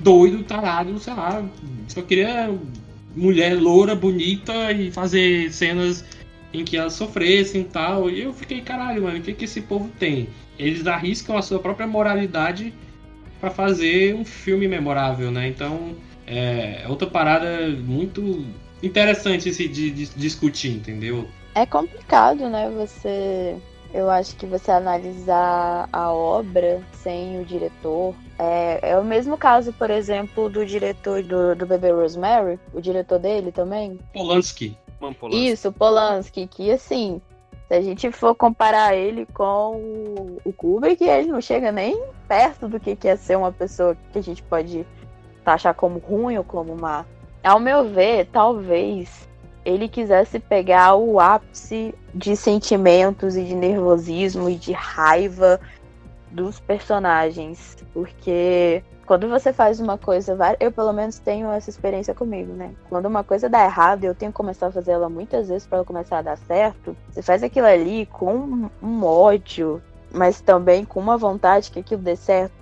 doido, 0.00 0.42
tarado, 0.42 0.98
sei 0.98 1.14
lá, 1.14 1.44
só 1.88 2.02
queria 2.02 2.50
mulher 3.14 3.60
loura, 3.60 3.94
bonita 3.94 4.72
e 4.72 4.90
fazer 4.90 5.52
cenas 5.52 6.04
em 6.52 6.64
que 6.64 6.76
elas 6.76 6.94
sofressem 6.94 7.62
e 7.62 7.64
tal. 7.64 8.10
E 8.10 8.22
eu 8.22 8.32
fiquei, 8.32 8.60
caralho, 8.60 9.02
mano, 9.02 9.18
o 9.18 9.22
que, 9.22 9.32
que 9.32 9.44
esse 9.44 9.60
povo 9.60 9.90
tem? 9.98 10.28
Eles 10.58 10.86
arriscam 10.86 11.36
a 11.36 11.42
sua 11.42 11.58
própria 11.58 11.86
moralidade 11.86 12.72
pra 13.40 13.50
fazer 13.50 14.14
um 14.14 14.24
filme 14.24 14.68
memorável, 14.68 15.30
né? 15.30 15.48
Então 15.48 15.94
é 16.26 16.84
outra 16.88 17.08
parada 17.08 17.68
muito 17.68 18.44
interessante 18.82 19.52
se 19.52 19.68
de, 19.68 19.90
de 19.90 20.06
discutir, 20.06 20.72
entendeu? 20.72 21.26
É 21.54 21.66
complicado, 21.66 22.48
né? 22.48 22.70
Você. 22.76 23.56
Eu 23.92 24.08
acho 24.08 24.36
que 24.36 24.46
você 24.46 24.70
analisar 24.70 25.88
a 25.92 26.12
obra 26.12 26.80
sem 26.92 27.40
o 27.40 27.44
diretor. 27.44 28.14
É, 28.42 28.92
é 28.92 28.98
o 28.98 29.04
mesmo 29.04 29.36
caso, 29.36 29.70
por 29.70 29.90
exemplo, 29.90 30.48
do 30.48 30.64
diretor 30.64 31.22
do, 31.22 31.54
do 31.54 31.66
Bebê 31.66 31.92
Rosemary, 31.92 32.58
o 32.72 32.80
diretor 32.80 33.18
dele 33.18 33.52
também. 33.52 33.98
Polanski. 34.14 34.74
Mampolândia. 34.98 35.52
Isso, 35.52 35.70
Polanski, 35.70 36.46
que 36.46 36.70
assim, 36.70 37.20
se 37.68 37.74
a 37.74 37.82
gente 37.82 38.10
for 38.10 38.34
comparar 38.34 38.96
ele 38.96 39.26
com 39.34 39.76
o, 39.76 40.40
o 40.42 40.52
Kubrick, 40.54 41.04
ele 41.04 41.28
não 41.28 41.40
chega 41.42 41.70
nem 41.70 42.02
perto 42.26 42.66
do 42.66 42.80
que 42.80 42.96
que 42.96 43.08
é 43.08 43.14
ser 43.14 43.36
uma 43.36 43.52
pessoa 43.52 43.94
que 44.10 44.18
a 44.18 44.22
gente 44.22 44.42
pode 44.42 44.86
taxar 45.44 45.74
como 45.74 45.98
ruim 45.98 46.38
ou 46.38 46.44
como 46.44 46.74
má. 46.74 47.04
Ao 47.44 47.60
meu 47.60 47.90
ver, 47.90 48.26
talvez 48.32 49.28
ele 49.66 49.86
quisesse 49.86 50.38
pegar 50.38 50.94
o 50.94 51.20
ápice 51.20 51.94
de 52.14 52.34
sentimentos 52.34 53.36
e 53.36 53.44
de 53.44 53.54
nervosismo 53.54 54.48
e 54.48 54.54
de 54.54 54.72
raiva 54.72 55.60
dos 56.30 56.60
personagens, 56.60 57.76
porque 57.92 58.82
quando 59.06 59.28
você 59.28 59.52
faz 59.52 59.80
uma 59.80 59.98
coisa, 59.98 60.36
eu 60.60 60.70
pelo 60.70 60.92
menos 60.92 61.18
tenho 61.18 61.50
essa 61.50 61.68
experiência 61.68 62.14
comigo, 62.14 62.52
né? 62.52 62.72
Quando 62.88 63.06
uma 63.06 63.24
coisa 63.24 63.48
dá 63.48 63.64
errado, 63.64 64.04
eu 64.04 64.14
tenho 64.14 64.30
que 64.30 64.36
começar 64.36 64.68
a 64.68 64.72
fazer 64.72 64.92
ela 64.92 65.08
muitas 65.08 65.48
vezes 65.48 65.66
para 65.66 65.78
ela 65.78 65.84
começar 65.84 66.18
a 66.18 66.22
dar 66.22 66.38
certo. 66.38 66.96
Você 67.10 67.20
faz 67.20 67.42
aquilo 67.42 67.66
ali 67.66 68.06
com 68.06 68.70
um 68.80 69.04
ódio, 69.04 69.82
mas 70.12 70.40
também 70.40 70.84
com 70.84 71.00
uma 71.00 71.16
vontade 71.16 71.72
que 71.72 71.80
aquilo 71.80 72.02
dê 72.02 72.14
certo 72.14 72.52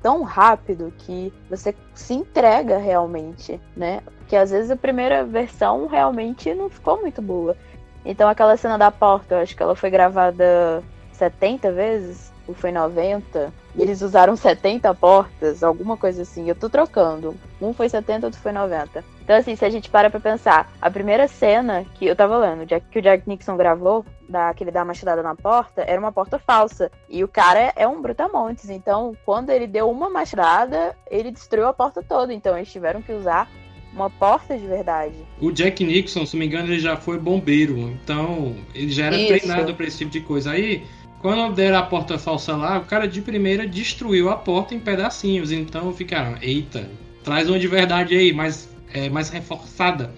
tão 0.00 0.22
rápido 0.22 0.92
que 0.96 1.32
você 1.50 1.74
se 1.92 2.14
entrega 2.14 2.78
realmente, 2.78 3.60
né? 3.76 4.00
Porque 4.18 4.36
às 4.36 4.50
vezes 4.50 4.70
a 4.70 4.76
primeira 4.76 5.24
versão 5.24 5.86
realmente 5.86 6.54
não 6.54 6.70
ficou 6.70 7.00
muito 7.00 7.20
boa. 7.20 7.56
Então 8.04 8.28
aquela 8.28 8.56
cena 8.56 8.78
da 8.78 8.90
porta, 8.90 9.34
eu 9.34 9.40
acho 9.40 9.54
que 9.54 9.62
ela 9.62 9.76
foi 9.76 9.90
gravada 9.90 10.82
70 11.12 11.72
vezes, 11.72 12.32
ou 12.48 12.54
foi 12.54 12.72
90. 12.72 13.52
E 13.76 13.82
eles 13.82 14.00
usaram 14.02 14.34
70 14.34 14.92
portas, 14.94 15.62
alguma 15.62 15.96
coisa 15.96 16.22
assim. 16.22 16.48
Eu 16.48 16.54
tô 16.54 16.68
trocando. 16.68 17.36
Um 17.60 17.72
foi 17.72 17.88
70, 17.88 18.26
outro 18.26 18.40
foi 18.40 18.50
90. 18.50 19.04
Então, 19.22 19.36
assim, 19.36 19.54
se 19.54 19.64
a 19.64 19.70
gente 19.70 19.90
para 19.90 20.08
pra 20.10 20.18
pensar, 20.18 20.72
a 20.80 20.90
primeira 20.90 21.28
cena 21.28 21.84
que 21.94 22.06
eu 22.06 22.16
tava 22.16 22.38
lendo, 22.38 22.64
Jack- 22.64 22.86
que 22.90 22.98
o 22.98 23.02
Jack 23.02 23.28
Nixon 23.28 23.56
gravou, 23.58 24.04
da, 24.28 24.52
que 24.54 24.64
ele 24.64 24.70
dá 24.70 24.80
uma 24.80 24.86
machadada 24.86 25.22
na 25.22 25.34
porta, 25.34 25.82
era 25.82 26.00
uma 26.00 26.10
porta 26.10 26.38
falsa. 26.38 26.90
E 27.08 27.22
o 27.22 27.28
cara 27.28 27.72
é 27.76 27.86
um 27.86 28.00
brutamontes. 28.00 28.70
Então, 28.70 29.14
quando 29.24 29.50
ele 29.50 29.66
deu 29.66 29.90
uma 29.90 30.08
machadada, 30.08 30.96
ele 31.10 31.30
destruiu 31.30 31.68
a 31.68 31.72
porta 31.74 32.02
toda. 32.02 32.32
Então, 32.32 32.56
eles 32.56 32.72
tiveram 32.72 33.02
que 33.02 33.12
usar 33.12 33.48
uma 33.92 34.10
porta 34.10 34.56
de 34.56 34.66
verdade. 34.66 35.14
O 35.40 35.50
Jack 35.50 35.84
Nixon, 35.84 36.24
se 36.26 36.34
não 36.34 36.40
me 36.40 36.46
engano, 36.46 36.68
ele 36.68 36.78
já 36.78 36.96
foi 36.96 37.18
bombeiro, 37.18 37.78
então 37.78 38.54
ele 38.74 38.90
já 38.92 39.06
era 39.06 39.16
Isso. 39.16 39.28
treinado 39.28 39.74
pra 39.74 39.86
esse 39.86 39.98
tipo 39.98 40.10
de 40.10 40.20
coisa. 40.20 40.52
Aí 40.52 40.86
Quando 41.20 41.54
deram 41.54 41.78
a 41.78 41.82
porta 41.82 42.16
falsa 42.18 42.56
lá, 42.56 42.78
o 42.78 42.84
cara 42.84 43.08
de 43.08 43.20
primeira 43.20 43.66
destruiu 43.66 44.30
a 44.30 44.36
porta 44.36 44.74
em 44.74 44.80
pedacinhos. 44.80 45.50
Então 45.50 45.92
ficaram, 45.92 46.36
eita, 46.40 46.88
traz 47.24 47.48
uma 47.48 47.58
de 47.58 47.66
verdade 47.66 48.16
aí, 48.16 48.32
mais, 48.32 48.68
é, 48.92 49.08
mais 49.08 49.28
reforçada. 49.28 50.12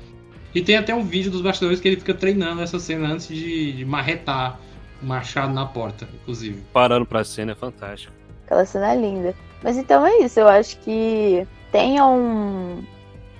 E 0.54 0.60
tem 0.60 0.76
até 0.76 0.94
um 0.94 1.02
vídeo 1.02 1.30
dos 1.30 1.40
bastidores 1.40 1.80
que 1.80 1.88
ele 1.88 1.96
fica 1.96 2.12
treinando 2.12 2.60
essa 2.60 2.78
cena 2.78 3.08
antes 3.08 3.28
de, 3.28 3.72
de 3.72 3.84
marretar 3.84 4.58
o 5.02 5.06
machado 5.06 5.52
na 5.54 5.64
porta, 5.64 6.06
inclusive. 6.12 6.62
Parando 6.72 7.06
pra 7.06 7.24
cena 7.24 7.52
é 7.52 7.54
fantástico. 7.54 8.12
Aquela 8.44 8.66
cena 8.66 8.92
é 8.92 8.96
linda. 8.96 9.34
Mas 9.62 9.76
então 9.76 10.04
é 10.04 10.18
isso, 10.18 10.40
eu 10.40 10.48
acho 10.48 10.78
que 10.80 11.46
tem 11.70 12.00
um. 12.02 12.82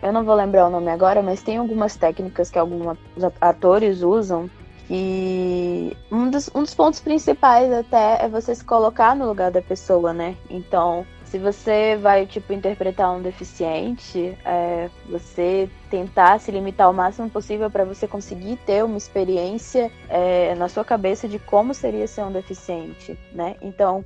Eu 0.02 0.12
não 0.12 0.24
vou 0.24 0.34
lembrar 0.34 0.68
o 0.68 0.70
nome 0.70 0.88
agora, 0.88 1.20
mas 1.20 1.42
tem 1.42 1.58
algumas 1.58 1.96
técnicas 1.96 2.50
que 2.50 2.58
alguns 2.58 2.96
atores 3.40 4.02
usam 4.02 4.48
que 4.90 5.96
um 6.10 6.28
dos, 6.28 6.50
um 6.52 6.64
dos 6.64 6.74
pontos 6.74 6.98
principais 6.98 7.72
até 7.72 8.24
é 8.24 8.28
você 8.28 8.52
se 8.52 8.64
colocar 8.64 9.14
no 9.14 9.24
lugar 9.24 9.48
da 9.48 9.62
pessoa, 9.62 10.12
né? 10.12 10.36
Então, 10.50 11.06
se 11.26 11.38
você 11.38 11.96
vai, 11.96 12.26
tipo, 12.26 12.52
interpretar 12.52 13.12
um 13.12 13.22
deficiente, 13.22 14.36
é, 14.44 14.90
você 15.08 15.70
tentar 15.88 16.40
se 16.40 16.50
limitar 16.50 16.90
o 16.90 16.92
máximo 16.92 17.30
possível 17.30 17.70
para 17.70 17.84
você 17.84 18.08
conseguir 18.08 18.56
ter 18.66 18.84
uma 18.84 18.98
experiência 18.98 19.92
é, 20.08 20.56
na 20.56 20.68
sua 20.68 20.84
cabeça 20.84 21.28
de 21.28 21.38
como 21.38 21.72
seria 21.72 22.08
ser 22.08 22.24
um 22.24 22.32
deficiente, 22.32 23.16
né? 23.32 23.54
Então, 23.62 24.04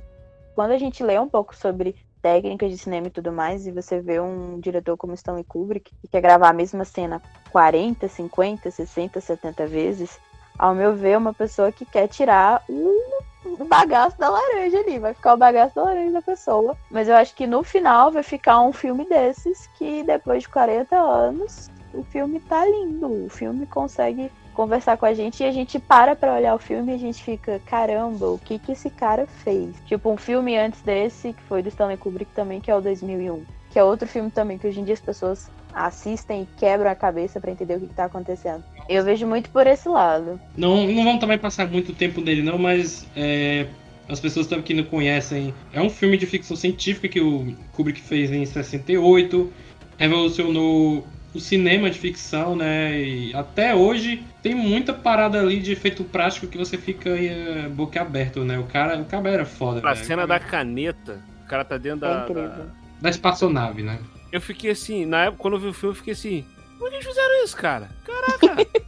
quando 0.53 0.69
a 0.69 0.77
gente 0.77 1.03
lê 1.03 1.17
um 1.17 1.27
pouco 1.27 1.55
sobre 1.55 1.95
técnicas 2.21 2.69
de 2.69 2.77
cinema 2.77 3.07
e 3.07 3.11
tudo 3.11 3.31
mais, 3.31 3.65
e 3.65 3.71
você 3.71 3.99
vê 3.99 4.19
um 4.19 4.59
diretor 4.59 4.95
como 4.97 5.15
Stanley 5.15 5.45
Kubrick, 5.45 5.91
que 5.99 6.07
quer 6.07 6.21
gravar 6.21 6.49
a 6.49 6.53
mesma 6.53 6.85
cena 6.85 7.19
40, 7.51 8.07
50, 8.07 8.69
60, 8.69 9.19
70 9.19 9.65
vezes, 9.65 10.19
ao 10.57 10.75
meu 10.75 10.95
ver, 10.95 11.17
uma 11.17 11.33
pessoa 11.33 11.71
que 11.71 11.85
quer 11.85 12.07
tirar 12.07 12.63
o 12.67 13.65
bagaço 13.67 14.17
da 14.17 14.29
laranja 14.29 14.79
ali, 14.79 14.99
vai 14.99 15.13
ficar 15.13 15.33
o 15.33 15.37
bagaço 15.37 15.75
da 15.75 15.83
laranja 15.83 16.11
da 16.11 16.21
pessoa. 16.21 16.75
Mas 16.89 17.07
eu 17.07 17.15
acho 17.15 17.35
que 17.35 17.47
no 17.47 17.63
final 17.63 18.11
vai 18.11 18.23
ficar 18.23 18.61
um 18.61 18.73
filme 18.73 19.05
desses 19.05 19.67
que 19.77 20.03
depois 20.03 20.43
de 20.43 20.49
40 20.49 20.95
anos 20.95 21.69
o 21.93 22.03
filme 22.03 22.39
tá 22.39 22.65
lindo, 22.65 23.25
o 23.25 23.29
filme 23.29 23.65
consegue 23.65 24.31
conversar 24.53 24.97
com 24.97 25.05
a 25.05 25.13
gente 25.13 25.43
e 25.43 25.45
a 25.45 25.51
gente 25.51 25.77
para 25.77 26.15
pra 26.15 26.33
olhar 26.33 26.55
o 26.55 26.59
filme 26.59 26.91
e 26.91 26.95
a 26.95 26.97
gente 26.97 27.21
fica, 27.21 27.61
caramba, 27.65 28.29
o 28.29 28.39
que 28.39 28.57
que 28.57 28.71
esse 28.71 28.89
cara 28.89 29.27
fez? 29.27 29.75
Tipo, 29.85 30.09
um 30.09 30.17
filme 30.17 30.57
antes 30.57 30.81
desse, 30.81 31.33
que 31.33 31.43
foi 31.43 31.61
do 31.61 31.69
Stanley 31.69 31.97
Kubrick 31.97 32.31
também, 32.33 32.61
que 32.61 32.71
é 32.71 32.75
o 32.75 32.81
2001. 32.81 33.43
Que 33.69 33.79
é 33.79 33.83
outro 33.83 34.07
filme 34.07 34.31
também 34.31 34.57
que 34.57 34.65
hoje 34.65 34.79
em 34.79 34.85
dia 34.85 34.93
as 34.93 35.01
pessoas 35.01 35.51
assistem 35.73 36.43
e 36.43 36.45
quebram 36.57 36.89
a 36.89 36.95
cabeça 36.95 37.39
para 37.39 37.51
entender 37.51 37.75
o 37.75 37.81
que, 37.81 37.87
que 37.87 37.93
tá 37.93 38.05
acontecendo. 38.05 38.63
Eu 38.87 39.03
vejo 39.03 39.25
muito 39.25 39.49
por 39.49 39.65
esse 39.67 39.89
lado. 39.89 40.39
Não, 40.55 40.87
não 40.87 41.03
vamos 41.03 41.19
também 41.19 41.37
passar 41.37 41.67
muito 41.69 41.93
tempo 41.93 42.21
nele 42.21 42.41
não, 42.43 42.57
mas 42.57 43.07
é, 43.15 43.67
as 44.07 44.19
pessoas 44.19 44.47
que 44.63 44.73
não 44.73 44.83
conhecem, 44.83 45.53
é 45.73 45.81
um 45.81 45.89
filme 45.89 46.17
de 46.17 46.25
ficção 46.25 46.55
científica 46.55 47.07
que 47.07 47.19
o 47.19 47.55
Kubrick 47.73 47.99
fez 48.01 48.31
em 48.31 48.45
68, 48.45 49.51
revolucionou 49.97 51.05
o 51.33 51.39
cinema 51.39 51.89
de 51.89 51.99
ficção, 51.99 52.55
né? 52.55 52.97
E 53.01 53.33
até 53.35 53.75
hoje 53.75 54.23
tem 54.41 54.55
muita 54.55 54.93
parada 54.93 55.39
ali 55.39 55.59
de 55.59 55.73
efeito 55.73 56.03
prático 56.03 56.47
que 56.47 56.57
você 56.57 56.77
fica 56.77 57.09
é, 57.09 57.67
boca 57.67 58.01
aberto, 58.01 58.45
né? 58.45 58.57
O 58.57 58.63
cara, 58.63 58.97
o 59.01 59.05
cara 59.05 59.29
era 59.29 59.45
foda. 59.45 59.81
A 59.83 59.89
né? 59.89 59.95
cena 59.95 60.25
da 60.25 60.39
caneta, 60.39 61.19
o 61.43 61.47
cara 61.47 61.65
tá 61.65 61.77
dentro 61.77 62.05
É 62.05 62.09
da, 62.15 62.23
incrível. 62.23 62.47
da- 62.49 62.85
Da 63.01 63.09
espaçonave, 63.09 63.83
né? 63.83 63.99
Eu 64.31 64.39
fiquei 64.39 64.71
assim, 64.71 65.05
na 65.05 65.25
época, 65.25 65.41
quando 65.41 65.55
eu 65.55 65.59
vi 65.59 65.67
o 65.67 65.73
filme, 65.73 65.91
eu 65.93 65.97
fiquei 65.97 66.13
assim, 66.13 66.45
por 66.77 66.89
que 66.89 66.95
eles 66.95 67.05
fizeram 67.07 67.43
isso, 67.43 67.55
cara? 67.57 67.89
Caraca! 68.05 68.67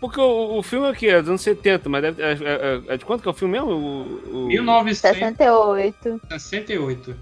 Porque 0.00 0.20
o, 0.20 0.58
o 0.58 0.62
filme 0.62 0.86
é 0.86 0.90
o 0.90 0.94
quê? 0.94 1.06
É 1.06 1.20
dos 1.20 1.30
anos 1.30 1.40
70, 1.40 1.88
mas 1.88 2.02
deve, 2.02 2.22
é, 2.22 2.32
é- 2.32 2.82
é 2.88 2.96
de 2.98 3.04
quanto 3.06 3.22
que 3.22 3.28
é 3.28 3.30
o 3.30 3.34
filme 3.34 3.52
mesmo? 3.52 3.70
O, 3.70 4.44
o... 4.44 4.46
1968. 4.48 6.20
68. 6.28 7.16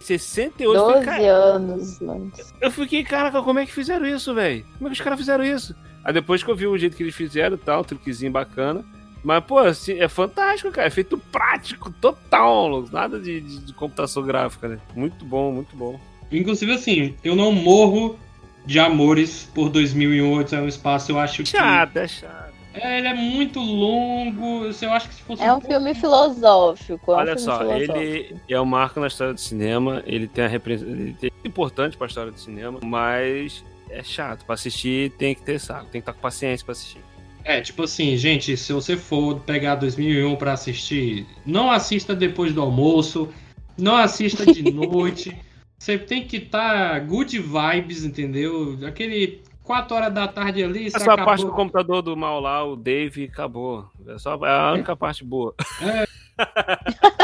68. 0.00 0.62
eu 0.62 0.72
12 0.72 0.92
fiquei, 1.00 1.04
cara, 1.26 1.32
anos 1.32 2.00
antes. 2.02 2.54
eu 2.60 2.70
fiquei, 2.70 3.02
caraca, 3.04 3.42
como 3.42 3.58
é 3.58 3.66
que 3.66 3.72
fizeram 3.72 4.06
isso, 4.06 4.32
velho? 4.34 4.64
Como 4.78 4.86
é 4.88 4.90
que 4.90 4.98
os 4.98 5.00
caras 5.04 5.18
fizeram 5.18 5.44
isso? 5.44 5.74
Aí 6.04 6.12
depois 6.12 6.42
que 6.42 6.48
eu 6.50 6.54
vi 6.54 6.66
o 6.68 6.78
jeito 6.78 6.96
que 6.96 7.02
eles 7.02 7.14
fizeram 7.16 7.56
e 7.56 7.58
tal, 7.58 7.80
um 7.80 7.84
truquezinho 7.84 8.30
bacana. 8.30 8.84
Mas, 9.24 9.42
pô, 9.44 9.58
assim, 9.58 9.98
é 9.98 10.06
fantástico, 10.08 10.70
cara. 10.70 10.86
É 10.86 10.90
feito 10.90 11.18
prático, 11.18 11.90
total. 11.90 12.82
Nada 12.92 13.18
de, 13.18 13.40
de- 13.40 13.58
de 13.58 13.72
computação 13.74 14.22
gráfica, 14.22 14.68
né? 14.68 14.78
Muito 14.94 15.24
bom, 15.24 15.50
muito 15.50 15.74
bom. 15.76 15.98
Inclusive, 16.30 16.72
assim, 16.72 17.16
eu 17.24 17.34
não 17.34 17.50
morro 17.50 18.16
de 18.68 18.78
amores 18.78 19.48
por 19.54 19.70
2008 19.70 20.54
é 20.54 20.60
um 20.60 20.68
espaço. 20.68 21.10
Eu 21.10 21.18
acho 21.18 21.42
que. 21.42 21.48
Chato, 21.48 21.96
é 21.96 22.06
chato. 22.06 22.52
É, 22.74 22.98
ele 22.98 23.08
é 23.08 23.14
muito 23.14 23.58
longo. 23.58 24.66
Eu 24.80 24.92
acho 24.92 25.08
que 25.08 25.14
se 25.14 25.22
fosse. 25.22 25.42
É 25.42 25.52
um 25.52 25.60
filme 25.60 25.94
filosófico. 25.94 27.12
É 27.12 27.14
um 27.14 27.18
Olha 27.18 27.36
filme 27.36 27.40
só, 27.40 27.58
filosófico. 27.58 27.96
ele 27.98 28.36
é 28.48 28.60
um 28.60 28.64
marco 28.66 29.00
na 29.00 29.06
história 29.06 29.32
do 29.34 29.40
cinema, 29.40 30.02
ele 30.06 30.28
tem 30.28 30.44
a 30.44 30.48
repre- 30.48 30.74
ele 30.74 31.16
tem 31.18 31.30
é 31.44 31.48
importante 31.48 31.96
pra 31.96 32.06
história 32.06 32.30
do 32.30 32.38
cinema, 32.38 32.78
mas 32.84 33.64
é 33.90 34.02
chato. 34.02 34.44
Pra 34.44 34.54
assistir 34.54 35.10
tem 35.12 35.34
que 35.34 35.42
ter 35.42 35.58
saco, 35.58 35.84
tem 35.86 35.92
que 35.92 35.98
estar 36.02 36.12
com 36.12 36.20
paciência 36.20 36.64
pra 36.64 36.72
assistir. 36.72 37.00
É, 37.44 37.62
tipo 37.62 37.82
assim, 37.84 38.14
gente, 38.18 38.54
se 38.58 38.72
você 38.74 38.96
for 38.98 39.40
pegar 39.40 39.76
2001 39.76 40.36
pra 40.36 40.52
assistir, 40.52 41.26
não 41.46 41.70
assista 41.70 42.14
depois 42.14 42.52
do 42.52 42.60
almoço, 42.60 43.30
não 43.78 43.96
assista 43.96 44.44
de 44.44 44.62
noite. 44.70 45.34
Você 45.78 45.96
tem 45.96 46.26
que 46.26 46.38
estar 46.38 47.00
good 47.06 47.38
vibes, 47.38 48.04
entendeu? 48.04 48.76
Aquele 48.86 49.40
4 49.62 49.94
horas 49.94 50.12
da 50.12 50.26
tarde 50.26 50.64
ali, 50.64 50.86
Essa 50.86 50.98
acabou... 50.98 51.24
parte 51.24 51.44
do 51.44 51.52
computador 51.52 52.02
do 52.02 52.16
mal 52.16 52.40
lá, 52.40 52.64
o 52.64 52.74
Dave, 52.74 53.24
acabou. 53.24 53.86
É 54.06 54.18
só 54.18 54.34
é 54.44 54.50
a 54.50 54.72
única 54.72 54.96
parte 54.96 55.22
boa. 55.24 55.54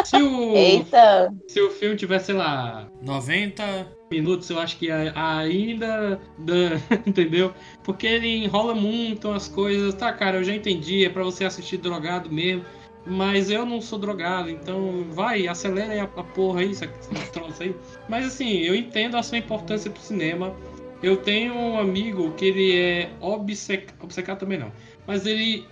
Se 0.04 0.16
o, 0.22 0.52
Eita! 0.56 1.34
se 1.48 1.60
o 1.60 1.70
filme 1.70 1.96
tivesse, 1.96 2.26
sei 2.26 2.34
lá, 2.34 2.86
90 3.02 3.88
minutos, 4.10 4.48
eu 4.50 4.58
acho 4.60 4.76
que 4.76 4.90
a- 4.90 5.38
ainda. 5.38 6.20
entendeu? 7.06 7.52
Porque 7.82 8.06
ele 8.06 8.44
enrola 8.44 8.74
muito 8.74 9.30
as 9.30 9.48
coisas. 9.48 9.94
Tá, 9.94 10.12
cara, 10.12 10.36
eu 10.36 10.44
já 10.44 10.54
entendi, 10.54 11.04
é 11.04 11.08
pra 11.08 11.24
você 11.24 11.44
assistir 11.44 11.78
drogado 11.78 12.30
mesmo. 12.30 12.64
Mas 13.06 13.50
eu 13.50 13.66
não 13.66 13.80
sou 13.80 13.98
drogado, 13.98 14.48
então 14.48 15.04
vai, 15.10 15.46
acelera 15.46 15.92
aí 15.92 16.00
a, 16.00 16.04
a 16.04 16.24
porra 16.24 16.60
aí, 16.60 16.70
esse 16.70 16.84
esse 16.84 17.32
troço 17.32 17.62
aí. 17.62 17.74
Mas 18.08 18.26
assim, 18.26 18.58
eu 18.60 18.74
entendo 18.74 19.16
a 19.16 19.22
sua 19.22 19.38
importância 19.38 19.90
pro 19.90 20.00
cinema. 20.00 20.54
Eu 21.02 21.18
tenho 21.18 21.54
um 21.54 21.78
amigo 21.78 22.32
que 22.32 22.46
ele 22.46 22.76
é 22.76 23.10
obcecado. 23.20 23.94
Obcecado 24.02 24.38
também 24.38 24.58
não. 24.58 24.72
Mas 25.06 25.26
ele. 25.26 25.66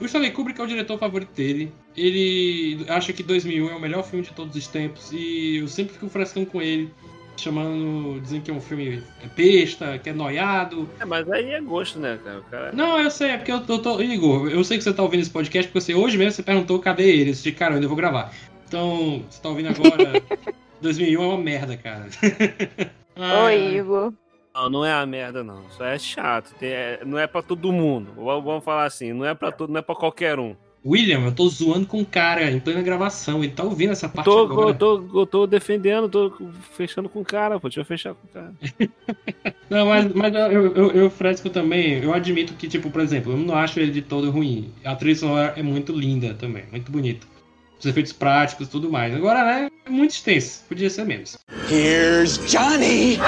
O 0.00 0.04
Stanley 0.04 0.32
Kubrick 0.32 0.60
é 0.60 0.64
o 0.64 0.66
diretor 0.66 0.98
favorito 0.98 1.32
dele. 1.32 1.72
Ele 1.96 2.84
acha 2.88 3.12
que 3.12 3.22
2001 3.22 3.70
é 3.70 3.74
o 3.76 3.80
melhor 3.80 4.02
filme 4.02 4.24
de 4.24 4.32
todos 4.32 4.56
os 4.56 4.66
tempos. 4.66 5.12
E 5.12 5.58
eu 5.58 5.68
sempre 5.68 5.92
fico 5.92 6.08
frescando 6.08 6.46
com 6.46 6.60
ele. 6.60 6.92
Chamando, 7.36 8.20
dizendo 8.20 8.42
que 8.42 8.50
é 8.50 8.54
um 8.54 8.60
filme 8.60 9.02
besta, 9.34 9.98
que 9.98 10.10
é 10.10 10.12
noiado. 10.12 10.88
É, 11.00 11.04
mas 11.04 11.28
aí 11.30 11.50
é 11.52 11.60
gosto, 11.60 11.98
né, 11.98 12.18
cara? 12.50 12.70
Não, 12.72 13.00
eu 13.00 13.10
sei, 13.10 13.30
é 13.30 13.36
porque 13.36 13.50
eu 13.50 13.60
tô, 13.60 13.78
tô- 13.78 14.00
Igor, 14.00 14.48
eu 14.48 14.62
sei 14.62 14.78
que 14.78 14.84
você 14.84 14.92
tá 14.92 15.02
ouvindo 15.02 15.20
esse 15.22 15.30
podcast, 15.30 15.68
porque 15.70 15.80
você, 15.80 15.94
hoje 15.94 16.16
mesmo 16.16 16.32
você 16.32 16.42
perguntou 16.42 16.78
cadê 16.78 17.10
ele. 17.10 17.30
Eu 17.30 17.34
disse, 17.34 17.50
cara, 17.52 17.72
eu 17.72 17.76
ainda 17.76 17.88
vou 17.88 17.96
gravar. 17.96 18.32
Então, 18.68 19.22
você 19.28 19.42
tá 19.42 19.48
ouvindo 19.48 19.68
agora. 19.70 20.22
2001 20.80 21.22
é 21.22 21.26
uma 21.26 21.38
merda, 21.38 21.76
cara. 21.76 22.06
Ah, 23.14 23.44
Oi, 23.44 23.76
Igor. 23.76 24.10
Não, 24.54 24.70
não 24.70 24.84
é 24.86 24.92
a 24.92 25.04
merda, 25.04 25.44
não. 25.44 25.62
Só 25.76 25.84
é 25.84 25.98
chato. 25.98 26.54
Tem- 26.58 26.70
é- 26.70 27.00
não 27.04 27.18
é 27.18 27.26
pra 27.26 27.42
todo 27.42 27.70
mundo. 27.70 28.10
Vamos 28.16 28.64
falar 28.64 28.84
assim, 28.86 29.12
não 29.12 29.26
é 29.26 29.34
pra 29.34 29.52
todo, 29.52 29.70
não 29.70 29.78
é 29.78 29.82
pra 29.82 29.94
qualquer 29.94 30.38
um. 30.38 30.56
William, 30.84 31.20
eu 31.20 31.32
tô 31.32 31.48
zoando 31.48 31.86
com 31.86 32.00
o 32.00 32.06
cara 32.06 32.50
em 32.50 32.58
plena 32.58 32.82
gravação. 32.82 33.42
Ele 33.42 33.52
tá 33.52 33.62
ouvindo 33.62 33.92
essa 33.92 34.08
parte 34.08 34.24
Tô, 34.24 34.40
agora. 34.40 34.70
eu 34.70 34.74
tô, 34.74 35.20
eu 35.20 35.26
tô 35.26 35.46
defendendo, 35.46 36.08
tô 36.08 36.32
fechando 36.76 37.08
com 37.08 37.20
o 37.20 37.24
cara, 37.24 37.60
pô. 37.60 37.68
Deixa 37.68 37.80
eu 37.80 37.84
fechar 37.84 38.14
com 38.14 38.26
o 38.26 38.30
cara. 38.30 38.52
Não, 39.70 39.86
mas, 39.86 40.12
mas 40.12 40.34
eu, 40.34 40.74
eu, 40.74 40.90
eu 40.90 41.10
fresco 41.10 41.48
também. 41.48 42.02
Eu 42.02 42.12
admito 42.12 42.54
que, 42.54 42.68
tipo, 42.68 42.90
por 42.90 43.00
exemplo, 43.00 43.32
eu 43.32 43.38
não 43.38 43.54
acho 43.54 43.80
ele 43.80 43.90
de 43.90 44.02
todo 44.02 44.30
ruim. 44.30 44.70
A 44.84 44.94
trilha 44.94 45.16
sonora 45.16 45.54
é 45.56 45.62
muito 45.62 45.92
linda 45.92 46.34
também, 46.34 46.64
muito 46.70 46.92
bonita. 46.92 47.26
Os 47.78 47.86
efeitos 47.86 48.12
práticos 48.12 48.66
e 48.68 48.70
tudo 48.70 48.90
mais. 48.90 49.14
Agora, 49.14 49.44
né, 49.44 49.68
é 49.86 49.90
muito 49.90 50.10
extenso. 50.10 50.64
Podia 50.68 50.90
ser 50.90 51.06
menos. 51.06 51.38
Here's 51.70 52.38
Johnny. 52.50 53.18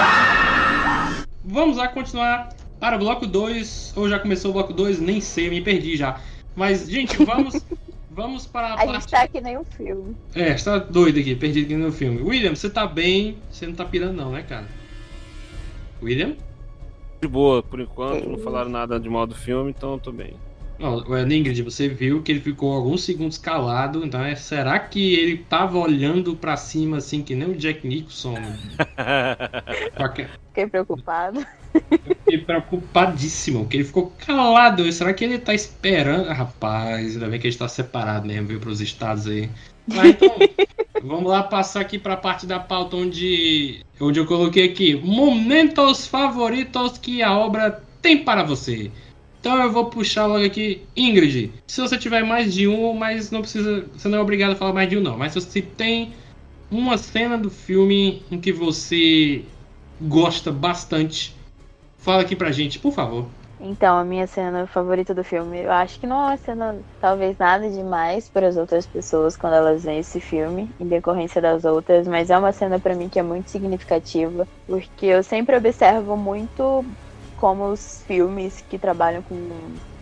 Vamos 1.44 1.76
lá 1.78 1.88
continuar 1.88 2.50
para 2.78 2.96
o 2.96 2.98
bloco 2.98 3.26
2. 3.26 3.94
Ou 3.96 4.09
já 4.09 4.18
começou 4.18 4.50
o 4.50 4.55
bloco 4.55 4.72
2? 4.72 5.00
Nem 5.00 5.20
sei, 5.20 5.48
me 5.48 5.62
perdi 5.62 5.96
já. 5.96 6.20
Mas, 6.57 6.88
gente, 6.88 7.22
vamos, 7.24 7.64
vamos 8.11 8.46
para 8.46 8.68
a, 8.68 8.72
A 8.74 8.76
parte. 8.76 8.92
gente 8.92 9.11
tá 9.11 9.22
aqui 9.22 9.40
nem 9.40 9.59
um 9.59 9.64
filme. 9.64 10.16
É, 10.34 10.57
você 10.57 10.64
tá 10.64 10.78
doido 10.78 11.18
aqui, 11.18 11.34
perdido 11.34 11.64
aqui 11.66 11.76
no 11.76 11.92
filme. 11.92 12.22
William, 12.22 12.55
você 12.55 12.70
tá 12.70 12.86
bem? 12.86 13.38
Você 13.50 13.66
não 13.66 13.74
tá 13.74 13.84
pirando, 13.84 14.14
não, 14.14 14.30
né, 14.32 14.42
cara? 14.42 14.66
William? 16.02 16.36
De 17.20 17.28
boa, 17.28 17.62
por 17.62 17.80
enquanto, 17.80 18.28
não 18.28 18.38
falaram 18.38 18.68
nada 18.70 19.00
de 19.00 19.09
mal 19.09 19.26
do 19.26 19.34
filme, 19.34 19.70
então 19.70 19.92
eu 19.94 19.98
tô 19.98 20.12
bem. 20.12 20.34
Ó, 20.81 21.03
o 21.09 21.18
Ingrid, 21.33 21.62
você 21.62 21.89
viu 21.89 22.22
que 22.22 22.33
ele 22.33 22.41
ficou 22.41 22.72
alguns 22.72 23.05
segundos 23.05 23.39
calado, 23.39 24.05
então 24.05 24.22
é, 24.25 24.35
será 24.35 24.79
que 24.79 25.14
ele 25.14 25.39
tava 25.39 25.79
olhando 25.79 26.35
pra 26.35 26.57
cima 26.57 26.97
assim 26.97 27.22
que 27.22 27.35
nem 27.35 27.49
o 27.49 27.55
Jack 27.55 27.87
Nicholson? 27.87 28.35
Que- 30.14 30.27
Fiquei 30.49 30.66
preocupado. 30.68 31.45
Fiquei 32.25 32.39
preocupadíssimo, 32.39 33.66
que 33.66 33.77
ele 33.79 33.85
ficou 33.85 34.12
calado. 34.25 34.91
Será 34.93 35.12
que 35.12 35.25
ele 35.25 35.39
tá 35.39 35.53
esperando? 35.55 36.29
Ah, 36.29 36.33
Rapaz, 36.35 37.14
ainda 37.14 37.29
bem 37.29 37.41
que 37.41 37.47
a 37.47 37.51
gente 37.51 37.59
tá 37.59 37.66
separado 37.68 38.27
mesmo, 38.27 38.47
veio 38.49 38.61
pros 38.61 38.81
estados 38.81 39.27
aí. 39.27 39.51
Mas 39.87 40.11
então, 40.11 40.37
vamos 41.03 41.31
lá 41.31 41.43
passar 41.43 41.81
aqui 41.81 41.99
pra 41.99 42.16
parte 42.16 42.47
da 42.47 42.61
pauta 42.61 42.97
onde, 42.97 43.81
onde 44.01 44.20
eu 44.20 44.27
coloquei 44.27 44.66
aqui 44.66 44.95
momentos 44.95 46.07
favoritos 46.07 46.99
que 46.99 47.20
a 47.22 47.37
obra 47.37 47.83
tem 48.01 48.22
para 48.25 48.45
você. 48.45 48.91
Então 49.45 49.62
eu 49.62 49.70
vou 49.70 49.90
puxar 49.90 50.24
logo 50.24 50.42
aqui, 50.42 50.80
Ingrid. 50.97 51.53
Se 51.66 51.78
você 51.78 51.99
tiver 51.99 52.24
mais 52.24 52.55
de 52.55 52.66
um, 52.66 52.95
mas 52.95 53.30
não 53.30 53.42
precisa, 53.42 53.84
você 53.92 54.09
não 54.09 54.16
é 54.16 54.20
obrigado 54.22 54.53
a 54.53 54.57
falar 54.57 54.72
mais 54.72 54.88
de 54.88 54.97
um 54.97 55.03
não. 55.03 55.18
Mas 55.18 55.34
se 55.34 55.40
você 55.42 55.61
tem 55.61 56.14
uma 56.70 56.97
cena 56.97 57.36
do 57.36 57.51
filme 57.51 58.22
em 58.30 58.40
que 58.40 58.51
você 58.51 59.45
gosta 60.01 60.51
bastante, 60.51 61.36
fala 61.99 62.22
aqui 62.22 62.34
pra 62.34 62.53
gente, 62.53 62.78
por 62.78 62.92
favor. 62.92 63.26
Então, 63.61 63.99
a 63.99 64.05
minha 64.05 64.26
cena 64.26 64.66
favorita 64.66 65.12
do 65.12 65.22
filme, 65.22 65.61
eu 65.61 65.72
acho 65.72 66.01
que 66.01 66.07
não 66.07 66.16
é 66.16 66.28
uma 66.28 66.36
cena, 66.38 66.76
talvez 66.99 67.36
nada 67.36 67.68
demais 67.68 68.30
para 68.30 68.49
as 68.49 68.57
outras 68.57 68.86
pessoas 68.86 69.36
quando 69.36 69.57
elas 69.57 69.84
veem 69.84 69.99
esse 69.99 70.20
filme, 70.22 70.70
em 70.80 70.88
decorrência 70.88 71.42
das 71.42 71.66
outras, 71.66 72.09
mas 72.09 72.30
é 72.30 72.38
uma 72.38 72.51
cena 72.51 72.80
para 72.80 72.95
mim 72.95 73.11
que 73.11 73.18
é 73.18 73.22
muito 73.22 73.51
significativa, 73.51 74.49
porque 74.66 75.05
eu 75.05 75.22
sempre 75.22 75.55
observo 75.55 76.16
muito 76.16 76.82
como 77.45 77.66
os 77.66 78.03
filmes 78.07 78.64
que 78.70 78.78
trabalham 78.78 79.20
com 79.20 79.36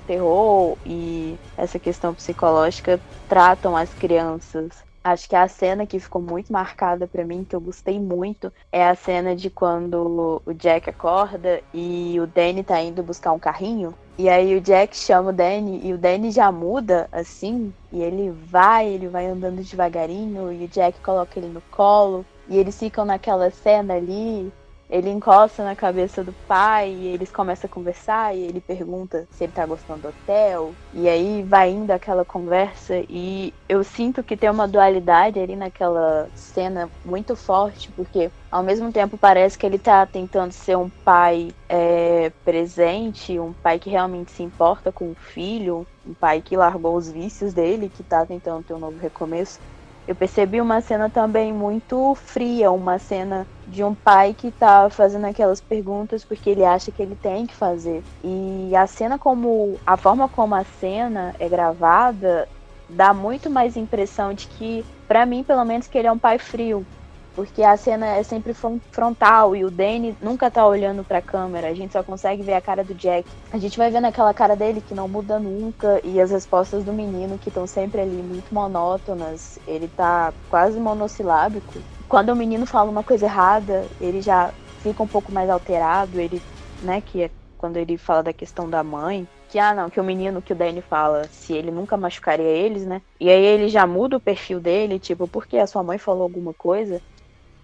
terror 0.07 0.77
e 0.87 1.35
essa 1.59 1.77
questão 1.77 2.15
psicológica 2.15 3.01
tratam 3.29 3.77
as 3.77 3.93
crianças. 3.93 4.85
Acho 5.03 5.29
que 5.29 5.35
a 5.35 5.49
cena 5.49 5.85
que 5.85 5.99
ficou 5.99 6.23
muito 6.23 6.53
marcada 6.53 7.05
pra 7.09 7.25
mim, 7.25 7.43
que 7.43 7.57
eu 7.57 7.61
gostei 7.61 7.99
muito, 7.99 8.53
é 8.71 8.87
a 8.87 8.95
cena 8.95 9.35
de 9.35 9.51
quando 9.51 10.41
o 10.47 10.55
Jack 10.55 10.89
acorda 10.89 11.61
e 11.75 12.17
o 12.21 12.29
Danny 12.29 12.63
tá 12.63 12.81
indo 12.81 13.03
buscar 13.03 13.33
um 13.33 13.41
carrinho. 13.41 13.93
E 14.17 14.29
aí 14.29 14.57
o 14.57 14.61
Jack 14.61 14.97
chama 14.97 15.31
o 15.31 15.33
Danny 15.33 15.81
e 15.85 15.93
o 15.93 15.99
Danny 15.99 16.31
já 16.31 16.53
muda 16.53 17.09
assim, 17.11 17.75
e 17.93 18.01
ele 18.03 18.31
vai, 18.31 18.87
ele 18.87 19.09
vai 19.09 19.27
andando 19.27 19.65
devagarinho 19.65 20.53
e 20.53 20.65
o 20.65 20.69
Jack 20.69 21.01
coloca 21.01 21.41
ele 21.41 21.49
no 21.49 21.63
colo 21.73 22.25
e 22.49 22.57
eles 22.57 22.79
ficam 22.79 23.05
naquela 23.05 23.51
cena 23.51 23.95
ali 23.95 24.53
ele 24.93 25.09
encosta 25.09 25.65
na 25.65 25.75
cabeça 25.75 26.23
do 26.23 26.35
pai 26.47 26.91
e 26.91 27.07
eles 27.07 27.33
começam 27.33 27.67
a 27.67 27.73
conversar 27.73 28.37
e 28.37 28.43
ele 28.43 28.61
pergunta 28.61 29.27
se 29.31 29.43
ele 29.43 29.53
tá 29.53 29.65
gostando 29.65 30.03
do 30.03 30.09
hotel. 30.09 30.75
E 30.93 31.09
aí 31.09 31.43
vai 31.43 31.71
indo 31.71 31.91
aquela 31.91 32.27
conversa 32.27 33.03
e 33.09 33.55
eu 33.67 33.83
sinto 33.83 34.23
que 34.23 34.37
tem 34.37 34.51
uma 34.51 34.69
dualidade 34.69 35.41
ali 35.41 35.57
naquela 35.57 36.29
cena 36.35 36.91
muito 37.07 37.35
forte, 37.35 37.91
porque 37.93 38.31
ao 38.51 38.63
mesmo 38.63 38.93
tempo 38.93 39.17
parece 39.17 39.57
que 39.57 39.65
ele 39.65 39.79
tá 39.79 40.05
tentando 40.05 40.53
ser 40.53 40.77
um 40.77 40.91
pai 40.91 41.55
é, 41.71 42.31
presente, 42.45 43.39
um 43.39 43.55
pai 43.55 43.79
que 43.79 43.89
realmente 43.89 44.31
se 44.31 44.43
importa 44.43 44.93
com 44.93 45.11
o 45.11 45.15
filho, 45.15 45.87
um 46.07 46.13
pai 46.13 46.43
que 46.43 46.55
largou 46.55 46.97
os 46.97 47.11
vícios 47.11 47.55
dele, 47.55 47.89
que 47.89 48.03
tá 48.03 48.27
tentando 48.27 48.63
ter 48.63 48.75
um 48.75 48.79
novo 48.79 48.99
recomeço. 48.99 49.59
Eu 50.07 50.15
percebi 50.15 50.61
uma 50.61 50.81
cena 50.81 51.09
também 51.09 51.53
muito 51.53 52.15
fria, 52.17 52.71
uma 52.73 52.99
cena 52.99 53.47
de 53.73 53.83
um 53.83 53.95
pai 53.95 54.35
que 54.35 54.53
tá 54.53 54.91
fazendo 54.91 55.27
aquelas 55.27 55.61
perguntas 55.61 56.25
porque 56.25 56.51
ele 56.51 56.65
acha 56.65 56.93
que 56.93 57.03
ele 57.03 57.17
tem 57.17 57.47
que 57.47 57.55
fazer. 57.55 58.05
E 58.23 58.75
a 58.77 58.87
cena 58.87 59.19
como 59.19 59.81
a 59.87 59.97
forma 59.97 60.29
como 60.29 60.55
a 60.55 60.65
cena 60.65 61.35
é 61.39 61.49
gravada 61.49 62.47
dá 62.89 63.15
muito 63.15 63.49
mais 63.51 63.77
impressão 63.77 64.35
de 64.35 64.47
que, 64.47 64.85
pra 65.09 65.25
mim, 65.25 65.43
pelo 65.43 65.65
menos, 65.65 65.87
que 65.89 65.97
ele 65.97 66.07
é 66.09 66.13
um 66.13 66.19
pai 66.19 66.39
frio. 66.39 66.87
Porque 67.35 67.63
a 67.63 67.79
cena 67.79 68.07
é 68.09 68.23
sempre 68.23 68.53
fron- 68.53 68.79
frontal 68.91 69.57
e 69.57 69.65
o 69.65 69.71
Danny 69.71 70.15
nunca 70.21 70.51
tá 70.51 70.67
olhando 70.67 71.03
pra 71.03 71.23
câmera, 71.23 71.69
a 71.69 71.75
gente 71.75 71.93
só 71.93 72.05
consegue 72.05 72.43
ver 72.43 72.53
a 72.53 72.61
cara 72.61 72.85
do 72.85 72.95
Jack. 72.95 73.27
A 73.51 73.57
gente 73.57 73.79
vai 73.79 73.91
vendo 73.91 74.05
aquela 74.07 74.35
cara 74.35 74.55
dele 74.55 74.83
que 74.83 74.95
não 74.95 75.09
muda 75.09 75.41
nunca 75.41 75.99
e 76.05 76.21
as 76.21 76.31
respostas 76.31 76.85
do 76.85 76.93
menino 76.93 77.39
que 77.39 77.49
estão 77.49 77.67
sempre 77.67 78.03
ali 78.03 78.23
muito 78.23 78.53
monótonas. 78.53 79.59
Ele 79.67 79.89
tá 79.89 80.35
quase 80.47 80.79
monossilábico. 80.79 81.83
Quando 82.13 82.29
o 82.29 82.37
menino 82.37 82.67
fala 82.67 82.91
uma 82.91 83.03
coisa 83.03 83.25
errada, 83.25 83.91
ele 83.99 84.21
já 84.21 84.53
fica 84.77 85.03
um 85.03 85.09
pouco 85.09 85.33
mais 85.33 85.49
alterado, 85.49 86.21
ele, 86.21 86.45
né, 86.79 87.01
que 87.01 87.23
é 87.23 87.31
quando 87.57 87.79
ele 87.79 87.97
fala 87.97 88.23
da 88.23 88.35
questão 88.35 88.69
da 88.69 88.85
mãe, 88.85 89.27
que 89.49 89.59
ah 89.59 89.73
não, 89.75 89.89
que 89.89 89.99
o 89.99 90.05
menino 90.05 90.43
que 90.43 90.53
o 90.53 90.57
Danny 90.57 90.83
fala, 90.83 91.27
se 91.31 91.55
ele 91.55 91.71
nunca 91.71 91.97
machucaria 91.97 92.45
eles, 92.45 92.85
né? 92.85 93.01
E 93.19 93.31
aí 93.31 93.43
ele 93.43 93.67
já 93.71 93.87
muda 93.87 94.19
o 94.19 94.21
perfil 94.21 94.61
dele, 94.61 94.99
tipo, 95.01 95.27
porque 95.27 95.57
a 95.57 95.67
sua 95.67 95.83
mãe 95.83 95.97
falou 95.97 96.23
alguma 96.25 96.53
coisa. 96.53 97.03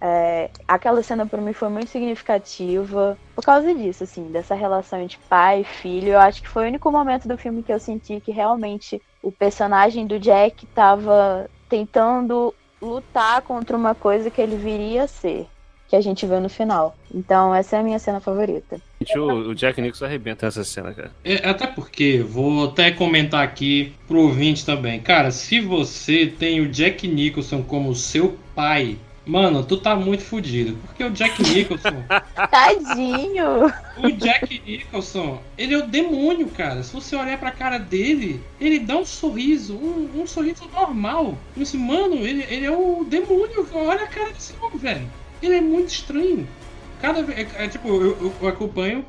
É, 0.01 0.51
aquela 0.67 1.03
cena 1.03 1.27
pra 1.27 1.41
mim 1.41 1.53
foi 1.53 1.69
muito 1.69 1.89
significativa 1.91 3.19
por 3.35 3.43
causa 3.43 3.73
disso, 3.75 4.03
assim, 4.03 4.31
dessa 4.31 4.55
relação 4.55 4.99
entre 5.01 5.19
pai 5.29 5.61
e 5.61 5.65
filho. 5.65 6.09
Eu 6.13 6.19
acho 6.19 6.41
que 6.41 6.49
foi 6.49 6.65
o 6.65 6.67
único 6.69 6.91
momento 6.91 7.27
do 7.27 7.37
filme 7.37 7.63
que 7.63 7.71
eu 7.73 7.79
senti 7.79 8.19
que 8.21 8.31
realmente 8.31 9.01
o 9.21 9.31
personagem 9.31 10.07
do 10.07 10.19
Jack 10.19 10.67
tava 10.73 11.49
tentando 11.69 12.55
lutar 12.81 13.41
contra 13.41 13.75
uma 13.75 13.93
coisa 13.93 14.29
que 14.29 14.41
ele 14.41 14.55
viria 14.55 15.03
a 15.03 15.07
ser, 15.07 15.47
que 15.87 15.95
a 15.95 16.01
gente 16.01 16.25
vê 16.25 16.39
no 16.39 16.49
final. 16.49 16.95
Então, 17.13 17.53
essa 17.53 17.77
é 17.77 17.79
a 17.79 17.83
minha 17.83 17.99
cena 17.99 18.19
favorita. 18.19 18.79
O, 19.15 19.49
o 19.49 19.55
Jack 19.55 19.81
Nicholson 19.81 20.05
arrebenta 20.05 20.45
nessa 20.45 20.63
cena, 20.63 20.93
cara. 20.93 21.11
É, 21.23 21.47
até 21.49 21.67
porque, 21.67 22.21
vou 22.21 22.65
até 22.65 22.91
comentar 22.91 23.43
aqui 23.43 23.93
pro 24.07 24.21
ouvinte 24.21 24.65
também. 24.65 24.99
Cara, 24.99 25.31
se 25.31 25.59
você 25.59 26.27
tem 26.27 26.61
o 26.61 26.69
Jack 26.69 27.07
Nicholson 27.07 27.63
como 27.63 27.95
seu 27.95 28.37
pai, 28.53 28.97
mano, 29.29 29.63
tu 29.63 29.77
tá 29.77 29.95
muito 29.95 30.23
fudido. 30.23 30.75
Porque 30.87 31.03
o 31.03 31.09
Jack 31.11 31.41
Nicholson, 31.43 32.03
Tadinho! 32.49 33.65
o 33.97 34.11
Jack 34.11 34.61
Nicholson, 34.65 35.41
ele 35.57 35.73
é 35.73 35.77
o 35.77 35.87
demônio, 35.87 36.47
cara. 36.49 36.83
Se 36.83 36.93
você 36.93 37.15
olhar 37.15 37.37
pra 37.37 37.51
cara 37.51 37.77
dele, 37.77 38.41
ele 38.59 38.79
dá 38.79 38.97
um 38.97 39.05
sorriso, 39.05 39.75
um, 39.75 40.21
um 40.21 40.27
sorriso 40.27 40.67
normal. 40.73 41.37
Esse 41.57 41.77
mano, 41.77 42.15
ele, 42.15 42.45
ele 42.49 42.65
é 42.65 42.71
o 42.71 43.05
demônio. 43.07 43.67
Olha 43.73 44.03
a 44.03 44.07
cara 44.07 44.31
desse 44.31 44.53
homem, 44.61 44.77
velho. 44.77 45.11
Ele 45.41 45.55
é 45.55 45.61
muito 45.61 45.89
estranho. 45.89 46.47
Cada 47.01 47.23
vez. 47.23 47.37
É, 47.55 47.65
é, 47.65 47.67
tipo, 47.67 47.87
eu, 47.87 48.17
eu- 48.21 48.33
eu 48.41 48.47
acompanho 48.47 49.05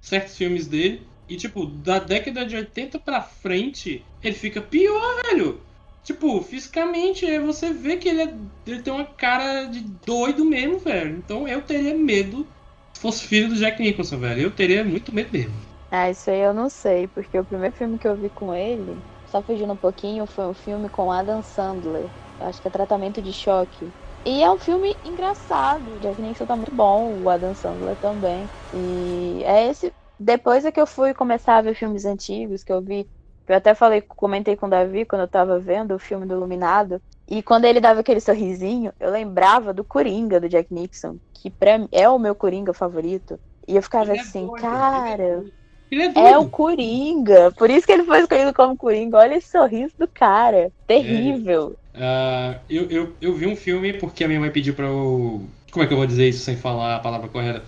certos 0.00 0.36
filmes 0.36 0.66
dele. 0.66 1.02
E, 1.28 1.36
tipo, 1.36 1.64
da 1.64 1.98
década 1.98 2.44
de 2.44 2.54
80 2.54 2.98
pra 2.98 3.22
frente, 3.22 4.04
ele 4.22 4.34
fica 4.34 4.60
pior, 4.60 5.22
velho. 5.24 5.58
Tipo, 6.04 6.42
fisicamente, 6.42 7.26
é, 7.26 7.40
você 7.40 7.72
vê 7.72 7.96
que 7.98 8.08
ele, 8.08 8.22
é, 8.22 8.38
ele 8.66 8.82
tem 8.82 8.92
uma 8.92 9.06
cara 9.06 9.66
de 9.66 9.80
doido 9.82 10.44
mesmo, 10.46 10.78
velho. 10.80 11.18
Então 11.18 11.48
eu 11.48 11.62
teria 11.64 11.94
medo 11.96 12.54
se 12.94 13.00
fosse 13.02 13.26
filho 13.26 13.48
do 13.50 13.56
Jack 13.56 13.82
Nicholson, 13.82 14.18
velho. 14.20 14.42
Eu 14.42 14.54
teria 14.54 14.84
muito 14.84 15.14
medo 15.14 15.32
mesmo. 15.32 15.54
Ah, 15.90 16.10
isso 16.10 16.30
aí 16.30 16.40
eu 16.40 16.52
não 16.52 16.68
sei, 16.68 17.06
porque 17.08 17.38
o 17.38 17.44
primeiro 17.46 17.74
filme 17.76 17.98
que 17.98 18.08
eu 18.08 18.16
vi 18.16 18.28
com 18.30 18.52
ele, 18.54 19.04
só 19.24 19.42
fugindo 19.42 19.72
um 19.72 19.76
pouquinho, 19.76 20.26
foi 20.26 20.46
um 20.46 20.54
filme 20.54 20.88
com 20.90 21.10
Adam 21.10 21.40
Sandler. 21.42 22.12
Acho 22.38 22.60
que 22.60 22.66
é 22.68 22.70
Tratamento 22.70 23.22
de 23.22 23.32
Choque. 23.32 23.94
E 24.26 24.42
é 24.42 24.50
um 24.50 24.58
filme 24.58 24.98
engraçado. 25.04 25.94
O 25.94 26.00
Jack 26.00 26.20
Nicholson 26.20 26.46
tá 26.46 26.56
muito 26.56 26.74
bom, 26.74 27.20
o 27.22 27.28
Adam 27.28 27.54
Sandler 27.54 27.96
também. 27.96 28.50
E 28.72 29.42
é 29.44 29.68
esse. 29.68 29.94
Depois 30.18 30.64
é 30.64 30.72
que 30.72 30.80
eu 30.80 30.86
fui 30.86 31.14
começar 31.14 31.56
a 31.58 31.62
ver 31.62 31.74
filmes 31.74 32.04
antigos, 32.04 32.64
que 32.64 32.72
eu 32.72 32.82
vi. 32.82 33.08
Eu 33.46 33.56
até 33.56 33.74
falei, 33.74 34.00
comentei 34.00 34.56
com 34.56 34.66
o 34.66 34.70
Davi 34.70 35.04
quando 35.04 35.22
eu 35.22 35.28
tava 35.28 35.58
vendo 35.58 35.94
o 35.94 35.98
filme 35.98 36.26
do 36.26 36.34
Iluminado. 36.34 37.00
E 37.28 37.42
quando 37.42 37.64
ele 37.64 37.80
dava 37.80 38.00
aquele 38.00 38.20
sorrisinho, 38.20 38.92
eu 39.00 39.10
lembrava 39.10 39.72
do 39.72 39.84
Coringa 39.84 40.40
do 40.40 40.48
Jack 40.48 40.72
Nixon, 40.72 41.16
que 41.32 41.50
pra 41.50 41.78
mim 41.78 41.88
é 41.90 42.08
o 42.08 42.18
meu 42.18 42.34
Coringa 42.34 42.72
favorito. 42.72 43.38
E 43.66 43.76
eu 43.76 43.82
ficava 43.82 44.10
Ele 44.10 44.18
é 44.18 44.22
assim, 44.22 44.46
doido, 44.46 44.62
cara. 44.62 45.44
Ele 45.90 46.02
é 46.02 46.08
doido. 46.08 46.26
É 46.26 46.38
o 46.38 46.48
Coringa. 46.48 47.52
Por 47.52 47.70
isso 47.70 47.86
que 47.86 47.92
ele 47.92 48.04
foi 48.04 48.20
escolhido 48.20 48.52
como 48.52 48.76
Coringa. 48.76 49.18
Olha 49.18 49.36
esse 49.36 49.50
sorriso 49.50 49.94
do 49.98 50.08
cara. 50.08 50.70
Terrível. 50.86 51.76
Ah, 51.94 52.58
eu, 52.68 52.90
eu, 52.90 53.12
eu 53.20 53.34
vi 53.34 53.46
um 53.46 53.56
filme 53.56 53.92
porque 53.94 54.24
a 54.24 54.28
minha 54.28 54.40
mãe 54.40 54.50
pediu 54.50 54.74
pra 54.74 54.86
eu. 54.86 55.42
Como 55.70 55.84
é 55.84 55.86
que 55.86 55.92
eu 55.92 55.98
vou 55.98 56.06
dizer 56.06 56.28
isso 56.28 56.44
sem 56.44 56.56
falar 56.56 56.96
a 56.96 57.00
palavra 57.00 57.28
correta? 57.28 57.62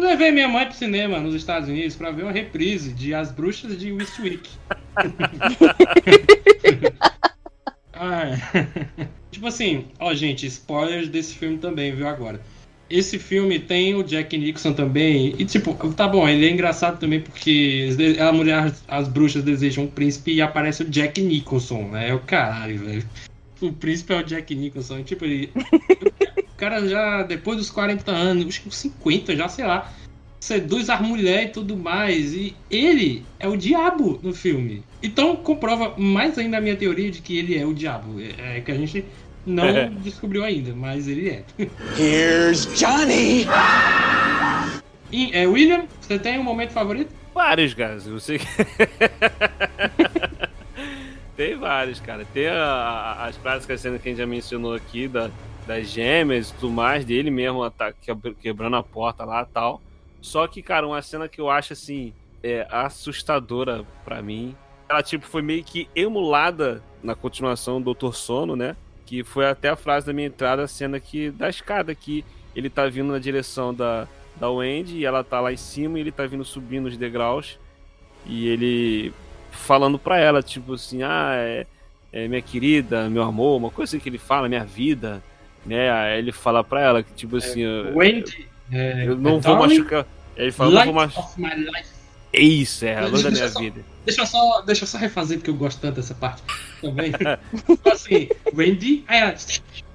Eu 0.00 0.06
levei 0.06 0.30
minha 0.30 0.48
mãe 0.48 0.64
pro 0.64 0.74
cinema 0.74 1.20
nos 1.20 1.34
Estados 1.34 1.68
Unidos 1.68 1.94
pra 1.94 2.10
ver 2.10 2.22
uma 2.22 2.32
reprise 2.32 2.94
de 2.94 3.12
As 3.12 3.30
Bruxas 3.30 3.78
de 3.78 3.92
Westwick. 3.92 4.48
Ah, 7.92 8.30
tipo 9.30 9.46
assim, 9.46 9.88
ó, 9.98 10.14
gente, 10.14 10.46
spoilers 10.46 11.06
desse 11.10 11.34
filme 11.34 11.58
também, 11.58 11.94
viu 11.94 12.08
agora. 12.08 12.40
Esse 12.88 13.18
filme 13.18 13.58
tem 13.58 13.94
o 13.94 14.02
Jack 14.02 14.38
Nixon 14.38 14.72
também, 14.72 15.34
e 15.38 15.44
tipo, 15.44 15.74
tá 15.92 16.08
bom, 16.08 16.26
ele 16.26 16.46
é 16.46 16.50
engraçado 16.50 16.98
também 16.98 17.20
porque 17.20 17.90
a 18.18 18.32
mulher, 18.32 18.72
as 18.88 19.06
bruxas 19.06 19.44
desejam 19.44 19.84
um 19.84 19.86
príncipe 19.86 20.32
e 20.32 20.40
aparece 20.40 20.82
o 20.82 20.88
Jack 20.88 21.20
Nicholson, 21.20 21.88
né? 21.88 22.08
É 22.08 22.14
o 22.14 22.20
caralho, 22.20 22.78
velho. 22.78 23.06
O 23.60 23.72
príncipe 23.72 24.12
é 24.12 24.16
o 24.18 24.22
Jack 24.22 24.54
Nicholson, 24.54 25.02
tipo, 25.02 25.24
ele. 25.24 25.50
o 25.56 26.56
cara 26.56 26.86
já, 26.88 27.22
depois 27.22 27.58
dos 27.58 27.70
40 27.70 28.10
anos, 28.10 28.46
acho 28.46 28.62
que 28.62 28.68
uns 28.68 28.76
50 28.76 29.36
já, 29.36 29.48
sei 29.48 29.66
lá. 29.66 29.92
seduz 30.40 30.88
as 30.88 31.00
mulheres 31.00 31.50
e 31.50 31.52
tudo 31.52 31.76
mais. 31.76 32.32
E 32.32 32.54
ele 32.70 33.22
é 33.38 33.46
o 33.46 33.56
diabo 33.56 34.18
no 34.22 34.32
filme. 34.32 34.82
Então 35.02 35.36
comprova 35.36 35.94
mais 35.98 36.38
ainda 36.38 36.56
a 36.58 36.60
minha 36.60 36.76
teoria 36.76 37.10
de 37.10 37.20
que 37.20 37.38
ele 37.38 37.56
é 37.58 37.66
o 37.66 37.74
diabo. 37.74 38.20
É, 38.38 38.58
é 38.58 38.60
que 38.60 38.70
a 38.72 38.74
gente 38.76 39.04
não 39.46 39.64
É. 39.66 39.90
descobriu 40.02 40.42
ainda, 40.44 40.74
mas 40.74 41.08
ele 41.08 41.28
é. 41.28 41.44
Here's 41.98 42.66
Johnny! 42.78 43.46
E, 45.12 45.32
é, 45.36 45.44
William, 45.44 45.86
você 46.00 46.20
tem 46.20 46.38
um 46.38 46.44
momento 46.44 46.70
favorito? 46.70 47.12
Vários, 47.34 47.74
cara. 47.74 47.98
Você... 47.98 48.38
Tem 51.40 51.56
vários, 51.56 51.98
cara. 52.00 52.26
Tem 52.34 52.48
a- 52.48 52.54
a- 52.62 53.24
as 53.24 53.34
cenas 53.80 54.02
que 54.02 54.08
a 54.08 54.12
gente 54.12 54.18
já 54.18 54.26
mencionou 54.26 54.74
aqui, 54.74 55.08
da, 55.08 55.30
das 55.66 55.88
gêmeas 55.88 56.50
e 56.50 56.54
tudo 56.56 56.70
mais, 56.70 57.02
dele 57.02 57.30
mesmo 57.30 57.70
tá 57.70 57.94
quebr- 57.94 58.34
quebrando 58.34 58.76
a 58.76 58.82
porta 58.82 59.24
lá 59.24 59.40
e 59.40 59.46
tal. 59.46 59.80
Só 60.20 60.46
que, 60.46 60.60
cara, 60.60 60.86
uma 60.86 61.00
cena 61.00 61.28
que 61.28 61.40
eu 61.40 61.48
acho, 61.48 61.72
assim, 61.72 62.12
é 62.42 62.66
assustadora 62.70 63.86
pra 64.04 64.20
mim. 64.20 64.54
Ela, 64.86 65.02
tipo, 65.02 65.24
foi 65.24 65.40
meio 65.40 65.64
que 65.64 65.88
emulada 65.96 66.82
na 67.02 67.14
continuação 67.14 67.78
do 67.80 67.86
Doutor 67.86 68.14
Sono, 68.14 68.54
né? 68.54 68.76
Que 69.06 69.24
foi 69.24 69.46
até 69.46 69.70
a 69.70 69.76
frase 69.76 70.04
da 70.04 70.12
minha 70.12 70.26
entrada, 70.28 70.64
a 70.64 70.68
cena 70.68 71.00
que, 71.00 71.30
da 71.30 71.48
escada 71.48 71.94
que 71.94 72.22
ele 72.54 72.68
tá 72.68 72.86
vindo 72.86 73.10
na 73.12 73.18
direção 73.18 73.72
da, 73.72 74.06
da 74.36 74.50
Wendy 74.50 74.98
e 74.98 75.06
ela 75.06 75.24
tá 75.24 75.40
lá 75.40 75.50
em 75.50 75.56
cima 75.56 75.96
e 75.96 76.02
ele 76.02 76.12
tá 76.12 76.26
vindo 76.26 76.44
subindo 76.44 76.84
os 76.84 76.98
degraus. 76.98 77.58
E 78.26 78.46
ele 78.46 79.10
falando 79.60 79.98
pra 79.98 80.18
ela, 80.18 80.42
tipo 80.42 80.74
assim, 80.74 81.02
ah, 81.02 81.32
é, 81.34 81.66
é 82.12 82.26
minha 82.28 82.42
querida, 82.42 83.08
meu 83.08 83.22
amor, 83.22 83.56
uma 83.56 83.70
coisa 83.70 83.90
assim 83.90 84.02
que 84.02 84.08
ele 84.08 84.18
fala, 84.18 84.48
minha 84.48 84.64
vida, 84.64 85.22
né? 85.64 85.90
Aí 85.90 86.18
ele 86.18 86.32
fala 86.32 86.64
pra 86.64 86.80
ela 86.80 87.02
que, 87.02 87.12
tipo 87.12 87.36
assim, 87.36 87.60
eu, 87.60 87.96
Wendy. 87.96 88.48
É, 88.72 89.06
eu 89.06 89.16
não 89.16 89.36
é 89.36 89.40
vou 89.40 89.56
Darling, 89.56 89.78
machucar. 89.78 90.06
Ele 90.36 90.52
fala, 90.52 90.70
não 90.70 90.84
vou 90.84 90.94
machucar. 90.94 91.84
É 92.32 92.40
isso, 92.40 92.84
é 92.84 92.96
a 92.96 93.06
luz 93.06 93.22
da 93.22 93.30
minha 93.30 93.48
só- 93.48 93.58
vida. 93.60 93.84
Deixa 94.04 94.22
eu 94.22 94.26
só, 94.26 94.60
deixa 94.62 94.84
eu 94.84 94.88
só 94.88 94.98
refazer 94.98 95.38
porque 95.38 95.50
eu 95.50 95.54
gosto 95.54 95.80
tanto 95.80 95.96
dessa 95.96 96.14
parte 96.14 96.42
também. 96.80 97.12
Assim, 97.92 98.28
Wendy, 98.54 99.04
aí 99.08 99.18
ela, 99.20 99.34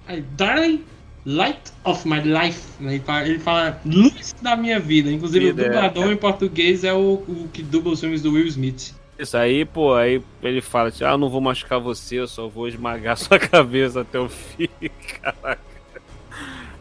aí, 0.07 0.21
Darling, 0.21 0.83
light 1.25 1.71
of 1.85 2.07
my 2.07 2.21
life. 2.21 2.61
né? 2.79 2.95
Ele 2.95 3.03
fala, 3.03 3.27
ele 3.27 3.39
fala 3.39 3.81
luz 3.85 4.35
da 4.41 4.55
minha 4.55 4.79
vida. 4.79 5.11
Inclusive, 5.11 5.47
Vida, 5.47 5.63
o 5.63 5.65
é. 5.65 5.69
dublador 5.69 6.11
em 6.11 6.17
português 6.17 6.83
é 6.83 6.93
o, 6.93 7.13
o 7.27 7.49
que 7.51 7.63
dubla 7.63 7.93
os 7.93 7.99
filmes 7.99 8.21
do 8.21 8.33
Will 8.33 8.45
Smith. 8.47 8.93
Isso 9.17 9.37
aí, 9.37 9.63
pô, 9.63 9.93
aí 9.93 10.21
ele 10.43 10.61
fala, 10.61 10.91
tipo, 10.91 11.05
ah, 11.05 11.11
eu 11.11 11.17
não 11.17 11.29
vou 11.29 11.39
machucar 11.39 11.79
você, 11.79 12.19
eu 12.19 12.27
só 12.27 12.47
vou 12.47 12.67
esmagar 12.67 13.15
sua 13.17 13.39
cabeça 13.39 14.01
até 14.01 14.19
o 14.19 14.27
fim, 14.27 14.69
caraca. 15.21 15.59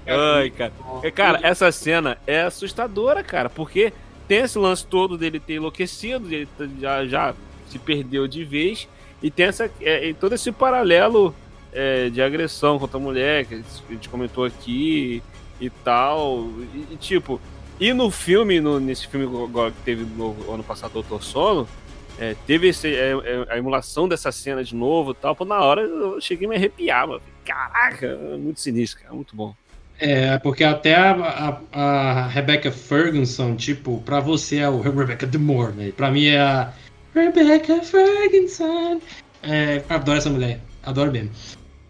Ai, 0.06 0.50
cara. 0.50 0.72
É, 1.02 1.10
Cara, 1.10 1.40
essa 1.42 1.70
cena 1.70 2.18
é 2.26 2.42
assustadora, 2.42 3.22
cara, 3.22 3.48
porque 3.48 3.92
tem 4.26 4.38
esse 4.38 4.58
lance 4.58 4.84
todo 4.84 5.16
dele 5.16 5.38
ter 5.38 5.54
enlouquecido, 5.54 6.32
ele 6.32 6.48
já, 6.80 7.06
já 7.06 7.34
se 7.68 7.78
perdeu 7.78 8.26
de 8.26 8.44
vez, 8.44 8.88
e 9.22 9.30
tem 9.30 9.46
essa, 9.46 9.70
é, 9.80 10.12
todo 10.18 10.34
esse 10.34 10.50
paralelo 10.50 11.34
é, 11.72 12.10
de 12.10 12.20
agressão 12.20 12.78
contra 12.78 12.98
a 12.98 13.00
mulher, 13.00 13.46
que 13.46 13.54
a 13.54 13.92
gente 13.92 14.08
comentou 14.08 14.44
aqui 14.44 15.22
e 15.60 15.70
tal, 15.70 16.48
e, 16.74 16.94
e, 16.94 16.96
tipo, 16.96 17.40
e 17.78 17.92
no 17.92 18.10
filme, 18.10 18.60
no, 18.60 18.78
nesse 18.78 19.06
filme 19.06 19.26
que 19.26 19.82
teve 19.84 20.04
no 20.04 20.34
ano 20.52 20.62
passado, 20.62 20.92
Doutor 20.92 21.22
Sono, 21.22 21.68
é, 22.18 22.36
teve 22.46 22.68
esse, 22.68 22.88
é, 22.88 23.12
é, 23.12 23.46
a 23.48 23.58
emulação 23.58 24.08
dessa 24.08 24.30
cena 24.30 24.62
de 24.62 24.74
novo 24.74 25.12
e 25.12 25.14
tal, 25.14 25.34
pô, 25.34 25.44
na 25.44 25.60
hora 25.60 25.82
eu 25.82 26.20
cheguei 26.20 26.46
a 26.46 26.50
me 26.50 26.56
arrepiar, 26.56 27.08
mano. 27.08 27.22
Caraca, 27.44 28.06
é 28.06 28.36
muito 28.36 28.60
sinistro, 28.60 29.02
cara, 29.02 29.14
muito 29.14 29.34
bom. 29.34 29.54
É, 29.98 30.38
porque 30.38 30.64
até 30.64 30.94
a, 30.94 31.60
a, 31.72 31.80
a 31.80 32.26
Rebecca 32.26 32.70
Ferguson, 32.70 33.54
tipo, 33.54 34.00
pra 34.02 34.20
você 34.20 34.58
é 34.58 34.68
o 34.68 34.80
Rebecca 34.80 35.26
Demore, 35.26 35.72
né? 35.72 35.92
Pra 35.96 36.10
mim 36.10 36.26
é 36.26 36.40
a 36.40 36.72
Rebecca 37.14 37.80
Ferguson. 37.82 39.00
É, 39.42 39.82
adoro 39.88 40.18
essa 40.18 40.30
mulher, 40.30 40.60
adoro 40.82 41.12
mesmo. 41.12 41.30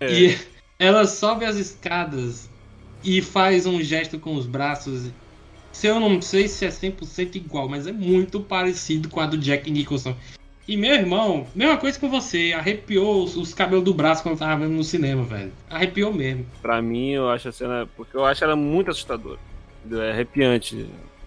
É. 0.00 0.12
E 0.12 0.38
ela 0.78 1.06
sobe 1.06 1.44
as 1.44 1.56
escadas 1.56 2.50
e 3.02 3.22
faz 3.22 3.66
um 3.66 3.82
gesto 3.82 4.18
com 4.18 4.34
os 4.34 4.46
braços. 4.46 5.10
Se 5.74 5.88
eu 5.88 5.98
não 5.98 6.22
sei 6.22 6.46
se 6.46 6.64
é 6.64 6.68
100% 6.68 7.34
igual, 7.34 7.68
mas 7.68 7.86
é 7.88 7.92
muito 7.92 8.40
parecido 8.40 9.08
com 9.08 9.18
a 9.18 9.26
do 9.26 9.36
Jack 9.36 9.68
Nicholson. 9.70 10.14
E 10.68 10.76
meu 10.76 10.94
irmão, 10.94 11.46
mesma 11.52 11.76
coisa 11.76 11.98
com 11.98 12.08
você, 12.08 12.54
arrepiou 12.56 13.24
os, 13.24 13.36
os 13.36 13.52
cabelos 13.52 13.84
do 13.84 13.92
braço 13.92 14.22
quando 14.22 14.38
tava 14.38 14.64
vendo 14.64 14.76
no 14.76 14.84
cinema, 14.84 15.24
velho. 15.24 15.52
Arrepiou 15.68 16.12
mesmo. 16.12 16.46
Pra 16.62 16.80
mim, 16.80 17.10
eu 17.10 17.28
acho 17.28 17.48
a 17.48 17.52
cena. 17.52 17.88
Porque 17.96 18.16
eu 18.16 18.24
acho 18.24 18.44
ela 18.44 18.54
muito 18.54 18.90
assustadora. 18.90 19.38
É 19.90 20.12
arrepiante. 20.12 20.86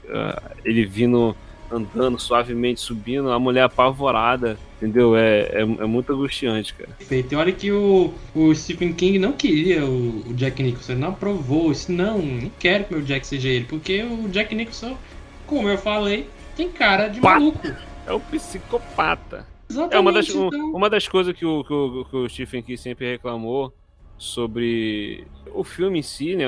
Ah, 0.09 0.41
Ele 0.63 0.85
vindo, 0.85 1.35
andando 1.69 2.17
suavemente, 2.17 2.79
subindo, 2.79 3.29
a 3.29 3.37
mulher 3.37 3.63
apavorada, 3.63 4.57
entendeu? 4.77 5.15
É, 5.15 5.41
é, 5.51 5.61
é 5.61 5.85
muito 5.85 6.13
angustiante, 6.13 6.73
cara. 6.73 6.89
Perfeito. 6.97 7.33
E 7.33 7.35
olha 7.35 7.51
que 7.51 7.71
o, 7.71 8.13
o 8.33 8.55
Stephen 8.55 8.93
King 8.93 9.19
não 9.19 9.33
queria 9.33 9.85
o, 9.85 10.23
o 10.29 10.33
Jack 10.33 10.61
Nicholson, 10.61 10.93
ele 10.93 11.01
não 11.01 11.09
aprovou. 11.09 11.71
Isso 11.71 11.91
não, 11.91 12.19
não 12.19 12.51
quero 12.59 12.85
que 12.85 12.93
meu 12.93 13.03
Jack 13.03 13.25
seja 13.25 13.49
ele, 13.49 13.65
porque 13.65 14.03
o 14.03 14.29
Jack 14.29 14.53
Nicholson, 14.53 14.97
como 15.45 15.67
eu 15.67 15.77
falei, 15.77 16.27
tem 16.55 16.69
cara 16.69 17.07
de 17.07 17.19
Pá. 17.19 17.33
maluco. 17.33 17.67
É 18.05 18.13
um 18.13 18.19
psicopata. 18.19 19.45
Exatamente. 19.69 19.95
É 19.95 19.99
uma 19.99 20.13
das, 20.13 20.29
então. 20.29 20.49
uma 20.73 20.89
das 20.89 21.07
coisas 21.07 21.35
que 21.35 21.45
o, 21.45 21.63
que, 21.63 21.73
o, 21.73 22.05
que 22.05 22.15
o 22.15 22.29
Stephen 22.29 22.63
King 22.63 22.77
sempre 22.77 23.11
reclamou 23.11 23.73
sobre 24.17 25.25
o 25.53 25.63
filme 25.63 25.99
em 25.99 26.01
si, 26.01 26.35
né? 26.35 26.45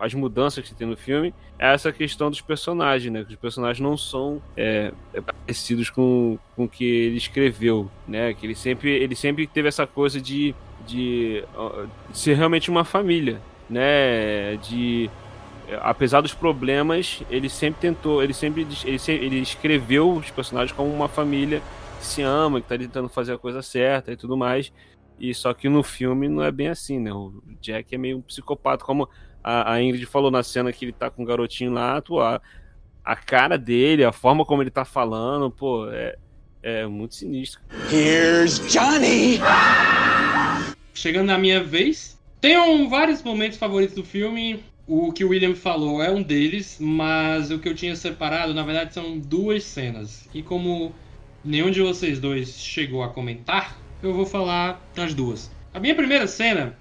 As 0.00 0.14
mudanças 0.14 0.66
que 0.66 0.74
tem 0.74 0.86
no 0.86 0.96
filme, 0.96 1.34
é 1.58 1.72
essa 1.72 1.92
questão 1.92 2.30
dos 2.30 2.40
personagens, 2.40 3.12
né? 3.12 3.24
Que 3.24 3.34
os 3.34 3.38
personagens 3.38 3.80
não 3.80 3.96
são 3.96 4.40
é, 4.56 4.92
é, 5.12 5.20
parecidos 5.20 5.90
com, 5.90 6.38
com 6.54 6.64
o 6.64 6.68
que 6.68 6.84
ele 6.84 7.16
escreveu, 7.16 7.90
né? 8.06 8.34
Que 8.34 8.46
ele 8.46 8.54
sempre, 8.54 8.90
ele 8.90 9.14
sempre 9.14 9.46
teve 9.46 9.68
essa 9.68 9.86
coisa 9.86 10.20
de, 10.20 10.54
de, 10.86 11.42
de 12.10 12.18
ser 12.18 12.34
realmente 12.34 12.70
uma 12.70 12.84
família, 12.84 13.40
né? 13.68 14.56
De 14.56 15.10
é, 15.68 15.78
apesar 15.82 16.20
dos 16.20 16.32
problemas, 16.32 17.22
ele 17.30 17.48
sempre 17.48 17.80
tentou, 17.80 18.22
ele 18.22 18.32
sempre 18.32 18.66
ele, 18.84 19.00
ele 19.06 19.40
escreveu 19.40 20.12
os 20.12 20.30
personagens 20.30 20.72
como 20.72 20.90
uma 20.90 21.08
família 21.08 21.62
que 21.98 22.06
se 22.06 22.22
ama, 22.22 22.60
que 22.60 22.68
tá 22.68 22.78
tentando 22.78 23.08
fazer 23.08 23.34
a 23.34 23.38
coisa 23.38 23.60
certa 23.60 24.12
e 24.12 24.16
tudo 24.16 24.36
mais. 24.36 24.72
E 25.18 25.34
só 25.34 25.52
que 25.52 25.68
no 25.68 25.82
filme 25.82 26.28
não 26.28 26.42
é 26.42 26.50
bem 26.52 26.68
assim, 26.68 26.98
né? 26.98 27.12
O 27.12 27.42
Jack 27.60 27.94
é 27.94 27.98
meio 27.98 28.18
um 28.18 28.22
psicopata, 28.22 28.84
como 28.84 29.08
a, 29.42 29.72
a 29.72 29.82
Ingrid 29.82 30.06
falou 30.06 30.30
na 30.30 30.42
cena 30.42 30.72
que 30.72 30.84
ele 30.84 30.92
tá 30.92 31.10
com 31.10 31.22
o 31.22 31.26
garotinho 31.26 31.72
lá, 31.72 32.00
tu, 32.00 32.20
a, 32.20 32.40
a 33.04 33.16
cara 33.16 33.56
dele, 33.56 34.04
a 34.04 34.12
forma 34.12 34.44
como 34.44 34.62
ele 34.62 34.70
tá 34.70 34.84
falando, 34.84 35.50
pô, 35.50 35.88
é, 35.90 36.16
é 36.62 36.86
muito 36.86 37.14
sinistro. 37.14 37.60
Here's 37.92 38.60
Johnny! 38.70 39.40
Chegando 40.94 41.26
na 41.26 41.38
minha 41.38 41.62
vez, 41.62 42.20
tenho 42.40 42.88
vários 42.88 43.22
momentos 43.22 43.58
favoritos 43.58 43.94
do 43.94 44.04
filme. 44.04 44.62
O 44.86 45.12
que 45.12 45.24
o 45.24 45.30
William 45.30 45.54
falou 45.54 46.02
é 46.02 46.10
um 46.10 46.22
deles, 46.22 46.78
mas 46.80 47.50
o 47.50 47.58
que 47.58 47.68
eu 47.68 47.74
tinha 47.74 47.94
separado, 47.94 48.54
na 48.54 48.62
verdade, 48.62 48.94
são 48.94 49.18
duas 49.18 49.64
cenas. 49.64 50.28
E 50.32 50.42
como 50.42 50.94
nenhum 51.44 51.70
de 51.70 51.82
vocês 51.82 52.18
dois 52.18 52.58
chegou 52.58 53.02
a 53.02 53.08
comentar, 53.08 53.76
eu 54.02 54.14
vou 54.14 54.26
falar 54.26 54.80
das 54.94 55.14
duas. 55.14 55.50
A 55.72 55.80
minha 55.80 55.94
primeira 55.94 56.26
cena 56.26 56.76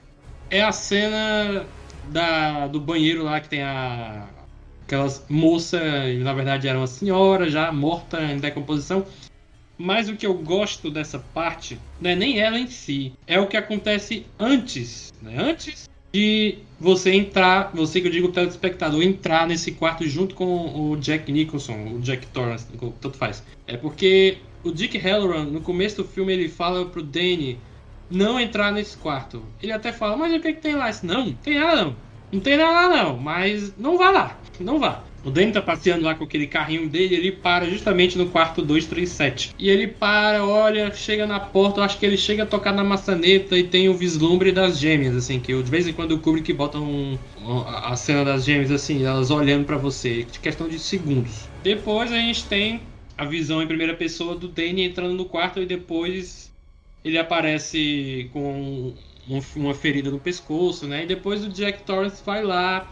é 0.50 0.62
a 0.62 0.72
cena 0.72 1.68
da, 2.04 2.68
do 2.68 2.80
banheiro 2.80 3.24
lá 3.24 3.40
que 3.40 3.50
tem 3.50 3.64
a. 3.64 4.28
Aquelas 4.86 5.26
moça, 5.28 5.78
na 6.20 6.34
verdade 6.34 6.66
era 6.66 6.78
uma 6.78 6.88
senhora 6.88 7.50
já 7.50 7.74
morta 7.74 8.24
em 8.24 8.38
decomposição. 8.38 9.06
Mas 9.78 10.08
o 10.08 10.16
que 10.16 10.26
eu 10.26 10.34
gosto 10.34 10.90
dessa 10.90 11.20
parte 11.20 11.78
não 12.00 12.10
é 12.10 12.16
nem 12.16 12.40
ela 12.40 12.58
em 12.58 12.68
si, 12.68 13.14
é 13.28 13.40
o 13.40 13.48
que 13.48 13.58
acontece 13.58 14.26
antes, 14.40 15.12
né? 15.22 15.36
Antes 15.38 15.88
de 16.14 16.60
você 16.80 17.14
entrar, 17.14 17.72
você 17.76 18.02
que 18.02 18.08
eu 18.08 18.12
digo 18.12 18.32
telespectador, 18.32 19.04
entrar 19.04 19.46
nesse 19.46 19.74
quarto 19.74 20.08
junto 20.08 20.34
com 20.34 20.90
o 20.90 20.98
Jack 20.98 21.32
Nicholson, 21.32 21.96
o 21.96 22.00
Jack 22.00 22.26
Torrance, 22.28 22.66
tanto 23.02 23.18
faz. 23.18 23.44
É 23.68 23.78
porque 23.78 24.38
o 24.64 24.72
Dick 24.72 24.98
Halloran, 24.98 25.46
no 25.46 25.62
começo 25.62 25.98
do 25.98 26.04
filme, 26.08 26.34
ele 26.34 26.50
fala 26.50 26.86
pro 26.86 27.04
Danny 27.04 27.60
não 28.10 28.40
entrar 28.40 28.72
nesse 28.72 28.98
quarto. 28.98 29.44
Ele 29.62 29.72
até 29.72 29.92
fala, 29.92 30.16
mas 30.18 30.34
o 30.34 30.40
que, 30.40 30.54
que 30.54 30.62
tem 30.62 30.76
lá? 30.76 30.90
Disse, 30.90 31.06
não, 31.06 31.26
não 31.26 31.34
tem 31.34 31.60
nada 31.60 31.84
não. 31.84 31.96
Não 32.32 32.40
tem 32.42 32.58
nada 32.58 32.72
lá 32.72 33.04
não, 33.04 33.18
mas 33.18 33.74
não 33.78 33.98
vá 33.98 34.10
lá, 34.12 34.38
não 34.60 34.80
vá. 34.80 35.02
O 35.24 35.32
Danny 35.32 35.52
tá 35.52 35.62
passeando 35.62 36.04
lá 36.06 36.14
com 36.16 36.24
aquele 36.24 36.48
carrinho 36.48 36.88
dele, 36.88 37.16
ele 37.16 37.32
para 37.34 37.66
justamente 37.70 38.18
no 38.18 38.28
quarto 38.28 38.62
237. 38.62 39.52
E 39.58 39.70
ele 39.70 39.88
para, 39.88 40.46
olha, 40.46 40.94
chega 40.94 41.26
na 41.26 41.40
porta, 41.40 41.80
eu 41.80 41.84
acho 41.84 41.98
que 41.98 42.06
ele 42.06 42.18
chega 42.18 42.44
a 42.44 42.46
tocar 42.46 42.74
na 42.74 42.84
maçaneta 42.84 43.58
e 43.58 43.64
tem 43.64 43.90
o 43.90 43.94
vislumbre 43.94 44.52
das 44.52 44.78
gêmeas, 44.80 45.16
assim, 45.16 45.40
que 45.40 45.54
de 45.54 45.70
vez 45.72 45.88
em 45.88 45.94
quando 45.94 46.14
o 46.14 46.20
Kubrick 46.20 46.52
bota 46.54 46.78
um, 46.80 47.18
um- 47.42 47.60
a 47.68 47.96
cena 47.96 48.24
das 48.24 48.46
gêmeas, 48.46 48.72
assim, 48.72 49.04
elas 49.04 49.30
olhando 49.32 49.66
pra 49.66 49.76
você, 49.78 50.26
questão 50.42 50.68
de 50.70 50.80
segundos. 50.80 51.50
Depois 51.64 52.12
a 52.12 52.16
gente 52.18 52.46
tem 52.46 52.82
a 53.18 53.26
visão 53.26 53.62
em 53.62 53.68
primeira 53.68 53.96
pessoa 53.96 54.36
do 54.36 54.48
Danny 54.48 54.84
entrando 54.84 55.14
no 55.14 55.26
quarto 55.26 55.60
e 55.62 55.66
depois 55.66 56.52
ele 57.04 57.18
aparece 57.18 58.30
com 58.34 58.96
um- 59.30 59.42
uma 59.56 59.74
ferida 59.74 60.10
no 60.12 60.20
pescoço, 60.20 60.88
né? 60.88 61.04
E 61.04 61.08
depois 61.08 61.44
o 61.44 61.50
Jack 61.50 61.84
Torrance 61.84 62.24
vai 62.26 62.44
lá 62.44 62.88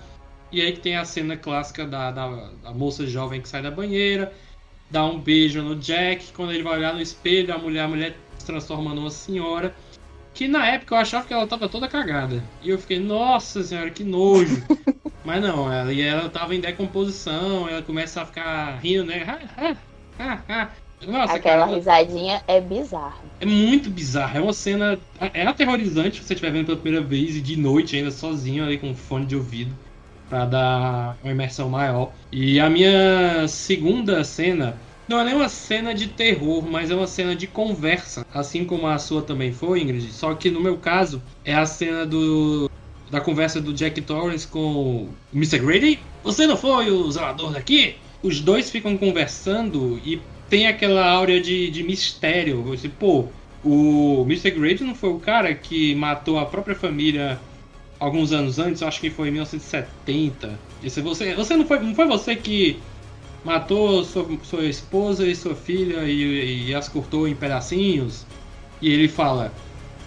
E 0.51 0.61
aí 0.61 0.71
que 0.73 0.79
tem 0.79 0.95
a 0.95 1.03
cena 1.05 1.35
clássica 1.35 1.85
da, 1.85 2.11
da, 2.11 2.27
da 2.63 2.73
moça 2.73 3.05
jovem 3.05 3.41
que 3.41 3.49
sai 3.49 3.61
da 3.61 3.71
banheira, 3.71 4.31
dá 4.89 5.03
um 5.05 5.19
beijo 5.19 5.61
no 5.61 5.75
Jack, 5.75 6.31
quando 6.33 6.53
ele 6.53 6.63
vai 6.63 6.77
olhar 6.77 6.93
no 6.93 7.01
espelho, 7.01 7.53
a 7.53 7.57
mulher, 7.57 7.81
a 7.83 7.87
mulher 7.87 8.17
se 8.37 8.45
transforma 8.45 8.93
numa 8.93 9.09
senhora. 9.09 9.75
Que 10.33 10.47
na 10.47 10.67
época 10.67 10.95
eu 10.95 10.99
achava 10.99 11.25
que 11.27 11.33
ela 11.33 11.47
tava 11.47 11.67
toda 11.69 11.87
cagada. 11.87 12.43
E 12.61 12.69
eu 12.69 12.77
fiquei, 12.77 12.99
nossa 12.99 13.63
senhora, 13.63 13.89
que 13.89 14.03
nojo. 14.03 14.63
Mas 15.25 15.41
não, 15.41 15.71
ela, 15.71 15.91
e 15.91 16.01
ela 16.01 16.29
tava 16.29 16.53
em 16.55 16.59
decomposição, 16.59 17.67
ela 17.67 17.81
começa 17.81 18.21
a 18.21 18.25
ficar 18.25 18.77
rindo, 18.79 19.05
né? 19.05 19.25
Nossa, 21.05 21.33
Aquela 21.33 21.65
cara, 21.65 21.75
risadinha 21.75 22.41
é 22.47 22.59
bizarra. 22.59 23.17
é 23.39 23.45
muito 23.45 23.89
bizarro. 23.89 24.37
É 24.37 24.41
uma 24.41 24.53
cena. 24.53 24.97
É 25.33 25.45
aterrorizante 25.45 26.17
se 26.17 26.23
você 26.23 26.33
estiver 26.33 26.51
vendo 26.51 26.65
pela 26.67 26.77
primeira 26.77 27.05
vez 27.05 27.35
e 27.35 27.41
de 27.41 27.55
noite 27.57 27.95
ainda 27.95 28.09
sozinho 28.11 28.63
ali 28.63 28.77
com 28.77 28.95
fone 28.95 29.25
de 29.25 29.35
ouvido. 29.35 29.75
Pra 30.29 30.45
dar 30.45 31.17
uma 31.23 31.31
imersão 31.31 31.69
maior. 31.69 32.11
E 32.31 32.59
a 32.59 32.69
minha 32.69 33.47
segunda 33.47 34.23
cena. 34.23 34.77
Não 35.07 35.19
é 35.19 35.23
nem 35.23 35.35
uma 35.35 35.49
cena 35.49 35.93
de 35.93 36.07
terror, 36.07 36.65
mas 36.67 36.89
é 36.89 36.95
uma 36.95 37.05
cena 37.05 37.35
de 37.35 37.45
conversa. 37.45 38.25
Assim 38.33 38.65
como 38.65 38.87
a 38.87 38.97
sua 38.97 39.21
também 39.21 39.53
foi, 39.53 39.81
Ingrid. 39.81 40.11
Só 40.11 40.33
que 40.33 40.49
no 40.49 40.59
meu 40.59 40.77
caso, 40.77 41.21
é 41.43 41.53
a 41.53 41.65
cena 41.67 42.05
do. 42.07 42.67
Da 43.11 43.21
conversa 43.21 43.61
do 43.61 43.71
Jack 43.71 44.01
Torrance 44.01 44.47
com 44.47 44.59
o 44.59 45.09
Mr. 45.31 45.59
Grady. 45.59 45.99
Você 46.23 46.47
não 46.47 46.57
foi 46.57 46.89
o 46.89 47.11
zelador 47.11 47.51
daqui? 47.51 47.97
Os 48.25 48.39
dois 48.39 48.71
ficam 48.71 48.97
conversando 48.97 50.01
e 50.03 50.19
tem 50.49 50.65
aquela 50.65 51.07
áurea 51.07 51.39
de, 51.39 51.69
de 51.69 51.83
mistério. 51.83 52.63
Você, 52.63 52.89
pô, 52.89 53.27
o 53.63 54.23
Mr. 54.25 54.49
Grady 54.49 54.83
não 54.83 54.95
foi 54.95 55.11
o 55.11 55.19
cara 55.19 55.53
que 55.53 55.93
matou 55.93 56.39
a 56.39 56.45
própria 56.47 56.75
família 56.75 57.39
alguns 57.99 58.31
anos 58.31 58.57
antes, 58.57 58.81
acho 58.81 58.99
que 58.99 59.11
foi 59.11 59.27
em 59.27 59.31
1970. 59.33 60.59
Esse, 60.83 61.01
você, 61.01 61.35
você 61.35 61.55
não 61.55 61.67
foi, 61.67 61.77
não 61.77 61.93
foi 61.93 62.07
você 62.07 62.35
que 62.35 62.79
matou 63.43 64.03
sua, 64.03 64.25
sua 64.41 64.65
esposa 64.65 65.27
e 65.27 65.35
sua 65.35 65.53
filha 65.53 66.03
e, 66.05 66.69
e 66.69 66.73
as 66.73 66.89
cortou 66.89 67.27
em 67.27 67.35
pedacinhos? 67.35 68.25
E 68.81 68.89
ele 68.91 69.07
fala: 69.07 69.53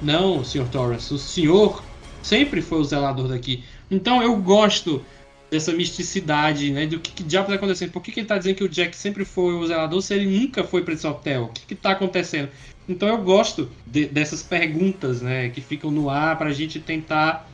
Não, 0.02 0.42
Sr. 0.42 0.66
Torrance, 0.72 1.14
o 1.14 1.18
senhor 1.18 1.84
sempre 2.20 2.60
foi 2.60 2.78
o 2.78 2.84
zelador 2.84 3.28
daqui. 3.28 3.62
Então 3.88 4.20
eu 4.20 4.36
gosto 4.38 5.04
dessa 5.50 5.72
misticidade, 5.72 6.70
né? 6.72 6.86
Do 6.86 7.00
que, 7.00 7.12
que 7.12 7.22
diabo 7.22 7.48
tá 7.48 7.54
acontecendo? 7.54 7.90
Por 7.92 8.02
que, 8.02 8.12
que 8.12 8.20
ele 8.20 8.26
tá 8.26 8.36
dizendo 8.38 8.56
que 8.56 8.64
o 8.64 8.68
Jack 8.68 8.96
sempre 8.96 9.24
foi 9.24 9.54
o 9.54 9.66
zelador 9.66 10.02
se 10.02 10.14
ele 10.14 10.26
nunca 10.26 10.62
foi 10.64 10.82
para 10.82 10.94
esse 10.94 11.06
hotel? 11.06 11.44
O 11.44 11.48
que, 11.48 11.66
que 11.66 11.74
tá 11.74 11.92
acontecendo? 11.92 12.50
Então 12.88 13.08
eu 13.08 13.18
gosto 13.22 13.70
de- 13.86 14.06
dessas 14.06 14.42
perguntas, 14.42 15.22
né? 15.22 15.48
Que 15.50 15.60
ficam 15.60 15.90
no 15.90 16.08
ar 16.10 16.36
pra 16.36 16.52
gente 16.52 16.80
tentar 16.80 17.48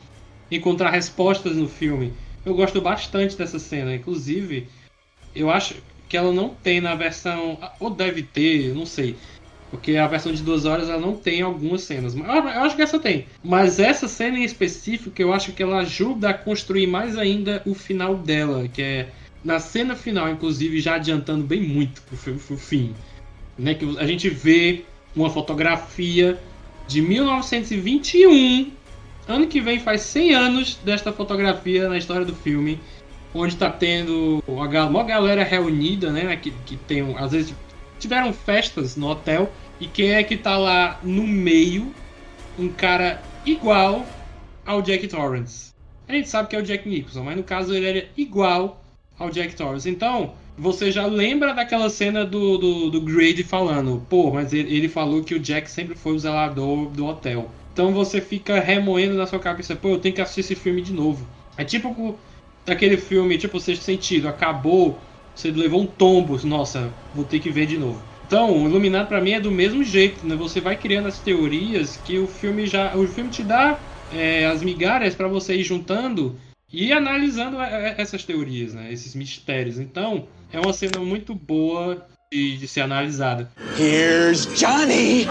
encontrar 0.51 0.89
respostas 0.91 1.55
no 1.55 1.67
filme. 1.67 2.13
Eu 2.45 2.53
gosto 2.53 2.81
bastante 2.81 3.35
dessa 3.35 3.59
cena. 3.59 3.95
Inclusive, 3.95 4.67
eu 5.35 5.49
acho 5.49 5.75
que 6.07 6.15
ela 6.15 6.31
não 6.31 6.49
tem 6.49 6.79
na 6.79 6.95
versão. 6.95 7.57
Ou 7.79 7.89
deve 7.89 8.23
ter, 8.23 8.73
não 8.73 8.85
sei. 8.85 9.15
Porque 9.75 9.97
a 9.97 10.07
versão 10.07 10.31
de 10.31 10.41
duas 10.41 10.65
horas 10.65 10.89
ela 10.89 10.99
não 10.99 11.15
tem 11.15 11.41
algumas 11.41 11.81
cenas. 11.81 12.15
Eu 12.15 12.23
acho 12.31 12.75
que 12.75 12.81
essa 12.81 12.97
tem. 12.99 13.25
Mas 13.43 13.77
essa 13.79 14.07
cena 14.07 14.37
em 14.39 14.43
específico, 14.43 15.21
eu 15.21 15.33
acho 15.33 15.51
que 15.51 15.61
ela 15.61 15.79
ajuda 15.79 16.29
a 16.29 16.33
construir 16.33 16.87
mais 16.87 17.17
ainda 17.17 17.61
o 17.65 17.73
final 17.75 18.15
dela. 18.15 18.67
Que 18.67 18.81
é 18.81 19.09
na 19.43 19.59
cena 19.59 19.95
final, 19.95 20.29
inclusive, 20.29 20.79
já 20.79 20.95
adiantando 20.95 21.43
bem 21.43 21.61
muito 21.61 22.01
pro 22.03 22.57
fim. 22.57 22.93
Né, 23.57 23.73
que 23.73 23.85
a 23.99 24.05
gente 24.07 24.29
vê 24.29 24.83
uma 25.15 25.29
fotografia 25.29 26.39
de 26.87 27.01
1921. 27.01 28.71
Ano 29.27 29.47
que 29.47 29.59
vem 29.59 29.79
faz 29.79 30.01
100 30.01 30.33
anos 30.35 30.77
desta 30.83 31.11
fotografia 31.11 31.89
na 31.89 31.97
história 31.97 32.25
do 32.25 32.35
filme. 32.35 32.79
Onde 33.33 33.55
tá 33.57 33.69
tendo 33.69 34.41
uma, 34.47 34.67
gal- 34.67 34.89
uma 34.89 35.03
galera 35.03 35.43
reunida, 35.43 36.11
né? 36.11 36.35
Que, 36.37 36.51
que 36.65 36.77
tem, 36.77 37.15
às 37.17 37.31
vezes 37.31 37.53
tiveram 37.99 38.31
festas 38.31 38.95
no 38.95 39.07
hotel. 39.07 39.51
E 39.79 39.87
quem 39.87 40.11
é 40.13 40.23
que 40.23 40.37
tá 40.37 40.57
lá 40.57 40.99
no 41.03 41.25
meio? 41.27 41.95
Um 42.57 42.73
cara 42.73 43.29
igual 43.45 44.17
ao 44.65 44.81
Jack 44.81 45.07
Torrance. 45.07 45.69
A 46.07 46.13
gente 46.13 46.29
sabe 46.29 46.49
que 46.49 46.55
é 46.55 46.59
o 46.59 46.63
Jack 46.63 46.87
Nicholson, 46.87 47.23
mas 47.23 47.35
no 47.37 47.43
caso 47.43 47.73
ele 47.73 47.87
era 47.87 48.09
igual 48.17 48.81
ao 49.17 49.29
Jack 49.29 49.55
Torrance. 49.55 49.89
Então, 49.89 50.35
você 50.57 50.91
já 50.91 51.05
lembra 51.05 51.53
daquela 51.53 51.89
cena 51.89 52.25
do, 52.25 52.57
do, 52.57 52.91
do 52.91 53.01
Grady 53.01 53.43
falando, 53.43 54.05
pô, 54.09 54.31
mas 54.31 54.53
ele, 54.53 54.73
ele 54.75 54.87
falou 54.89 55.23
que 55.23 55.35
o 55.35 55.39
Jack 55.39 55.69
sempre 55.69 55.95
foi 55.95 56.13
o 56.13 56.19
zelador 56.19 56.89
do 56.91 57.05
hotel. 57.05 57.51
Então 57.73 57.93
você 57.93 58.21
fica 58.21 58.59
remoendo 58.59 59.15
na 59.15 59.27
sua 59.27 59.39
cabeça, 59.39 59.75
pô, 59.75 59.89
eu 59.89 59.99
tenho 59.99 60.15
que 60.15 60.21
assistir 60.21 60.41
esse 60.41 60.55
filme 60.55 60.81
de 60.81 60.93
novo. 60.93 61.27
É 61.57 61.65
tipo 61.65 61.93
com- 61.93 62.17
aquele 62.67 62.97
filme, 62.97 63.37
tipo, 63.37 63.59
Sexto 63.59 63.83
Sentido, 63.83 64.27
acabou, 64.27 65.01
você 65.33 65.51
levou 65.51 65.81
um 65.81 65.87
tombo, 65.87 66.37
nossa, 66.47 66.97
vou 67.13 67.25
ter 67.25 67.39
que 67.39 67.51
ver 67.51 67.65
de 67.65 67.77
novo. 67.77 68.14
Então, 68.25 68.63
o 68.63 68.67
Iluminado 68.67 69.07
pra 69.07 69.21
mim 69.21 69.33
é 69.33 69.39
do 69.39 69.51
mesmo 69.51 69.83
jeito, 69.83 70.25
né? 70.25 70.35
Você 70.35 70.59
vai 70.59 70.75
criando 70.75 71.07
as 71.07 71.19
teorias 71.19 71.95
que 71.95 72.17
o 72.17 72.25
filme 72.25 72.65
já, 72.65 72.95
o 72.95 73.07
filme 73.07 73.29
te 73.29 73.43
dá 73.43 73.79
é, 74.11 74.47
as 74.47 74.63
migalhas 74.63 75.13
pra 75.13 75.27
você 75.27 75.55
ir 75.55 75.63
juntando 75.63 76.35
e 76.73 76.91
analisando 76.91 77.61
é, 77.61 77.89
é, 77.89 78.01
essas 78.01 78.23
teorias, 78.23 78.73
né? 78.73 78.91
Esses 78.91 79.13
mistérios. 79.13 79.77
Então, 79.77 80.27
é 80.51 80.59
uma 80.59 80.73
cena 80.73 80.99
muito 81.01 81.35
boa 81.35 82.03
de, 82.33 82.57
de 82.57 82.67
ser 82.67 82.81
analisada. 82.81 83.51
Here's 83.79 84.47
Johnny! 84.59 85.27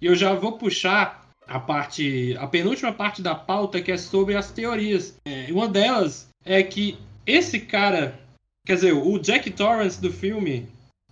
E 0.00 0.06
eu 0.06 0.16
já 0.16 0.34
vou 0.34 0.58
puxar 0.58 1.24
a 1.46 1.60
parte, 1.60 2.36
a 2.40 2.48
penúltima 2.48 2.92
parte 2.92 3.22
da 3.22 3.36
pauta 3.36 3.80
que 3.80 3.92
é 3.92 3.96
sobre 3.96 4.34
as 4.34 4.50
teorias. 4.50 5.14
É, 5.24 5.46
uma 5.52 5.68
delas 5.68 6.26
é 6.44 6.64
que 6.64 6.98
esse 7.24 7.60
cara, 7.60 8.18
quer 8.66 8.74
dizer, 8.74 8.92
o 8.92 9.16
Jack 9.20 9.50
Torrance 9.52 10.00
do 10.00 10.12
filme, 10.12 10.66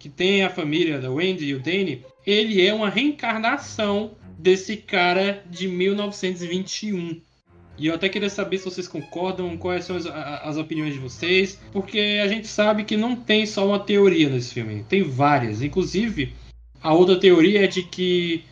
que 0.06 0.10
tem 0.10 0.44
a 0.44 0.50
família 0.50 1.00
da 1.00 1.10
Wendy 1.10 1.46
e 1.46 1.54
o 1.54 1.58
Danny, 1.58 2.04
ele 2.24 2.64
é 2.64 2.72
uma 2.72 2.88
reencarnação 2.88 4.12
desse 4.38 4.76
cara 4.76 5.42
de 5.50 5.66
1921. 5.66 7.20
E 7.76 7.88
eu 7.88 7.94
até 7.94 8.08
queria 8.08 8.30
saber 8.30 8.58
se 8.58 8.66
vocês 8.66 8.86
concordam, 8.86 9.56
quais 9.56 9.84
são 9.84 9.96
as, 9.96 10.06
as 10.06 10.56
opiniões 10.56 10.94
de 10.94 11.00
vocês, 11.00 11.58
porque 11.72 12.20
a 12.22 12.28
gente 12.28 12.46
sabe 12.46 12.84
que 12.84 12.96
não 12.96 13.16
tem 13.16 13.44
só 13.46 13.66
uma 13.66 13.80
teoria 13.80 14.28
nesse 14.28 14.54
filme, 14.54 14.84
tem 14.88 15.02
várias. 15.02 15.60
Inclusive, 15.60 16.32
a 16.80 16.94
outra 16.94 17.18
teoria 17.18 17.64
é 17.64 17.66
de 17.66 17.82
que 17.82 18.44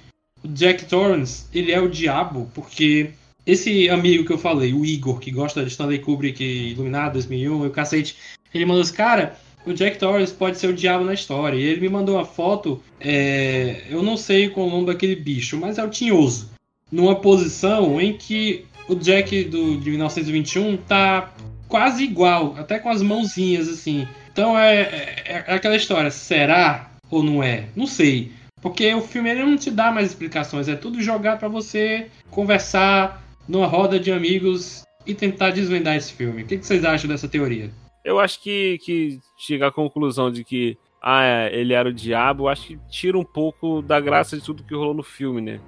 o 0.43 0.49
Jack 0.49 0.87
Torrance, 0.87 1.47
ele 1.55 1.71
é 1.71 1.81
o 1.81 1.89
diabo, 1.89 2.51
porque 2.53 3.11
esse 3.47 3.89
amigo 3.89 4.25
que 4.25 4.33
eu 4.33 4.39
falei, 4.39 4.75
o 4.75 4.85
Igor, 4.85 5.21
que 5.21 5.31
gosta 5.31 5.63
de 5.63 5.71
Stanley 5.71 6.01
Kubrick, 6.01 6.43
Iluminado 6.43 7.13
2001 7.13 7.65
e 7.65 7.69
o 7.69 7.71
cacete, 7.71 8.17
ele 8.53 8.67
mandou 8.67 8.83
assim, 8.83 8.95
cara, 8.95 9.39
o 9.67 9.73
Jack 9.73 9.99
Torrance 9.99 10.33
pode 10.33 10.59
ser 10.59 10.69
o 10.69 10.75
diabo 10.75 11.05
na 11.05 11.15
história. 11.15 11.57
E 11.57 11.63
ele 11.63 11.81
me 11.81 11.89
mandou 11.89 12.17
uma 12.17 12.25
foto, 12.25 12.83
é, 13.01 13.83
eu 13.89 14.03
não 14.03 14.17
sei 14.17 14.49
qual 14.49 14.67
o 14.67 14.71
nome 14.71 14.87
daquele 14.87 15.17
bicho, 15.17 15.59
mas 15.59 15.79
é 15.79 15.85
o 15.85 15.91
Tinhoso. 15.91 16.51
Numa 16.91 17.17
posição 17.17 18.01
em 18.01 18.13
que 18.13 18.65
o 18.89 18.95
Jack 18.95 19.45
do, 19.45 19.79
de 19.79 19.91
1921 19.91 20.77
tá 20.77 21.33
quase 21.69 22.05
igual, 22.05 22.55
até 22.59 22.79
com 22.79 22.91
as 22.91 23.03
mãozinhas 23.03 23.69
assim. 23.69 24.07
Então 24.33 24.59
é, 24.59 24.81
é, 24.83 25.45
é 25.47 25.55
aquela 25.55 25.77
história, 25.77 26.11
será 26.11 26.91
ou 27.11 27.23
não 27.23 27.43
é? 27.43 27.65
Não 27.75 27.87
sei. 27.87 28.33
Porque 28.61 28.95
o 28.95 29.01
filme 29.01 29.31
ele 29.31 29.45
não 29.45 29.57
te 29.57 29.71
dá 29.71 29.91
mais 29.91 30.09
explicações, 30.09 30.69
é 30.69 30.75
tudo 30.75 31.03
jogar 31.03 31.39
pra 31.39 31.49
você 31.49 32.09
conversar 32.31 33.23
numa 33.47 33.67
roda 33.67 34.01
de 34.01 34.11
amigos 34.11 34.83
e 35.07 35.15
tentar 35.15 35.51
desvendar 35.51 35.97
esse 35.97 36.13
filme. 36.13 36.43
O 36.43 36.47
que, 36.47 36.59
que 36.59 36.67
vocês 36.67 36.85
acham 36.85 37.09
dessa 37.09 37.29
teoria? 37.29 37.71
Eu 38.05 38.21
acho 38.21 38.41
que, 38.43 38.79
que 38.79 39.21
chegar 39.37 39.69
à 39.69 39.73
conclusão 39.73 40.31
de 40.31 40.45
que 40.45 40.77
ah, 41.01 41.23
é, 41.23 41.55
ele 41.55 41.73
era 41.73 41.89
o 41.89 41.93
diabo, 41.93 42.45
eu 42.45 42.49
acho 42.49 42.67
que 42.69 42.79
tira 42.89 43.19
um 43.19 43.25
pouco 43.25 43.83
da 43.83 44.01
graça 44.01 44.37
de 44.37 44.45
tudo 44.45 44.63
que 44.65 44.75
rolou 44.75 44.95
no 44.95 45.03
filme, 45.03 45.41
né? 45.41 45.61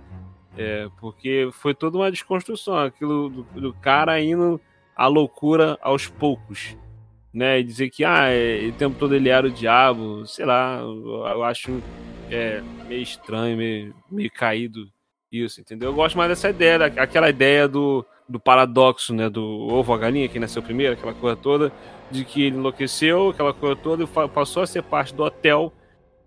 É, 0.57 0.89
porque 0.99 1.51
foi 1.53 1.75
toda 1.75 1.99
uma 1.99 2.11
desconstrução, 2.11 2.79
aquilo 2.79 3.29
do, 3.29 3.43
do 3.61 3.75
cara 3.75 4.19
indo 4.21 4.59
à 4.97 5.07
loucura 5.07 5.79
aos 5.83 6.07
poucos, 6.07 6.75
né? 7.33 7.61
E 7.61 7.65
dizer 7.65 7.91
que 7.91 8.03
ah, 8.03 8.29
é, 8.31 8.67
o 8.67 8.73
tempo 8.73 8.99
todo 8.99 9.15
ele 9.15 9.29
era 9.29 9.47
o 9.47 9.51
diabo, 9.51 10.27
sei 10.27 10.47
lá, 10.47 10.79
eu, 10.81 11.45
acho 11.45 11.83
é, 12.31 12.63
meio 12.89 13.03
estranho, 13.03 13.59
meio, 13.59 13.95
meio 14.11 14.31
caído 14.31 14.91
isso, 15.31 15.61
entendeu? 15.61 15.91
Eu 15.91 15.95
gosto 15.95 16.17
mais 16.17 16.31
dessa 16.31 16.49
ideia, 16.49 16.87
aquela 16.87 17.29
ideia 17.29 17.69
do, 17.69 18.07
do 18.29 18.41
paradoxo, 18.41 19.15
né? 19.15 19.29
Do 19.29 19.43
ovo 19.45 19.93
a 19.93 19.99
galinha 19.99 20.29
que 20.29 20.39
nasceu 20.39 20.63
primeiro, 20.63 20.95
aquela 20.95 21.15
coisa 21.15 21.37
toda, 21.37 21.73
de 22.11 22.25
que 22.25 22.43
ele 22.43 22.57
enlouqueceu, 22.57 23.31
aquela 23.31 23.53
coisa 23.53 23.77
toda, 23.77 24.05
e 24.05 24.29
passou 24.29 24.63
a 24.63 24.67
ser 24.67 24.83
parte 24.83 25.15
do 25.15 25.23
hotel, 25.23 25.73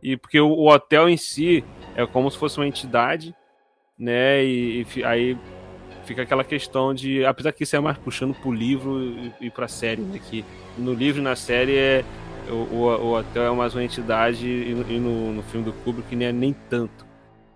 e 0.02 0.16
porque 0.16 0.40
o, 0.40 0.48
o 0.50 0.70
hotel 0.70 1.10
em 1.10 1.18
si 1.18 1.64
é 1.96 2.06
como 2.06 2.30
se 2.32 2.38
fosse 2.38 2.58
uma 2.58 2.68
entidade, 2.68 3.36
né? 3.98 4.44
E, 4.46 4.86
e 4.96 5.04
aí 5.04 5.38
fica 6.06 6.22
aquela 6.24 6.44
questão 6.44 6.94
de, 6.94 7.26
apesar 7.26 7.52
que 7.52 7.64
isso 7.64 7.76
é 7.76 7.80
mais 7.80 7.98
puxando 7.98 8.34
pro 8.34 8.52
livro 8.52 9.00
e, 9.02 9.34
e 9.42 9.50
pra 9.50 9.68
série, 9.68 10.02
né? 10.02 10.20
Que 10.30 10.44
no 10.78 10.94
livro 10.94 11.20
e 11.22 11.24
na 11.24 11.36
série 11.36 11.76
é 11.78 12.06
o, 12.50 12.54
o, 12.54 12.78
o 12.88 13.18
hotel 13.20 13.44
é 13.44 13.56
mais 13.56 13.76
uma 13.76 13.84
entidade 13.84 14.48
e, 14.48 14.74
no- 14.74 14.90
e 14.92 15.00
no, 15.00 15.34
no 15.34 15.44
filme 15.44 15.66
do 15.66 15.74
Kubrick 15.84 16.16
nem 16.16 16.30
é 16.30 16.32
nem 16.32 16.54
tanto. 16.70 17.06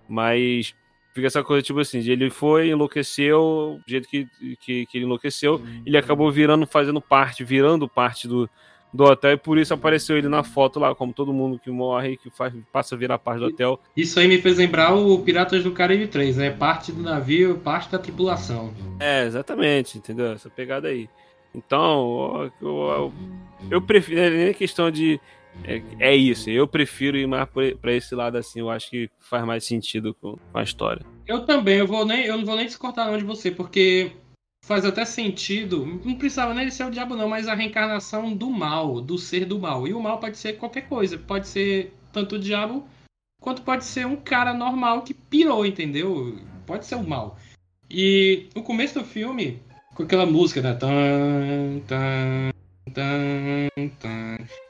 Mas 0.07 0.76
Fica 1.14 1.27
essa 1.27 1.44
coisa, 1.44 1.61
tipo 1.61 1.80
assim, 1.80 1.99
de 1.99 2.11
ele 2.11 2.30
foi, 2.30 2.69
enlouqueceu, 2.69 3.80
do 3.85 3.90
jeito 3.90 4.07
que, 4.07 4.27
que, 4.60 4.85
que 4.88 4.98
ele 4.98 5.06
enlouqueceu, 5.06 5.61
ele 5.85 5.95
acabou 5.95 6.31
virando, 6.31 6.65
fazendo 6.65 6.99
parte, 6.99 7.44
virando 7.44 7.88
parte 7.88 8.27
do, 8.27 8.49
do 8.94 9.03
hotel, 9.03 9.31
e 9.31 9.38
por 9.38 9.57
isso 9.57 9.73
apareceu 9.73 10.18
ele 10.18 10.27
na 10.27 10.44
foto 10.44 10.80
lá, 10.80 10.94
como 10.94 11.14
todo 11.14 11.34
mundo 11.34 11.60
que 11.60 11.72
morre, 11.72 12.18
que 12.18 12.30
faz, 12.30 12.53
passa 12.72 12.95
a 12.95 12.98
virar 12.98 13.19
parte 13.19 13.40
do 13.40 13.45
hotel. 13.45 13.80
Isso 13.95 14.19
aí 14.19 14.27
me 14.27 14.40
fez 14.40 14.57
lembrar 14.57 14.94
o 14.95 15.19
Piratas 15.19 15.64
do 15.64 15.72
Caribe 15.72 16.07
3, 16.07 16.38
né? 16.38 16.49
Parte 16.49 16.91
do 16.91 17.02
navio, 17.02 17.57
parte 17.57 17.91
da 17.91 17.99
tripulação. 17.99 18.73
É, 18.99 19.26
exatamente, 19.26 19.98
entendeu? 19.98 20.31
Essa 20.31 20.49
pegada 20.49 20.88
aí. 20.88 21.10
Então, 21.56 22.52
eu, 22.61 22.68
eu, 22.68 23.14
eu 23.69 23.81
prefiro, 23.81 24.19
é 24.19 24.30
nem 24.30 24.53
questão 24.53 24.90
de. 24.90 25.19
É, 25.65 25.81
é, 25.99 26.15
isso, 26.15 26.49
eu 26.49 26.67
prefiro 26.67 27.17
ir 27.17 27.27
mais 27.27 27.47
para 27.80 27.93
esse 27.93 28.13
lado 28.13 28.38
assim, 28.38 28.59
eu 28.59 28.69
acho 28.69 28.89
que 28.89 29.09
faz 29.19 29.45
mais 29.45 29.63
sentido 29.63 30.13
com, 30.13 30.38
com 30.51 30.57
a 30.57 30.63
história. 30.63 31.05
Eu 31.25 31.45
também, 31.45 31.77
eu, 31.77 31.88
vou 31.88 32.05
nem, 32.05 32.25
eu 32.25 32.38
não 32.38 32.45
vou 32.45 32.55
nem 32.55 32.65
discordar 32.65 33.07
não 33.07 33.17
de 33.17 33.23
você, 33.23 33.49
porque 33.49 34.11
faz 34.65 34.85
até 34.85 35.05
sentido. 35.05 35.85
Não 36.03 36.15
precisava 36.15 36.53
nem 36.53 36.69
ser 36.69 36.85
o 36.85 36.91
diabo, 36.91 37.15
não, 37.15 37.30
mas 37.30 37.47
a 37.47 37.53
reencarnação 37.53 38.35
do 38.35 38.49
mal, 38.49 38.99
do 38.99 39.17
ser 39.17 39.45
do 39.45 39.59
mal. 39.59 39.88
E 39.88 39.93
o 39.93 40.01
mal 40.01 40.19
pode 40.19 40.38
ser 40.38 40.53
qualquer 40.53 40.88
coisa. 40.88 41.17
Pode 41.17 41.47
ser 41.47 41.93
tanto 42.11 42.35
o 42.35 42.39
diabo 42.39 42.88
quanto 43.41 43.61
pode 43.61 43.84
ser 43.84 44.07
um 44.07 44.15
cara 44.15 44.53
normal 44.53 45.01
que 45.01 45.13
pirou, 45.13 45.65
entendeu? 45.65 46.39
Pode 46.65 46.85
ser 46.85 46.95
o 46.95 47.03
mal. 47.03 47.38
E 47.89 48.47
o 48.55 48.63
começo 48.63 48.99
do 48.99 49.05
filme, 49.05 49.61
com 49.93 50.03
aquela 50.03 50.25
música, 50.25 50.61
né? 50.61 50.73
Tan, 50.73 51.80
tan, 51.85 52.52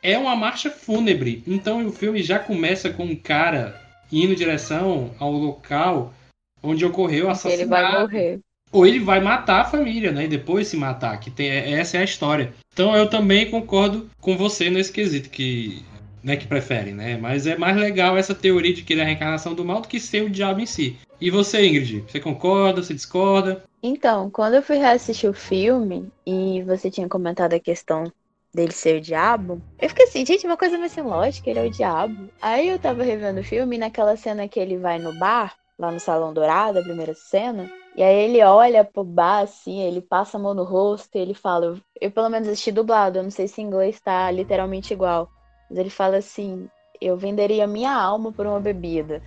é 0.01 0.17
uma 0.17 0.35
marcha 0.35 0.69
fúnebre. 0.69 1.43
Então 1.47 1.85
o 1.85 1.91
filme 1.91 2.21
já 2.21 2.39
começa 2.39 2.89
com 2.89 3.05
um 3.05 3.15
cara 3.15 3.79
indo 4.11 4.33
em 4.33 4.37
direção 4.37 5.11
ao 5.19 5.31
local 5.31 6.13
onde 6.61 6.85
ocorreu 6.85 7.27
o 7.27 7.29
assassinato. 7.29 7.61
Ele 7.61 7.69
vai 7.69 8.01
morrer 8.01 8.39
ou 8.73 8.87
ele 8.87 8.99
vai 8.99 9.21
matar 9.21 9.61
a 9.61 9.65
família, 9.65 10.11
né? 10.11 10.25
E 10.25 10.27
depois 10.27 10.67
se 10.67 10.75
matar, 10.75 11.19
que 11.19 11.29
tem, 11.29 11.47
essa 11.47 11.97
é 11.97 12.01
a 12.01 12.03
história. 12.03 12.51
Então 12.73 12.95
eu 12.95 13.07
também 13.07 13.49
concordo 13.49 14.09
com 14.19 14.35
você 14.35 14.69
nesse 14.69 14.91
quesito 14.91 15.29
que, 15.29 15.83
né, 16.23 16.35
que 16.35 16.47
prefere, 16.47 16.91
né? 16.91 17.15
Mas 17.15 17.45
é 17.45 17.55
mais 17.55 17.77
legal 17.77 18.17
essa 18.17 18.33
teoria 18.33 18.73
de 18.73 18.81
que 18.81 18.93
ele 18.93 19.01
é 19.01 19.03
a 19.03 19.07
reencarnação 19.07 19.53
do 19.53 19.63
mal 19.63 19.79
do 19.79 19.87
que 19.87 19.99
ser 19.99 20.23
o 20.23 20.29
diabo 20.29 20.59
em 20.59 20.65
si. 20.65 20.97
E 21.23 21.31
você, 21.31 21.65
Ingrid, 21.65 22.01
você 22.01 22.19
concorda, 22.19 22.83
você 22.83 22.93
discorda? 22.93 23.63
Então, 23.81 24.29
quando 24.29 24.55
eu 24.55 24.61
fui 24.61 24.75
reassistir 24.75 25.29
o 25.29 25.33
filme 25.33 26.11
e 26.27 26.61
você 26.63 26.91
tinha 26.91 27.07
comentado 27.07 27.53
a 27.53 27.61
questão 27.61 28.11
dele 28.53 28.73
ser 28.73 28.97
o 28.97 29.01
diabo, 29.01 29.61
eu 29.79 29.87
fiquei 29.87 30.05
assim, 30.05 30.25
gente, 30.25 30.45
uma 30.45 30.57
coisa 30.57 30.77
mais 30.77 30.91
sem 30.91 31.01
lógica, 31.01 31.49
ele 31.49 31.59
é 31.59 31.63
o 31.63 31.71
diabo. 31.71 32.29
Aí 32.41 32.67
eu 32.67 32.77
tava 32.77 33.05
revendo 33.05 33.39
o 33.39 33.43
filme 33.43 33.77
e 33.77 33.79
naquela 33.79 34.17
cena 34.17 34.49
que 34.49 34.59
ele 34.59 34.77
vai 34.77 34.99
no 34.99 35.17
bar, 35.17 35.55
lá 35.79 35.89
no 35.89 35.99
Salão 35.99 36.33
Dourado, 36.33 36.79
a 36.79 36.83
primeira 36.83 37.13
cena, 37.13 37.71
e 37.95 38.03
aí 38.03 38.15
ele 38.17 38.43
olha 38.43 38.83
pro 38.83 39.05
bar, 39.05 39.43
assim, 39.43 39.79
ele 39.79 40.01
passa 40.01 40.37
a 40.37 40.41
mão 40.41 40.53
no 40.53 40.65
rosto 40.65 41.15
e 41.15 41.21
ele 41.21 41.33
fala. 41.33 41.67
Eu, 41.67 41.77
eu 42.01 42.11
pelo 42.11 42.27
menos 42.27 42.49
assisti 42.49 42.69
dublado, 42.69 43.19
eu 43.19 43.23
não 43.23 43.31
sei 43.31 43.47
se 43.47 43.61
em 43.61 43.65
inglês 43.65 43.97
tá 44.01 44.29
literalmente 44.29 44.91
igual. 44.91 45.29
Mas 45.69 45.79
ele 45.79 45.89
fala 45.89 46.17
assim: 46.17 46.67
eu 46.99 47.15
venderia 47.15 47.65
minha 47.65 47.93
alma 47.93 48.29
por 48.29 48.45
uma 48.45 48.59
bebida. 48.59 49.21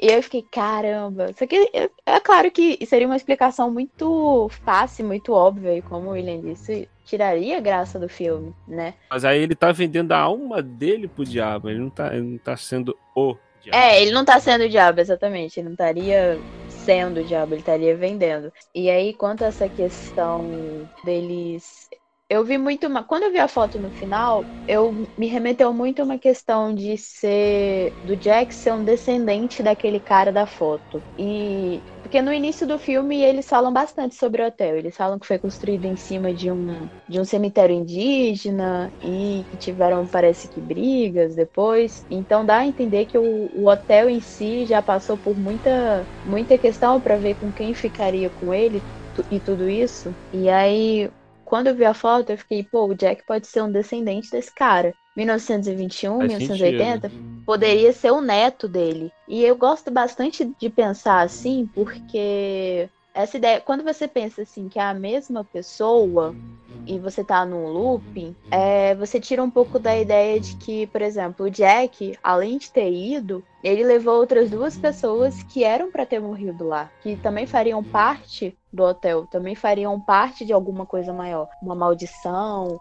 E 0.00 0.08
eu 0.08 0.22
fiquei, 0.22 0.42
caramba. 0.42 1.32
Só 1.36 1.46
que 1.46 1.70
é, 1.72 1.90
é 2.04 2.20
claro 2.20 2.50
que 2.50 2.84
seria 2.86 3.06
uma 3.06 3.16
explicação 3.16 3.70
muito 3.70 4.48
fácil, 4.64 5.06
muito 5.06 5.32
óbvia, 5.32 5.76
e 5.76 5.82
como 5.82 6.08
o 6.08 6.12
William 6.12 6.40
disse, 6.40 6.88
tiraria 7.04 7.58
a 7.58 7.60
graça 7.60 7.98
do 7.98 8.08
filme, 8.08 8.54
né? 8.66 8.94
Mas 9.10 9.24
aí 9.24 9.40
ele 9.40 9.54
tá 9.54 9.72
vendendo 9.72 10.12
a 10.12 10.18
alma 10.18 10.62
dele 10.62 11.08
pro 11.08 11.24
diabo, 11.24 11.70
ele 11.70 11.78
não 11.78 11.90
tá, 11.90 12.12
ele 12.14 12.22
não 12.22 12.38
tá 12.38 12.56
sendo 12.56 12.96
o 13.14 13.36
diabo. 13.62 13.76
É, 13.76 14.02
ele 14.02 14.10
não 14.10 14.24
tá 14.24 14.38
sendo 14.38 14.64
o 14.64 14.68
diabo, 14.68 15.00
exatamente. 15.00 15.58
Ele 15.58 15.66
não 15.66 15.72
estaria 15.72 16.38
sendo 16.68 17.20
o 17.20 17.24
diabo, 17.24 17.54
ele 17.54 17.60
estaria 17.60 17.96
vendendo. 17.96 18.52
E 18.74 18.88
aí, 18.90 19.12
quanto 19.12 19.44
a 19.44 19.48
essa 19.48 19.68
questão 19.68 20.88
deles. 21.04 21.88
Eu 22.28 22.44
vi 22.44 22.58
muito 22.58 22.86
uma. 22.88 23.04
Quando 23.04 23.22
eu 23.24 23.30
vi 23.32 23.38
a 23.38 23.46
foto 23.46 23.78
no 23.78 23.88
final, 23.90 24.52
eu 24.66 25.08
me 25.16 25.28
remeteu 25.28 25.72
muito 25.72 26.00
a 26.02 26.04
uma 26.04 26.18
questão 26.18 26.74
de 26.74 26.98
ser. 26.98 27.96
do 28.02 28.16
Jack 28.16 28.52
ser 28.52 28.72
um 28.72 28.82
descendente 28.84 29.62
daquele 29.62 30.00
cara 30.00 30.32
da 30.32 30.44
foto. 30.44 31.04
E 31.16 31.84
porque 32.02 32.20
no 32.22 32.32
início 32.32 32.66
do 32.66 32.78
filme 32.80 33.20
eles 33.22 33.48
falam 33.48 33.72
bastante 33.72 34.16
sobre 34.16 34.42
o 34.42 34.46
hotel. 34.46 34.76
Eles 34.76 34.96
falam 34.96 35.18
que 35.20 35.26
foi 35.26 35.38
construído 35.38 35.84
em 35.84 35.94
cima 35.96 36.34
de 36.34 36.50
um, 36.50 36.88
de 37.08 37.20
um 37.20 37.24
cemitério 37.24 37.76
indígena 37.76 38.92
e 39.00 39.46
que 39.50 39.56
tiveram, 39.56 40.06
parece 40.08 40.48
que, 40.48 40.60
brigas 40.60 41.36
depois. 41.36 42.04
Então 42.10 42.44
dá 42.44 42.58
a 42.58 42.66
entender 42.66 43.06
que 43.06 43.16
o, 43.18 43.24
o 43.52 43.68
hotel 43.68 44.08
em 44.10 44.20
si 44.20 44.66
já 44.66 44.82
passou 44.82 45.16
por 45.18 45.36
muita, 45.38 46.08
muita 46.24 46.58
questão 46.58 47.00
para 47.00 47.16
ver 47.18 47.36
com 47.36 47.52
quem 47.52 47.72
ficaria 47.74 48.30
com 48.30 48.52
ele 48.52 48.84
e 49.30 49.40
tudo 49.40 49.68
isso. 49.68 50.16
E 50.32 50.48
aí, 50.48 51.08
quando 51.46 51.68
eu 51.68 51.74
vi 51.74 51.84
a 51.84 51.94
foto, 51.94 52.30
eu 52.30 52.38
fiquei, 52.38 52.62
pô, 52.62 52.86
o 52.86 52.94
Jack 52.94 53.24
pode 53.24 53.46
ser 53.46 53.62
um 53.62 53.70
descendente 53.72 54.30
desse 54.30 54.52
cara. 54.54 54.92
1921, 55.16 56.18
Faz 56.18 56.28
1980, 56.28 57.08
sentido. 57.08 57.42
poderia 57.46 57.92
ser 57.92 58.10
o 58.10 58.20
neto 58.20 58.68
dele. 58.68 59.10
E 59.26 59.42
eu 59.42 59.56
gosto 59.56 59.90
bastante 59.90 60.44
de 60.44 60.68
pensar 60.68 61.20
assim, 61.22 61.66
porque 61.72 62.88
essa 63.16 63.38
ideia, 63.38 63.60
quando 63.62 63.82
você 63.82 64.06
pensa 64.06 64.42
assim 64.42 64.68
que 64.68 64.78
é 64.78 64.82
a 64.82 64.92
mesma 64.92 65.42
pessoa 65.42 66.36
e 66.86 66.98
você 66.98 67.24
tá 67.24 67.46
num 67.46 67.66
looping, 67.66 68.36
é, 68.50 68.94
você 68.94 69.18
tira 69.18 69.42
um 69.42 69.50
pouco 69.50 69.78
da 69.78 69.96
ideia 69.96 70.38
de 70.38 70.54
que, 70.56 70.86
por 70.88 71.00
exemplo, 71.00 71.46
o 71.46 71.50
Jack, 71.50 72.16
além 72.22 72.58
de 72.58 72.70
ter 72.70 72.92
ido, 72.92 73.42
ele 73.64 73.82
levou 73.82 74.14
outras 74.16 74.50
duas 74.50 74.76
pessoas 74.76 75.42
que 75.44 75.64
eram 75.64 75.90
para 75.90 76.04
ter 76.04 76.20
morrido 76.20 76.68
lá, 76.68 76.90
que 77.02 77.16
também 77.16 77.46
fariam 77.46 77.82
parte 77.82 78.56
do 78.70 78.84
hotel, 78.84 79.26
também 79.26 79.54
fariam 79.54 79.98
parte 79.98 80.44
de 80.44 80.52
alguma 80.52 80.84
coisa 80.84 81.12
maior, 81.12 81.48
uma 81.60 81.74
maldição, 81.74 82.78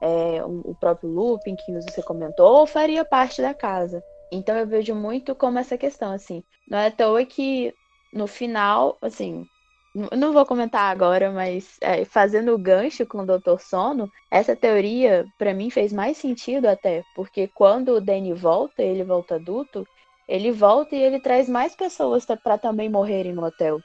é, 0.00 0.44
um, 0.44 0.62
o 0.64 0.74
próprio 0.74 1.10
looping 1.10 1.56
que 1.56 1.72
você 1.72 2.02
comentou, 2.02 2.60
ou 2.60 2.66
faria 2.66 3.04
parte 3.04 3.42
da 3.42 3.52
casa. 3.52 4.02
Então 4.32 4.56
eu 4.56 4.66
vejo 4.66 4.94
muito 4.94 5.34
como 5.34 5.58
essa 5.58 5.76
questão, 5.76 6.10
assim. 6.10 6.42
Não 6.66 6.78
é 6.78 6.86
à 6.86 6.90
toa 6.90 7.24
que 7.24 7.74
no 8.12 8.26
final, 8.26 8.96
assim, 9.02 9.46
não 9.94 10.32
vou 10.32 10.44
comentar 10.44 10.90
agora, 10.90 11.30
mas 11.30 11.76
é, 11.80 12.04
fazendo 12.04 12.52
o 12.52 12.58
gancho 12.58 13.06
com 13.06 13.18
o 13.18 13.26
Dr. 13.26 13.60
Sono, 13.60 14.10
essa 14.30 14.56
teoria 14.56 15.24
para 15.38 15.54
mim 15.54 15.70
fez 15.70 15.92
mais 15.92 16.16
sentido 16.16 16.66
até, 16.66 17.04
porque 17.14 17.48
quando 17.54 17.92
o 17.92 18.00
Danny 18.00 18.32
volta, 18.32 18.82
ele 18.82 19.04
volta 19.04 19.36
adulto, 19.36 19.86
ele 20.28 20.50
volta 20.50 20.96
e 20.96 21.02
ele 21.02 21.20
traz 21.20 21.48
mais 21.48 21.76
pessoas 21.76 22.24
para 22.42 22.58
também 22.58 22.88
morrerem 22.88 23.32
no 23.32 23.44
hotel. 23.44 23.80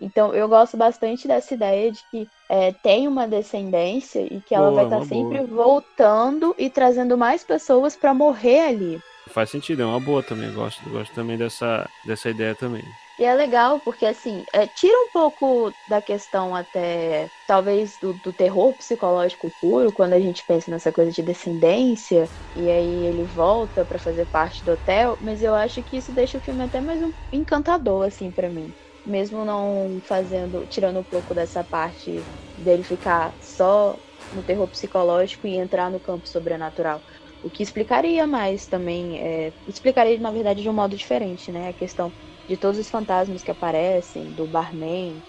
Então, 0.00 0.34
eu 0.34 0.46
gosto 0.46 0.76
bastante 0.76 1.26
dessa 1.26 1.54
ideia 1.54 1.90
de 1.90 2.00
que 2.10 2.28
é, 2.50 2.72
tem 2.72 3.08
uma 3.08 3.26
descendência 3.26 4.20
e 4.20 4.42
que 4.42 4.54
ela 4.54 4.70
boa, 4.70 4.74
vai 4.74 4.84
estar 4.84 4.98
tá 4.98 5.04
sempre 5.06 5.38
boa. 5.46 5.64
voltando 5.64 6.54
e 6.58 6.68
trazendo 6.68 7.16
mais 7.16 7.42
pessoas 7.42 7.96
para 7.96 8.12
morrer 8.12 8.60
ali. 8.60 9.00
Faz 9.28 9.48
sentido, 9.48 9.82
é 9.82 9.86
uma 9.86 9.98
boa 9.98 10.22
também. 10.22 10.52
Gosto, 10.52 10.86
gosto 10.90 11.14
também 11.14 11.38
dessa, 11.38 11.88
dessa 12.04 12.28
ideia 12.28 12.54
também. 12.54 12.84
E 13.18 13.24
é 13.24 13.34
legal 13.34 13.80
porque, 13.80 14.04
assim, 14.04 14.44
é, 14.52 14.66
tira 14.66 14.94
um 14.98 15.10
pouco 15.10 15.72
da 15.86 16.02
questão 16.02 16.54
até, 16.54 17.30
talvez, 17.46 17.98
do, 17.98 18.12
do, 18.12 18.32
terror 18.32 18.74
psicológico 18.76 19.50
puro, 19.58 19.92
quando 19.92 20.12
a 20.12 20.20
gente 20.20 20.44
pensa 20.44 20.70
nessa 20.70 20.92
coisa 20.92 21.10
de 21.10 21.22
descendência, 21.22 22.30
e 22.54 22.70
aí 22.70 23.06
ele 23.06 23.24
volta 23.24 23.86
para 23.86 23.98
fazer 23.98 24.26
parte 24.26 24.64
do 24.64 24.72
hotel, 24.72 25.16
mas 25.20 25.42
eu 25.42 25.54
acho 25.54 25.82
que 25.82 25.96
isso 25.96 26.12
deixa 26.12 26.36
o 26.38 26.40
filme 26.42 26.62
até 26.64 26.80
mais 26.82 27.02
um 27.02 27.12
encantador, 27.32 28.06
assim, 28.06 28.30
para 28.32 28.50
mim 28.50 28.74
mesmo 29.06 29.44
não 29.44 30.00
fazendo, 30.02 30.66
tirando 30.66 30.98
um 30.98 31.04
pouco 31.04 31.32
dessa 31.32 31.62
parte 31.62 32.28
dele 32.56 32.82
ficar 32.82 33.36
só 33.40 34.00
no 34.32 34.42
terror 34.42 34.68
psicológico 34.68 35.46
e 35.46 35.54
entrar 35.56 35.90
no 35.90 36.00
campo 36.00 36.28
sobrenatural. 36.28 37.00
O 37.40 37.48
que 37.48 37.62
explicaria 37.62 38.26
mais 38.26 38.66
também, 38.66 39.20
é, 39.22 39.54
explicaria 39.66 40.18
na 40.18 40.32
verdade 40.32 40.62
de 40.62 40.68
um 40.68 40.72
modo 40.72 40.96
diferente, 40.96 41.52
né? 41.52 41.68
A 41.68 41.74
questão 41.74 42.12
de 42.48 42.56
todos 42.56 42.78
os 42.78 42.88
fantasmas 42.88 43.42
que 43.42 43.50
aparecem, 43.50 44.30
do 44.32 44.46
barman, 44.46 45.22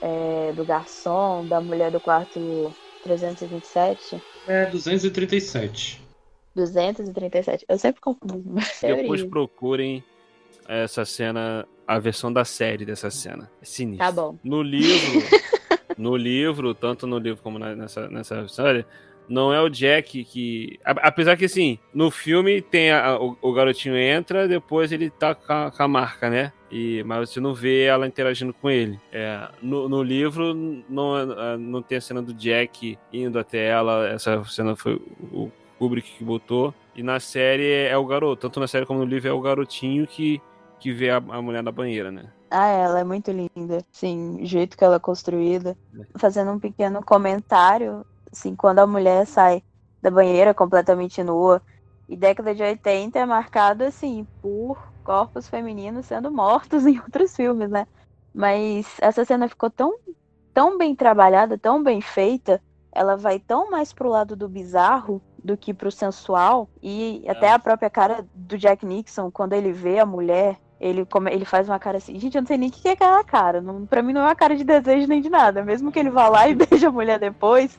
é, 0.00 0.52
do 0.54 0.64
garçom, 0.64 1.46
da 1.46 1.60
mulher 1.60 1.90
do 1.90 2.00
quarto 2.00 2.74
327. 3.02 4.22
É, 4.46 4.66
237. 4.66 6.00
237. 6.54 7.64
Eu 7.68 7.78
sempre 7.78 8.00
confundo. 8.00 8.42
Depois 8.82 9.22
procurem 9.24 10.04
essa 10.68 11.04
cena 11.04 11.66
a 11.86 11.98
versão 11.98 12.32
da 12.32 12.44
série 12.44 12.84
dessa 12.84 13.10
cena. 13.10 13.50
É 13.60 13.64
sinistro. 13.64 14.06
Tá 14.06 14.12
bom. 14.12 14.38
No 14.44 14.62
livro, 14.62 15.22
no 15.98 16.16
livro, 16.16 16.74
tanto 16.74 17.06
no 17.06 17.18
livro 17.18 17.42
como 17.42 17.58
nessa, 17.58 18.08
nessa 18.08 18.46
série, 18.48 18.84
não 19.30 19.54
é 19.54 19.60
o 19.60 19.68
Jack 19.68 20.24
que. 20.24 20.80
Apesar 20.84 21.36
que, 21.36 21.44
assim, 21.44 21.78
no 21.94 22.10
filme 22.10 22.60
tem 22.60 22.90
a, 22.90 23.16
o, 23.16 23.38
o, 23.40 23.52
garotinho 23.52 23.96
entra, 23.96 24.48
depois 24.48 24.90
ele 24.90 25.08
tá 25.08 25.36
com 25.36 25.52
a, 25.52 25.70
com 25.70 25.82
a, 25.84 25.88
marca, 25.88 26.28
né? 26.28 26.52
E, 26.68 27.02
mas 27.04 27.30
você 27.30 27.38
não 27.38 27.54
vê 27.54 27.84
ela 27.84 28.08
interagindo 28.08 28.52
com 28.52 28.68
ele. 28.68 29.00
É, 29.12 29.48
no, 29.62 29.88
no, 29.88 30.02
livro, 30.02 30.52
não, 30.88 31.16
é, 31.16 31.56
não 31.56 31.80
tem 31.80 31.98
a 31.98 32.00
cena 32.00 32.20
do 32.20 32.34
Jack 32.34 32.98
indo 33.12 33.38
até 33.38 33.68
ela. 33.68 34.08
Essa 34.08 34.42
cena 34.44 34.74
foi 34.74 35.00
o 35.32 35.48
Kubrick 35.78 36.10
que 36.18 36.24
botou. 36.24 36.74
E 36.96 37.02
na 37.02 37.20
série 37.20 37.86
é 37.86 37.96
o 37.96 38.04
garoto. 38.04 38.42
Tanto 38.42 38.58
na 38.58 38.66
série 38.66 38.84
como 38.84 38.98
no 38.98 39.06
livro 39.06 39.28
é 39.28 39.32
o 39.32 39.40
garotinho 39.40 40.08
que 40.08 40.42
que 40.80 40.92
vê 40.92 41.10
a, 41.10 41.18
a 41.18 41.42
mulher 41.42 41.62
na 41.62 41.70
banheira, 41.70 42.10
né? 42.10 42.32
Ah, 42.50 42.66
ela 42.66 43.00
é 43.00 43.04
muito 43.04 43.30
linda. 43.30 43.84
Sim, 43.92 44.42
o 44.42 44.46
jeito 44.46 44.76
que 44.76 44.82
ela 44.82 44.96
é 44.96 44.98
construída. 44.98 45.76
Fazendo 46.16 46.50
um 46.50 46.58
pequeno 46.58 47.04
comentário, 47.04 48.04
assim, 48.32 48.54
quando 48.54 48.78
a 48.80 48.86
mulher 48.86 49.26
sai 49.26 49.62
da 50.00 50.10
banheira 50.10 50.54
completamente 50.54 51.22
nua, 51.22 51.62
e 52.08 52.16
década 52.16 52.54
de 52.54 52.62
80 52.62 53.18
é 53.18 53.26
marcado, 53.26 53.84
assim, 53.84 54.26
por 54.42 54.90
corpos 55.04 55.48
femininos 55.48 56.06
sendo 56.06 56.30
mortos 56.30 56.84
em 56.86 56.98
outros 56.98 57.34
filmes, 57.34 57.70
né? 57.70 57.86
Mas 58.34 58.86
essa 59.00 59.24
cena 59.24 59.48
ficou 59.48 59.70
tão, 59.70 59.96
tão 60.52 60.78
bem 60.78 60.94
trabalhada, 60.94 61.58
tão 61.58 61.82
bem 61.82 62.00
feita, 62.00 62.60
ela 62.92 63.16
vai 63.16 63.38
tão 63.38 63.70
mais 63.70 63.92
pro 63.92 64.08
lado 64.08 64.34
do 64.34 64.48
bizarro 64.48 65.22
do 65.42 65.56
que 65.56 65.72
pro 65.72 65.90
sensual, 65.90 66.68
e 66.82 67.24
até 67.28 67.52
a 67.52 67.58
própria 67.58 67.88
cara 67.88 68.26
do 68.34 68.58
Jack 68.58 68.84
Nixon, 68.84 69.30
quando 69.30 69.52
ele 69.52 69.72
vê 69.72 69.98
a 69.98 70.06
mulher 70.06 70.58
ele, 70.80 71.04
come, 71.04 71.30
ele 71.30 71.44
faz 71.44 71.68
uma 71.68 71.78
cara 71.78 71.98
assim. 71.98 72.18
Gente, 72.18 72.34
eu 72.34 72.40
não 72.40 72.46
sei 72.46 72.56
nem 72.56 72.70
o 72.70 72.72
que 72.72 72.88
é 72.88 72.92
aquela 72.92 73.22
cara. 73.22 73.60
Não, 73.60 73.84
pra 73.84 74.02
mim 74.02 74.14
não 74.14 74.22
é 74.22 74.24
uma 74.24 74.34
cara 74.34 74.56
de 74.56 74.64
desejo 74.64 75.06
nem 75.06 75.20
de 75.20 75.28
nada. 75.28 75.62
Mesmo 75.62 75.92
que 75.92 75.98
ele 75.98 76.08
vá 76.08 76.28
lá 76.28 76.48
e 76.48 76.54
beije 76.56 76.86
a 76.86 76.90
mulher 76.90 77.18
depois, 77.18 77.78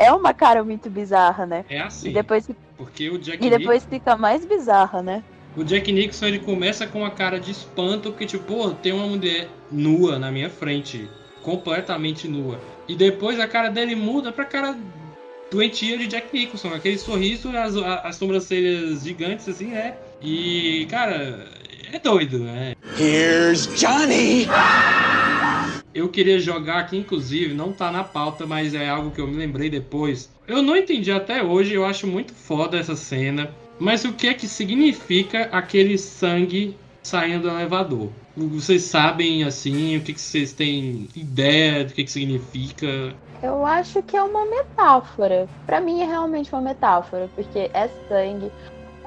é 0.00 0.10
uma 0.12 0.32
cara 0.32 0.64
muito 0.64 0.88
bizarra, 0.88 1.44
né? 1.44 1.64
É 1.68 1.78
assim. 1.78 2.08
E 2.08 2.12
depois, 2.14 2.48
Porque 2.76 3.10
o 3.10 3.18
Jack 3.18 3.44
e 3.44 3.50
depois 3.50 3.84
fica 3.84 4.16
mais 4.16 4.46
bizarra, 4.46 5.02
né? 5.02 5.22
O 5.54 5.62
Jack 5.62 5.92
Nixon 5.92 6.26
ele 6.26 6.38
começa 6.38 6.86
com 6.86 7.00
uma 7.00 7.10
cara 7.10 7.38
de 7.38 7.50
espanto, 7.50 8.10
porque 8.10 8.24
tipo, 8.24 8.44
pô, 8.44 8.70
tem 8.70 8.92
uma 8.92 9.06
mulher 9.06 9.48
nua 9.70 10.18
na 10.18 10.32
minha 10.32 10.48
frente, 10.48 11.08
completamente 11.42 12.26
nua. 12.26 12.58
E 12.88 12.96
depois 12.96 13.38
a 13.38 13.46
cara 13.46 13.68
dele 13.68 13.94
muda 13.94 14.32
pra 14.32 14.44
cara 14.44 14.74
doentia 15.50 15.98
de 15.98 16.06
Jack 16.06 16.28
Nicholson, 16.32 16.68
aquele 16.68 16.96
sorriso, 16.96 17.54
as, 17.54 17.76
as 17.76 18.16
sobrancelhas 18.16 19.02
gigantes 19.02 19.48
assim, 19.48 19.66
né? 19.66 19.96
E, 20.22 20.86
cara, 20.88 21.46
é 21.92 21.98
doido, 21.98 22.38
né? 22.38 22.74
Here's 22.98 23.66
Johnny! 23.78 24.46
Eu 25.92 26.08
queria 26.08 26.38
jogar 26.38 26.78
aqui, 26.78 26.96
inclusive, 26.96 27.52
não 27.52 27.72
tá 27.72 27.90
na 27.90 28.04
pauta, 28.04 28.46
mas 28.46 28.74
é 28.74 28.88
algo 28.88 29.10
que 29.10 29.20
eu 29.20 29.26
me 29.26 29.36
lembrei 29.36 29.68
depois. 29.68 30.30
Eu 30.46 30.62
não 30.62 30.76
entendi 30.76 31.10
até 31.10 31.42
hoje, 31.42 31.74
eu 31.74 31.84
acho 31.84 32.06
muito 32.06 32.32
foda 32.32 32.78
essa 32.78 32.94
cena. 32.94 33.50
Mas 33.78 34.04
o 34.04 34.12
que 34.12 34.28
é 34.28 34.34
que 34.34 34.46
significa 34.46 35.48
aquele 35.50 35.98
sangue 35.98 36.76
saindo 37.02 37.42
do 37.42 37.48
elevador? 37.48 38.10
Vocês 38.36 38.82
sabem, 38.82 39.42
assim, 39.42 39.96
o 39.96 40.00
que, 40.02 40.12
que 40.12 40.20
vocês 40.20 40.52
têm 40.52 41.08
ideia 41.16 41.84
do 41.84 41.92
que, 41.92 42.04
que 42.04 42.10
significa? 42.10 43.14
Eu 43.42 43.66
acho 43.66 44.02
que 44.02 44.16
é 44.16 44.22
uma 44.22 44.44
metáfora. 44.44 45.48
Pra 45.66 45.80
mim 45.80 46.02
é 46.02 46.06
realmente 46.06 46.52
uma 46.52 46.60
metáfora, 46.60 47.28
porque 47.34 47.70
é 47.72 47.88
sangue. 48.08 48.50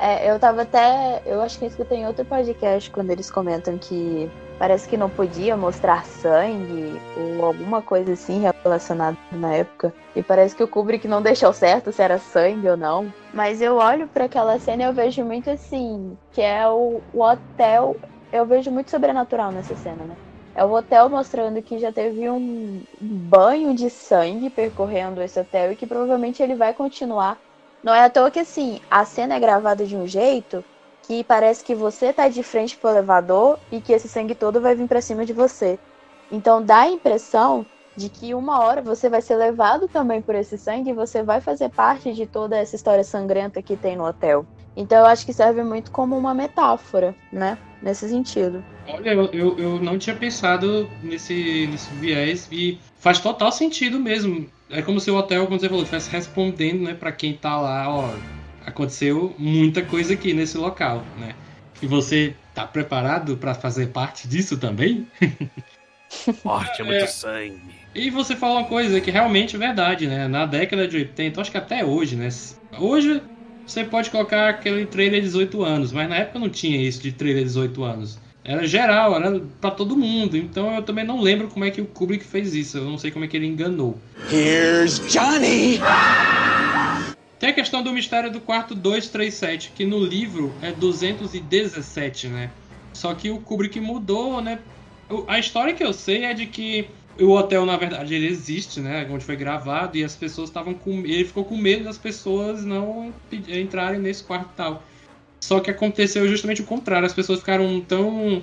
É, 0.03 0.29
eu 0.29 0.37
tava 0.37 0.63
até. 0.63 1.21
Eu 1.25 1.41
acho 1.41 1.57
que 1.57 1.63
eu 1.63 1.69
escutei 1.69 1.99
em 1.99 2.05
outro 2.05 2.25
podcast 2.25 2.91
quando 2.91 3.09
eles 3.09 3.31
comentam 3.31 3.77
que 3.77 4.29
parece 4.59 4.85
que 4.85 4.97
não 4.97 5.09
podia 5.09 5.55
mostrar 5.55 6.03
sangue 6.03 6.99
ou 7.15 7.45
alguma 7.45 7.81
coisa 7.81 8.11
assim 8.11 8.43
relacionada 8.65 9.17
na 9.31 9.53
época. 9.53 9.93
E 10.13 10.21
parece 10.21 10.57
que 10.57 10.63
o 10.63 10.67
Kubrick 10.67 11.07
não 11.07 11.21
deixou 11.21 11.53
certo 11.53 11.93
se 11.93 12.01
era 12.01 12.19
sangue 12.19 12.67
ou 12.67 12.75
não. 12.75 13.13
Mas 13.33 13.61
eu 13.61 13.77
olho 13.77 14.05
para 14.05 14.25
aquela 14.25 14.59
cena 14.59 14.83
e 14.83 14.85
eu 14.87 14.93
vejo 14.93 15.23
muito 15.23 15.49
assim, 15.49 16.17
que 16.33 16.41
é 16.41 16.67
o, 16.67 17.01
o 17.13 17.21
hotel. 17.21 17.95
Eu 18.29 18.45
vejo 18.45 18.69
muito 18.71 18.91
sobrenatural 18.91 19.53
nessa 19.53 19.73
cena, 19.73 20.03
né? 20.03 20.17
É 20.53 20.65
o 20.65 20.71
hotel 20.73 21.07
mostrando 21.07 21.61
que 21.61 21.79
já 21.79 21.93
teve 21.93 22.29
um 22.29 22.81
banho 22.99 23.73
de 23.73 23.89
sangue 23.89 24.49
percorrendo 24.49 25.21
esse 25.21 25.39
hotel 25.39 25.71
e 25.71 25.77
que 25.77 25.87
provavelmente 25.87 26.43
ele 26.43 26.55
vai 26.55 26.73
continuar. 26.73 27.39
Não 27.83 27.93
é 27.93 28.05
à 28.05 28.09
toa 28.09 28.31
que 28.31 28.39
assim, 28.39 28.79
a 28.89 29.03
cena 29.03 29.35
é 29.35 29.39
gravada 29.39 29.85
de 29.85 29.97
um 29.97 30.07
jeito 30.07 30.63
que 31.01 31.21
parece 31.21 31.65
que 31.65 31.75
você 31.75 32.13
tá 32.13 32.29
de 32.29 32.41
frente 32.41 32.77
pro 32.77 32.89
elevador 32.89 33.59
e 33.69 33.81
que 33.81 33.91
esse 33.91 34.07
sangue 34.07 34.33
todo 34.33 34.61
vai 34.61 34.73
vir 34.73 34.87
para 34.87 35.01
cima 35.01 35.25
de 35.25 35.33
você. 35.33 35.77
Então 36.31 36.63
dá 36.63 36.79
a 36.79 36.89
impressão 36.89 37.65
de 37.93 38.07
que 38.09 38.33
uma 38.33 38.63
hora 38.63 38.81
você 38.81 39.09
vai 39.09 39.21
ser 39.21 39.35
levado 39.35 39.89
também 39.89 40.21
por 40.21 40.33
esse 40.33 40.57
sangue 40.57 40.91
e 40.91 40.93
você 40.93 41.21
vai 41.21 41.41
fazer 41.41 41.69
parte 41.69 42.13
de 42.13 42.25
toda 42.25 42.57
essa 42.57 42.75
história 42.75 43.03
sangrenta 43.03 43.61
que 43.61 43.75
tem 43.75 43.97
no 43.97 44.07
hotel. 44.07 44.45
Então 44.75 44.99
eu 44.99 45.05
acho 45.05 45.25
que 45.25 45.33
serve 45.33 45.63
muito 45.63 45.91
como 45.91 46.17
uma 46.17 46.33
metáfora, 46.33 47.15
né? 47.31 47.57
Nesse 47.81 48.07
sentido. 48.07 48.63
Olha, 48.87 49.11
eu, 49.11 49.25
eu, 49.31 49.59
eu 49.59 49.79
não 49.79 49.97
tinha 49.97 50.15
pensado 50.15 50.89
nesse, 51.01 51.67
nesse 51.67 51.93
viés 51.95 52.47
e 52.51 52.77
faz 52.97 53.19
total 53.19 53.51
sentido 53.51 53.99
mesmo. 53.99 54.49
É 54.69 54.81
como 54.81 54.99
se 54.99 55.11
o 55.11 55.15
hotel, 55.15 55.45
como 55.45 55.59
você 55.59 55.67
falou, 55.67 55.83
estivesse 55.83 56.09
respondendo, 56.09 56.83
né, 56.83 56.93
para 56.93 57.11
quem 57.11 57.33
tá 57.33 57.59
lá, 57.59 57.89
ó, 57.89 58.09
aconteceu 58.65 59.35
muita 59.37 59.83
coisa 59.83 60.13
aqui 60.13 60.33
nesse 60.33 60.57
local, 60.57 61.03
né? 61.17 61.35
E 61.81 61.87
você 61.87 62.33
tá 62.53 62.65
preparado 62.65 63.37
para 63.37 63.53
fazer 63.53 63.87
parte 63.87 64.27
disso 64.27 64.57
também? 64.57 65.05
Morte 66.43 66.81
é 66.81 66.85
muito 66.85 67.07
sangue. 67.07 67.83
E 67.93 68.09
você 68.09 68.35
falou 68.35 68.57
uma 68.57 68.67
coisa 68.67 68.99
que 68.99 69.11
realmente 69.11 69.55
é 69.55 69.59
verdade, 69.59 70.07
né? 70.07 70.27
Na 70.27 70.45
década 70.45 70.87
de 70.87 70.97
80, 70.97 71.41
acho 71.41 71.51
que 71.51 71.57
até 71.57 71.85
hoje, 71.85 72.15
né? 72.15 72.29
Hoje 72.79 73.21
você 73.65 73.83
pode 73.83 74.09
colocar 74.09 74.49
aquele 74.49 74.85
trailer 74.85 75.21
de 75.21 75.27
18 75.27 75.63
anos, 75.63 75.91
mas 75.91 76.09
na 76.09 76.17
época 76.17 76.39
não 76.39 76.49
tinha 76.49 76.81
isso 76.81 77.01
de 77.01 77.11
trailer 77.11 77.43
de 77.43 77.49
18 77.49 77.83
anos. 77.83 78.19
Era 78.43 78.67
geral, 78.67 79.15
era 79.15 79.39
para 79.61 79.71
todo 79.71 79.95
mundo. 79.95 80.35
Então 80.35 80.75
eu 80.75 80.81
também 80.81 81.05
não 81.05 81.21
lembro 81.21 81.47
como 81.47 81.63
é 81.63 81.71
que 81.71 81.79
o 81.81 81.85
Kubrick 81.85 82.25
fez 82.25 82.53
isso. 82.53 82.77
Eu 82.77 82.83
não 82.83 82.97
sei 82.97 83.09
como 83.09 83.23
é 83.23 83.27
que 83.27 83.37
ele 83.37 83.47
enganou. 83.47 83.97
Here's 84.31 84.99
Johnny! 85.11 85.79
Tem 87.39 87.49
a 87.49 87.53
questão 87.53 87.81
do 87.81 87.91
mistério 87.91 88.31
do 88.31 88.41
quarto 88.41 88.75
237, 88.75 89.73
que 89.75 89.85
no 89.85 89.99
livro 89.99 90.53
é 90.61 90.71
217, 90.71 92.27
né? 92.27 92.51
Só 92.93 93.13
que 93.13 93.29
o 93.29 93.39
Kubrick 93.39 93.79
mudou, 93.79 94.41
né? 94.41 94.59
A 95.27 95.39
história 95.39 95.73
que 95.73 95.83
eu 95.83 95.93
sei 95.93 96.23
é 96.23 96.33
de 96.33 96.45
que 96.45 96.87
o 97.19 97.31
hotel, 97.31 97.65
na 97.65 97.77
verdade, 97.77 98.13
ele 98.13 98.27
existe, 98.27 98.79
né? 98.79 99.07
Onde 99.09 99.23
foi 99.23 99.35
gravado, 99.35 99.97
e 99.97 100.03
as 100.03 100.15
pessoas 100.15 100.49
estavam 100.49 100.73
com. 100.73 100.99
Ele 100.99 101.25
ficou 101.25 101.45
com 101.45 101.55
medo 101.55 101.83
das 101.83 101.97
pessoas 101.97 102.63
não 102.63 103.13
entrarem 103.31 103.99
nesse 103.99 104.23
quarto 104.23 104.49
e 104.53 104.55
tal. 104.55 104.83
Só 105.39 105.59
que 105.59 105.69
aconteceu 105.69 106.27
justamente 106.27 106.61
o 106.61 106.65
contrário. 106.65 107.05
As 107.05 107.13
pessoas 107.13 107.39
ficaram 107.39 107.81
tão 107.81 108.41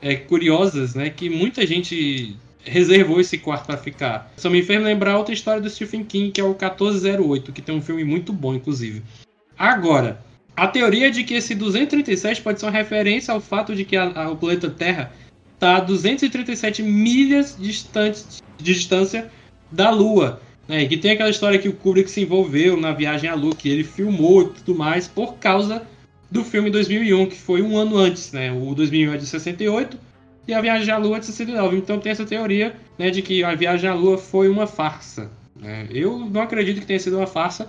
é, 0.00 0.16
curiosas, 0.16 0.94
né? 0.94 1.08
Que 1.08 1.30
muita 1.30 1.66
gente 1.66 2.36
reservou 2.64 3.20
esse 3.20 3.38
quarto 3.38 3.66
para 3.66 3.76
ficar. 3.76 4.32
Só 4.36 4.50
me 4.50 4.62
fez 4.62 4.82
lembrar 4.82 5.18
outra 5.18 5.34
história 5.34 5.60
do 5.60 5.70
Stephen 5.70 6.04
King, 6.04 6.30
que 6.30 6.40
é 6.40 6.44
o 6.44 6.48
1408, 6.48 7.52
que 7.52 7.62
tem 7.62 7.74
um 7.74 7.82
filme 7.82 8.04
muito 8.04 8.32
bom, 8.32 8.54
inclusive. 8.54 9.02
Agora, 9.58 10.20
a 10.54 10.66
teoria 10.66 11.10
de 11.10 11.24
que 11.24 11.34
esse 11.34 11.54
237 11.54 12.42
pode 12.42 12.60
ser 12.60 12.66
uma 12.66 12.72
referência 12.72 13.32
ao 13.32 13.40
fato 13.40 13.74
de 13.74 13.84
que 13.84 13.96
a, 13.96 14.30
o 14.30 14.36
planeta 14.36 14.68
Terra 14.68 15.12
está 15.62 15.76
a 15.76 15.80
237 15.80 16.82
milhas 16.82 17.56
distante, 17.56 18.24
de 18.58 18.74
distância 18.74 19.30
da 19.70 19.90
Lua. 19.90 20.40
Né? 20.66 20.84
Que 20.86 20.96
tem 20.96 21.12
aquela 21.12 21.30
história 21.30 21.58
que 21.58 21.68
o 21.68 21.72
Kubrick 21.72 22.10
se 22.10 22.22
envolveu 22.22 22.76
na 22.76 22.92
viagem 22.92 23.30
à 23.30 23.34
Lua, 23.36 23.54
que 23.54 23.68
ele 23.68 23.84
filmou 23.84 24.42
e 24.42 24.48
tudo 24.48 24.74
mais, 24.74 25.06
por 25.06 25.34
causa 25.34 25.86
do 26.28 26.42
filme 26.42 26.68
2001, 26.68 27.26
que 27.26 27.36
foi 27.36 27.62
um 27.62 27.76
ano 27.76 27.96
antes. 27.96 28.32
Né? 28.32 28.50
O 28.50 28.74
2001 28.74 29.14
é 29.14 29.16
de 29.16 29.26
68 29.26 29.96
e 30.48 30.52
a 30.52 30.60
viagem 30.60 30.92
à 30.92 30.98
Lua 30.98 31.18
é 31.18 31.20
de 31.20 31.26
69. 31.26 31.76
Então 31.76 32.00
tem 32.00 32.10
essa 32.10 32.26
teoria 32.26 32.74
né, 32.98 33.10
de 33.10 33.22
que 33.22 33.44
a 33.44 33.54
viagem 33.54 33.88
à 33.88 33.94
Lua 33.94 34.18
foi 34.18 34.48
uma 34.48 34.66
farsa. 34.66 35.30
Né? 35.54 35.86
Eu 35.92 36.18
não 36.18 36.40
acredito 36.40 36.80
que 36.80 36.86
tenha 36.86 36.98
sido 36.98 37.18
uma 37.18 37.26
farsa, 37.28 37.68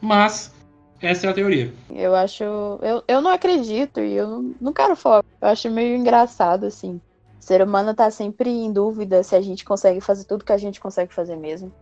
mas 0.00 0.54
essa 1.02 1.26
é 1.26 1.30
a 1.30 1.34
teoria. 1.34 1.70
Eu 1.94 2.14
acho. 2.14 2.44
Eu, 2.44 3.04
eu 3.06 3.20
não 3.20 3.30
acredito 3.30 4.00
e 4.00 4.14
eu 4.14 4.54
não 4.58 4.72
quero 4.72 4.96
falar. 4.96 5.22
Eu 5.42 5.48
acho 5.48 5.70
meio 5.70 5.96
engraçado, 5.96 6.64
assim. 6.64 6.98
Ser 7.46 7.62
humano 7.62 7.94
tá 7.94 8.10
sempre 8.10 8.50
em 8.50 8.72
dúvida 8.72 9.22
se 9.22 9.36
a 9.36 9.40
gente 9.40 9.64
consegue 9.64 10.00
fazer 10.00 10.24
tudo 10.24 10.44
que 10.44 10.50
a 10.50 10.58
gente 10.58 10.80
consegue 10.80 11.14
fazer 11.14 11.36
mesmo. 11.36 11.72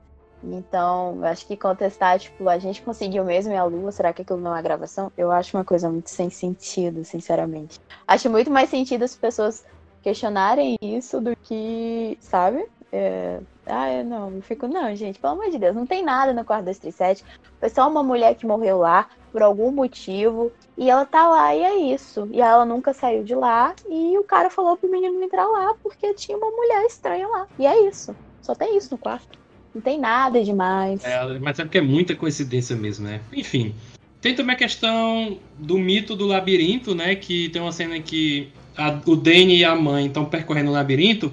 Então, 0.42 1.24
acho 1.24 1.46
que 1.46 1.56
contestar, 1.56 2.18
tipo, 2.18 2.46
a 2.50 2.58
gente 2.58 2.82
conseguiu 2.82 3.24
mesmo 3.24 3.50
e 3.50 3.56
a 3.56 3.64
Lua, 3.64 3.90
será 3.90 4.12
que 4.12 4.20
aquilo 4.20 4.38
não 4.38 4.54
é 4.54 4.60
gravação? 4.60 5.10
Eu 5.16 5.32
acho 5.32 5.56
uma 5.56 5.64
coisa 5.64 5.88
muito 5.88 6.10
sem 6.10 6.28
sentido, 6.28 7.02
sinceramente. 7.02 7.80
Acho 8.06 8.28
muito 8.28 8.50
mais 8.50 8.68
sentido 8.68 9.04
as 9.04 9.16
pessoas 9.16 9.64
questionarem 10.02 10.76
isso 10.82 11.18
do 11.18 11.34
que, 11.34 12.18
sabe? 12.20 12.66
É... 12.92 13.40
Ah, 13.64 13.90
eu 13.90 14.04
não, 14.04 14.32
eu 14.32 14.42
fico, 14.42 14.68
não, 14.68 14.94
gente, 14.94 15.18
pelo 15.18 15.32
amor 15.32 15.50
de 15.50 15.58
Deus, 15.58 15.74
não 15.74 15.86
tem 15.86 16.04
nada 16.04 16.34
no 16.34 16.44
quarto 16.44 16.66
237. 16.66 17.24
Foi 17.58 17.70
só 17.70 17.88
uma 17.88 18.02
mulher 18.02 18.34
que 18.34 18.46
morreu 18.46 18.80
lá 18.80 19.08
por 19.34 19.42
algum 19.42 19.72
motivo 19.72 20.52
e 20.78 20.88
ela 20.88 21.04
tá 21.04 21.28
lá 21.28 21.52
e 21.56 21.60
é 21.60 21.92
isso. 21.92 22.28
E 22.30 22.40
ela 22.40 22.64
nunca 22.64 22.94
saiu 22.94 23.24
de 23.24 23.34
lá 23.34 23.74
e 23.90 24.16
o 24.16 24.22
cara 24.22 24.48
falou 24.48 24.76
pro 24.76 24.88
menino 24.88 25.20
entrar 25.20 25.44
lá 25.44 25.74
porque 25.82 26.14
tinha 26.14 26.38
uma 26.38 26.48
mulher 26.52 26.86
estranha 26.86 27.26
lá. 27.26 27.48
E 27.58 27.66
é 27.66 27.88
isso. 27.88 28.14
Só 28.40 28.54
tem 28.54 28.78
isso 28.78 28.92
no 28.92 28.98
quarto. 28.98 29.36
Não 29.74 29.82
tem 29.82 29.98
nada 29.98 30.40
demais. 30.44 31.04
É, 31.04 31.36
mas 31.40 31.58
é 31.58 31.64
porque 31.64 31.78
é 31.78 31.82
muita 31.82 32.14
coincidência 32.14 32.76
mesmo, 32.76 33.08
né? 33.08 33.20
Enfim. 33.32 33.74
Tem 34.20 34.36
também 34.36 34.54
a 34.54 34.58
questão 34.58 35.36
do 35.58 35.78
mito 35.78 36.14
do 36.14 36.26
labirinto, 36.26 36.94
né? 36.94 37.16
Que 37.16 37.48
tem 37.48 37.60
uma 37.60 37.72
cena 37.72 37.98
que 37.98 38.52
a, 38.76 38.96
o 39.04 39.16
Danny 39.16 39.56
e 39.56 39.64
a 39.64 39.74
mãe 39.74 40.06
estão 40.06 40.24
percorrendo 40.24 40.70
o 40.70 40.74
labirinto. 40.74 41.32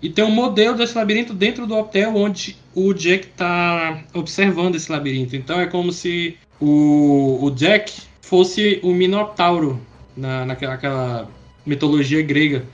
E 0.00 0.08
tem 0.08 0.24
um 0.24 0.30
modelo 0.30 0.78
desse 0.78 0.96
labirinto 0.96 1.34
dentro 1.34 1.66
do 1.66 1.76
hotel 1.76 2.16
onde 2.16 2.56
o 2.74 2.94
Jack 2.94 3.26
está 3.26 4.02
observando 4.14 4.76
esse 4.76 4.90
labirinto. 4.90 5.36
Então 5.36 5.60
é 5.60 5.66
como 5.66 5.92
se 5.92 6.38
o, 6.60 7.38
o 7.42 7.50
Jack 7.50 8.02
fosse 8.20 8.80
o 8.82 8.92
Minotauro 8.92 9.80
na, 10.16 10.44
naquela 10.44 10.74
aquela 10.74 11.30
mitologia 11.64 12.22
grega. 12.22 12.64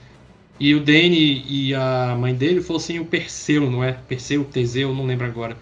E 0.59 0.75
o 0.75 0.79
Danny 0.79 1.43
e 1.47 1.73
a 1.73 2.15
mãe 2.19 2.35
dele 2.35 2.61
fossem 2.61 2.99
o 2.99 3.05
Perseu, 3.05 3.69
não 3.69 3.83
é? 3.83 3.93
Perseu, 3.93 4.43
Teseu, 4.45 4.93
não 4.93 5.05
lembro 5.05 5.25
agora. 5.25 5.57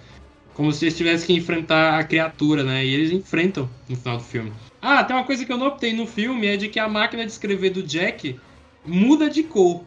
Como 0.53 0.73
se 0.73 0.85
eles 0.85 0.97
tivessem 0.97 1.27
que 1.27 1.33
enfrentar 1.33 1.97
a 1.97 2.03
criatura, 2.03 2.63
né? 2.65 2.85
E 2.85 2.93
eles 2.93 3.11
enfrentam 3.11 3.69
no 3.87 3.95
final 3.95 4.17
do 4.17 4.23
filme. 4.23 4.51
Ah, 4.81 5.03
tem 5.03 5.15
uma 5.15 5.23
coisa 5.23 5.45
que 5.45 5.51
eu 5.51 5.57
notei 5.57 5.93
no 5.93 6.05
filme, 6.05 6.47
é 6.47 6.57
de 6.57 6.67
que 6.67 6.79
a 6.79 6.89
máquina 6.89 7.25
de 7.25 7.31
escrever 7.31 7.69
do 7.69 7.81
Jack 7.81 8.37
muda 8.85 9.29
de 9.29 9.43
cor. 9.43 9.83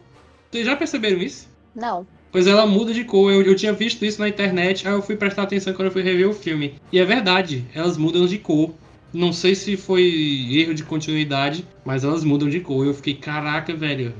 Vocês 0.49 0.65
já 0.65 0.75
perceberam 0.75 1.19
isso? 1.19 1.47
Não. 1.75 2.07
Pois 2.33 2.47
ela 2.47 2.65
muda 2.65 2.91
de 2.91 3.03
cor. 3.03 3.31
Eu, 3.31 3.43
eu 3.43 3.55
tinha 3.55 3.71
visto 3.71 4.03
isso 4.03 4.19
na 4.19 4.27
internet, 4.27 4.87
aí 4.87 4.93
eu 4.95 5.03
fui 5.03 5.15
prestar 5.15 5.43
atenção 5.43 5.71
quando 5.71 5.85
eu 5.85 5.91
fui 5.91 6.01
rever 6.01 6.27
o 6.27 6.33
filme. 6.33 6.73
E 6.91 6.97
é 6.97 7.05
verdade, 7.05 7.63
elas 7.75 7.95
mudam 7.95 8.25
de 8.25 8.39
cor. 8.39 8.73
Não 9.13 9.31
sei 9.31 9.53
se 9.53 9.77
foi 9.77 10.01
erro 10.51 10.73
de 10.73 10.83
continuidade, 10.83 11.63
mas 11.85 12.03
elas 12.03 12.23
mudam 12.23 12.49
de 12.49 12.59
cor. 12.59 12.87
Eu 12.87 12.93
fiquei, 12.95 13.13
caraca, 13.13 13.75
velho, 13.75 14.15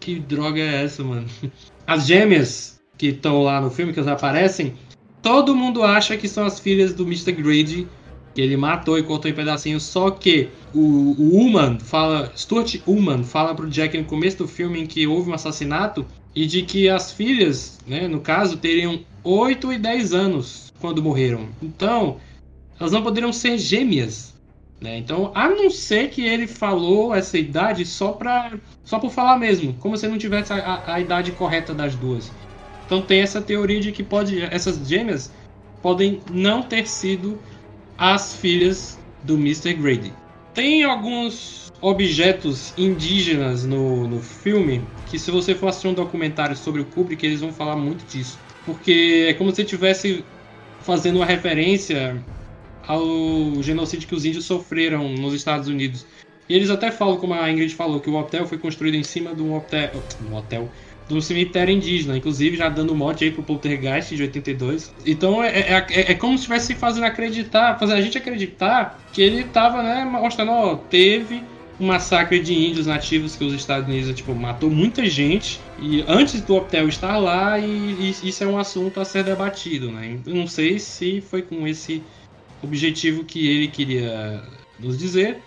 que 0.00 0.18
droga 0.18 0.58
é 0.58 0.84
essa, 0.84 1.04
mano? 1.04 1.26
As 1.86 2.06
gêmeas 2.06 2.80
que 2.96 3.08
estão 3.08 3.42
lá 3.42 3.60
no 3.60 3.70
filme, 3.70 3.92
que 3.92 4.00
elas 4.00 4.10
aparecem, 4.10 4.72
todo 5.20 5.54
mundo 5.54 5.82
acha 5.84 6.16
que 6.16 6.26
são 6.26 6.46
as 6.46 6.58
filhas 6.58 6.94
do 6.94 7.04
Mr. 7.04 7.32
Grady, 7.32 7.86
que 8.34 8.40
ele 8.40 8.56
matou 8.56 8.98
e 8.98 9.02
cortou 9.02 9.30
em 9.30 9.34
pedacinhos, 9.34 9.84
só 9.84 10.10
que 10.10 10.48
o, 10.74 10.80
o 10.80 11.36
Ullman 11.36 11.78
fala, 11.78 12.32
Stuart 12.36 12.76
Ullman 12.86 13.22
fala 13.24 13.54
pro 13.54 13.68
Jack 13.68 13.96
no 13.96 14.04
começo 14.04 14.38
do 14.38 14.48
filme 14.48 14.80
em 14.80 14.86
que 14.86 15.06
houve 15.06 15.30
um 15.30 15.34
assassinato 15.34 16.04
e 16.34 16.46
de 16.46 16.62
que 16.62 16.88
as 16.88 17.12
filhas, 17.12 17.78
né, 17.86 18.06
no 18.06 18.20
caso, 18.20 18.56
teriam 18.56 19.00
8 19.24 19.72
e 19.72 19.78
10 19.78 20.12
anos 20.12 20.72
quando 20.80 21.02
morreram. 21.02 21.48
Então, 21.62 22.18
elas 22.78 22.92
não 22.92 23.02
poderiam 23.02 23.32
ser 23.32 23.58
gêmeas. 23.58 24.34
Né? 24.80 24.98
Então, 24.98 25.32
a 25.34 25.48
não 25.48 25.70
ser 25.70 26.10
que 26.10 26.22
ele 26.22 26.46
falou 26.46 27.14
essa 27.14 27.36
idade 27.36 27.84
só, 27.84 28.12
pra, 28.12 28.52
só 28.84 28.98
por 28.98 29.10
falar 29.10 29.36
mesmo, 29.36 29.74
como 29.74 29.96
se 29.96 30.06
não 30.06 30.16
tivesse 30.16 30.52
a, 30.52 30.82
a, 30.86 31.00
idade 31.00 31.32
correta 31.32 31.74
das 31.74 31.96
duas. 31.96 32.30
Então 32.86 33.02
tem 33.02 33.20
essa 33.20 33.40
teoria 33.40 33.80
de 33.80 33.92
que 33.92 34.02
pode, 34.02 34.40
essas 34.40 34.88
gêmeas 34.88 35.32
podem 35.82 36.20
não 36.30 36.62
ter 36.62 36.88
sido 36.88 37.38
as 37.98 38.34
filhas 38.36 38.98
do 39.24 39.34
Mr. 39.34 39.74
Grady. 39.74 40.12
Tem 40.54 40.84
alguns 40.84 41.67
objetos 41.80 42.74
indígenas 42.76 43.64
no, 43.64 44.08
no 44.08 44.20
filme 44.20 44.82
que 45.08 45.18
se 45.18 45.30
você 45.30 45.54
for 45.54 45.68
assistir 45.68 45.88
um 45.88 45.94
documentário 45.94 46.56
sobre 46.56 46.80
o 46.80 46.84
Kubrick, 46.84 47.24
eles 47.24 47.40
vão 47.40 47.52
falar 47.52 47.76
muito 47.76 48.04
disso. 48.06 48.38
Porque 48.66 49.26
é 49.28 49.34
como 49.34 49.54
se 49.54 49.62
estivesse 49.62 50.24
fazendo 50.80 51.16
uma 51.16 51.26
referência 51.26 52.22
ao 52.86 53.62
genocídio 53.62 54.08
que 54.08 54.14
os 54.14 54.24
índios 54.24 54.44
sofreram 54.44 55.08
nos 55.10 55.34
Estados 55.34 55.68
Unidos. 55.68 56.06
E 56.48 56.54
eles 56.54 56.70
até 56.70 56.90
falam, 56.90 57.18
como 57.18 57.34
a 57.34 57.50
Ingrid 57.50 57.74
falou, 57.74 58.00
que 58.00 58.08
o 58.08 58.14
hotel 58.14 58.46
foi 58.46 58.58
construído 58.58 58.94
em 58.94 59.02
cima 59.02 59.34
de 59.34 59.42
um 59.42 59.54
hotel, 59.54 59.90
um 60.30 60.34
hotel 60.34 60.70
de 61.06 61.14
um 61.14 61.20
cemitério 61.20 61.72
indígena, 61.72 62.16
inclusive 62.16 62.56
já 62.56 62.68
dando 62.68 62.94
mote 62.94 63.24
aí 63.24 63.30
pro 63.30 63.42
Poltergeist 63.42 64.14
de 64.14 64.22
82. 64.22 64.94
Então 65.06 65.42
é, 65.42 65.48
é, 65.48 65.86
é, 65.90 66.12
é 66.12 66.14
como 66.14 66.34
se 66.34 66.42
estivesse 66.42 66.74
fazendo 66.74 67.04
acreditar, 67.04 67.78
fazer 67.78 67.94
a 67.94 68.00
gente 68.00 68.18
acreditar 68.18 68.98
que 69.12 69.22
ele 69.22 69.44
tava, 69.44 69.82
né, 69.82 70.04
mostrando, 70.04 70.52
ó, 70.52 70.76
teve 70.76 71.42
um 71.80 71.86
massacre 71.86 72.40
de 72.40 72.52
índios 72.52 72.86
nativos 72.86 73.36
que 73.36 73.44
os 73.44 73.52
Estados 73.52 73.88
Unidos 73.88 74.14
tipo, 74.14 74.34
matou 74.34 74.70
muita 74.70 75.06
gente 75.06 75.60
e 75.80 76.04
antes 76.08 76.40
do 76.40 76.56
hotel 76.56 76.88
estar 76.88 77.16
lá 77.18 77.58
e, 77.58 77.64
e 77.64 78.28
isso 78.28 78.42
é 78.42 78.46
um 78.46 78.58
assunto 78.58 79.00
a 79.00 79.04
ser 79.04 79.22
debatido, 79.24 79.90
né? 79.90 80.18
Eu 80.26 80.34
não 80.34 80.46
sei 80.46 80.78
se 80.78 81.20
foi 81.20 81.42
com 81.42 81.66
esse 81.66 82.02
objetivo 82.62 83.24
que 83.24 83.48
ele 83.48 83.68
queria 83.68 84.42
nos 84.78 84.98
dizer, 84.98 85.38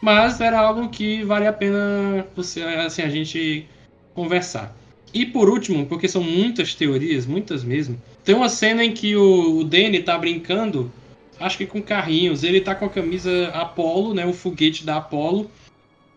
mas 0.00 0.40
era 0.40 0.60
algo 0.60 0.88
que 0.88 1.24
vale 1.24 1.46
a 1.46 1.52
pena 1.52 2.24
você, 2.36 2.62
assim, 2.62 3.02
a 3.02 3.08
gente 3.08 3.66
conversar. 4.14 4.76
E 5.12 5.24
por 5.24 5.48
último, 5.48 5.86
porque 5.86 6.06
são 6.06 6.22
muitas 6.22 6.74
teorias, 6.74 7.26
muitas 7.26 7.64
mesmo, 7.64 8.00
tem 8.24 8.34
uma 8.34 8.48
cena 8.48 8.84
em 8.84 8.92
que 8.92 9.16
o, 9.16 9.64
Danny 9.64 10.02
tá 10.02 10.16
brincando, 10.18 10.92
acho 11.40 11.58
que 11.58 11.66
com 11.66 11.82
carrinhos, 11.82 12.42
ele 12.42 12.60
tá 12.60 12.74
com 12.74 12.84
a 12.84 12.90
camisa 12.90 13.48
Apollo, 13.48 14.14
né, 14.14 14.26
o 14.26 14.32
foguete 14.32 14.84
da 14.84 14.96
Apollo, 14.96 15.50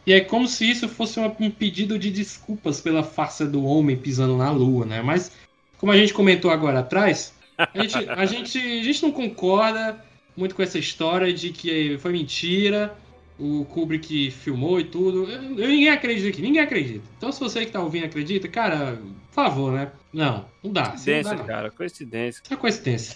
e 0.05 0.13
é 0.13 0.21
como 0.21 0.47
se 0.47 0.69
isso 0.69 0.87
fosse 0.89 1.19
uma, 1.19 1.35
um 1.39 1.51
pedido 1.51 1.97
de 1.97 2.09
desculpas 2.09 2.81
pela 2.81 3.03
farsa 3.03 3.45
do 3.45 3.63
homem 3.63 3.95
pisando 3.95 4.35
na 4.35 4.49
lua, 4.51 4.85
né? 4.85 5.01
Mas, 5.01 5.31
como 5.77 5.91
a 5.91 5.97
gente 5.97 6.13
comentou 6.13 6.49
agora 6.49 6.79
atrás, 6.79 7.33
a 7.57 7.69
gente, 7.81 8.09
a 8.09 8.25
gente, 8.25 8.57
a 8.57 8.83
gente 8.83 9.03
não 9.03 9.11
concorda, 9.11 10.03
muito 10.35 10.55
com 10.55 10.63
essa 10.63 10.79
história 10.79 11.31
de 11.31 11.51
que 11.51 11.97
foi 11.99 12.11
mentira, 12.11 12.97
o 13.37 13.65
Kubrick 13.65 14.31
filmou 14.31 14.79
e 14.79 14.85
tudo. 14.85 15.29
Eu, 15.29 15.41
ninguém 15.41 15.89
acredita 15.89 16.29
aqui, 16.29 16.41
ninguém 16.41 16.61
acredita. 16.61 17.03
Então, 17.17 17.31
se 17.31 17.39
você 17.39 17.65
que 17.65 17.71
tá 17.71 17.81
ouvindo 17.81 18.05
acredita, 18.05 18.47
cara, 18.47 18.99
por 19.27 19.33
favor, 19.33 19.71
né? 19.71 19.91
Não, 20.11 20.45
não 20.63 20.71
dá. 20.71 20.89
Coincidência, 20.89 21.33
não 21.33 21.45
dá, 21.45 21.45
cara, 21.45 21.71
coincidência. 21.71 22.43
É 22.49 22.55
coincidência. 22.55 23.15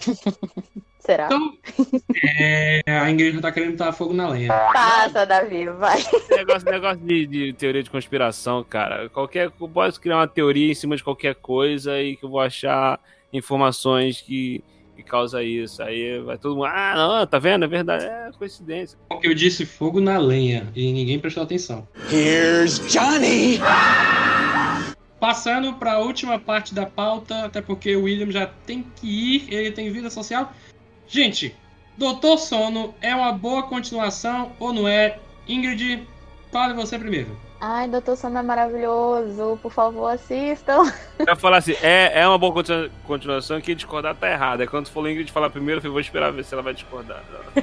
Será? 1.06 1.26
Então, 1.26 1.56
é, 2.36 2.82
a 2.86 3.08
Ingrid 3.08 3.36
já 3.36 3.40
tá 3.40 3.52
querendo 3.52 3.72
botar 3.78 3.92
fogo 3.92 4.12
na 4.12 4.28
lenha. 4.28 4.52
Passa, 4.72 5.24
Davi, 5.24 5.66
vai. 5.66 6.02
negócio, 6.36 6.68
negócio 6.68 6.98
de, 6.98 7.26
de, 7.26 7.52
teoria 7.52 7.82
de 7.82 7.90
conspiração, 7.90 8.64
cara. 8.64 9.08
Qualquer, 9.08 9.52
eu 9.60 9.68
posso 9.68 10.00
criar 10.00 10.16
uma 10.16 10.26
teoria 10.26 10.70
em 10.70 10.74
cima 10.74 10.96
de 10.96 11.04
qualquer 11.04 11.36
coisa 11.36 12.00
e 12.02 12.16
que 12.16 12.24
eu 12.24 12.28
vou 12.28 12.40
achar 12.40 12.98
informações 13.32 14.20
que 14.20 14.64
que 14.96 15.02
causa 15.02 15.42
isso. 15.44 15.82
Aí 15.82 16.18
vai 16.20 16.38
todo 16.38 16.56
mundo, 16.56 16.64
ah, 16.64 16.94
não, 16.96 17.26
tá 17.26 17.38
vendo? 17.38 17.66
É 17.66 17.68
verdade, 17.68 18.04
é 18.04 18.30
coincidência. 18.36 18.98
Porque 19.08 19.28
eu 19.28 19.34
disse 19.34 19.66
fogo 19.66 20.00
na 20.00 20.18
lenha 20.18 20.66
e 20.74 20.90
ninguém 20.90 21.18
prestou 21.18 21.42
atenção. 21.42 21.86
Here's 22.10 22.80
Johnny! 22.90 23.60
Passando 25.20 25.74
para 25.74 25.94
a 25.94 25.98
última 25.98 26.38
parte 26.38 26.74
da 26.74 26.86
pauta, 26.86 27.44
até 27.44 27.60
porque 27.60 27.94
o 27.96 28.04
William 28.04 28.30
já 28.30 28.46
tem 28.66 28.84
que 28.96 29.06
ir, 29.06 29.52
ele 29.52 29.70
tem 29.70 29.90
vida 29.90 30.10
social. 30.10 30.52
Gente, 31.08 31.54
Doutor 31.96 32.38
Sono 32.38 32.94
é 33.00 33.14
uma 33.14 33.32
boa 33.32 33.62
continuação 33.64 34.52
ou 34.58 34.72
não 34.72 34.86
é? 34.86 35.18
Ingrid, 35.48 36.06
fale 36.52 36.74
você 36.74 36.98
primeiro. 36.98 37.36
Ai, 37.60 37.88
Doutor 37.88 38.16
Sono 38.16 38.38
é 38.38 38.42
maravilhoso. 38.42 39.58
Por 39.62 39.72
favor, 39.72 40.08
assistam. 40.08 40.92
Eu 41.18 41.26
ia 41.26 41.36
falar 41.36 41.58
assim, 41.58 41.74
é, 41.82 42.20
é 42.20 42.28
uma 42.28 42.36
boa 42.36 42.52
continuação 43.06 43.60
que 43.60 43.74
discordar 43.74 44.14
tá 44.14 44.30
errado. 44.30 44.62
É 44.62 44.66
quando 44.66 44.88
for 44.88 45.08
Ingrid 45.08 45.32
falar 45.32 45.48
primeiro, 45.48 45.80
eu 45.82 45.90
vou 45.90 46.00
esperar 46.00 46.32
ver 46.32 46.44
se 46.44 46.52
ela 46.52 46.62
vai 46.62 46.74
discordar. 46.74 47.22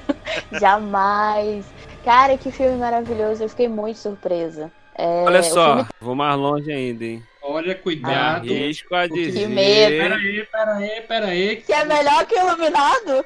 Jamais. 0.60 1.66
Cara, 2.04 2.38
que 2.38 2.52
filme 2.52 2.78
maravilhoso. 2.78 3.44
Eu 3.44 3.50
fiquei 3.50 3.68
muito 3.68 3.98
surpresa. 3.98 4.72
É, 4.96 5.24
Olha 5.26 5.44
só, 5.44 5.76
filme... 5.76 5.90
vou 6.02 6.16
mais 6.16 6.38
longe 6.38 6.72
ainda, 6.72 7.06
hein? 7.06 7.24
Olha, 7.44 7.76
cuidado. 7.76 8.50
Arrisco 8.52 8.96
a 8.96 9.06
dizer. 9.08 9.42
Que 9.42 9.48
medo. 9.48 9.98
Peraí, 10.04 10.46
peraí, 10.46 11.02
peraí. 11.02 11.56
Que 11.58 11.74
é 11.74 11.84
melhor 11.86 12.26
que 12.26 12.40
Iluminado? 12.40 13.26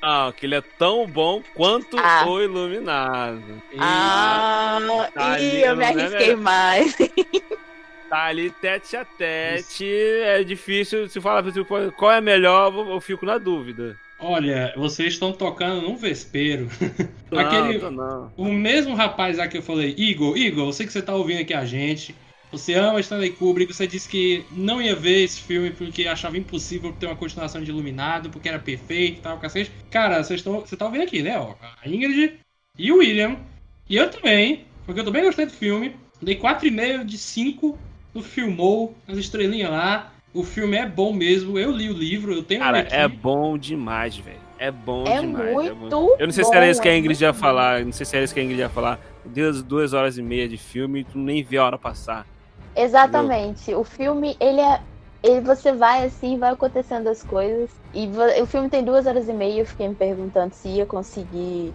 Ah, 0.00 0.32
que 0.36 0.46
ele 0.46 0.54
é 0.54 0.60
tão 0.60 1.04
bom 1.06 1.42
quanto 1.54 1.96
Ah. 1.98 2.24
o 2.28 2.40
Iluminado. 2.40 3.42
Ah, 3.78 4.78
tá 5.12 5.40
ih, 5.40 5.46
ali, 5.48 5.62
eu 5.62 5.76
me 5.76 5.82
não 5.82 5.82
é 5.82 5.86
arrisquei 5.88 6.26
melhor. 6.28 6.36
mais. 6.42 6.96
Tá 8.08 8.24
ali 8.26 8.50
tete 8.50 8.96
a 8.96 9.04
tete. 9.04 9.84
É 10.22 10.44
difícil. 10.44 11.08
Se 11.08 11.20
falar 11.20 11.42
qual 11.96 12.12
é 12.12 12.20
melhor, 12.20 12.72
eu 12.88 13.00
fico 13.00 13.26
na 13.26 13.36
dúvida. 13.36 13.98
Olha, 14.18 14.72
vocês 14.76 15.12
estão 15.12 15.32
tocando 15.32 15.82
num 15.82 15.96
vespeiro. 15.96 16.68
Não, 17.30 17.38
Aquele, 17.40 17.78
não. 17.90 18.32
o 18.36 18.44
mesmo 18.52 18.94
rapaz 18.94 19.36
lá 19.36 19.48
que 19.48 19.58
eu 19.58 19.62
falei, 19.62 19.94
Igor, 19.98 20.36
Igor, 20.38 20.68
eu 20.68 20.72
sei 20.72 20.86
que 20.86 20.92
você 20.92 21.02
tá 21.02 21.14
ouvindo 21.14 21.40
aqui 21.40 21.52
a 21.52 21.64
gente. 21.64 22.14
Você 22.52 22.74
ama 22.74 23.00
Stanley 23.00 23.32
Kubrick, 23.32 23.74
você 23.74 23.86
disse 23.86 24.08
que 24.08 24.44
não 24.52 24.80
ia 24.80 24.94
ver 24.94 25.24
esse 25.24 25.40
filme 25.40 25.70
porque 25.70 26.06
achava 26.06 26.38
impossível 26.38 26.92
ter 26.92 27.06
uma 27.06 27.16
continuação 27.16 27.60
de 27.60 27.70
Iluminado, 27.70 28.30
porque 28.30 28.48
era 28.48 28.60
perfeito 28.60 29.18
e 29.18 29.20
tal, 29.22 29.38
cacete. 29.38 29.72
Cara, 29.90 30.22
vocês 30.22 30.38
estão, 30.40 30.60
você 30.60 30.76
tá 30.76 30.84
ouvindo 30.86 31.02
aqui, 31.02 31.20
né? 31.22 31.36
Ó, 31.38 31.54
a 31.60 31.88
Ingrid 31.88 32.34
e 32.78 32.92
o 32.92 32.98
William, 32.98 33.36
e 33.90 33.96
eu 33.96 34.08
também, 34.08 34.64
porque 34.86 35.00
eu 35.00 35.04
também 35.04 35.24
gostei 35.24 35.46
do 35.46 35.52
filme. 35.52 35.96
Dei 36.22 36.36
4,5 36.36 37.04
de 37.04 37.18
5 37.18 37.78
no 38.14 38.22
Filmou, 38.22 38.94
as 39.08 39.18
estrelinhas 39.18 39.70
lá. 39.70 40.12
O 40.36 40.44
filme 40.44 40.76
é 40.76 40.84
bom 40.84 41.14
mesmo, 41.14 41.58
eu 41.58 41.70
li 41.70 41.88
o 41.88 41.94
livro, 41.94 42.30
eu 42.34 42.42
tenho 42.42 42.60
Cara, 42.60 42.80
é 42.90 43.08
bom 43.08 43.56
demais, 43.56 44.18
velho. 44.18 44.36
É 44.58 44.70
bom 44.70 45.04
É 45.06 45.20
demais. 45.20 45.52
muito 45.54 45.70
é 45.70 45.88
bom. 45.90 46.16
Eu 46.18 46.26
não 46.26 46.32
sei 46.32 46.44
se 46.44 46.54
era 46.54 46.68
isso 46.68 46.80
que 46.82 46.88
a 46.88 46.92
é 46.92 46.98
Ingrid 46.98 47.08
muito 47.14 47.22
ia 47.22 47.32
falar. 47.32 47.82
Não 47.82 47.92
sei 47.92 48.04
se 48.04 48.14
era 48.16 48.22
isso 48.22 48.34
que 48.34 48.40
a 48.40 48.42
Ingrid 48.42 48.60
ia 48.60 48.68
falar. 48.68 49.00
Deus, 49.24 49.62
duas 49.62 49.94
horas 49.94 50.18
e 50.18 50.22
meia 50.22 50.46
de 50.46 50.58
filme 50.58 51.00
e 51.00 51.04
tu 51.04 51.16
nem 51.16 51.42
vê 51.42 51.56
a 51.56 51.64
hora 51.64 51.78
passar. 51.78 52.26
Exatamente. 52.76 53.74
O 53.74 53.82
filme, 53.82 54.36
ele 54.38 54.60
é. 54.60 54.80
Ele, 55.22 55.40
você 55.40 55.72
vai 55.72 56.04
assim, 56.04 56.38
vai 56.38 56.52
acontecendo 56.52 57.08
as 57.08 57.22
coisas. 57.22 57.70
E 57.94 58.06
o 58.40 58.46
filme 58.46 58.68
tem 58.68 58.84
duas 58.84 59.06
horas 59.06 59.28
e 59.30 59.32
meia. 59.32 59.60
Eu 59.60 59.66
fiquei 59.66 59.88
me 59.88 59.94
perguntando 59.94 60.52
se 60.52 60.68
ia 60.68 60.84
conseguir 60.84 61.72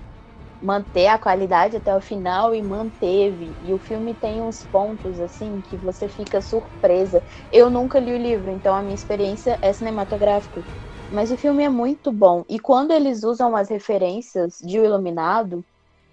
manter 0.62 1.08
a 1.08 1.18
qualidade 1.20 1.78
até 1.78 1.96
o 1.96 2.02
final 2.02 2.54
e 2.56 2.62
manteve. 2.62 3.56
E 3.60 3.74
o 3.74 3.80
filme 3.80 4.16
tem 4.16 4.42
uns 4.42 4.64
pontos 4.64 5.20
assim 5.20 5.62
que 5.62 5.78
você 5.78 6.08
fica 6.08 6.42
surpresa. 6.42 7.24
Eu 7.52 7.70
nunca 7.70 8.00
li 8.00 8.14
o 8.14 8.18
livro, 8.18 8.50
então 8.52 8.76
a 8.76 8.82
minha 8.84 8.96
experiência 8.96 9.58
é 9.62 9.74
cinematográfica. 9.74 10.66
Mas 11.10 11.32
o 11.32 11.38
filme 11.38 11.64
é 11.64 11.70
muito 11.70 12.12
bom. 12.12 12.44
E 12.50 12.60
quando 12.60 12.92
eles 12.92 13.24
usam 13.24 13.56
as 13.56 13.70
referências 13.70 14.58
de 14.60 14.80
O 14.80 14.86
Iluminado, 14.86 15.66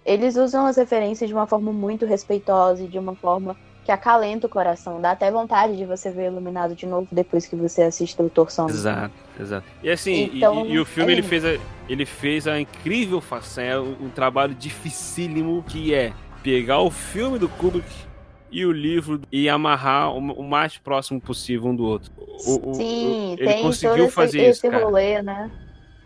eles 0.05 0.35
usam 0.35 0.65
as 0.65 0.77
referências 0.77 1.27
de 1.29 1.33
uma 1.33 1.47
forma 1.47 1.71
muito 1.73 2.05
respeitosa 2.05 2.83
e 2.83 2.89
de 2.89 2.99
uma 2.99 3.15
forma 3.15 3.57
que 3.89 3.91
acalenta 3.91 4.45
o 4.45 4.49
coração. 4.49 5.01
Dá 5.01 5.11
até 5.11 5.31
vontade 5.31 5.75
de 5.75 5.83
você 5.83 6.11
ver 6.11 6.27
Iluminado 6.27 6.75
de 6.75 6.85
novo 6.85 7.07
depois 7.11 7.47
que 7.47 7.55
você 7.55 7.81
assiste 7.81 8.21
o 8.21 8.29
Torção. 8.29 8.69
Exato, 8.69 9.15
exato. 9.39 9.65
E 9.81 9.89
assim, 9.89 10.29
Então, 10.35 10.63
e, 10.67 10.73
e 10.73 10.79
o 10.79 10.85
filme 10.85 11.11
é 11.11 11.15
ele 11.15 11.23
fez, 11.23 11.43
a, 11.43 11.57
ele 11.89 12.05
fez 12.05 12.47
a 12.47 12.59
incrível 12.59 13.19
façanha, 13.19 13.81
um, 13.81 14.05
um 14.05 14.09
trabalho 14.11 14.53
dificílimo 14.53 15.63
que 15.67 15.91
é 15.91 16.13
pegar 16.43 16.81
o 16.81 16.91
filme 16.91 17.39
do 17.39 17.49
Kubrick 17.49 17.89
e 18.51 18.63
o 18.63 18.71
livro 18.71 19.21
e 19.31 19.49
amarrar 19.49 20.11
o, 20.11 20.17
o 20.19 20.43
mais 20.47 20.77
próximo 20.77 21.19
possível 21.19 21.71
um 21.71 21.75
do 21.75 21.83
outro. 21.83 22.11
O- 22.19 22.75
Sim, 22.75 23.33
o- 23.33 23.35
ele 23.39 23.55
conseguiu 23.55 24.05
esse, 24.05 24.13
fazer 24.13 24.37
esse 24.41 24.67
isso, 24.67 24.69
cara. 24.69 24.85
rolê, 24.85 25.19
né? 25.23 25.49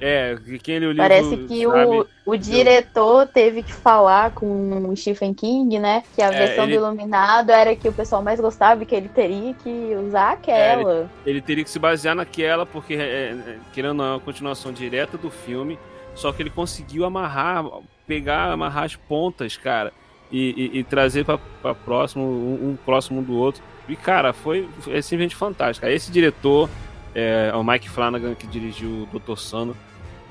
É, 0.06 0.34
o 0.36 0.40
livro 0.46 0.96
Parece 0.98 1.38
que 1.48 1.64
sabe, 1.64 1.86
o, 1.98 2.08
o 2.26 2.36
diretor 2.38 3.26
teve 3.28 3.64
que 3.64 3.72
falar 3.72 4.32
com 4.32 4.90
o 4.90 4.98
Stephen 4.98 5.34
King, 5.34 5.80
né? 5.80 6.04
Que 6.14 6.22
a 6.22 6.28
É, 6.28 6.38
versão 6.46 6.66
ele- 6.66 6.78
do 6.78 6.86
Iluminado 6.86 7.52
era 7.52 7.74
que 7.76 7.88
o 7.88 7.94
pessoal 7.94 8.22
mais 8.22 8.40
gostava 8.40 8.84
e 8.84 8.86
que 8.86 8.94
ele 8.94 9.08
teria 9.08 9.54
que 9.54 9.96
usar 10.06 10.32
aquela. 10.34 11.10
ele 11.26 11.42
teria 11.42 11.64
que 11.64 11.70
se 11.70 11.80
basear 11.80 12.16
naquela, 12.16 12.66
porque, 12.66 12.96
é, 12.96 12.98
é, 13.32 13.58
querendo 13.74 14.04
é 14.04 14.12
uma 14.12 14.20
continuação 14.20 14.74
direta 14.74 15.18
do 15.18 15.30
filme, 15.32 15.80
só 16.16 16.34
que 16.34 16.44
ele 16.44 16.50
conseguiu 16.50 17.06
amarrar, 17.06 17.64
pegar, 18.06 18.52
amarrar 18.52 18.84
as 18.84 18.96
pontas, 18.98 19.56
cara, 19.56 19.94
e, 20.30 20.72
e- 20.74 20.80
e 20.80 20.84
trazer 20.84 21.24
pra 21.24 21.38
próximo, 21.74 22.24
um, 22.26 22.72
um 22.72 22.76
próximo 22.76 23.22
do 23.22 23.38
outro. 23.38 23.64
E, 23.88 23.96
cara, 23.96 24.34
foi 24.34 24.68
é 24.88 25.02
simplesmente 25.02 25.36
fantástico. 25.36 25.86
Esse 25.88 26.12
diretor, 26.12 26.70
é, 27.16 27.52
é 27.54 27.56
o 27.56 27.64
Mike 27.64 27.90
Flanagan, 27.90 28.34
que 28.36 28.48
dirigiu 28.48 29.08
o 29.12 29.20
Dr. 29.20 29.38
Sono, 29.38 29.76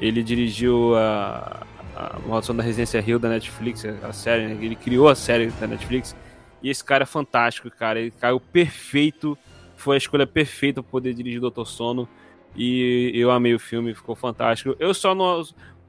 ele 0.01 0.23
dirigiu 0.23 0.94
a, 0.97 1.66
a 1.97 2.19
Maldição 2.27 2.55
da 2.56 2.62
Residência 2.62 3.02
Hill 3.06 3.19
da 3.19 3.28
Netflix, 3.28 3.85
a 3.85 4.12
série, 4.12 4.47
né? 4.47 4.64
ele 4.64 4.77
criou 4.77 5.09
a 5.09 5.14
série 5.14 5.47
da 5.48 5.66
Netflix, 5.66 6.16
e 6.62 6.70
esse 6.70 6.82
cara 6.82 7.02
é 7.02 7.06
fantástico, 7.06 7.70
cara, 7.70 8.01
ele 8.01 8.10
caiu 8.10 8.39
perfeito 8.40 9.36
foi 9.82 9.97
a 9.97 9.98
escolha 9.98 10.27
perfeita 10.27 10.81
para 10.81 10.90
poder 10.93 11.12
dirigir 11.12 11.40
Doutor 11.40 11.66
Sono. 11.66 12.09
E 12.55 13.10
eu 13.14 13.32
amei 13.32 13.52
o 13.52 13.59
filme, 13.59 13.93
ficou 13.94 14.14
fantástico. 14.14 14.77
Eu 14.78 14.94
só 14.94 15.12
não. 15.12 15.43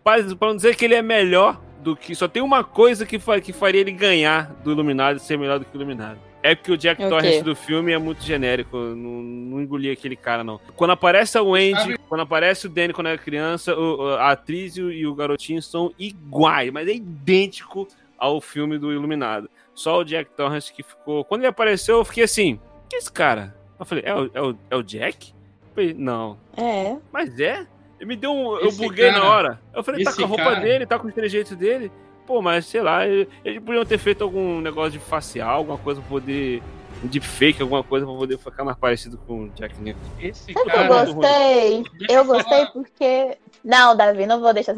Para 0.04 0.24
não 0.42 0.56
dizer 0.56 0.76
que 0.76 0.84
ele 0.84 0.96
é 0.96 1.02
melhor 1.02 1.62
do 1.84 1.96
que. 1.96 2.16
Só 2.16 2.28
tem 2.28 2.42
uma 2.42 2.64
coisa 2.64 3.06
que, 3.06 3.20
fa- 3.20 3.40
que 3.40 3.54
faria 3.54 3.82
ele 3.82 3.92
ganhar 3.92 4.52
do 4.64 4.72
Iluminado 4.72 5.20
ser 5.20 5.38
melhor 5.38 5.60
do 5.60 5.66
que 5.66 5.76
o 5.76 5.78
Iluminado. 5.78 6.18
É 6.44 6.54
porque 6.56 6.74
o 6.74 6.78
Jack 6.78 7.02
É 7.02 7.08
o 7.08 7.10
Torrance 7.10 7.42
do 7.42 7.56
filme 7.56 7.94
é 7.94 7.98
muito 7.98 8.22
genérico. 8.22 8.76
eu 8.76 8.96
Não, 8.96 9.10
não 9.24 9.62
engoli 9.62 9.90
aquele 9.90 10.16
cara, 10.18 10.44
não. 10.44 10.60
Quando 10.76 10.92
aparece 10.92 11.38
a 11.38 11.42
Wendy, 11.42 11.98
quando 12.10 12.22
aparece 12.22 12.68
o 12.68 12.70
Danny 12.70 12.92
quando 12.94 13.08
era 13.08 13.18
criança, 13.18 13.74
o- 13.74 14.10
a 14.16 14.32
atriz 14.32 14.76
e 14.76 14.82
o, 15.06 15.12
o 15.12 15.16
garotinho 15.16 15.62
são 15.62 15.94
iguais, 15.98 16.70
mas 16.72 16.86
é 16.88 16.94
idêntico 16.96 17.88
ao 18.18 18.42
filme 18.42 18.78
do 18.78 18.92
Iluminado. 18.92 19.50
Só 19.74 20.00
o 20.00 20.04
Jack 20.04 20.32
Torrance 20.36 20.72
que 20.72 20.84
ficou. 20.84 21.24
Quando 21.24 21.42
ele 21.42 21.48
apareceu, 21.48 21.98
eu 21.98 22.06
fiquei 22.06 22.26
assim: 22.26 22.60
que 22.90 22.98
é 22.98 23.00
esse 23.00 23.12
cara? 23.12 23.56
Eu 23.80 23.86
falei: 23.86 24.04
é 24.06 24.14
o, 24.14 24.30
é 24.34 24.42
o, 24.42 24.56
é 24.72 24.76
o 24.76 24.84
Jack? 24.84 25.32
Eu 25.32 25.74
falei, 25.74 25.94
não. 25.98 26.38
É. 26.58 26.96
Mas 27.12 27.40
é? 27.40 27.66
Ele 28.00 28.10
me 28.10 28.16
deu 28.18 28.32
um. 28.34 28.58
Eu 28.58 28.68
Esse 28.68 28.78
buguei 28.78 29.10
cara- 29.10 29.20
na 29.24 29.30
hora. 29.30 29.62
Eu 29.74 29.82
falei, 29.84 30.04
tá 30.04 30.14
com 30.14 30.24
a 30.24 30.28
roupa 30.28 30.44
cara- 30.44 30.60
dele, 30.60 30.86
tá 30.86 31.00
com 31.00 31.08
os 31.08 31.14
trejeitos 31.14 31.56
dele. 31.56 31.90
Pô, 32.26 32.42
mas 32.42 32.66
sei 32.66 32.82
lá, 32.82 33.06
ele- 33.08 33.28
eles 33.44 33.62
podiam 33.64 33.86
ter 33.86 33.98
feito 33.98 34.24
algum 34.24 34.62
negócio 34.62 34.92
de 34.92 35.00
facial, 35.00 35.58
alguma 35.58 35.78
coisa 35.78 36.00
pra 36.02 36.10
poder. 36.10 36.62
Um 37.04 37.08
deepfake, 37.08 37.62
alguma 37.62 37.84
coisa 37.84 38.06
pra 38.06 38.16
poder 38.16 38.38
ficar 38.38 38.64
mais 38.64 38.78
parecido 38.78 39.18
com 39.28 39.44
o 39.46 39.50
Jack 39.50 39.76
Nicholson. 39.82 40.10
Esse 40.22 40.54
eu 40.56 40.66
cara. 40.66 40.88
muito 41.04 41.14
gostei? 41.16 41.80
Eu 42.10 42.16
eu 42.16 42.26
gostei 42.26 42.66
porque. 42.68 43.38
Não, 43.62 43.94
Davi, 43.96 44.26
não 44.26 44.40
vou 44.40 44.54
deixar. 44.54 44.74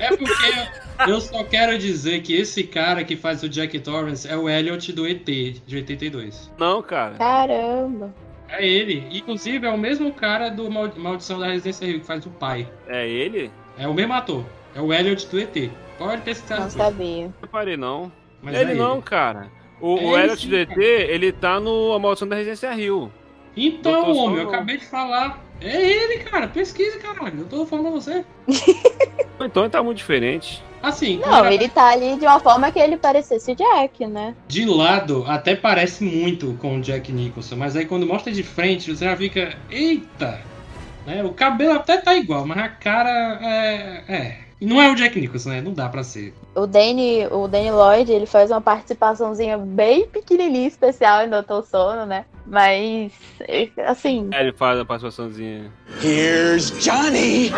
É 0.00 0.08
porque 0.16 1.10
eu 1.10 1.20
só 1.20 1.42
quero 1.42 1.76
dizer 1.76 2.22
que 2.22 2.32
esse 2.32 2.62
cara 2.62 3.02
que 3.02 3.16
faz 3.16 3.42
o 3.42 3.48
Jack 3.48 3.76
Torrance 3.80 4.28
é 4.28 4.36
o 4.36 4.48
Elliot 4.48 4.92
do 4.92 5.04
ET, 5.04 5.24
de 5.66 5.76
82. 5.76 6.48
Não, 6.56 6.80
cara. 6.80 7.14
Caramba. 7.16 8.14
É 8.48 8.64
ele. 8.64 9.08
Inclusive, 9.10 9.66
é 9.66 9.70
o 9.70 9.78
mesmo 9.78 10.12
cara 10.12 10.50
do 10.50 10.70
Mal- 10.70 10.92
Maldição 10.96 11.40
da 11.40 11.46
Residência 11.48 11.86
Rio, 11.86 11.98
que 12.00 12.06
faz 12.06 12.24
o 12.24 12.30
pai. 12.30 12.68
É 12.86 13.08
ele? 13.08 13.50
É 13.76 13.88
o 13.88 13.94
mesmo 13.94 14.12
ator. 14.12 14.44
É 14.76 14.80
o 14.80 14.92
Elliot 14.92 15.26
do 15.26 15.40
ET. 15.40 15.70
Pode 15.98 16.22
pesquisar 16.22 16.60
Não 16.60 16.70
sabia. 16.70 17.24
Não 17.26 17.34
reparei, 17.42 17.76
não. 17.76 18.10
Mas 18.42 18.54
ele 18.56 18.72
é 18.72 18.74
não, 18.74 18.94
ele. 18.94 19.02
cara. 19.02 19.48
O, 19.80 19.98
É 19.98 20.02
o 20.02 20.18
ele 20.18 20.32
Elliot 20.32 20.66
cara. 20.66 20.82
ele 20.82 21.32
tá 21.32 21.60
no 21.60 21.92
A 21.92 21.98
Maldição 21.98 22.28
da 22.28 22.36
Residência 22.36 22.72
Rio. 22.72 23.10
Então, 23.56 24.04
Doutor 24.06 24.16
homem, 24.24 24.42
eu 24.42 24.48
acabei 24.48 24.78
de 24.78 24.84
falar. 24.86 25.42
É 25.60 25.80
ele, 25.80 26.24
cara. 26.24 26.48
Pesquise, 26.48 26.98
caralho. 26.98 27.40
Eu 27.40 27.46
tô 27.46 27.64
falando 27.66 27.84
pra 27.84 27.92
você. 27.92 28.24
Então 29.40 29.64
ele 29.64 29.70
tá 29.70 29.82
muito 29.82 29.98
diferente. 29.98 30.62
Assim, 30.80 31.16
Não, 31.18 31.24
primeira- 31.28 31.54
ele 31.54 31.68
tá 31.68 31.88
ali 31.90 32.16
de 32.16 32.24
uma 32.24 32.38
forma 32.38 32.70
que 32.70 32.78
ele 32.78 32.96
parecesse 32.96 33.50
o 33.52 33.54
Jack, 33.56 34.06
né? 34.06 34.34
de 34.46 34.64
lado 34.64 35.24
até 35.26 35.56
parece 35.56 36.04
muito 36.04 36.56
com 36.60 36.76
o 36.76 36.80
Jack 36.80 37.10
Nicholson, 37.10 37.56
mas 37.56 37.74
aí 37.74 37.84
quando 37.84 38.06
mostra 38.06 38.32
de 38.32 38.42
frente, 38.44 38.94
você 38.94 39.04
já 39.04 39.16
fica. 39.16 39.56
Eita! 39.70 40.40
Né? 41.04 41.24
O 41.24 41.32
cabelo 41.32 41.72
até 41.72 41.96
tá 41.98 42.14
igual, 42.14 42.46
mas 42.46 42.58
a 42.58 42.68
cara 42.68 43.10
é. 43.42 44.04
É. 44.08 44.36
E 44.64 44.66
não 44.66 44.80
é 44.80 44.90
o 44.90 44.94
Jack 44.94 45.20
Nicholson, 45.20 45.50
né? 45.50 45.60
Não 45.60 45.74
dá 45.74 45.90
pra 45.90 46.02
ser. 46.02 46.32
O 46.54 46.66
Danny, 46.66 47.26
o 47.30 47.46
Danny 47.46 47.70
Lloyd, 47.70 48.10
ele 48.10 48.24
faz 48.24 48.50
uma 48.50 48.62
participaçãozinha 48.62 49.58
bem 49.58 50.08
pequenininha, 50.08 50.66
especial 50.66 51.22
em 51.22 51.28
Doutor 51.28 51.62
Sono, 51.66 52.06
né? 52.06 52.24
Mas, 52.46 53.12
é, 53.40 53.68
assim, 53.86 54.30
Aí 54.32 54.46
ele 54.46 54.52
faz 54.54 54.80
a 54.80 54.84
participaçãozinha. 54.86 55.70
Here's 56.02 56.70
Johnny. 56.82 57.52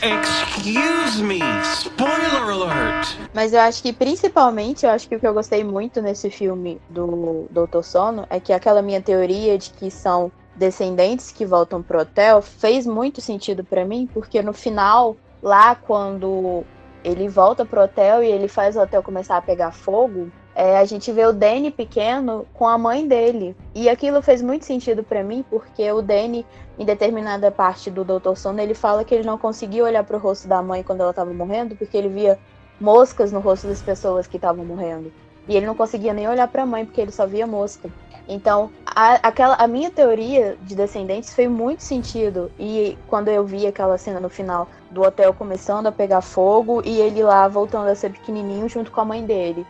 Excuse 0.00 1.22
me! 1.22 1.40
Spoiler 1.74 2.42
alert! 2.42 3.18
Mas 3.34 3.52
eu 3.52 3.60
acho 3.60 3.82
que 3.82 3.92
principalmente, 3.92 4.86
eu 4.86 4.90
acho 4.92 5.06
que 5.06 5.16
o 5.16 5.20
que 5.20 5.26
eu 5.26 5.34
gostei 5.34 5.62
muito 5.62 6.00
nesse 6.00 6.30
filme 6.30 6.80
do 6.88 7.46
Doutor 7.50 7.84
Sono 7.84 8.26
é 8.30 8.40
que 8.40 8.54
aquela 8.54 8.80
minha 8.80 9.02
teoria 9.02 9.58
de 9.58 9.68
que 9.72 9.90
são 9.90 10.32
descendentes 10.56 11.30
que 11.30 11.44
voltam 11.44 11.82
pro 11.82 12.00
hotel 12.00 12.40
fez 12.40 12.86
muito 12.86 13.20
sentido 13.20 13.62
pra 13.62 13.84
mim, 13.84 14.08
porque 14.12 14.42
no 14.42 14.54
final, 14.54 15.18
lá 15.42 15.74
quando 15.74 16.64
ele 17.02 17.28
volta 17.28 17.64
pro 17.64 17.82
hotel 17.82 18.22
e 18.22 18.30
ele 18.30 18.48
faz 18.48 18.76
o 18.76 18.80
hotel 18.80 19.02
começar 19.02 19.36
a 19.36 19.42
pegar 19.42 19.72
fogo, 19.72 20.30
é, 20.54 20.78
a 20.78 20.84
gente 20.84 21.10
vê 21.12 21.24
o 21.24 21.32
Danny 21.32 21.70
pequeno 21.70 22.46
com 22.52 22.66
a 22.66 22.76
mãe 22.76 23.06
dele. 23.06 23.56
E 23.74 23.88
aquilo 23.88 24.20
fez 24.20 24.42
muito 24.42 24.64
sentido 24.64 25.02
pra 25.02 25.22
mim, 25.22 25.44
porque 25.48 25.90
o 25.90 26.02
Danny, 26.02 26.44
em 26.78 26.84
determinada 26.84 27.50
parte 27.50 27.90
do 27.90 28.04
Doutor 28.04 28.36
Sono, 28.36 28.60
ele 28.60 28.74
fala 28.74 29.04
que 29.04 29.14
ele 29.14 29.24
não 29.26 29.38
conseguia 29.38 29.84
olhar 29.84 30.04
pro 30.04 30.18
rosto 30.18 30.48
da 30.48 30.60
mãe 30.60 30.82
quando 30.82 31.00
ela 31.00 31.14
tava 31.14 31.32
morrendo, 31.32 31.76
porque 31.76 31.96
ele 31.96 32.08
via 32.08 32.38
moscas 32.80 33.32
no 33.32 33.40
rosto 33.40 33.68
das 33.68 33.80
pessoas 33.80 34.26
que 34.26 34.36
estavam 34.36 34.64
morrendo. 34.64 35.12
E 35.48 35.56
ele 35.56 35.66
não 35.66 35.74
conseguia 35.74 36.12
nem 36.12 36.28
olhar 36.28 36.48
pra 36.48 36.66
mãe, 36.66 36.84
porque 36.84 37.00
ele 37.00 37.12
só 37.12 37.26
via 37.26 37.46
mosca. 37.46 37.88
Então, 38.30 38.70
a, 38.86 39.14
aquela, 39.14 39.56
a 39.56 39.66
minha 39.66 39.90
teoria 39.90 40.56
de 40.62 40.76
descendentes 40.76 41.34
fez 41.34 41.50
muito 41.50 41.82
sentido. 41.82 42.50
E 42.58 42.96
quando 43.08 43.26
eu 43.28 43.44
vi 43.44 43.66
aquela 43.66 43.98
cena 43.98 44.20
no 44.20 44.28
final 44.28 44.68
do 44.90 45.02
hotel 45.02 45.34
começando 45.34 45.88
a 45.88 45.92
pegar 45.92 46.20
fogo 46.20 46.80
e 46.84 47.00
ele 47.00 47.22
lá 47.24 47.48
voltando 47.48 47.88
a 47.88 47.94
ser 47.94 48.12
pequenininho 48.12 48.68
junto 48.68 48.92
com 48.92 49.00
a 49.00 49.04
mãe 49.04 49.24
dele. 49.24 49.66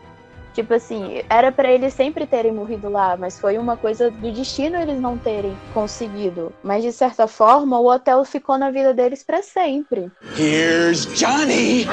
Tipo 0.52 0.74
assim, 0.74 1.22
era 1.30 1.50
pra 1.50 1.70
eles 1.70 1.94
sempre 1.94 2.26
terem 2.26 2.52
morrido 2.52 2.90
lá, 2.90 3.16
mas 3.16 3.38
foi 3.38 3.56
uma 3.56 3.76
coisa 3.76 4.10
do 4.10 4.32
destino 4.32 4.76
eles 4.76 5.00
não 5.00 5.16
terem 5.16 5.56
conseguido. 5.72 6.52
Mas 6.62 6.82
de 6.82 6.92
certa 6.92 7.26
forma, 7.26 7.78
o 7.78 7.88
hotel 7.88 8.24
ficou 8.24 8.58
na 8.58 8.70
vida 8.70 8.92
deles 8.92 9.22
pra 9.22 9.42
sempre. 9.42 10.10
Here's 10.36 11.06
Johnny. 11.14 11.86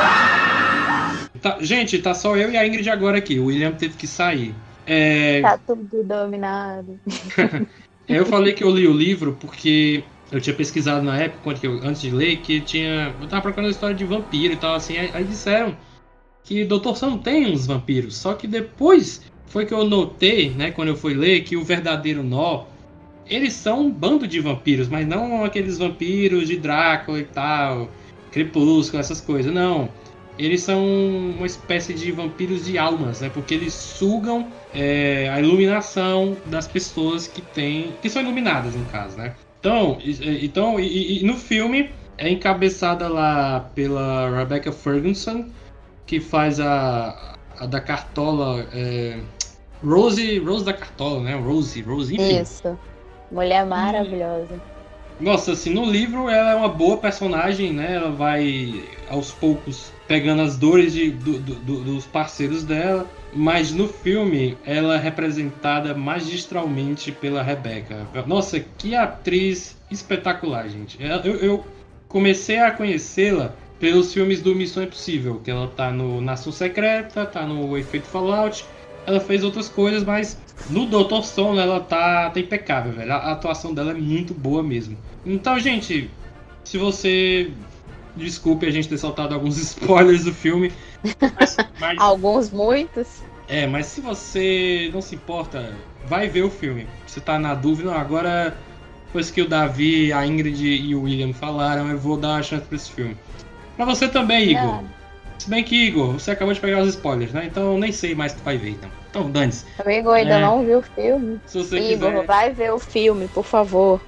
Tá- 1.41 1.57
gente, 1.61 1.99
tá 1.99 2.13
só 2.15 2.35
eu 2.35 2.49
e 2.51 2.57
a 2.57 2.65
Ingrid 2.65 2.89
agora 2.89 3.19
aqui. 3.19 3.39
O 3.39 3.45
William 3.45 3.71
teve 3.71 3.95
que 3.95 4.07
sair. 4.07 4.55
É, 4.87 5.41
Tá 5.41 5.57
tudo 5.57 6.03
dominado. 6.03 6.97
eu 8.07 8.25
falei 8.25 8.53
que 8.53 8.63
eu 8.63 8.69
li 8.69 8.87
o 8.87 8.93
livro 8.93 9.37
porque 9.39 10.03
eu 10.31 10.39
tinha 10.39 10.55
pesquisado 10.55 11.03
na 11.03 11.17
época, 11.17 11.57
eu- 11.61 11.79
antes 11.83 12.01
de 12.01 12.09
ler, 12.11 12.37
que 12.37 12.61
tinha. 12.61 13.13
Eu 13.21 13.27
tava 13.27 13.41
procurando 13.41 13.67
a 13.67 13.71
história 13.71 13.95
de 13.95 14.05
vampiro 14.05 14.53
e 14.53 14.57
tal, 14.57 14.75
assim. 14.75 14.97
Aí, 14.97 15.09
aí 15.13 15.23
disseram 15.25 15.75
que 16.43 16.63
Doutor 16.63 16.95
Sono 16.95 17.17
tem 17.17 17.45
uns 17.51 17.67
vampiros. 17.67 18.15
Só 18.15 18.33
que 18.33 18.47
depois 18.47 19.21
foi 19.47 19.65
que 19.65 19.73
eu 19.73 19.83
notei, 19.83 20.51
né, 20.51 20.71
quando 20.71 20.89
eu 20.89 20.95
fui 20.95 21.13
ler, 21.13 21.41
que 21.41 21.57
o 21.57 21.63
verdadeiro 21.63 22.23
nó. 22.23 22.63
Eles 23.29 23.53
são 23.53 23.81
um 23.87 23.91
bando 23.91 24.25
de 24.25 24.39
vampiros, 24.39 24.87
mas 24.87 25.05
não 25.05 25.43
aqueles 25.43 25.77
vampiros 25.77 26.47
de 26.47 26.55
Drácula 26.55 27.19
e 27.19 27.25
tal, 27.25 27.89
Crepúsculo, 28.31 29.01
essas 29.01 29.19
coisas. 29.19 29.53
Não. 29.53 29.89
Eles 30.37 30.61
são 30.61 30.85
uma 31.35 31.45
espécie 31.45 31.93
de 31.93 32.11
vampiros 32.11 32.65
de 32.65 32.77
almas, 32.77 33.19
né? 33.21 33.29
Porque 33.29 33.53
eles 33.53 33.73
sugam 33.73 34.47
é, 34.77 35.27
a 35.29 35.39
iluminação 35.39 36.37
das 36.45 36.67
pessoas 36.67 37.27
que 37.27 37.41
têm, 37.41 37.93
que 37.99 38.09
são 38.09 38.21
iluminadas 38.21 38.75
no 38.75 38.85
caso, 38.85 39.17
né? 39.17 39.33
Então, 39.59 39.97
e- 39.99 40.45
então 40.45 40.79
e, 40.79 41.21
e 41.21 41.25
no 41.25 41.33
filme 41.35 41.89
é 42.15 42.29
encabeçada 42.29 43.07
lá 43.07 43.59
pela 43.73 44.29
Rebecca 44.37 44.71
Ferguson, 44.71 45.45
que 46.05 46.19
faz 46.19 46.59
a, 46.59 47.35
a 47.59 47.65
da 47.65 47.81
Cartola, 47.81 48.67
é, 48.71 49.17
Rose, 49.83 50.37
Rose 50.39 50.63
da 50.63 50.73
Cartola, 50.73 51.23
né? 51.23 51.35
Rose, 51.35 51.81
Rose, 51.81 52.13
enfim. 52.13 52.41
Isso. 52.41 52.77
Mulher 53.31 53.65
maravilhosa. 53.65 54.61
Nossa, 55.19 55.53
assim, 55.53 55.73
no 55.73 55.85
livro 55.85 56.29
ela 56.29 56.51
é 56.51 56.55
uma 56.55 56.69
boa 56.69 56.97
personagem, 56.97 57.73
né? 57.73 57.95
Ela 57.95 58.11
vai 58.11 58.83
aos 59.09 59.31
poucos 59.31 59.91
pegando 60.07 60.43
as 60.43 60.55
dores 60.55 60.93
de, 60.93 61.09
do, 61.09 61.39
do, 61.39 61.83
dos 61.83 62.05
parceiros 62.05 62.63
dela. 62.63 63.07
Mas 63.37 63.71
no 63.71 63.87
filme 63.87 64.57
ela 64.65 64.95
é 64.95 64.97
representada 64.97 65.93
magistralmente 65.93 67.11
pela 67.11 67.43
Rebecca. 67.43 68.07
Nossa, 68.25 68.59
que 68.59 68.95
atriz 68.95 69.77
espetacular, 69.91 70.67
gente. 70.67 70.97
Eu, 71.23 71.35
eu 71.35 71.65
comecei 72.07 72.57
a 72.57 72.71
conhecê-la 72.71 73.53
pelos 73.79 74.11
filmes 74.11 74.41
do 74.41 74.55
Missão 74.55 74.81
Impossível, 74.81 75.39
que 75.43 75.51
ela 75.51 75.67
tá 75.67 75.91
no 75.91 76.19
Nação 76.19 76.51
Secreta, 76.51 77.27
tá 77.27 77.45
no 77.45 77.77
Efeito 77.77 78.07
Fallout. 78.07 78.65
Ela 79.05 79.19
fez 79.19 79.43
outras 79.43 79.69
coisas, 79.69 80.03
mas 80.03 80.35
no 80.71 80.87
Doutor 80.87 81.23
Stone 81.23 81.59
ela 81.59 81.79
tá, 81.79 82.31
tá 82.31 82.39
impecável, 82.39 82.91
velho. 82.91 83.13
A 83.13 83.33
atuação 83.33 83.71
dela 83.71 83.91
é 83.91 83.93
muito 83.93 84.33
boa 84.33 84.63
mesmo. 84.63 84.97
Então, 85.23 85.59
gente, 85.59 86.09
se 86.63 86.77
você. 86.79 87.51
Desculpe 88.17 88.65
a 88.65 88.71
gente 88.71 88.89
ter 88.89 88.97
soltado 88.97 89.33
alguns 89.33 89.57
spoilers 89.61 90.23
do 90.23 90.33
filme. 90.33 90.71
Mas, 91.39 91.57
mas... 91.79 91.97
Alguns, 91.99 92.49
muitos. 92.51 93.21
É, 93.47 93.65
mas 93.65 93.85
se 93.85 94.01
você 94.01 94.89
não 94.93 95.01
se 95.01 95.15
importa, 95.15 95.73
vai 96.05 96.27
ver 96.27 96.43
o 96.43 96.49
filme. 96.49 96.87
Você 97.05 97.21
tá 97.21 97.39
na 97.39 97.53
dúvida, 97.53 97.91
não, 97.91 97.97
agora, 97.97 98.57
depois 99.05 99.31
que 99.31 99.41
o 99.41 99.47
Davi, 99.47 100.11
a 100.11 100.25
Ingrid 100.25 100.65
e 100.65 100.93
o 100.93 101.03
William 101.03 101.33
falaram, 101.33 101.89
eu 101.89 101.97
vou 101.97 102.17
dar 102.17 102.29
uma 102.29 102.43
chance 102.43 102.65
pra 102.65 102.75
esse 102.75 102.91
filme. 102.91 103.15
Pra 103.77 103.85
você 103.85 104.07
também, 104.07 104.51
Igor. 104.51 104.63
Não. 104.63 104.96
Se 105.39 105.49
bem 105.49 105.63
que, 105.63 105.75
Igor, 105.75 106.13
você 106.13 106.31
acabou 106.31 106.53
de 106.53 106.59
pegar 106.59 106.81
os 106.81 106.89
spoilers, 106.89 107.31
né? 107.31 107.45
Então 107.45 107.77
nem 107.77 107.91
sei 107.91 108.15
mais 108.15 108.33
o 108.33 108.35
que 108.37 108.41
vai 108.43 108.57
ver, 108.57 108.71
então. 108.71 108.89
Então, 109.09 109.31
dane-se. 109.31 109.65
O 109.83 109.89
Igor 109.89 110.13
ainda 110.13 110.35
é... 110.35 110.41
não 110.41 110.65
viu 110.65 110.79
o 110.79 110.81
filme. 110.81 111.39
Se 111.45 111.57
você 111.57 111.79
Igor, 111.79 112.11
quiser... 112.11 112.25
vai 112.25 112.53
ver 112.53 112.73
o 112.73 112.79
filme, 112.79 113.27
por 113.29 113.43
favor. 113.43 114.01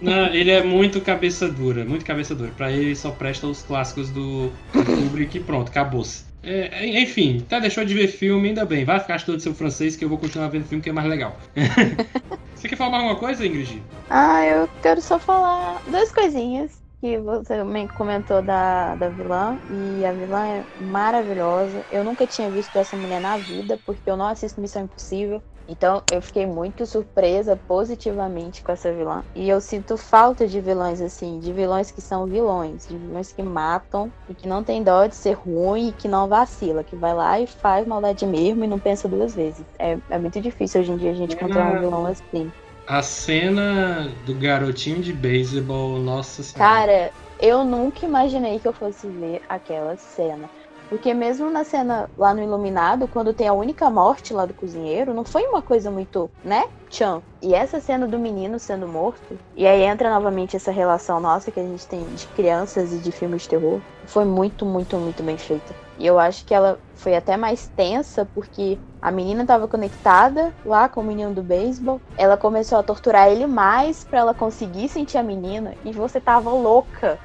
Não, 0.00 0.26
ele 0.26 0.50
é 0.50 0.62
muito 0.62 1.00
cabeça 1.00 1.48
dura, 1.48 1.84
muito 1.84 2.04
cabeça 2.04 2.34
dura. 2.34 2.50
Pra 2.56 2.72
ele 2.72 2.96
só 2.96 3.10
presta 3.10 3.46
os 3.46 3.62
clássicos 3.62 4.10
do, 4.10 4.48
do 4.72 4.84
Kubrick 4.84 5.36
e 5.36 5.40
pronto, 5.40 5.68
acabou-se. 5.68 6.24
É, 6.42 6.86
enfim, 7.02 7.42
até 7.46 7.60
deixou 7.60 7.84
de 7.84 7.92
ver 7.92 8.08
filme, 8.08 8.48
ainda 8.48 8.64
bem. 8.64 8.84
Vai 8.84 8.98
ficar 9.00 9.16
estudando 9.16 9.40
seu 9.40 9.54
francês 9.54 9.96
que 9.96 10.04
eu 10.04 10.08
vou 10.08 10.18
continuar 10.18 10.48
vendo 10.48 10.66
filme 10.66 10.82
que 10.82 10.88
é 10.88 10.92
mais 10.92 11.08
legal. 11.08 11.36
você 12.54 12.68
quer 12.68 12.76
falar 12.76 12.90
mais 12.90 13.02
alguma 13.02 13.20
coisa, 13.20 13.44
Ingrid? 13.44 13.82
Ah, 14.08 14.44
eu 14.44 14.68
quero 14.82 15.00
só 15.00 15.18
falar 15.18 15.82
duas 15.88 16.10
coisinhas 16.12 16.87
que 17.00 17.18
você 17.18 17.56
também 17.56 17.86
comentou 17.86 18.42
da, 18.42 18.94
da 18.96 19.08
vilã, 19.08 19.58
e 19.70 20.04
a 20.04 20.12
vilã 20.12 20.46
é 20.46 20.64
maravilhosa. 20.80 21.84
Eu 21.90 22.02
nunca 22.02 22.26
tinha 22.26 22.50
visto 22.50 22.76
essa 22.76 22.96
mulher 22.96 23.20
na 23.20 23.38
vida, 23.38 23.78
porque 23.84 24.10
eu 24.10 24.16
não 24.16 24.26
assisto 24.26 24.60
Missão 24.60 24.82
Impossível. 24.82 25.42
Então 25.68 26.02
eu 26.10 26.22
fiquei 26.22 26.46
muito 26.46 26.86
surpresa 26.86 27.54
positivamente 27.68 28.62
com 28.62 28.72
essa 28.72 28.90
vilã. 28.90 29.22
E 29.34 29.48
eu 29.48 29.60
sinto 29.60 29.98
falta 29.98 30.48
de 30.48 30.60
vilões 30.62 31.00
assim, 31.02 31.38
de 31.38 31.52
vilões 31.52 31.90
que 31.90 32.00
são 32.00 32.26
vilões, 32.26 32.88
de 32.88 32.96
vilões 32.96 33.32
que 33.32 33.42
matam 33.42 34.10
e 34.26 34.34
que 34.34 34.48
não 34.48 34.64
tem 34.64 34.82
dó 34.82 35.06
de 35.06 35.14
ser 35.14 35.34
ruim 35.34 35.88
e 35.88 35.92
que 35.92 36.08
não 36.08 36.26
vacila, 36.26 36.82
que 36.82 36.96
vai 36.96 37.12
lá 37.12 37.38
e 37.38 37.46
faz 37.46 37.86
maldade 37.86 38.26
mesmo 38.26 38.64
e 38.64 38.66
não 38.66 38.78
pensa 38.78 39.06
duas 39.06 39.34
vezes. 39.34 39.66
É, 39.78 39.98
é 40.08 40.18
muito 40.18 40.40
difícil 40.40 40.80
hoje 40.80 40.92
em 40.92 40.96
dia 40.96 41.10
a 41.10 41.14
gente 41.14 41.34
encontrar 41.34 41.66
um 41.66 41.78
vilão 41.78 42.06
assim. 42.06 42.50
A 42.88 43.02
cena 43.02 44.08
do 44.24 44.34
garotinho 44.34 45.02
de 45.02 45.12
beisebol, 45.12 45.98
nossa 45.98 46.42
senhora. 46.42 46.70
Cara, 46.72 47.12
eu 47.38 47.62
nunca 47.62 48.06
imaginei 48.06 48.58
que 48.58 48.66
eu 48.66 48.72
fosse 48.72 49.06
ver 49.10 49.42
aquela 49.46 49.94
cena. 49.98 50.48
Porque 50.88 51.12
mesmo 51.12 51.50
na 51.50 51.64
cena 51.64 52.08
lá 52.16 52.32
no 52.32 52.42
Iluminado, 52.42 53.06
quando 53.08 53.34
tem 53.34 53.46
a 53.46 53.52
única 53.52 53.90
morte 53.90 54.32
lá 54.32 54.46
do 54.46 54.54
cozinheiro, 54.54 55.12
não 55.12 55.24
foi 55.24 55.42
uma 55.42 55.60
coisa 55.60 55.90
muito, 55.90 56.30
né? 56.42 56.64
Tchan. 56.88 57.22
E 57.42 57.54
essa 57.54 57.80
cena 57.80 58.06
do 58.06 58.18
menino 58.18 58.58
sendo 58.58 58.88
morto, 58.88 59.38
e 59.54 59.66
aí 59.66 59.82
entra 59.82 60.10
novamente 60.10 60.56
essa 60.56 60.70
relação 60.70 61.20
nossa 61.20 61.50
que 61.50 61.60
a 61.60 61.62
gente 61.62 61.86
tem 61.86 62.02
de 62.14 62.26
crianças 62.28 62.92
e 62.92 62.98
de 62.98 63.12
filmes 63.12 63.42
de 63.42 63.50
terror, 63.50 63.80
foi 64.06 64.24
muito, 64.24 64.64
muito, 64.64 64.96
muito 64.96 65.22
bem 65.22 65.36
feita. 65.36 65.74
E 65.98 66.06
eu 66.06 66.18
acho 66.18 66.44
que 66.44 66.54
ela 66.54 66.78
foi 66.94 67.14
até 67.14 67.36
mais 67.36 67.68
tensa 67.76 68.24
porque 68.34 68.78
a 69.00 69.10
menina 69.10 69.42
estava 69.42 69.68
conectada 69.68 70.52
lá 70.64 70.88
com 70.88 71.00
o 71.00 71.04
menino 71.04 71.34
do 71.34 71.42
beisebol. 71.42 72.00
Ela 72.16 72.36
começou 72.36 72.78
a 72.78 72.82
torturar 72.82 73.28
ele 73.28 73.46
mais 73.46 74.04
para 74.04 74.20
ela 74.20 74.34
conseguir 74.34 74.88
sentir 74.88 75.18
a 75.18 75.22
menina 75.22 75.74
e 75.84 75.92
você 75.92 76.20
tava 76.20 76.50
louca 76.50 77.18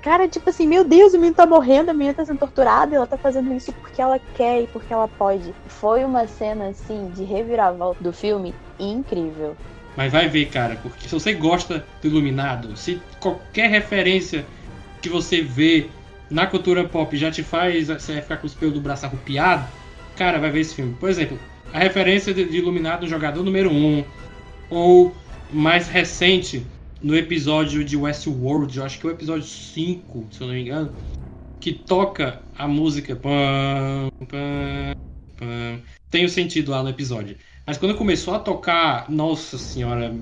Cara, 0.00 0.28
tipo 0.28 0.48
assim, 0.48 0.66
meu 0.66 0.84
Deus, 0.84 1.12
o 1.12 1.16
menino 1.16 1.34
tá 1.34 1.44
morrendo, 1.44 1.90
a 1.90 1.94
menina 1.94 2.14
tá 2.14 2.24
sendo 2.24 2.38
torturada, 2.38 2.92
e 2.92 2.96
ela 2.96 3.06
tá 3.06 3.18
fazendo 3.18 3.52
isso 3.52 3.72
porque 3.72 4.00
ela 4.00 4.18
quer 4.34 4.62
e 4.62 4.66
porque 4.68 4.92
ela 4.92 5.08
pode. 5.08 5.52
Foi 5.66 6.04
uma 6.04 6.26
cena, 6.26 6.68
assim, 6.68 7.10
de 7.14 7.24
reviravolta 7.24 8.02
do 8.02 8.12
filme 8.12 8.54
incrível. 8.78 9.56
Mas 9.96 10.12
vai 10.12 10.28
ver, 10.28 10.46
cara, 10.46 10.78
porque 10.82 11.08
se 11.08 11.14
você 11.14 11.32
gosta 11.32 11.84
do 12.00 12.08
Iluminado, 12.08 12.76
se 12.76 13.00
qualquer 13.18 13.70
referência 13.70 14.44
que 15.00 15.08
você 15.08 15.42
vê 15.42 15.88
na 16.30 16.46
cultura 16.46 16.84
pop 16.84 17.16
já 17.16 17.30
te 17.30 17.42
faz 17.42 17.88
você 17.88 18.20
ficar 18.20 18.36
com 18.36 18.46
os 18.46 18.54
pelos 18.54 18.74
do 18.74 18.80
braço 18.80 19.06
arrupiado, 19.06 19.66
cara, 20.16 20.38
vai 20.38 20.50
ver 20.50 20.60
esse 20.60 20.74
filme. 20.74 20.94
Por 20.98 21.08
exemplo, 21.08 21.38
a 21.72 21.78
referência 21.78 22.34
de, 22.34 22.44
de 22.44 22.58
Iluminado 22.58 23.06
jogador 23.06 23.42
número 23.42 23.70
1, 23.70 23.74
um, 23.74 24.04
ou 24.68 25.14
mais 25.50 25.88
recente, 25.88 26.66
no 27.06 27.16
episódio 27.16 27.84
de 27.84 27.96
Westworld, 27.96 28.76
eu 28.76 28.84
acho 28.84 28.98
que 28.98 29.06
é 29.06 29.10
o 29.10 29.12
episódio 29.12 29.46
5, 29.46 30.28
se 30.32 30.40
eu 30.40 30.48
não 30.48 30.54
me 30.54 30.62
engano, 30.62 30.92
que 31.60 31.72
toca 31.72 32.42
a 32.58 32.66
música. 32.66 33.16
Tem 36.10 36.24
o 36.24 36.28
sentido 36.28 36.72
lá 36.72 36.82
no 36.82 36.88
episódio. 36.88 37.38
Mas 37.64 37.78
quando 37.78 37.96
começou 37.96 38.34
a 38.34 38.40
tocar, 38.40 39.08
nossa 39.08 39.56
senhora, 39.56 40.12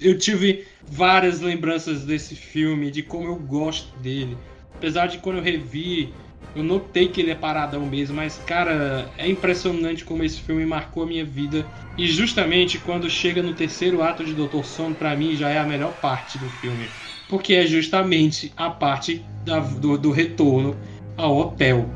eu 0.00 0.18
tive 0.18 0.66
várias 0.88 1.40
lembranças 1.40 2.06
desse 2.06 2.34
filme, 2.34 2.90
de 2.90 3.02
como 3.02 3.26
eu 3.26 3.36
gosto 3.36 3.94
dele. 3.98 4.38
Apesar 4.78 5.08
de 5.08 5.18
quando 5.18 5.36
eu 5.36 5.42
revi, 5.42 6.14
eu 6.54 6.62
notei 6.62 7.08
que 7.08 7.20
ele 7.20 7.30
é 7.30 7.34
paradão 7.34 7.86
mesmo, 7.86 8.16
mas 8.16 8.38
cara, 8.46 9.08
é 9.16 9.28
impressionante 9.28 10.04
como 10.04 10.22
esse 10.22 10.40
filme 10.40 10.66
marcou 10.66 11.04
a 11.04 11.06
minha 11.06 11.24
vida. 11.24 11.64
E 11.96 12.06
justamente 12.06 12.78
quando 12.78 13.08
chega 13.08 13.42
no 13.42 13.54
terceiro 13.54 14.02
ato 14.02 14.24
de 14.24 14.34
Doutor 14.34 14.64
Sono, 14.64 14.94
para 14.94 15.16
mim 15.16 15.34
já 15.34 15.48
é 15.48 15.58
a 15.58 15.64
melhor 15.64 15.92
parte 15.94 16.38
do 16.38 16.48
filme. 16.60 16.86
Porque 17.28 17.54
é 17.54 17.66
justamente 17.66 18.52
a 18.56 18.68
parte 18.68 19.24
da, 19.44 19.60
do, 19.60 19.96
do 19.96 20.10
retorno 20.10 20.76
ao 21.16 21.36
hotel. 21.38 21.88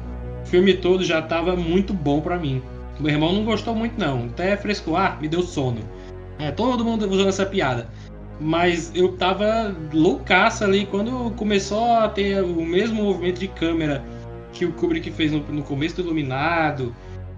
O 0.42 0.46
filme 0.46 0.72
todo 0.74 1.04
já 1.04 1.18
estava 1.18 1.54
muito 1.54 1.92
bom 1.92 2.20
para 2.20 2.38
mim. 2.38 2.62
Meu 2.98 3.12
irmão 3.12 3.32
não 3.32 3.44
gostou 3.44 3.74
muito, 3.74 3.98
não. 3.98 4.24
Até 4.26 4.56
fresco, 4.56 4.96
ah, 4.96 5.18
me 5.20 5.28
deu 5.28 5.42
sono. 5.42 5.80
É, 6.38 6.50
todo 6.50 6.84
mundo 6.84 7.06
usando 7.10 7.28
essa 7.28 7.44
piada. 7.44 7.88
Mas 8.40 8.90
eu 8.94 9.12
tava 9.12 9.74
loucaço 9.92 10.64
ali 10.64 10.86
quando 10.86 11.30
começou 11.36 11.92
a 11.92 12.08
ter 12.08 12.42
o 12.42 12.64
mesmo 12.64 13.02
movimento 13.02 13.40
de 13.40 13.48
câmera 13.48 14.02
que 14.58 14.64
o 14.64 14.72
Kubrick 14.72 15.10
fez 15.10 15.32
no, 15.32 15.40
no 15.40 15.62
começo 15.62 15.96
do 15.96 16.02
Iluminado. 16.02 16.94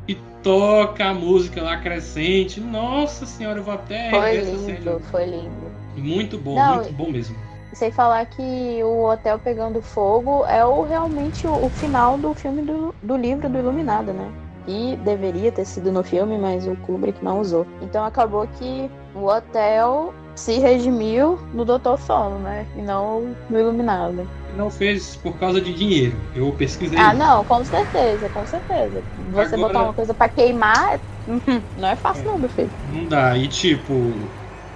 E 0.07 0.15
toca 0.43 1.05
a 1.05 1.15
música 1.15 1.63
lá 1.63 1.77
crescente. 1.77 2.61
Nossa 2.61 3.27
senhora, 3.27 3.59
eu 3.59 3.63
vou 3.63 3.75
até 3.75 4.11
Foi 4.11 4.37
lindo, 4.39 5.01
foi 5.11 5.27
lindo. 5.27 5.69
Muito 5.97 6.39
bom, 6.39 6.55
Não, 6.55 6.77
muito 6.77 6.93
bom 6.93 7.11
mesmo. 7.11 7.37
Sem 7.75 7.91
falar 7.91 8.25
que 8.27 8.83
o 8.83 9.05
hotel 9.05 9.39
pegando 9.39 9.83
fogo 9.83 10.45
é 10.47 10.65
o, 10.65 10.83
realmente 10.83 11.47
o, 11.47 11.67
o 11.67 11.69
final 11.69 12.17
do 12.17 12.33
filme 12.35 12.63
do, 12.63 12.95
do 13.03 13.17
livro 13.17 13.49
do 13.49 13.59
Iluminado, 13.59 14.13
né? 14.13 14.31
E 14.67 14.97
deveria 15.05 15.53
ter 15.53 15.65
sido 15.65 15.93
no 15.93 16.03
filme, 16.03 16.39
mas 16.39 16.67
o 16.67 16.77
Kubrick 16.77 17.23
não 17.23 17.41
usou. 17.41 17.67
Então 17.83 18.05
acabou 18.05 18.47
que 18.59 18.91
o 19.15 19.25
hotel 19.25 20.15
se 20.35 20.59
redimiu 20.59 21.39
no 21.53 21.65
Doutor 21.65 21.99
Sono, 21.99 22.39
né? 22.39 22.67
E 22.77 22.81
não 22.81 23.35
no 23.51 23.59
Iluminado. 23.59 24.27
Não 24.59 24.73
fez 24.73 25.15
por 25.15 25.39
causa 25.39 25.61
de 25.61 25.73
dinheiro. 25.73 26.17
Eu 26.35 26.51
pesquisei. 26.51 26.99
Ah, 26.99 27.15
não, 27.15 27.45
com 27.45 27.65
certeza, 27.65 28.29
com 28.29 28.45
certeza. 28.45 29.05
Você 29.31 29.55
Agora... 29.55 29.73
botar 29.73 29.83
uma 29.85 29.95
coisa 29.95 30.13
para 30.13 30.29
queimar, 30.29 30.99
não 31.79 31.89
é 31.89 31.95
fácil, 31.95 32.23
é, 32.23 32.27
não, 32.27 32.39
meu 32.39 32.49
filho. 32.49 32.73
Não 32.93 33.07
dá. 33.07 33.39
E 33.39 33.47
tipo, 33.47 34.29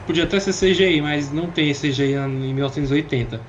podia 0.07 0.23
até 0.23 0.39
ser 0.39 0.53
CGI, 0.53 1.01
mas 1.01 1.33
não 1.33 1.51
tem 1.51 1.75
CGI 1.75 2.15
em 2.15 2.55
1980. 2.55 3.41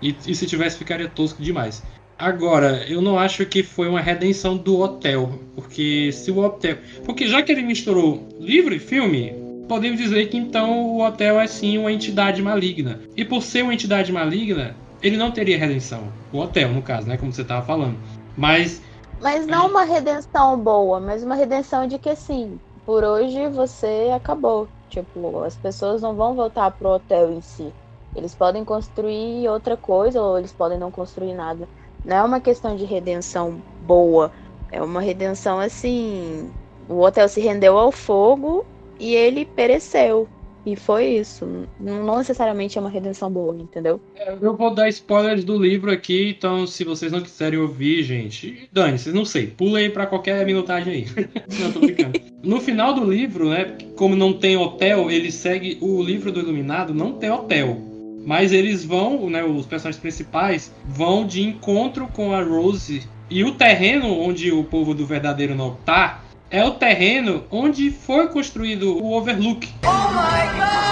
E, 0.00 0.16
e 0.26 0.34
se 0.34 0.46
tivesse, 0.46 0.78
ficaria 0.78 1.06
tosco 1.06 1.42
demais. 1.42 1.82
Agora, 2.18 2.86
eu 2.88 3.02
não 3.02 3.18
acho 3.18 3.44
que 3.44 3.62
foi 3.62 3.86
uma 3.86 4.00
redenção 4.00 4.56
do 4.56 4.80
hotel. 4.80 5.38
Porque 5.54 6.10
se 6.12 6.30
o 6.30 6.38
hotel. 6.38 6.78
Porque 7.04 7.26
já 7.26 7.42
que 7.42 7.52
ele 7.52 7.62
misturou 7.62 8.26
livro 8.40 8.74
e 8.74 8.78
filme, 8.78 9.34
podemos 9.68 10.00
dizer 10.00 10.30
que 10.30 10.38
então 10.38 10.80
o 10.80 11.04
hotel 11.04 11.38
é 11.38 11.46
sim 11.46 11.76
uma 11.76 11.92
entidade 11.92 12.40
maligna. 12.40 13.00
E 13.14 13.22
por 13.22 13.42
ser 13.42 13.64
uma 13.64 13.74
entidade 13.74 14.10
maligna, 14.10 14.74
ele 15.04 15.18
não 15.18 15.30
teria 15.30 15.58
redenção. 15.58 16.08
O 16.32 16.38
hotel, 16.38 16.70
no 16.70 16.80
caso, 16.80 17.06
né? 17.06 17.18
Como 17.18 17.30
você 17.30 17.42
estava 17.42 17.64
falando. 17.64 17.96
Mas. 18.36 18.80
Mas 19.20 19.46
não 19.46 19.68
uma 19.68 19.84
redenção 19.84 20.58
boa, 20.58 20.98
mas 20.98 21.22
uma 21.22 21.34
redenção 21.34 21.86
de 21.86 21.98
que 21.98 22.08
assim, 22.08 22.58
por 22.86 23.04
hoje 23.04 23.46
você 23.48 24.10
acabou. 24.14 24.66
Tipo, 24.88 25.44
as 25.44 25.56
pessoas 25.56 26.00
não 26.00 26.14
vão 26.14 26.34
voltar 26.34 26.70
pro 26.70 26.88
hotel 26.88 27.32
em 27.32 27.40
si. 27.40 27.72
Eles 28.16 28.34
podem 28.34 28.64
construir 28.64 29.46
outra 29.48 29.76
coisa 29.76 30.20
ou 30.20 30.38
eles 30.38 30.52
podem 30.52 30.78
não 30.78 30.90
construir 30.90 31.34
nada. 31.34 31.68
Não 32.04 32.16
é 32.16 32.22
uma 32.22 32.40
questão 32.40 32.74
de 32.74 32.84
redenção 32.84 33.60
boa. 33.82 34.32
É 34.72 34.82
uma 34.82 35.00
redenção 35.00 35.60
assim. 35.60 36.50
O 36.88 37.00
hotel 37.00 37.28
se 37.28 37.40
rendeu 37.40 37.78
ao 37.78 37.92
fogo 37.92 38.64
e 38.98 39.14
ele 39.14 39.44
pereceu. 39.44 40.28
E 40.66 40.76
foi 40.76 41.06
isso. 41.16 41.46
Não 41.78 42.18
necessariamente 42.18 42.78
é 42.78 42.80
uma 42.80 42.90
redenção 42.90 43.30
boa, 43.30 43.54
entendeu? 43.54 44.00
É, 44.16 44.34
eu 44.40 44.56
vou 44.56 44.74
dar 44.74 44.88
spoilers 44.88 45.44
do 45.44 45.58
livro 45.58 45.90
aqui, 45.90 46.30
então 46.30 46.66
se 46.66 46.84
vocês 46.84 47.12
não 47.12 47.20
quiserem 47.20 47.58
ouvir, 47.58 48.02
gente, 48.02 48.68
dane, 48.72 48.98
vocês 48.98 49.14
não 49.14 49.24
sei, 49.24 49.46
pulem 49.46 49.90
para 49.90 50.06
qualquer 50.06 50.44
minutagem 50.46 50.94
aí. 50.94 51.06
não, 51.60 51.72
tô 51.72 51.80
brincando. 51.80 52.18
No 52.42 52.60
final 52.60 52.94
do 52.94 53.04
livro, 53.04 53.50
né, 53.50 53.76
como 53.96 54.16
não 54.16 54.32
tem 54.32 54.56
hotel, 54.56 55.10
ele 55.10 55.30
segue 55.30 55.78
o 55.80 56.02
livro 56.02 56.32
do 56.32 56.40
Iluminado, 56.40 56.94
não 56.94 57.12
tem 57.12 57.30
hotel. 57.30 57.78
Mas 58.24 58.52
eles 58.52 58.84
vão, 58.84 59.28
né, 59.28 59.44
os 59.44 59.66
personagens 59.66 60.00
principais 60.00 60.72
vão 60.86 61.26
de 61.26 61.42
encontro 61.42 62.06
com 62.08 62.32
a 62.32 62.42
Rose 62.42 63.02
e 63.28 63.44
o 63.44 63.52
terreno 63.52 64.18
onde 64.18 64.50
o 64.50 64.64
povo 64.64 64.94
do 64.94 65.04
verdadeiro 65.04 65.54
não 65.54 65.74
tá 65.74 66.23
é 66.54 66.64
o 66.64 66.70
terreno 66.70 67.42
onde 67.50 67.90
foi 67.90 68.28
construído 68.28 68.96
o 68.96 69.12
Overlook. 69.12 69.68
Oh 69.82 69.88
my 70.12 70.46
God! 70.56 70.84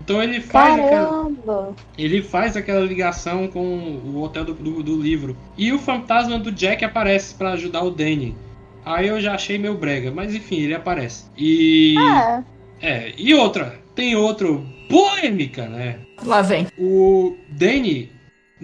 Então 0.00 0.22
ele 0.22 0.40
faz 0.40 0.80
aquela, 0.80 1.72
ele 1.98 2.22
faz 2.22 2.56
aquela 2.56 2.80
ligação 2.80 3.46
com 3.48 3.60
o 3.60 4.22
hotel 4.22 4.46
do, 4.46 4.54
do, 4.54 4.82
do 4.82 5.00
livro. 5.00 5.36
E 5.56 5.70
o 5.70 5.78
fantasma 5.78 6.38
do 6.38 6.50
Jack 6.50 6.82
aparece 6.82 7.34
para 7.34 7.52
ajudar 7.52 7.82
o 7.82 7.90
Danny. 7.90 8.34
Aí 8.82 9.08
eu 9.08 9.20
já 9.20 9.34
achei 9.34 9.58
meio 9.58 9.74
brega, 9.74 10.10
mas 10.10 10.34
enfim, 10.34 10.60
ele 10.60 10.74
aparece. 10.74 11.26
E. 11.36 11.94
É. 11.98 12.42
É, 12.80 13.12
e 13.18 13.34
outra, 13.34 13.78
tem 13.94 14.16
outro 14.16 14.66
polêmica, 14.88 15.66
né? 15.68 15.98
Lá 16.24 16.40
vem. 16.40 16.66
O 16.78 17.36
Danny 17.50 18.13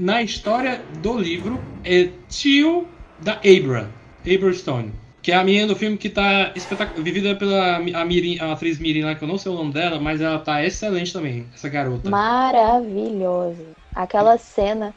na 0.01 0.23
história 0.23 0.81
do 1.03 1.19
livro, 1.19 1.63
é 1.85 2.09
tio 2.29 2.89
da 3.21 3.35
Abra, 3.35 3.91
Abra 4.27 4.53
Stone. 4.55 4.95
Que 5.21 5.33
é 5.33 5.35
a 5.35 5.45
menina 5.45 5.67
do 5.67 5.77
filme 5.77 5.99
que 5.99 6.09
tá 6.09 6.55
vivida 6.97 7.37
pela 7.37 7.77
a, 7.77 8.05
Mirim, 8.07 8.39
a 8.41 8.53
atriz 8.53 8.79
Mirim 8.79 9.03
lá, 9.03 9.15
que 9.15 9.23
eu 9.23 9.29
não 9.29 9.37
sei 9.37 9.53
o 9.53 9.55
nome 9.55 9.75
dela, 9.75 10.01
mas 10.01 10.23
ela 10.23 10.39
tá 10.39 10.65
excelente 10.65 11.13
também, 11.13 11.47
essa 11.55 11.69
garota. 11.69 12.09
Maravilhoso. 12.09 13.67
Aquela 13.95 14.39
cena. 14.39 14.95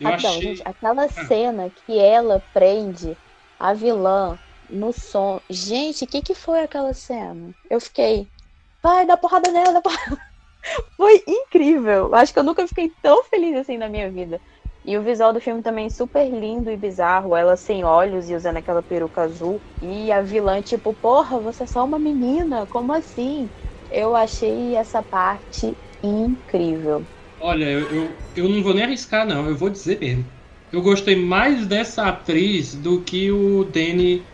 Eu 0.00 0.08
Rapidão, 0.08 0.30
achei... 0.30 0.42
gente, 0.42 0.62
aquela 0.64 1.04
ah. 1.04 1.26
cena 1.26 1.70
que 1.84 1.98
ela 1.98 2.42
prende 2.54 3.14
a 3.60 3.74
vilã 3.74 4.38
no 4.70 4.94
som. 4.94 5.38
Gente, 5.50 6.04
o 6.04 6.06
que, 6.06 6.22
que 6.22 6.34
foi 6.34 6.60
aquela 6.60 6.94
cena? 6.94 7.54
Eu 7.68 7.78
fiquei. 7.78 8.26
Vai, 8.82 9.04
dá 9.04 9.18
porrada 9.18 9.50
nela, 9.52 9.74
dá 9.74 9.82
porrada. 9.82 10.18
Foi 10.96 11.22
incrível. 11.26 12.14
Acho 12.14 12.32
que 12.32 12.38
eu 12.38 12.44
nunca 12.44 12.66
fiquei 12.66 12.90
tão 13.02 13.22
feliz 13.24 13.56
assim 13.56 13.76
na 13.78 13.88
minha 13.88 14.10
vida. 14.10 14.40
E 14.84 14.96
o 14.96 15.02
visual 15.02 15.32
do 15.32 15.40
filme 15.40 15.62
também 15.62 15.90
super 15.90 16.28
lindo 16.30 16.70
e 16.70 16.76
bizarro. 16.76 17.34
Ela 17.36 17.56
sem 17.56 17.84
olhos 17.84 18.28
e 18.28 18.34
usando 18.34 18.56
aquela 18.58 18.82
peruca 18.82 19.22
azul. 19.22 19.62
E 19.80 20.12
a 20.12 20.22
vilã, 20.22 20.62
tipo, 20.62 20.94
porra, 20.94 21.40
você 21.40 21.64
é 21.64 21.66
só 21.66 21.84
uma 21.84 21.98
menina? 21.98 22.66
Como 22.68 22.92
assim? 22.92 23.50
Eu 23.90 24.14
achei 24.16 24.76
essa 24.76 25.02
parte 25.02 25.78
incrível. 26.02 27.06
Olha, 27.38 27.64
eu, 27.70 27.90
eu, 27.90 28.18
eu 28.34 28.48
não 28.48 28.62
vou 28.62 28.74
nem 28.74 28.84
arriscar, 28.84 29.26
não. 29.26 29.46
Eu 29.48 29.56
vou 29.56 29.70
dizer 29.70 29.98
mesmo. 30.00 30.32
Eu 30.70 30.82
gostei 30.82 31.16
mais 31.16 31.66
dessa 31.66 32.06
atriz 32.08 32.74
do 32.74 33.04
que 33.04 33.30
o 33.30 33.64
Danny, 33.64 34.28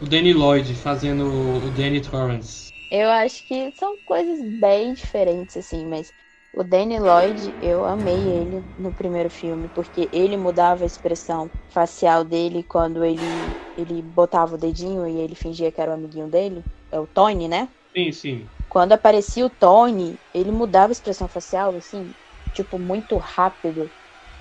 o 0.00 0.06
Danny 0.06 0.32
Lloyd 0.34 0.74
fazendo 0.76 1.26
o 1.64 1.70
Danny 1.70 2.00
Torrance. 2.02 2.69
Eu 2.90 3.08
acho 3.10 3.46
que 3.46 3.72
são 3.72 3.96
coisas 4.04 4.42
bem 4.42 4.92
diferentes, 4.94 5.56
assim, 5.56 5.86
mas 5.86 6.12
o 6.52 6.64
Danny 6.64 6.98
Lloyd, 6.98 7.56
eu 7.60 7.84
amei 7.84 8.28
ele 8.28 8.66
no 8.76 8.92
primeiro 8.92 9.30
filme, 9.30 9.68
porque 9.68 10.08
ele 10.12 10.36
mudava 10.36 10.82
a 10.84 10.86
expressão 10.86 11.52
facial 11.68 12.24
dele 12.24 12.64
quando 12.64 13.04
ele, 13.04 13.56
ele 13.76 14.02
botava 14.02 14.56
o 14.56 14.58
dedinho 14.58 15.06
e 15.06 15.18
ele 15.18 15.34
fingia 15.36 15.70
que 15.70 15.80
era 15.80 15.92
o 15.92 15.94
amiguinho 15.94 16.28
dele. 16.28 16.66
É 16.90 16.98
o 16.98 17.06
Tony, 17.06 17.48
né? 17.48 17.72
Sim, 17.94 18.12
sim. 18.12 18.50
Quando 18.68 18.92
aparecia 18.92 19.44
o 19.46 19.50
Tony, 19.50 20.20
ele 20.32 20.52
mudava 20.52 20.90
a 20.92 20.94
expressão 20.94 21.28
facial, 21.28 21.74
assim, 21.76 22.14
tipo, 22.52 22.78
muito 22.78 23.16
rápido. 23.18 23.92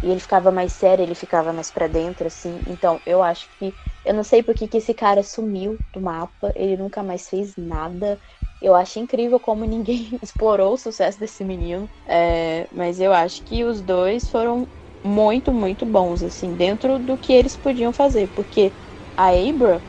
E 0.01 0.09
ele 0.09 0.19
ficava 0.19 0.51
mais 0.51 0.71
sério, 0.73 1.03
ele 1.03 1.15
ficava 1.15 1.51
mais 1.51 1.69
para 1.71 1.87
dentro, 1.87 2.27
assim. 2.27 2.63
Então, 2.67 3.01
eu 3.05 3.21
acho 3.23 3.49
que. 3.51 3.75
Eu 4.05 4.13
não 4.13 4.23
sei 4.23 4.41
por 4.43 4.55
que, 4.55 4.67
que 4.67 4.77
esse 4.77 4.93
cara 4.93 5.21
sumiu 5.23 5.83
do 5.91 5.99
mapa, 6.01 6.53
ele 6.55 6.77
nunca 6.77 7.03
mais 7.03 7.27
fez 7.29 7.55
nada. 7.57 8.19
Eu 8.61 8.75
acho 8.75 8.99
incrível 8.99 9.39
como 9.39 9.65
ninguém 9.65 10.17
explorou 10.21 10.73
o 10.73 10.77
sucesso 10.77 11.19
desse 11.19 11.43
menino. 11.43 11.89
É, 12.05 12.67
mas 12.71 12.99
eu 12.99 13.13
acho 13.13 13.43
que 13.45 13.63
os 13.63 13.81
dois 13.81 14.29
foram 14.29 14.67
muito, 15.03 15.53
muito 15.53 15.85
bons, 15.85 16.21
assim, 16.23 16.55
dentro 16.55 16.99
do 16.99 17.17
que 17.17 17.31
eles 17.33 17.55
podiam 17.55 17.93
fazer. 17.93 18.27
Porque 18.33 18.75
a 19.15 19.27
Abra, 19.29 19.83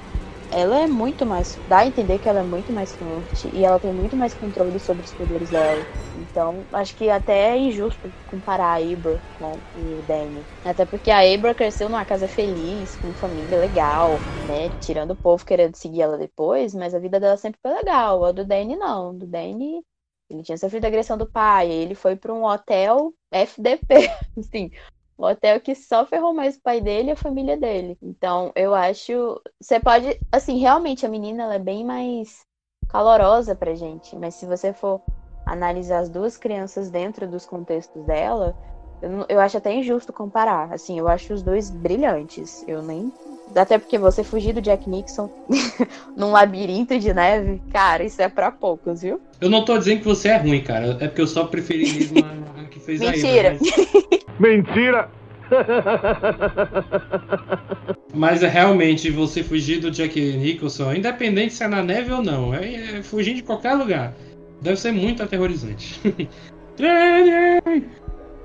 ela 0.50 0.80
é 0.80 0.86
muito 0.88 1.26
mais. 1.26 1.60
dá 1.66 1.78
a 1.80 1.86
entender 1.86 2.18
que 2.18 2.28
ela 2.28 2.40
é 2.40 2.44
muito 2.44 2.72
mais 2.72 2.94
forte 2.96 3.50
e 3.52 3.64
ela 3.64 3.80
tem 3.80 3.92
muito 3.92 4.16
mais 4.16 4.34
controle 4.34 4.78
sobre 4.80 5.04
os 5.06 5.12
poderes 5.14 5.50
dela. 5.50 5.88
Então, 6.30 6.66
acho 6.72 6.94
que 6.96 7.10
até 7.10 7.50
é 7.50 7.58
injusto 7.58 8.14
comparar 8.26 8.78
a 8.80 8.92
Abra 8.92 9.20
com 9.34 9.62
o 9.74 10.02
Danny. 10.02 10.46
Até 10.64 10.86
porque 10.86 11.10
a 11.10 11.20
Abra 11.20 11.54
cresceu 11.54 11.88
numa 11.88 12.04
casa 12.04 12.28
feliz, 12.28 12.96
com 12.96 13.12
família 13.12 13.58
legal, 13.58 14.24
né? 14.44 14.70
Tirando 14.80 15.12
o 15.12 15.16
povo 15.16 15.44
querendo 15.44 15.74
seguir 15.76 16.02
ela 16.02 16.16
depois, 16.16 16.74
mas 16.74 16.94
a 16.94 16.98
vida 16.98 17.18
dela 17.18 17.36
sempre 17.36 17.60
foi 17.60 17.72
legal. 17.74 18.24
A 18.24 18.32
do 18.32 18.44
Danny, 18.44 18.76
não. 18.76 19.16
Do 19.16 19.26
Danny. 19.26 19.84
Ele 20.30 20.42
tinha 20.44 20.56
sofrido 20.56 20.84
agressão 20.86 21.18
do 21.18 21.26
pai, 21.26 21.68
ele 21.70 21.94
foi 21.96 22.14
para 22.14 22.32
um 22.32 22.44
hotel 22.44 23.12
FDP, 23.32 24.08
assim, 24.38 24.70
um 25.18 25.24
hotel 25.26 25.60
que 25.60 25.74
só 25.74 26.06
ferrou 26.06 26.32
mais 26.32 26.56
o 26.56 26.62
pai 26.62 26.80
dele 26.80 27.08
e 27.08 27.12
a 27.12 27.16
família 27.16 27.56
dele. 27.56 27.98
Então, 28.00 28.52
eu 28.54 28.74
acho. 28.74 29.40
Você 29.60 29.80
pode. 29.80 30.20
Assim, 30.30 30.58
realmente, 30.58 31.04
a 31.04 31.08
menina 31.08 31.42
ela 31.42 31.54
é 31.56 31.58
bem 31.58 31.84
mais 31.84 32.40
calorosa 32.88 33.54
pra 33.56 33.74
gente. 33.74 34.16
Mas 34.16 34.36
se 34.36 34.46
você 34.46 34.72
for 34.72 35.02
analisar 35.50 35.98
as 35.98 36.08
duas 36.08 36.36
crianças 36.36 36.90
dentro 36.90 37.26
dos 37.26 37.44
contextos 37.44 38.04
dela, 38.04 38.54
eu, 39.02 39.26
eu 39.28 39.40
acho 39.40 39.56
até 39.56 39.74
injusto 39.74 40.12
comparar. 40.12 40.72
Assim, 40.72 40.96
eu 40.98 41.08
acho 41.08 41.34
os 41.34 41.42
dois 41.42 41.70
brilhantes. 41.70 42.64
Eu 42.68 42.82
nem. 42.82 43.12
Até 43.54 43.78
porque 43.78 43.98
você 43.98 44.22
fugir 44.22 44.52
do 44.52 44.60
Jack 44.60 44.88
Nixon 44.88 45.28
num 46.16 46.30
labirinto 46.30 46.96
de 46.96 47.12
neve, 47.12 47.60
cara, 47.72 48.04
isso 48.04 48.22
é 48.22 48.28
pra 48.28 48.52
poucos, 48.52 49.02
viu? 49.02 49.20
Eu 49.40 49.50
não 49.50 49.64
tô 49.64 49.76
dizendo 49.76 49.98
que 49.98 50.04
você 50.04 50.28
é 50.28 50.36
ruim, 50.36 50.62
cara. 50.62 50.96
É 51.00 51.08
porque 51.08 51.20
eu 51.20 51.26
só 51.26 51.44
preferi 51.44 51.92
mesmo 51.92 52.24
a, 52.24 52.60
a 52.60 52.64
que 52.66 52.78
fez 52.78 53.00
Mentira. 53.00 53.48
a 53.48 53.52
Mas... 53.54 54.24
Mentira! 54.38 55.10
Mas 58.14 58.42
é 58.42 58.48
realmente 58.48 59.10
você 59.10 59.42
fugir 59.42 59.80
do 59.80 59.90
Jack 59.90 60.20
Nicholson, 60.20 60.94
independente 60.94 61.54
se 61.54 61.64
é 61.64 61.68
na 61.68 61.82
neve 61.82 62.12
ou 62.12 62.22
não, 62.22 62.54
é, 62.54 62.98
é 62.98 63.02
fugir 63.02 63.34
de 63.34 63.42
qualquer 63.42 63.74
lugar. 63.74 64.14
Deve 64.60 64.76
ser 64.76 64.92
muito 64.92 65.22
aterrorizante. 65.22 66.00
Danny! 66.76 67.86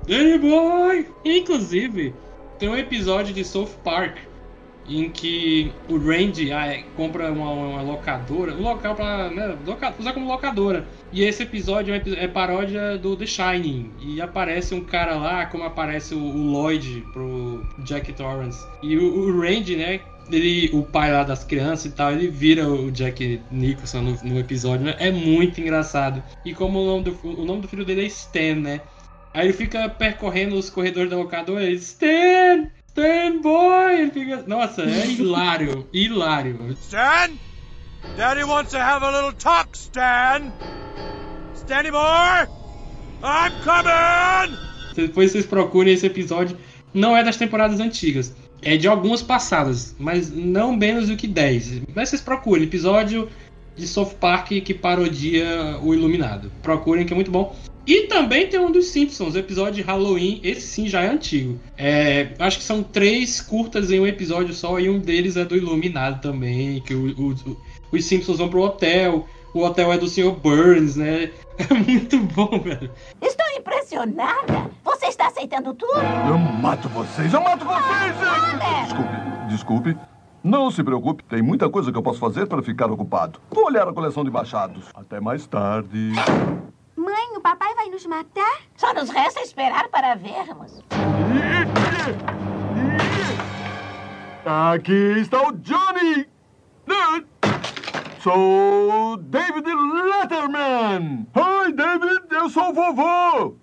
Danny 0.06 0.38
Boy! 0.38 1.06
Inclusive, 1.24 2.14
tem 2.58 2.68
um 2.68 2.76
episódio 2.76 3.34
de 3.34 3.44
South 3.44 3.70
Park 3.84 4.16
em 4.88 5.10
que 5.10 5.72
o 5.88 5.98
Randy 5.98 6.52
ah, 6.52 6.66
é, 6.66 6.84
compra 6.96 7.32
uma, 7.32 7.50
uma, 7.50 7.82
locadora, 7.82 8.54
um 8.54 8.62
local 8.62 8.94
para 8.94 9.30
né, 9.30 9.56
usar 9.98 10.12
como 10.12 10.28
locadora. 10.28 10.86
E 11.12 11.24
esse 11.24 11.42
episódio 11.42 11.94
é, 11.94 12.02
é, 12.16 12.28
paródia 12.28 12.96
do 12.96 13.16
The 13.16 13.26
Shining. 13.26 13.90
E 14.00 14.20
aparece 14.20 14.74
um 14.74 14.80
cara 14.80 15.16
lá, 15.16 15.46
como 15.46 15.64
aparece 15.64 16.14
o, 16.14 16.20
o 16.20 16.52
Lloyd 16.52 17.04
pro 17.12 17.64
Jack 17.80 18.12
Torrance. 18.12 18.64
E 18.82 18.96
o, 18.96 19.28
o, 19.28 19.40
Randy, 19.40 19.76
né? 19.76 20.00
Ele, 20.30 20.70
o 20.72 20.82
pai 20.82 21.12
lá 21.12 21.22
das 21.22 21.44
crianças 21.44 21.86
e 21.86 21.90
tal, 21.90 22.12
ele 22.12 22.28
vira 22.28 22.68
o 22.68 22.90
Jack 22.90 23.40
Nicholson 23.50 24.00
no, 24.00 24.18
no 24.24 24.38
episódio, 24.38 24.86
né? 24.86 24.96
É 24.98 25.10
muito 25.10 25.60
engraçado. 25.60 26.22
E 26.44 26.52
como 26.52 26.80
o 26.80 26.86
nome, 26.86 27.04
do, 27.04 27.18
o 27.22 27.44
nome 27.44 27.62
do 27.62 27.68
filho 27.68 27.84
dele 27.84 28.02
é 28.02 28.06
Stan, 28.06 28.56
né? 28.56 28.80
Aí 29.32 29.46
ele 29.46 29.52
fica 29.52 29.88
percorrendo 29.88 30.56
os 30.56 30.70
corredores 30.70 31.10
da 31.10 31.16
locadora 31.16 31.62
e 31.62 31.66
ele, 31.66 31.76
Stan! 31.76 32.70
Stan 32.88 33.40
Boy! 33.42 34.00
Ele 34.00 34.10
fica... 34.10 34.44
Nossa, 34.46 34.82
é 34.82 35.06
hilário, 35.06 35.86
hilário. 35.92 36.76
Stan! 36.80 37.32
Daddy 38.16 38.44
wants 38.44 38.70
to 38.70 38.78
have 38.78 39.04
a 39.04 39.10
little 39.10 39.32
talk, 39.32 39.68
Stan! 39.74 40.52
Stan 41.54 41.90
Boy! 41.90 42.48
I'm 43.22 43.52
coming! 43.62 44.56
Depois 44.94 45.32
vocês 45.32 45.44
procurem 45.44 45.92
esse 45.92 46.06
episódio. 46.06 46.56
Não 46.94 47.14
é 47.14 47.22
das 47.22 47.36
temporadas 47.36 47.78
antigas. 47.80 48.34
É 48.62 48.76
de 48.76 48.88
algumas 48.88 49.22
passadas, 49.22 49.94
mas 49.98 50.30
não 50.30 50.74
menos 50.74 51.08
do 51.08 51.16
que 51.16 51.26
10. 51.26 51.82
Mas 51.94 52.08
vocês 52.08 52.22
procurem, 52.22 52.64
episódio 52.64 53.28
de 53.76 53.86
South 53.86 54.14
Park 54.18 54.48
que 54.48 54.74
parodia 54.74 55.78
o 55.82 55.94
Iluminado. 55.94 56.50
Procurem 56.62 57.04
que 57.04 57.12
é 57.12 57.16
muito 57.16 57.30
bom. 57.30 57.54
E 57.86 58.08
também 58.08 58.48
tem 58.48 58.58
um 58.58 58.72
dos 58.72 58.86
Simpsons, 58.86 59.36
episódio 59.36 59.74
de 59.74 59.82
Halloween, 59.82 60.40
esse 60.42 60.62
sim 60.62 60.88
já 60.88 61.02
é 61.02 61.08
antigo. 61.08 61.60
É, 61.78 62.30
acho 62.40 62.58
que 62.58 62.64
são 62.64 62.82
três 62.82 63.40
curtas 63.40 63.92
em 63.92 64.00
um 64.00 64.06
episódio 64.06 64.52
só, 64.52 64.80
e 64.80 64.88
um 64.88 64.98
deles 64.98 65.36
é 65.36 65.44
do 65.44 65.56
Iluminado 65.56 66.20
também, 66.20 66.80
que 66.80 66.92
o, 66.92 67.14
o, 67.16 67.32
o, 67.32 67.56
os 67.92 68.04
Simpsons 68.04 68.38
vão 68.38 68.48
pro 68.48 68.62
hotel, 68.62 69.28
o 69.54 69.60
hotel 69.60 69.92
é 69.92 69.98
do 69.98 70.08
Sr. 70.08 70.32
Burns, 70.32 70.96
né? 70.96 71.30
É 71.58 71.72
muito 71.72 72.18
bom, 72.18 72.60
velho. 72.60 72.90
Estou 73.22 73.46
impressionada! 73.56 74.70
Aceitando 75.36 75.74
tudo? 75.74 75.92
Eu 76.26 76.38
mato 76.38 76.88
vocês, 76.88 77.34
eu 77.34 77.42
mato 77.42 77.62
vocês! 77.62 78.16
Ah, 78.22 78.84
desculpe, 78.84 79.48
desculpe. 79.48 79.98
Não 80.42 80.70
se 80.70 80.82
preocupe, 80.82 81.22
tem 81.24 81.42
muita 81.42 81.68
coisa 81.68 81.92
que 81.92 81.98
eu 81.98 82.02
posso 82.02 82.18
fazer 82.18 82.46
para 82.46 82.62
ficar 82.62 82.90
ocupado. 82.90 83.38
Vou 83.50 83.66
olhar 83.66 83.86
a 83.86 83.92
coleção 83.92 84.24
de 84.24 84.30
machados. 84.30 84.86
Até 84.94 85.20
mais 85.20 85.46
tarde. 85.46 86.12
Mãe, 86.96 87.36
o 87.36 87.40
papai 87.42 87.74
vai 87.74 87.90
nos 87.90 88.06
matar? 88.06 88.62
Só 88.76 88.94
nos 88.94 89.10
resta 89.10 89.40
esperar 89.42 89.88
para 89.88 90.14
vermos. 90.14 90.82
Aqui 94.46 95.18
está 95.18 95.48
o 95.48 95.52
Johnny! 95.52 96.26
Sou 98.20 99.18
David 99.18 99.68
Letterman! 99.68 101.26
Oi, 101.34 101.72
David, 101.74 102.22
eu 102.30 102.48
sou 102.48 102.70
o 102.70 102.72
vovô! 102.72 103.56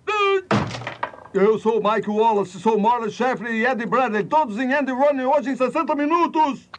Eu 1.34 1.58
sou 1.58 1.82
Mike 1.82 2.12
Wallace, 2.12 2.60
sou 2.60 2.78
Marlon 2.78 3.10
Sheffley 3.10 3.62
e 3.62 3.66
Eddie 3.66 3.88
Bradley, 3.88 4.24
todos 4.24 4.60
em 4.60 4.72
Andy 4.72 4.92
Running 4.92 5.24
hoje 5.24 5.50
em 5.50 5.56
60 5.56 5.96
minutos! 5.96 6.70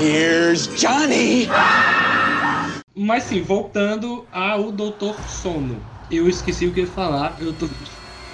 Here's 0.00 0.68
Johnny! 0.76 1.48
Mas 2.94 3.24
sim, 3.24 3.42
voltando 3.42 4.24
ao 4.30 4.70
Doutor 4.70 5.18
Sono. 5.28 5.76
Eu 6.08 6.28
esqueci 6.28 6.66
o 6.66 6.72
que 6.72 6.82
ia 6.82 6.86
falar. 6.86 7.36
Eu 7.40 7.52
tô. 7.52 7.68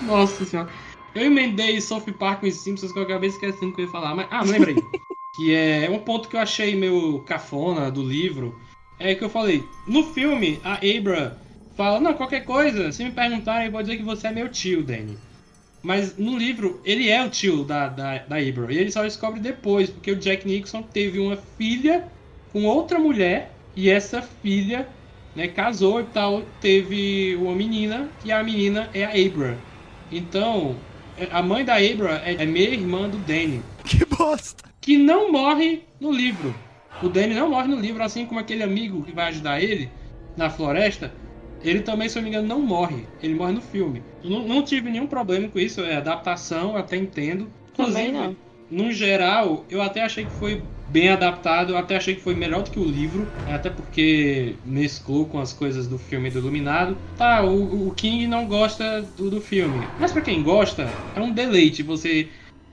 Nossa 0.02 0.44
senhora. 0.44 0.68
Eu 1.14 1.24
emendei 1.24 1.80
South 1.80 2.02
Park 2.18 2.40
com 2.40 2.48
os 2.48 2.62
Simpsons 2.62 2.92
que 2.92 2.98
eu 2.98 3.04
acabei 3.04 3.30
esquecendo 3.30 3.72
o 3.72 3.74
que 3.74 3.80
eu 3.80 3.86
ia 3.86 3.90
falar. 3.90 4.14
Mas... 4.14 4.26
Ah, 4.30 4.42
lembrei. 4.42 4.76
que 5.36 5.54
é 5.54 5.88
um 5.90 6.00
ponto 6.00 6.28
que 6.28 6.36
eu 6.36 6.40
achei 6.40 6.76
meio 6.76 7.20
cafona 7.20 7.90
do 7.90 8.02
livro. 8.02 8.54
É 8.98 9.14
que 9.14 9.24
eu 9.24 9.30
falei. 9.30 9.66
No 9.86 10.04
filme, 10.04 10.60
a 10.62 10.74
Abra 10.74 11.40
fala: 11.80 11.98
Não, 11.98 12.12
qualquer 12.12 12.44
coisa, 12.44 12.92
se 12.92 13.02
me 13.02 13.10
perguntarem, 13.10 13.66
eu 13.66 13.72
vou 13.72 13.80
dizer 13.80 13.96
que 13.96 14.02
você 14.02 14.26
é 14.26 14.32
meu 14.32 14.48
tio, 14.50 14.82
Danny. 14.82 15.16
Mas 15.82 16.18
no 16.18 16.36
livro, 16.36 16.78
ele 16.84 17.08
é 17.08 17.24
o 17.24 17.30
tio 17.30 17.64
da, 17.64 17.88
da, 17.88 18.18
da 18.18 18.36
Abra. 18.36 18.70
E 18.70 18.76
ele 18.76 18.92
só 18.92 19.02
descobre 19.02 19.40
depois, 19.40 19.88
porque 19.88 20.12
o 20.12 20.16
Jack 20.16 20.46
Nixon 20.46 20.82
teve 20.82 21.18
uma 21.18 21.38
filha 21.56 22.06
com 22.52 22.64
outra 22.64 22.98
mulher 22.98 23.50
e 23.74 23.88
essa 23.88 24.20
filha 24.20 24.86
né, 25.34 25.48
casou 25.48 26.00
e 26.02 26.04
tal, 26.04 26.42
teve 26.60 27.34
uma 27.36 27.54
menina 27.54 28.10
e 28.22 28.30
a 28.30 28.42
menina 28.42 28.90
é 28.92 29.04
a 29.04 29.26
Abra. 29.26 29.56
Então, 30.12 30.76
a 31.30 31.40
mãe 31.40 31.64
da 31.64 31.76
Abra 31.76 32.20
é, 32.26 32.42
é 32.42 32.44
meia 32.44 32.74
irmã 32.74 33.08
do 33.08 33.16
Danny. 33.18 33.62
Que 33.84 34.04
bosta! 34.04 34.64
Que 34.82 34.98
não 34.98 35.32
morre 35.32 35.82
no 35.98 36.12
livro. 36.12 36.54
O 37.02 37.08
Danny 37.08 37.32
não 37.32 37.48
morre 37.48 37.68
no 37.68 37.80
livro, 37.80 38.02
assim 38.02 38.26
como 38.26 38.38
aquele 38.38 38.62
amigo 38.62 39.02
que 39.02 39.12
vai 39.12 39.28
ajudar 39.28 39.62
ele 39.62 39.88
na 40.36 40.50
floresta. 40.50 41.10
Ele 41.62 41.82
também, 41.82 42.08
se 42.08 42.18
eu 42.18 42.22
não 42.22 42.30
me 42.30 42.36
engano, 42.36 42.48
não 42.48 42.60
morre. 42.60 43.06
Ele 43.22 43.34
morre 43.34 43.52
no 43.52 43.60
filme. 43.60 44.02
Não, 44.22 44.46
não 44.46 44.64
tive 44.64 44.90
nenhum 44.90 45.06
problema 45.06 45.48
com 45.48 45.58
isso. 45.58 45.80
É 45.82 45.96
adaptação, 45.96 46.76
até 46.76 46.96
entendo. 46.96 47.52
Também 47.74 48.12
não. 48.12 48.24
Inclusive, 48.24 48.50
no 48.70 48.92
geral, 48.92 49.66
eu 49.68 49.82
até 49.82 50.02
achei 50.02 50.26
que 50.26 50.32
foi 50.32 50.62
bem 50.86 51.08
adaptado, 51.08 51.72
eu 51.72 51.76
até 51.76 51.96
achei 51.96 52.14
que 52.14 52.20
foi 52.20 52.34
melhor 52.34 52.62
do 52.62 52.70
que 52.70 52.78
o 52.78 52.84
livro, 52.84 53.32
até 53.44 53.68
porque 53.68 54.60
mesclou 54.64 55.28
com 55.28 55.38
as 55.40 55.52
coisas 55.52 55.88
do 55.88 55.98
filme 55.98 56.30
do 56.30 56.38
Iluminado. 56.38 56.96
Tá, 57.16 57.44
o, 57.44 57.88
o 57.88 57.94
King 57.94 58.26
não 58.26 58.46
gosta 58.46 59.02
do, 59.02 59.30
do 59.30 59.40
filme, 59.40 59.92
mas 59.98 60.12
pra 60.12 60.22
quem 60.22 60.42
gosta, 60.42 61.00
é 61.14 61.20
um 61.20 61.32
deleite 61.32 61.82
você 61.82 62.30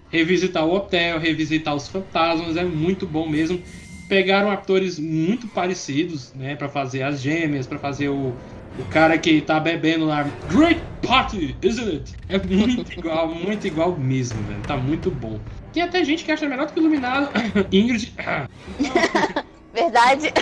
revisitar 0.09 0.65
o 0.65 0.73
hotel, 0.73 1.19
revisitar 1.19 1.75
os 1.75 1.87
fantasmas, 1.87 2.55
é 2.55 2.63
muito 2.65 3.07
bom 3.07 3.27
mesmo. 3.29 3.63
Pegaram 4.07 4.49
atores 4.49 4.97
muito 4.97 5.49
parecidos, 5.49 6.33
né, 6.33 6.55
para 6.55 6.69
fazer 6.69 7.03
as 7.03 7.21
gêmeas, 7.21 7.67
para 7.67 7.77
fazer 7.77 8.07
o, 8.09 8.39
o 8.79 8.85
cara 8.85 9.17
que 9.17 9.41
tá 9.41 9.59
bebendo 9.59 10.05
lá. 10.05 10.25
Great 10.49 10.81
party, 11.05 11.55
isn't 11.61 11.89
it? 11.89 12.13
É 12.29 12.37
muito 12.37 12.91
igual, 12.97 13.27
muito 13.33 13.67
igual 13.67 13.97
mesmo, 13.97 14.41
velho. 14.43 14.61
Tá 14.61 14.77
muito 14.77 15.09
bom. 15.11 15.39
Tem 15.73 15.83
até 15.83 16.03
gente 16.03 16.23
que 16.23 16.31
acha 16.31 16.47
melhor 16.47 16.67
do 16.67 16.73
que 16.73 16.79
o 16.79 16.81
Iluminado. 16.81 17.29
Ingrid. 17.71 18.13
Verdade. 19.73 20.33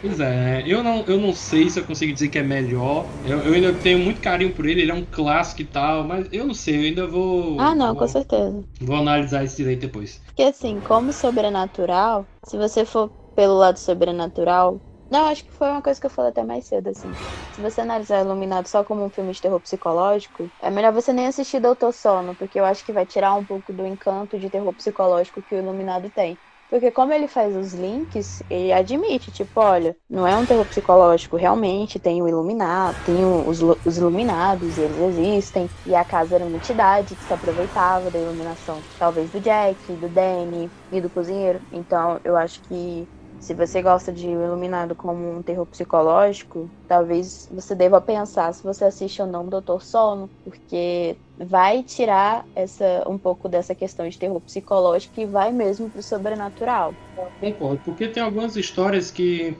Pois 0.00 0.20
é, 0.20 0.62
eu 0.66 0.82
não, 0.82 1.02
eu 1.06 1.18
não 1.18 1.32
sei 1.32 1.70
se 1.70 1.80
eu 1.80 1.84
consigo 1.84 2.12
dizer 2.12 2.28
que 2.28 2.38
é 2.38 2.42
melhor. 2.42 3.06
Eu, 3.26 3.38
eu 3.38 3.54
ainda 3.54 3.72
tenho 3.72 3.98
muito 3.98 4.20
carinho 4.20 4.52
por 4.52 4.66
ele, 4.66 4.82
ele 4.82 4.90
é 4.90 4.94
um 4.94 5.04
clássico 5.04 5.62
e 5.62 5.64
tal, 5.64 6.04
mas 6.04 6.28
eu 6.30 6.46
não 6.46 6.52
sei, 6.54 6.76
eu 6.76 6.82
ainda 6.82 7.06
vou. 7.06 7.58
Ah, 7.58 7.74
não, 7.74 7.88
vou, 7.88 7.96
com 7.96 8.08
certeza. 8.08 8.62
Vou 8.80 8.96
analisar 8.96 9.42
isso 9.44 9.56
direito 9.56 9.80
depois. 9.80 10.20
Porque 10.26 10.42
assim, 10.42 10.78
como 10.86 11.12
sobrenatural, 11.12 12.26
se 12.44 12.58
você 12.58 12.84
for 12.84 13.10
pelo 13.34 13.54
lado 13.54 13.78
sobrenatural. 13.78 14.80
Não, 15.10 15.26
acho 15.26 15.44
que 15.44 15.52
foi 15.52 15.68
uma 15.70 15.82
coisa 15.82 16.00
que 16.00 16.06
eu 16.06 16.10
falei 16.10 16.30
até 16.30 16.42
mais 16.44 16.66
cedo, 16.66 16.88
assim. 16.88 17.16
Se 17.50 17.60
você 17.60 17.80
analisar 17.82 18.20
Iluminado 18.24 18.66
só 18.68 18.82
como 18.82 19.04
um 19.04 19.10
filme 19.10 19.32
de 19.32 19.40
terror 19.40 19.60
psicológico, 19.60 20.52
é 20.58 20.70
melhor 20.70 20.92
você 20.92 21.12
nem 21.12 21.26
assistir 21.26 21.60
Doutor 21.60 21.92
Sono, 21.92 22.34
porque 22.34 22.58
eu 22.58 22.64
acho 22.64 22.84
que 22.84 22.92
vai 22.92 23.06
tirar 23.06 23.34
um 23.36 23.44
pouco 23.44 23.72
do 23.72 23.86
encanto 23.86 24.38
de 24.38 24.50
terror 24.50 24.72
psicológico 24.74 25.42
que 25.42 25.54
o 25.54 25.58
Iluminado 25.58 26.10
tem. 26.10 26.40
Porque 26.68 26.90
como 26.90 27.12
ele 27.12 27.28
faz 27.28 27.54
os 27.54 27.72
links, 27.74 28.42
ele 28.50 28.72
admite, 28.72 29.30
tipo, 29.30 29.60
olha, 29.60 29.96
não 30.10 30.26
é 30.26 30.36
um 30.36 30.44
terror 30.46 30.66
psicológico, 30.66 31.36
realmente 31.36 32.00
tem 32.00 32.20
o 32.22 32.26
iluminado, 32.28 32.98
tem 33.04 33.24
os, 33.24 33.60
os 33.84 33.96
iluminados, 33.98 34.76
eles 34.78 34.96
existem, 34.98 35.70
e 35.84 35.94
a 35.94 36.04
casa 36.04 36.34
era 36.34 36.44
uma 36.46 36.56
entidade 36.56 37.14
que 37.16 37.22
se 37.22 37.32
aproveitava 37.32 38.10
da 38.10 38.18
iluminação, 38.18 38.84
talvez 38.98 39.30
do 39.30 39.40
Jack, 39.40 39.96
do 39.96 40.08
Danny 40.08 40.72
e 40.90 41.00
do 41.00 41.10
cozinheiro. 41.10 41.60
Então, 41.70 42.18
eu 42.24 42.34
acho 42.36 42.60
que 42.62 43.08
se 43.44 43.52
você 43.52 43.82
gosta 43.82 44.10
de 44.10 44.26
Iluminado 44.26 44.94
como 44.94 45.36
um 45.36 45.42
terror 45.42 45.66
psicológico, 45.66 46.70
talvez 46.88 47.46
você 47.50 47.74
deva 47.74 48.00
pensar 48.00 48.54
se 48.54 48.62
você 48.62 48.86
assiste 48.86 49.20
ou 49.20 49.28
não 49.28 49.46
Doutor 49.46 49.82
Sono, 49.82 50.30
porque 50.42 51.14
vai 51.36 51.82
tirar 51.82 52.46
essa 52.54 53.04
um 53.06 53.18
pouco 53.18 53.46
dessa 53.46 53.74
questão 53.74 54.08
de 54.08 54.18
terror 54.18 54.40
psicológico 54.40 55.20
e 55.20 55.26
vai 55.26 55.52
mesmo 55.52 55.90
pro 55.90 56.02
sobrenatural. 56.02 56.94
Concordo, 57.38 57.82
porque 57.84 58.08
tem 58.08 58.22
algumas 58.22 58.56
histórias 58.56 59.10
que 59.10 59.54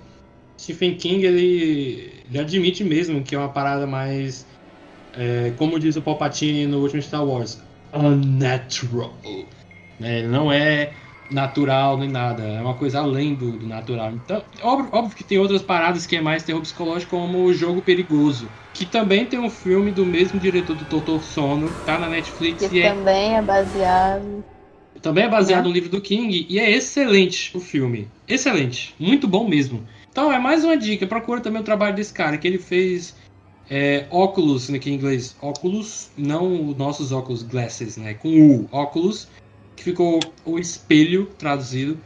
Stephen 0.59 0.97
King 0.97 1.27
ele, 1.27 2.23
ele 2.27 2.39
admite 2.39 2.83
mesmo 2.83 3.23
que 3.23 3.35
é 3.35 3.39
uma 3.39 3.53
parada 3.53 3.87
mais, 3.87 4.47
é, 5.13 5.51
como 5.59 5.79
diz 5.79 5.95
o 5.97 6.01
Palpatine 6.03 6.67
no 6.67 6.81
último 6.81 7.03
Star 7.03 7.23
Wars, 7.23 7.61
unnatural. 7.93 9.13
É, 10.01 10.23
não 10.23 10.51
é 10.51 11.04
natural 11.31 11.99
nem 11.99 12.09
nada, 12.09 12.43
é 12.43 12.61
uma 12.61 12.75
coisa 12.75 13.01
além 13.01 13.35
do, 13.35 13.53
do 13.53 13.67
natural. 13.67 14.13
Então, 14.13 14.43
óbvio, 14.63 14.89
óbvio, 14.93 15.17
que 15.17 15.25
tem 15.25 15.39
outras 15.39 15.63
paradas 15.63 16.07
que 16.07 16.17
é 16.17 16.21
mais 16.21 16.43
terror 16.43 16.61
psicológico, 16.61 17.17
como 17.17 17.45
o 17.45 17.53
Jogo 17.53 17.83
Perigoso, 17.83 18.49
que 18.73 18.85
também 18.85 19.25
tem 19.25 19.39
um 19.39 19.51
filme 19.51 19.91
do 19.91 20.05
mesmo 20.05 20.39
diretor 20.39 20.77
do 20.77 20.85
Doutor 20.85 21.23
Sono, 21.23 21.69
tá 21.87 21.99
na 21.99 22.09
Netflix. 22.09 22.67
Que 22.67 22.83
também 22.83 23.35
é, 23.35 23.39
é 23.39 23.43
baseado. 23.43 24.45
Também 25.01 25.25
é 25.25 25.29
baseado 25.29 25.65
é. 25.65 25.69
no 25.69 25.75
livro 25.75 25.91
do 25.91 26.01
King 26.01 26.47
e 26.49 26.59
é 26.59 26.71
excelente 26.71 27.57
o 27.57 27.61
filme. 27.61 28.09
Excelente, 28.27 28.95
muito 28.99 29.29
bom 29.29 29.49
mesmo. 29.49 29.83
Então 30.11 30.33
é 30.33 30.39
mais 30.39 30.65
uma 30.65 30.77
dica, 30.77 31.07
procura 31.07 31.41
também 31.41 31.61
o 31.61 31.65
trabalho 31.65 31.97
desse 31.97 32.13
cara, 32.13 32.39
que 32.39 32.47
ele 32.47 32.59
fez 32.59 33.15
é, 33.69 34.07
óculos, 34.11 34.69
né, 34.69 34.79
que 34.79 34.91
em 34.91 34.95
inglês, 34.95 35.37
óculos, 35.41 36.11
não 36.17 36.71
os 36.71 36.77
nossos 36.77 37.13
óculos 37.13 37.43
glasses, 37.43 37.97
né, 37.97 38.15
com 38.15 38.29
U, 38.29 38.69
óculos, 38.71 39.29
que 39.77 39.85
ficou 39.85 40.21
o 40.45 40.59
espelho 40.59 41.27
traduzido, 41.39 41.99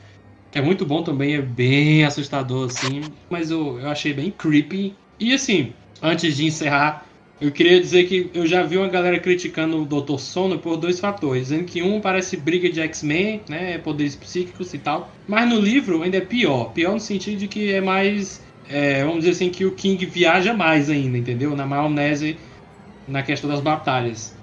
que 0.50 0.58
é 0.58 0.62
muito 0.62 0.86
bom 0.86 1.02
também, 1.02 1.34
é 1.34 1.42
bem 1.42 2.04
assustador 2.04 2.66
assim, 2.66 3.02
mas 3.28 3.50
eu, 3.50 3.78
eu 3.78 3.88
achei 3.88 4.12
bem 4.14 4.30
creepy. 4.30 4.94
E 5.20 5.34
assim, 5.34 5.72
antes 6.02 6.36
de 6.36 6.46
encerrar, 6.46 7.06
eu 7.40 7.52
queria 7.52 7.80
dizer 7.80 8.08
que 8.08 8.30
eu 8.34 8.46
já 8.46 8.64
vi 8.64 8.76
uma 8.76 8.88
galera 8.88 9.18
criticando 9.20 9.80
o 9.80 9.84
Dr. 9.84 10.18
Sono 10.18 10.58
por 10.58 10.76
dois 10.76 10.98
fatores, 10.98 11.44
dizendo 11.44 11.64
que 11.64 11.82
um 11.82 12.00
parece 12.00 12.36
briga 12.36 12.68
de 12.68 12.80
X-Men, 12.80 13.42
né, 13.48 13.78
poderes 13.78 14.16
psíquicos 14.16 14.74
e 14.74 14.78
tal, 14.78 15.12
mas 15.26 15.48
no 15.48 15.60
livro 15.60 16.02
ainda 16.02 16.16
é 16.16 16.20
pior, 16.20 16.72
pior 16.72 16.94
no 16.94 17.00
sentido 17.00 17.38
de 17.38 17.46
que 17.46 17.72
é 17.72 17.80
mais, 17.80 18.42
é, 18.68 19.04
vamos 19.04 19.20
dizer 19.20 19.30
assim, 19.30 19.50
que 19.50 19.64
o 19.64 19.72
King 19.72 20.04
viaja 20.06 20.52
mais 20.52 20.90
ainda, 20.90 21.16
entendeu? 21.16 21.54
Na 21.54 21.64
maionese, 21.64 22.36
na 23.06 23.22
questão 23.22 23.48
das 23.48 23.60
batalhas. 23.60 24.36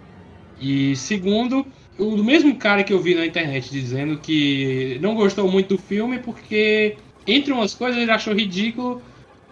E 0.60 0.96
segundo, 0.96 1.66
o 1.98 2.24
mesmo 2.24 2.56
cara 2.56 2.84
que 2.84 2.94
eu 2.94 3.00
vi 3.00 3.16
na 3.16 3.26
internet 3.26 3.70
dizendo 3.72 4.18
que 4.18 4.98
não 5.02 5.16
gostou 5.16 5.50
muito 5.50 5.76
do 5.76 5.82
filme 5.82 6.20
porque, 6.20 6.98
entre 7.26 7.52
umas 7.52 7.74
coisas, 7.74 8.02
ele 8.02 8.12
achou 8.12 8.34
ridículo 8.34 9.02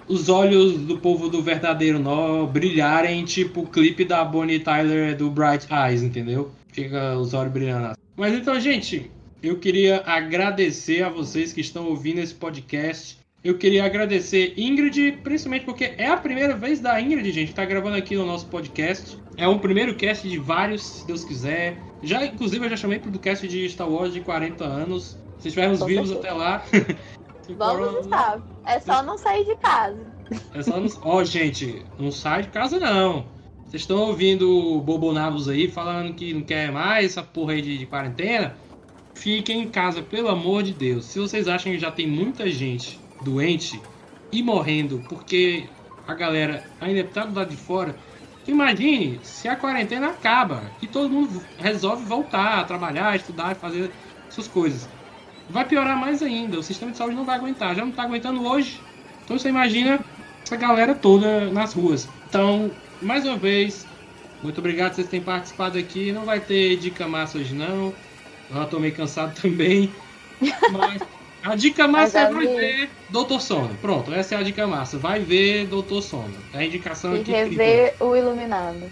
os 0.07 0.28
olhos 0.30 0.80
do 0.80 0.98
povo 0.98 1.30
do 1.30 1.41
verdadeiro 1.41 1.99
nó 1.99 2.45
brilharem, 2.45 3.24
tipo 3.24 3.61
o 3.61 3.68
clipe 3.68 4.03
da 4.03 4.24
Bonnie 4.24 4.60
Tyler 4.60 5.15
do 5.15 5.30
Bright 5.30 5.68
Eyes, 5.72 6.03
entendeu? 6.03 6.52
Fica 6.72 7.18
os 7.18 7.34
olhos 7.34 7.53
brilhando. 7.53 7.98
Mas 8.15 8.34
então, 8.34 8.60
gente, 8.60 9.10
eu 9.41 9.57
queria 9.57 10.03
agradecer 10.06 11.03
a 11.03 11.10
vocês 11.10 11.53
que 11.53 11.61
estão 11.61 11.88
ouvindo 11.88 12.20
esse 12.20 12.34
podcast. 12.34 13.18
Eu 13.44 13.57
queria 13.57 13.84
agradecer 13.84 14.53
Ingrid, 14.56 15.20
principalmente 15.22 15.65
porque 15.65 15.95
é 15.98 16.07
a 16.07 16.15
primeira 16.15 16.56
vez 16.56 16.80
da 16.80 17.02
Ingrid, 17.02 17.30
gente, 17.30 17.53
tá 17.53 17.65
gravando 17.65 17.98
aqui 17.98 18.15
no 18.15 18.26
nosso 18.26 18.45
podcast. 18.45 19.18
É 19.36 19.45
o 19.45 19.60
primeiro 19.60 19.95
cast 19.95 20.30
de 20.30 20.38
vários, 20.38 20.82
se 20.82 21.06
Deus 21.06 21.26
quiser. 21.26 21.78
Já, 22.02 22.26
inclusive, 22.26 22.65
eu 22.65 22.70
já 22.70 22.78
chamei 22.78 22.99
pro 22.99 23.11
cast 23.20 23.45
de 23.45 23.70
Star 23.70 23.90
Wars 23.90 24.14
de 24.14 24.22
40 24.22 24.64
anos. 24.64 25.18
Se 25.40 25.49
estivermos 25.49 25.84
vivos 25.84 26.10
até 26.14 26.32
lá. 26.32 26.64
Vamos 27.57 28.06
estar. 28.06 28.41
É 28.65 28.80
só 28.80 29.03
não 29.03 29.18
sair 29.18 29.44
de 29.44 29.57
casa. 29.57 29.99
É 30.53 30.64
só 30.64 30.80
não. 30.80 30.88
Ó, 31.02 31.18
oh, 31.18 31.24
gente, 31.26 31.86
não 31.99 32.11
sai 32.11 32.44
de 32.44 32.48
casa 32.48 32.80
não. 32.80 33.26
Vocês 33.65 33.82
estão 33.82 33.98
ouvindo 34.03 34.49
o 34.49 34.80
Bobonavos 34.80 35.49
aí 35.49 35.68
falando 35.68 36.14
que 36.14 36.34
não 36.34 36.44
quer 36.44 36.72
mais 36.72 37.07
essa 37.07 37.24
porra 37.24 37.52
aí 37.53 37.61
de, 37.61 37.78
de 37.78 37.86
quarentena? 37.86 38.56
fiquem 39.14 39.61
em 39.61 39.70
casa, 39.70 40.02
pelo 40.02 40.28
amor 40.28 40.64
de 40.64 40.74
Deus. 40.74 41.06
Se 41.06 41.20
vocês 41.20 41.48
acham 41.48 41.72
que 41.72 41.80
já 41.80 41.91
tem 41.91 42.07
muita 42.07 42.49
gente 42.49 42.99
doente 43.24 43.82
e 44.32 44.41
morrendo 44.41 45.04
porque 45.08 45.66
a 46.08 46.14
galera 46.14 46.64
ainda 46.82 47.02
está 47.02 47.26
do 47.26 47.36
lado 47.36 47.50
de 47.50 47.58
fora, 47.58 47.95
imagine 48.48 49.20
se 49.24 49.48
a 49.48 49.56
quarentena 49.56 50.08
acaba 50.08 50.64
e 50.82 50.88
todo 50.88 51.10
mundo 51.10 51.41
resolve 51.58 52.04
voltar 52.06 52.60
a 52.60 52.64
trabalhar, 52.64 53.16
estudar, 53.16 53.56
fazer 53.56 53.91
suas 54.30 54.48
coisas. 54.48 54.90
Vai 55.50 55.66
piorar 55.66 55.98
mais 55.98 56.22
ainda, 56.22 56.60
o 56.60 56.64
sistema 56.64 56.91
de 56.91 56.98
saúde 56.98 57.16
não 57.16 57.26
vai 57.26 57.38
aguentar, 57.38 57.76
já 57.76 57.82
não 57.82 57.90
está 57.90 58.04
aguentando 58.04 58.45
hoje. 58.45 58.80
Então 59.24 59.38
você 59.38 59.50
imagina 59.50 60.00
essa 60.44 60.56
galera 60.56 60.94
toda 60.94 61.50
nas 61.52 61.74
ruas. 61.74 62.08
Então, 62.28 62.72
mais 63.02 63.26
uma 63.26 63.38
vez, 63.38 63.86
muito 64.41 64.58
obrigado 64.58 64.90
por 64.90 64.95
vocês 64.95 65.08
terem 65.08 65.26
participado 65.26 65.78
aqui. 65.78 66.12
Não 66.12 66.26
vai 66.26 66.40
ter 66.40 66.76
dica 66.78 67.08
massa 67.08 67.38
hoje 67.38 67.54
não. 67.54 67.94
Eu 68.50 68.56
já 68.56 68.66
tô 68.66 68.80
meio 68.80 68.94
cansado 68.94 69.34
também. 69.41 69.90
Mas 70.72 71.02
a 71.44 71.56
dica 71.56 71.88
massa 71.88 72.20
é 72.20 72.32
vai 72.32 72.48
ver 72.48 72.90
Doutor 73.10 73.41
Sono. 73.41 73.76
Pronto, 73.82 74.14
essa 74.14 74.36
é 74.36 74.38
a 74.38 74.44
dica 74.44 74.65
massa. 74.65 74.98
Vai 74.98 75.20
ver 75.20 75.68
Doutor 75.68 76.02
Sono. 76.02 76.34
É 76.53 76.60
a 76.60 76.65
indicação 76.65 77.15
E 77.15 77.22
aqui. 77.22 77.32
rever 77.32 77.95
o 77.99 78.15
Iluminado. 78.15 78.91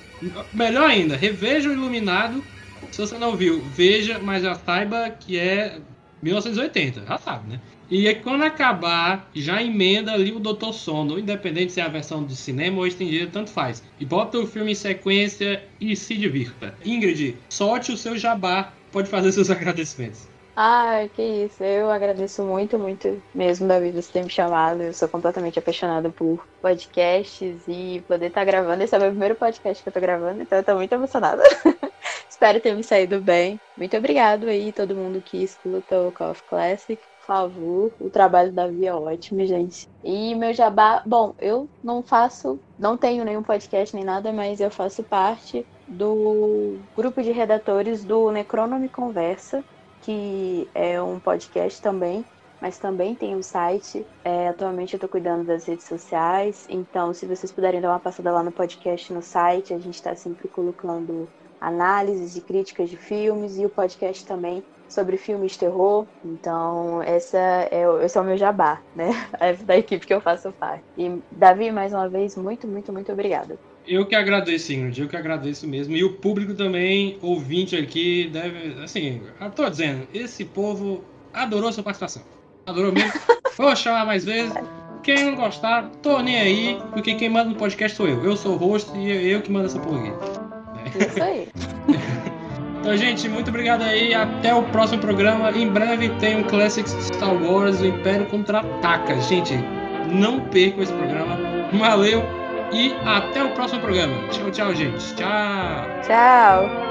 Melhor 0.53 0.89
ainda, 0.89 1.15
reveja 1.15 1.69
o 1.69 1.73
Iluminado. 1.73 2.43
Se 2.91 2.99
você 2.99 3.17
não 3.17 3.35
viu, 3.35 3.61
veja, 3.61 4.19
mas 4.19 4.43
já 4.43 4.55
saiba 4.55 5.09
que 5.09 5.37
é 5.39 5.79
1980. 6.21 7.05
Já 7.05 7.17
sabe, 7.17 7.51
né? 7.51 7.59
E 7.89 8.07
aí, 8.07 8.15
quando 8.15 8.43
acabar, 8.43 9.29
já 9.35 9.61
emenda 9.61 10.13
ali 10.13 10.31
o 10.31 10.39
Doutor 10.39 10.73
Sono, 10.73 11.19
independente 11.19 11.73
se 11.73 11.81
é 11.81 11.83
a 11.83 11.89
versão 11.89 12.23
de 12.23 12.37
cinema 12.37 12.77
ou 12.77 12.87
estendida, 12.87 13.29
tanto 13.31 13.49
faz. 13.49 13.83
E 13.99 14.05
bota 14.05 14.39
o 14.39 14.47
filme 14.47 14.71
em 14.71 14.75
sequência 14.75 15.61
e 15.79 15.93
se 15.95 16.15
divirta. 16.15 16.73
Ingrid, 16.85 17.35
solte 17.49 17.91
o 17.91 17.97
seu 17.97 18.17
jabá, 18.17 18.71
pode 18.93 19.09
fazer 19.09 19.33
seus 19.33 19.49
agradecimentos. 19.51 20.30
Ah, 20.55 21.07
que 21.13 21.21
isso. 21.45 21.63
Eu 21.63 21.89
agradeço 21.89 22.43
muito, 22.45 22.77
muito 22.77 23.23
mesmo, 23.33 23.67
Davi, 23.67 23.91
você 23.91 24.11
ter 24.11 24.23
me 24.23 24.29
chamado. 24.29 24.81
Eu 24.83 24.93
sou 24.93 25.07
completamente 25.09 25.57
apaixonada 25.57 26.11
por 26.11 26.45
podcasts 26.61 27.63
e 27.67 28.03
poder 28.07 28.27
estar 28.27 28.43
gravando. 28.43 28.83
Esse 28.83 28.93
é 28.93 28.97
o 28.97 29.01
meu 29.01 29.11
primeiro 29.11 29.35
podcast 29.37 29.81
que 29.81 29.87
eu 29.89 29.93
tô 29.93 29.99
gravando, 30.01 30.41
então 30.41 30.57
eu 30.57 30.63
tô 30.63 30.75
muito 30.75 30.91
emocionada. 30.93 31.41
Espero 32.29 32.59
ter 32.61 32.75
me 32.75 32.83
saído 32.83 33.21
bem. 33.21 33.61
Muito 33.77 33.95
obrigado 33.97 34.47
aí, 34.47 34.73
todo 34.73 34.95
mundo 34.95 35.21
que 35.21 35.41
escuta 35.41 36.01
o 36.01 36.11
Call 36.11 36.31
of 36.31 36.43
Classic. 36.43 37.01
Por 37.19 37.25
favor, 37.25 37.95
o 37.99 38.09
trabalho 38.09 38.49
do 38.49 38.55
Davi 38.55 38.85
é 38.85 38.93
ótimo, 38.93 39.45
gente. 39.45 39.87
E 40.03 40.35
meu 40.35 40.53
jabá, 40.53 41.01
bom, 41.05 41.33
eu 41.39 41.69
não 41.81 42.03
faço, 42.03 42.61
não 42.77 42.97
tenho 42.97 43.23
nenhum 43.23 43.43
podcast 43.43 43.95
nem 43.95 44.03
nada, 44.03 44.33
mas 44.33 44.59
eu 44.59 44.69
faço 44.69 45.03
parte 45.03 45.65
do 45.87 46.85
grupo 46.95 47.21
de 47.21 47.31
redatores 47.31 48.03
do 48.05 48.31
Necronome 48.31 48.89
Conversa, 48.89 49.63
que 50.01 50.69
é 50.73 51.01
um 51.01 51.19
podcast 51.19 51.81
também, 51.81 52.25
mas 52.61 52.77
também 52.77 53.15
tem 53.15 53.35
um 53.35 53.43
site. 53.43 54.05
É, 54.23 54.49
atualmente 54.49 54.93
eu 54.93 54.97
estou 54.97 55.09
cuidando 55.09 55.43
das 55.43 55.65
redes 55.65 55.85
sociais, 55.85 56.65
então 56.69 57.13
se 57.13 57.25
vocês 57.25 57.51
puderem 57.51 57.81
dar 57.81 57.89
uma 57.89 57.99
passada 57.99 58.31
lá 58.31 58.43
no 58.43 58.51
podcast, 58.51 59.11
no 59.13 59.21
site, 59.21 59.73
a 59.73 59.79
gente 59.79 59.95
está 59.95 60.15
sempre 60.15 60.47
colocando 60.47 61.27
análises 61.59 62.35
e 62.35 62.41
críticas 62.41 62.89
de 62.89 62.97
filmes 62.97 63.57
e 63.57 63.65
o 63.65 63.69
podcast 63.69 64.25
também 64.25 64.63
sobre 64.89 65.15
filmes 65.15 65.55
terror. 65.55 66.05
Então, 66.23 67.01
essa 67.03 67.37
é, 67.37 67.83
esse 68.03 68.17
é 68.17 68.21
o 68.21 68.23
meu 68.23 68.37
jabá, 68.37 68.81
né? 68.95 69.11
É 69.39 69.53
da 69.53 69.77
equipe 69.77 70.05
que 70.05 70.13
eu 70.13 70.21
faço 70.21 70.51
parte. 70.51 70.83
E, 70.97 71.21
Davi, 71.31 71.71
mais 71.71 71.93
uma 71.93 72.09
vez, 72.09 72.35
muito, 72.35 72.67
muito, 72.67 72.91
muito 72.91 73.11
obrigada. 73.11 73.57
Eu 73.87 74.05
que 74.05 74.15
agradeço, 74.15 74.71
Ingrid, 74.73 75.01
eu 75.01 75.07
que 75.07 75.17
agradeço 75.17 75.67
mesmo. 75.67 75.95
E 75.95 76.03
o 76.03 76.13
público 76.13 76.53
também, 76.53 77.17
ouvinte 77.21 77.75
aqui, 77.75 78.29
deve. 78.31 78.81
Assim, 78.83 79.21
eu 79.39 79.49
tô 79.49 79.69
dizendo, 79.69 80.07
esse 80.13 80.45
povo 80.45 81.03
adorou 81.33 81.71
sua 81.71 81.83
participação. 81.83 82.23
Adorou 82.65 82.91
mesmo. 82.91 83.13
Vou 83.57 83.75
chamar 83.75 84.05
mais 84.05 84.23
vezes. 84.23 84.53
Quem 85.03 85.25
não 85.25 85.35
gostar, 85.35 85.89
tô 86.03 86.21
nem 86.21 86.39
aí, 86.39 86.77
porque 86.91 87.15
quem 87.15 87.27
manda 87.27 87.49
no 87.49 87.55
podcast 87.55 87.97
sou 87.97 88.07
eu. 88.07 88.23
Eu 88.23 88.37
sou 88.37 88.53
o 88.53 88.57
host 88.57 88.95
e 88.95 89.11
é 89.11 89.23
eu 89.23 89.41
que 89.41 89.51
mando 89.51 89.65
essa 89.65 89.79
porra 89.79 89.99
aqui. 89.99 91.05
Isso 91.05 91.23
aí. 91.23 91.47
Então, 92.81 92.97
gente, 92.97 93.29
muito 93.29 93.49
obrigado 93.49 93.83
aí. 93.83 94.11
Até 94.11 94.55
o 94.55 94.63
próximo 94.63 94.99
programa. 94.99 95.51
Em 95.51 95.69
breve 95.69 96.09
tem 96.19 96.37
um 96.37 96.43
Classics 96.43 96.97
Star 96.99 97.31
Wars, 97.31 97.79
o 97.79 97.85
Império 97.85 98.25
Contra-Ataca. 98.25 99.21
Gente, 99.21 99.53
não 100.11 100.39
percam 100.39 100.81
esse 100.81 100.91
programa. 100.91 101.37
Valeu 101.73 102.40
e 102.71 102.95
até 103.05 103.43
o 103.43 103.49
próximo 103.51 103.81
programa. 103.81 104.13
Tchau, 104.29 104.51
tchau, 104.51 104.75
gente. 104.75 105.15
Tchau. 105.15 106.01
Tchau. 106.05 106.90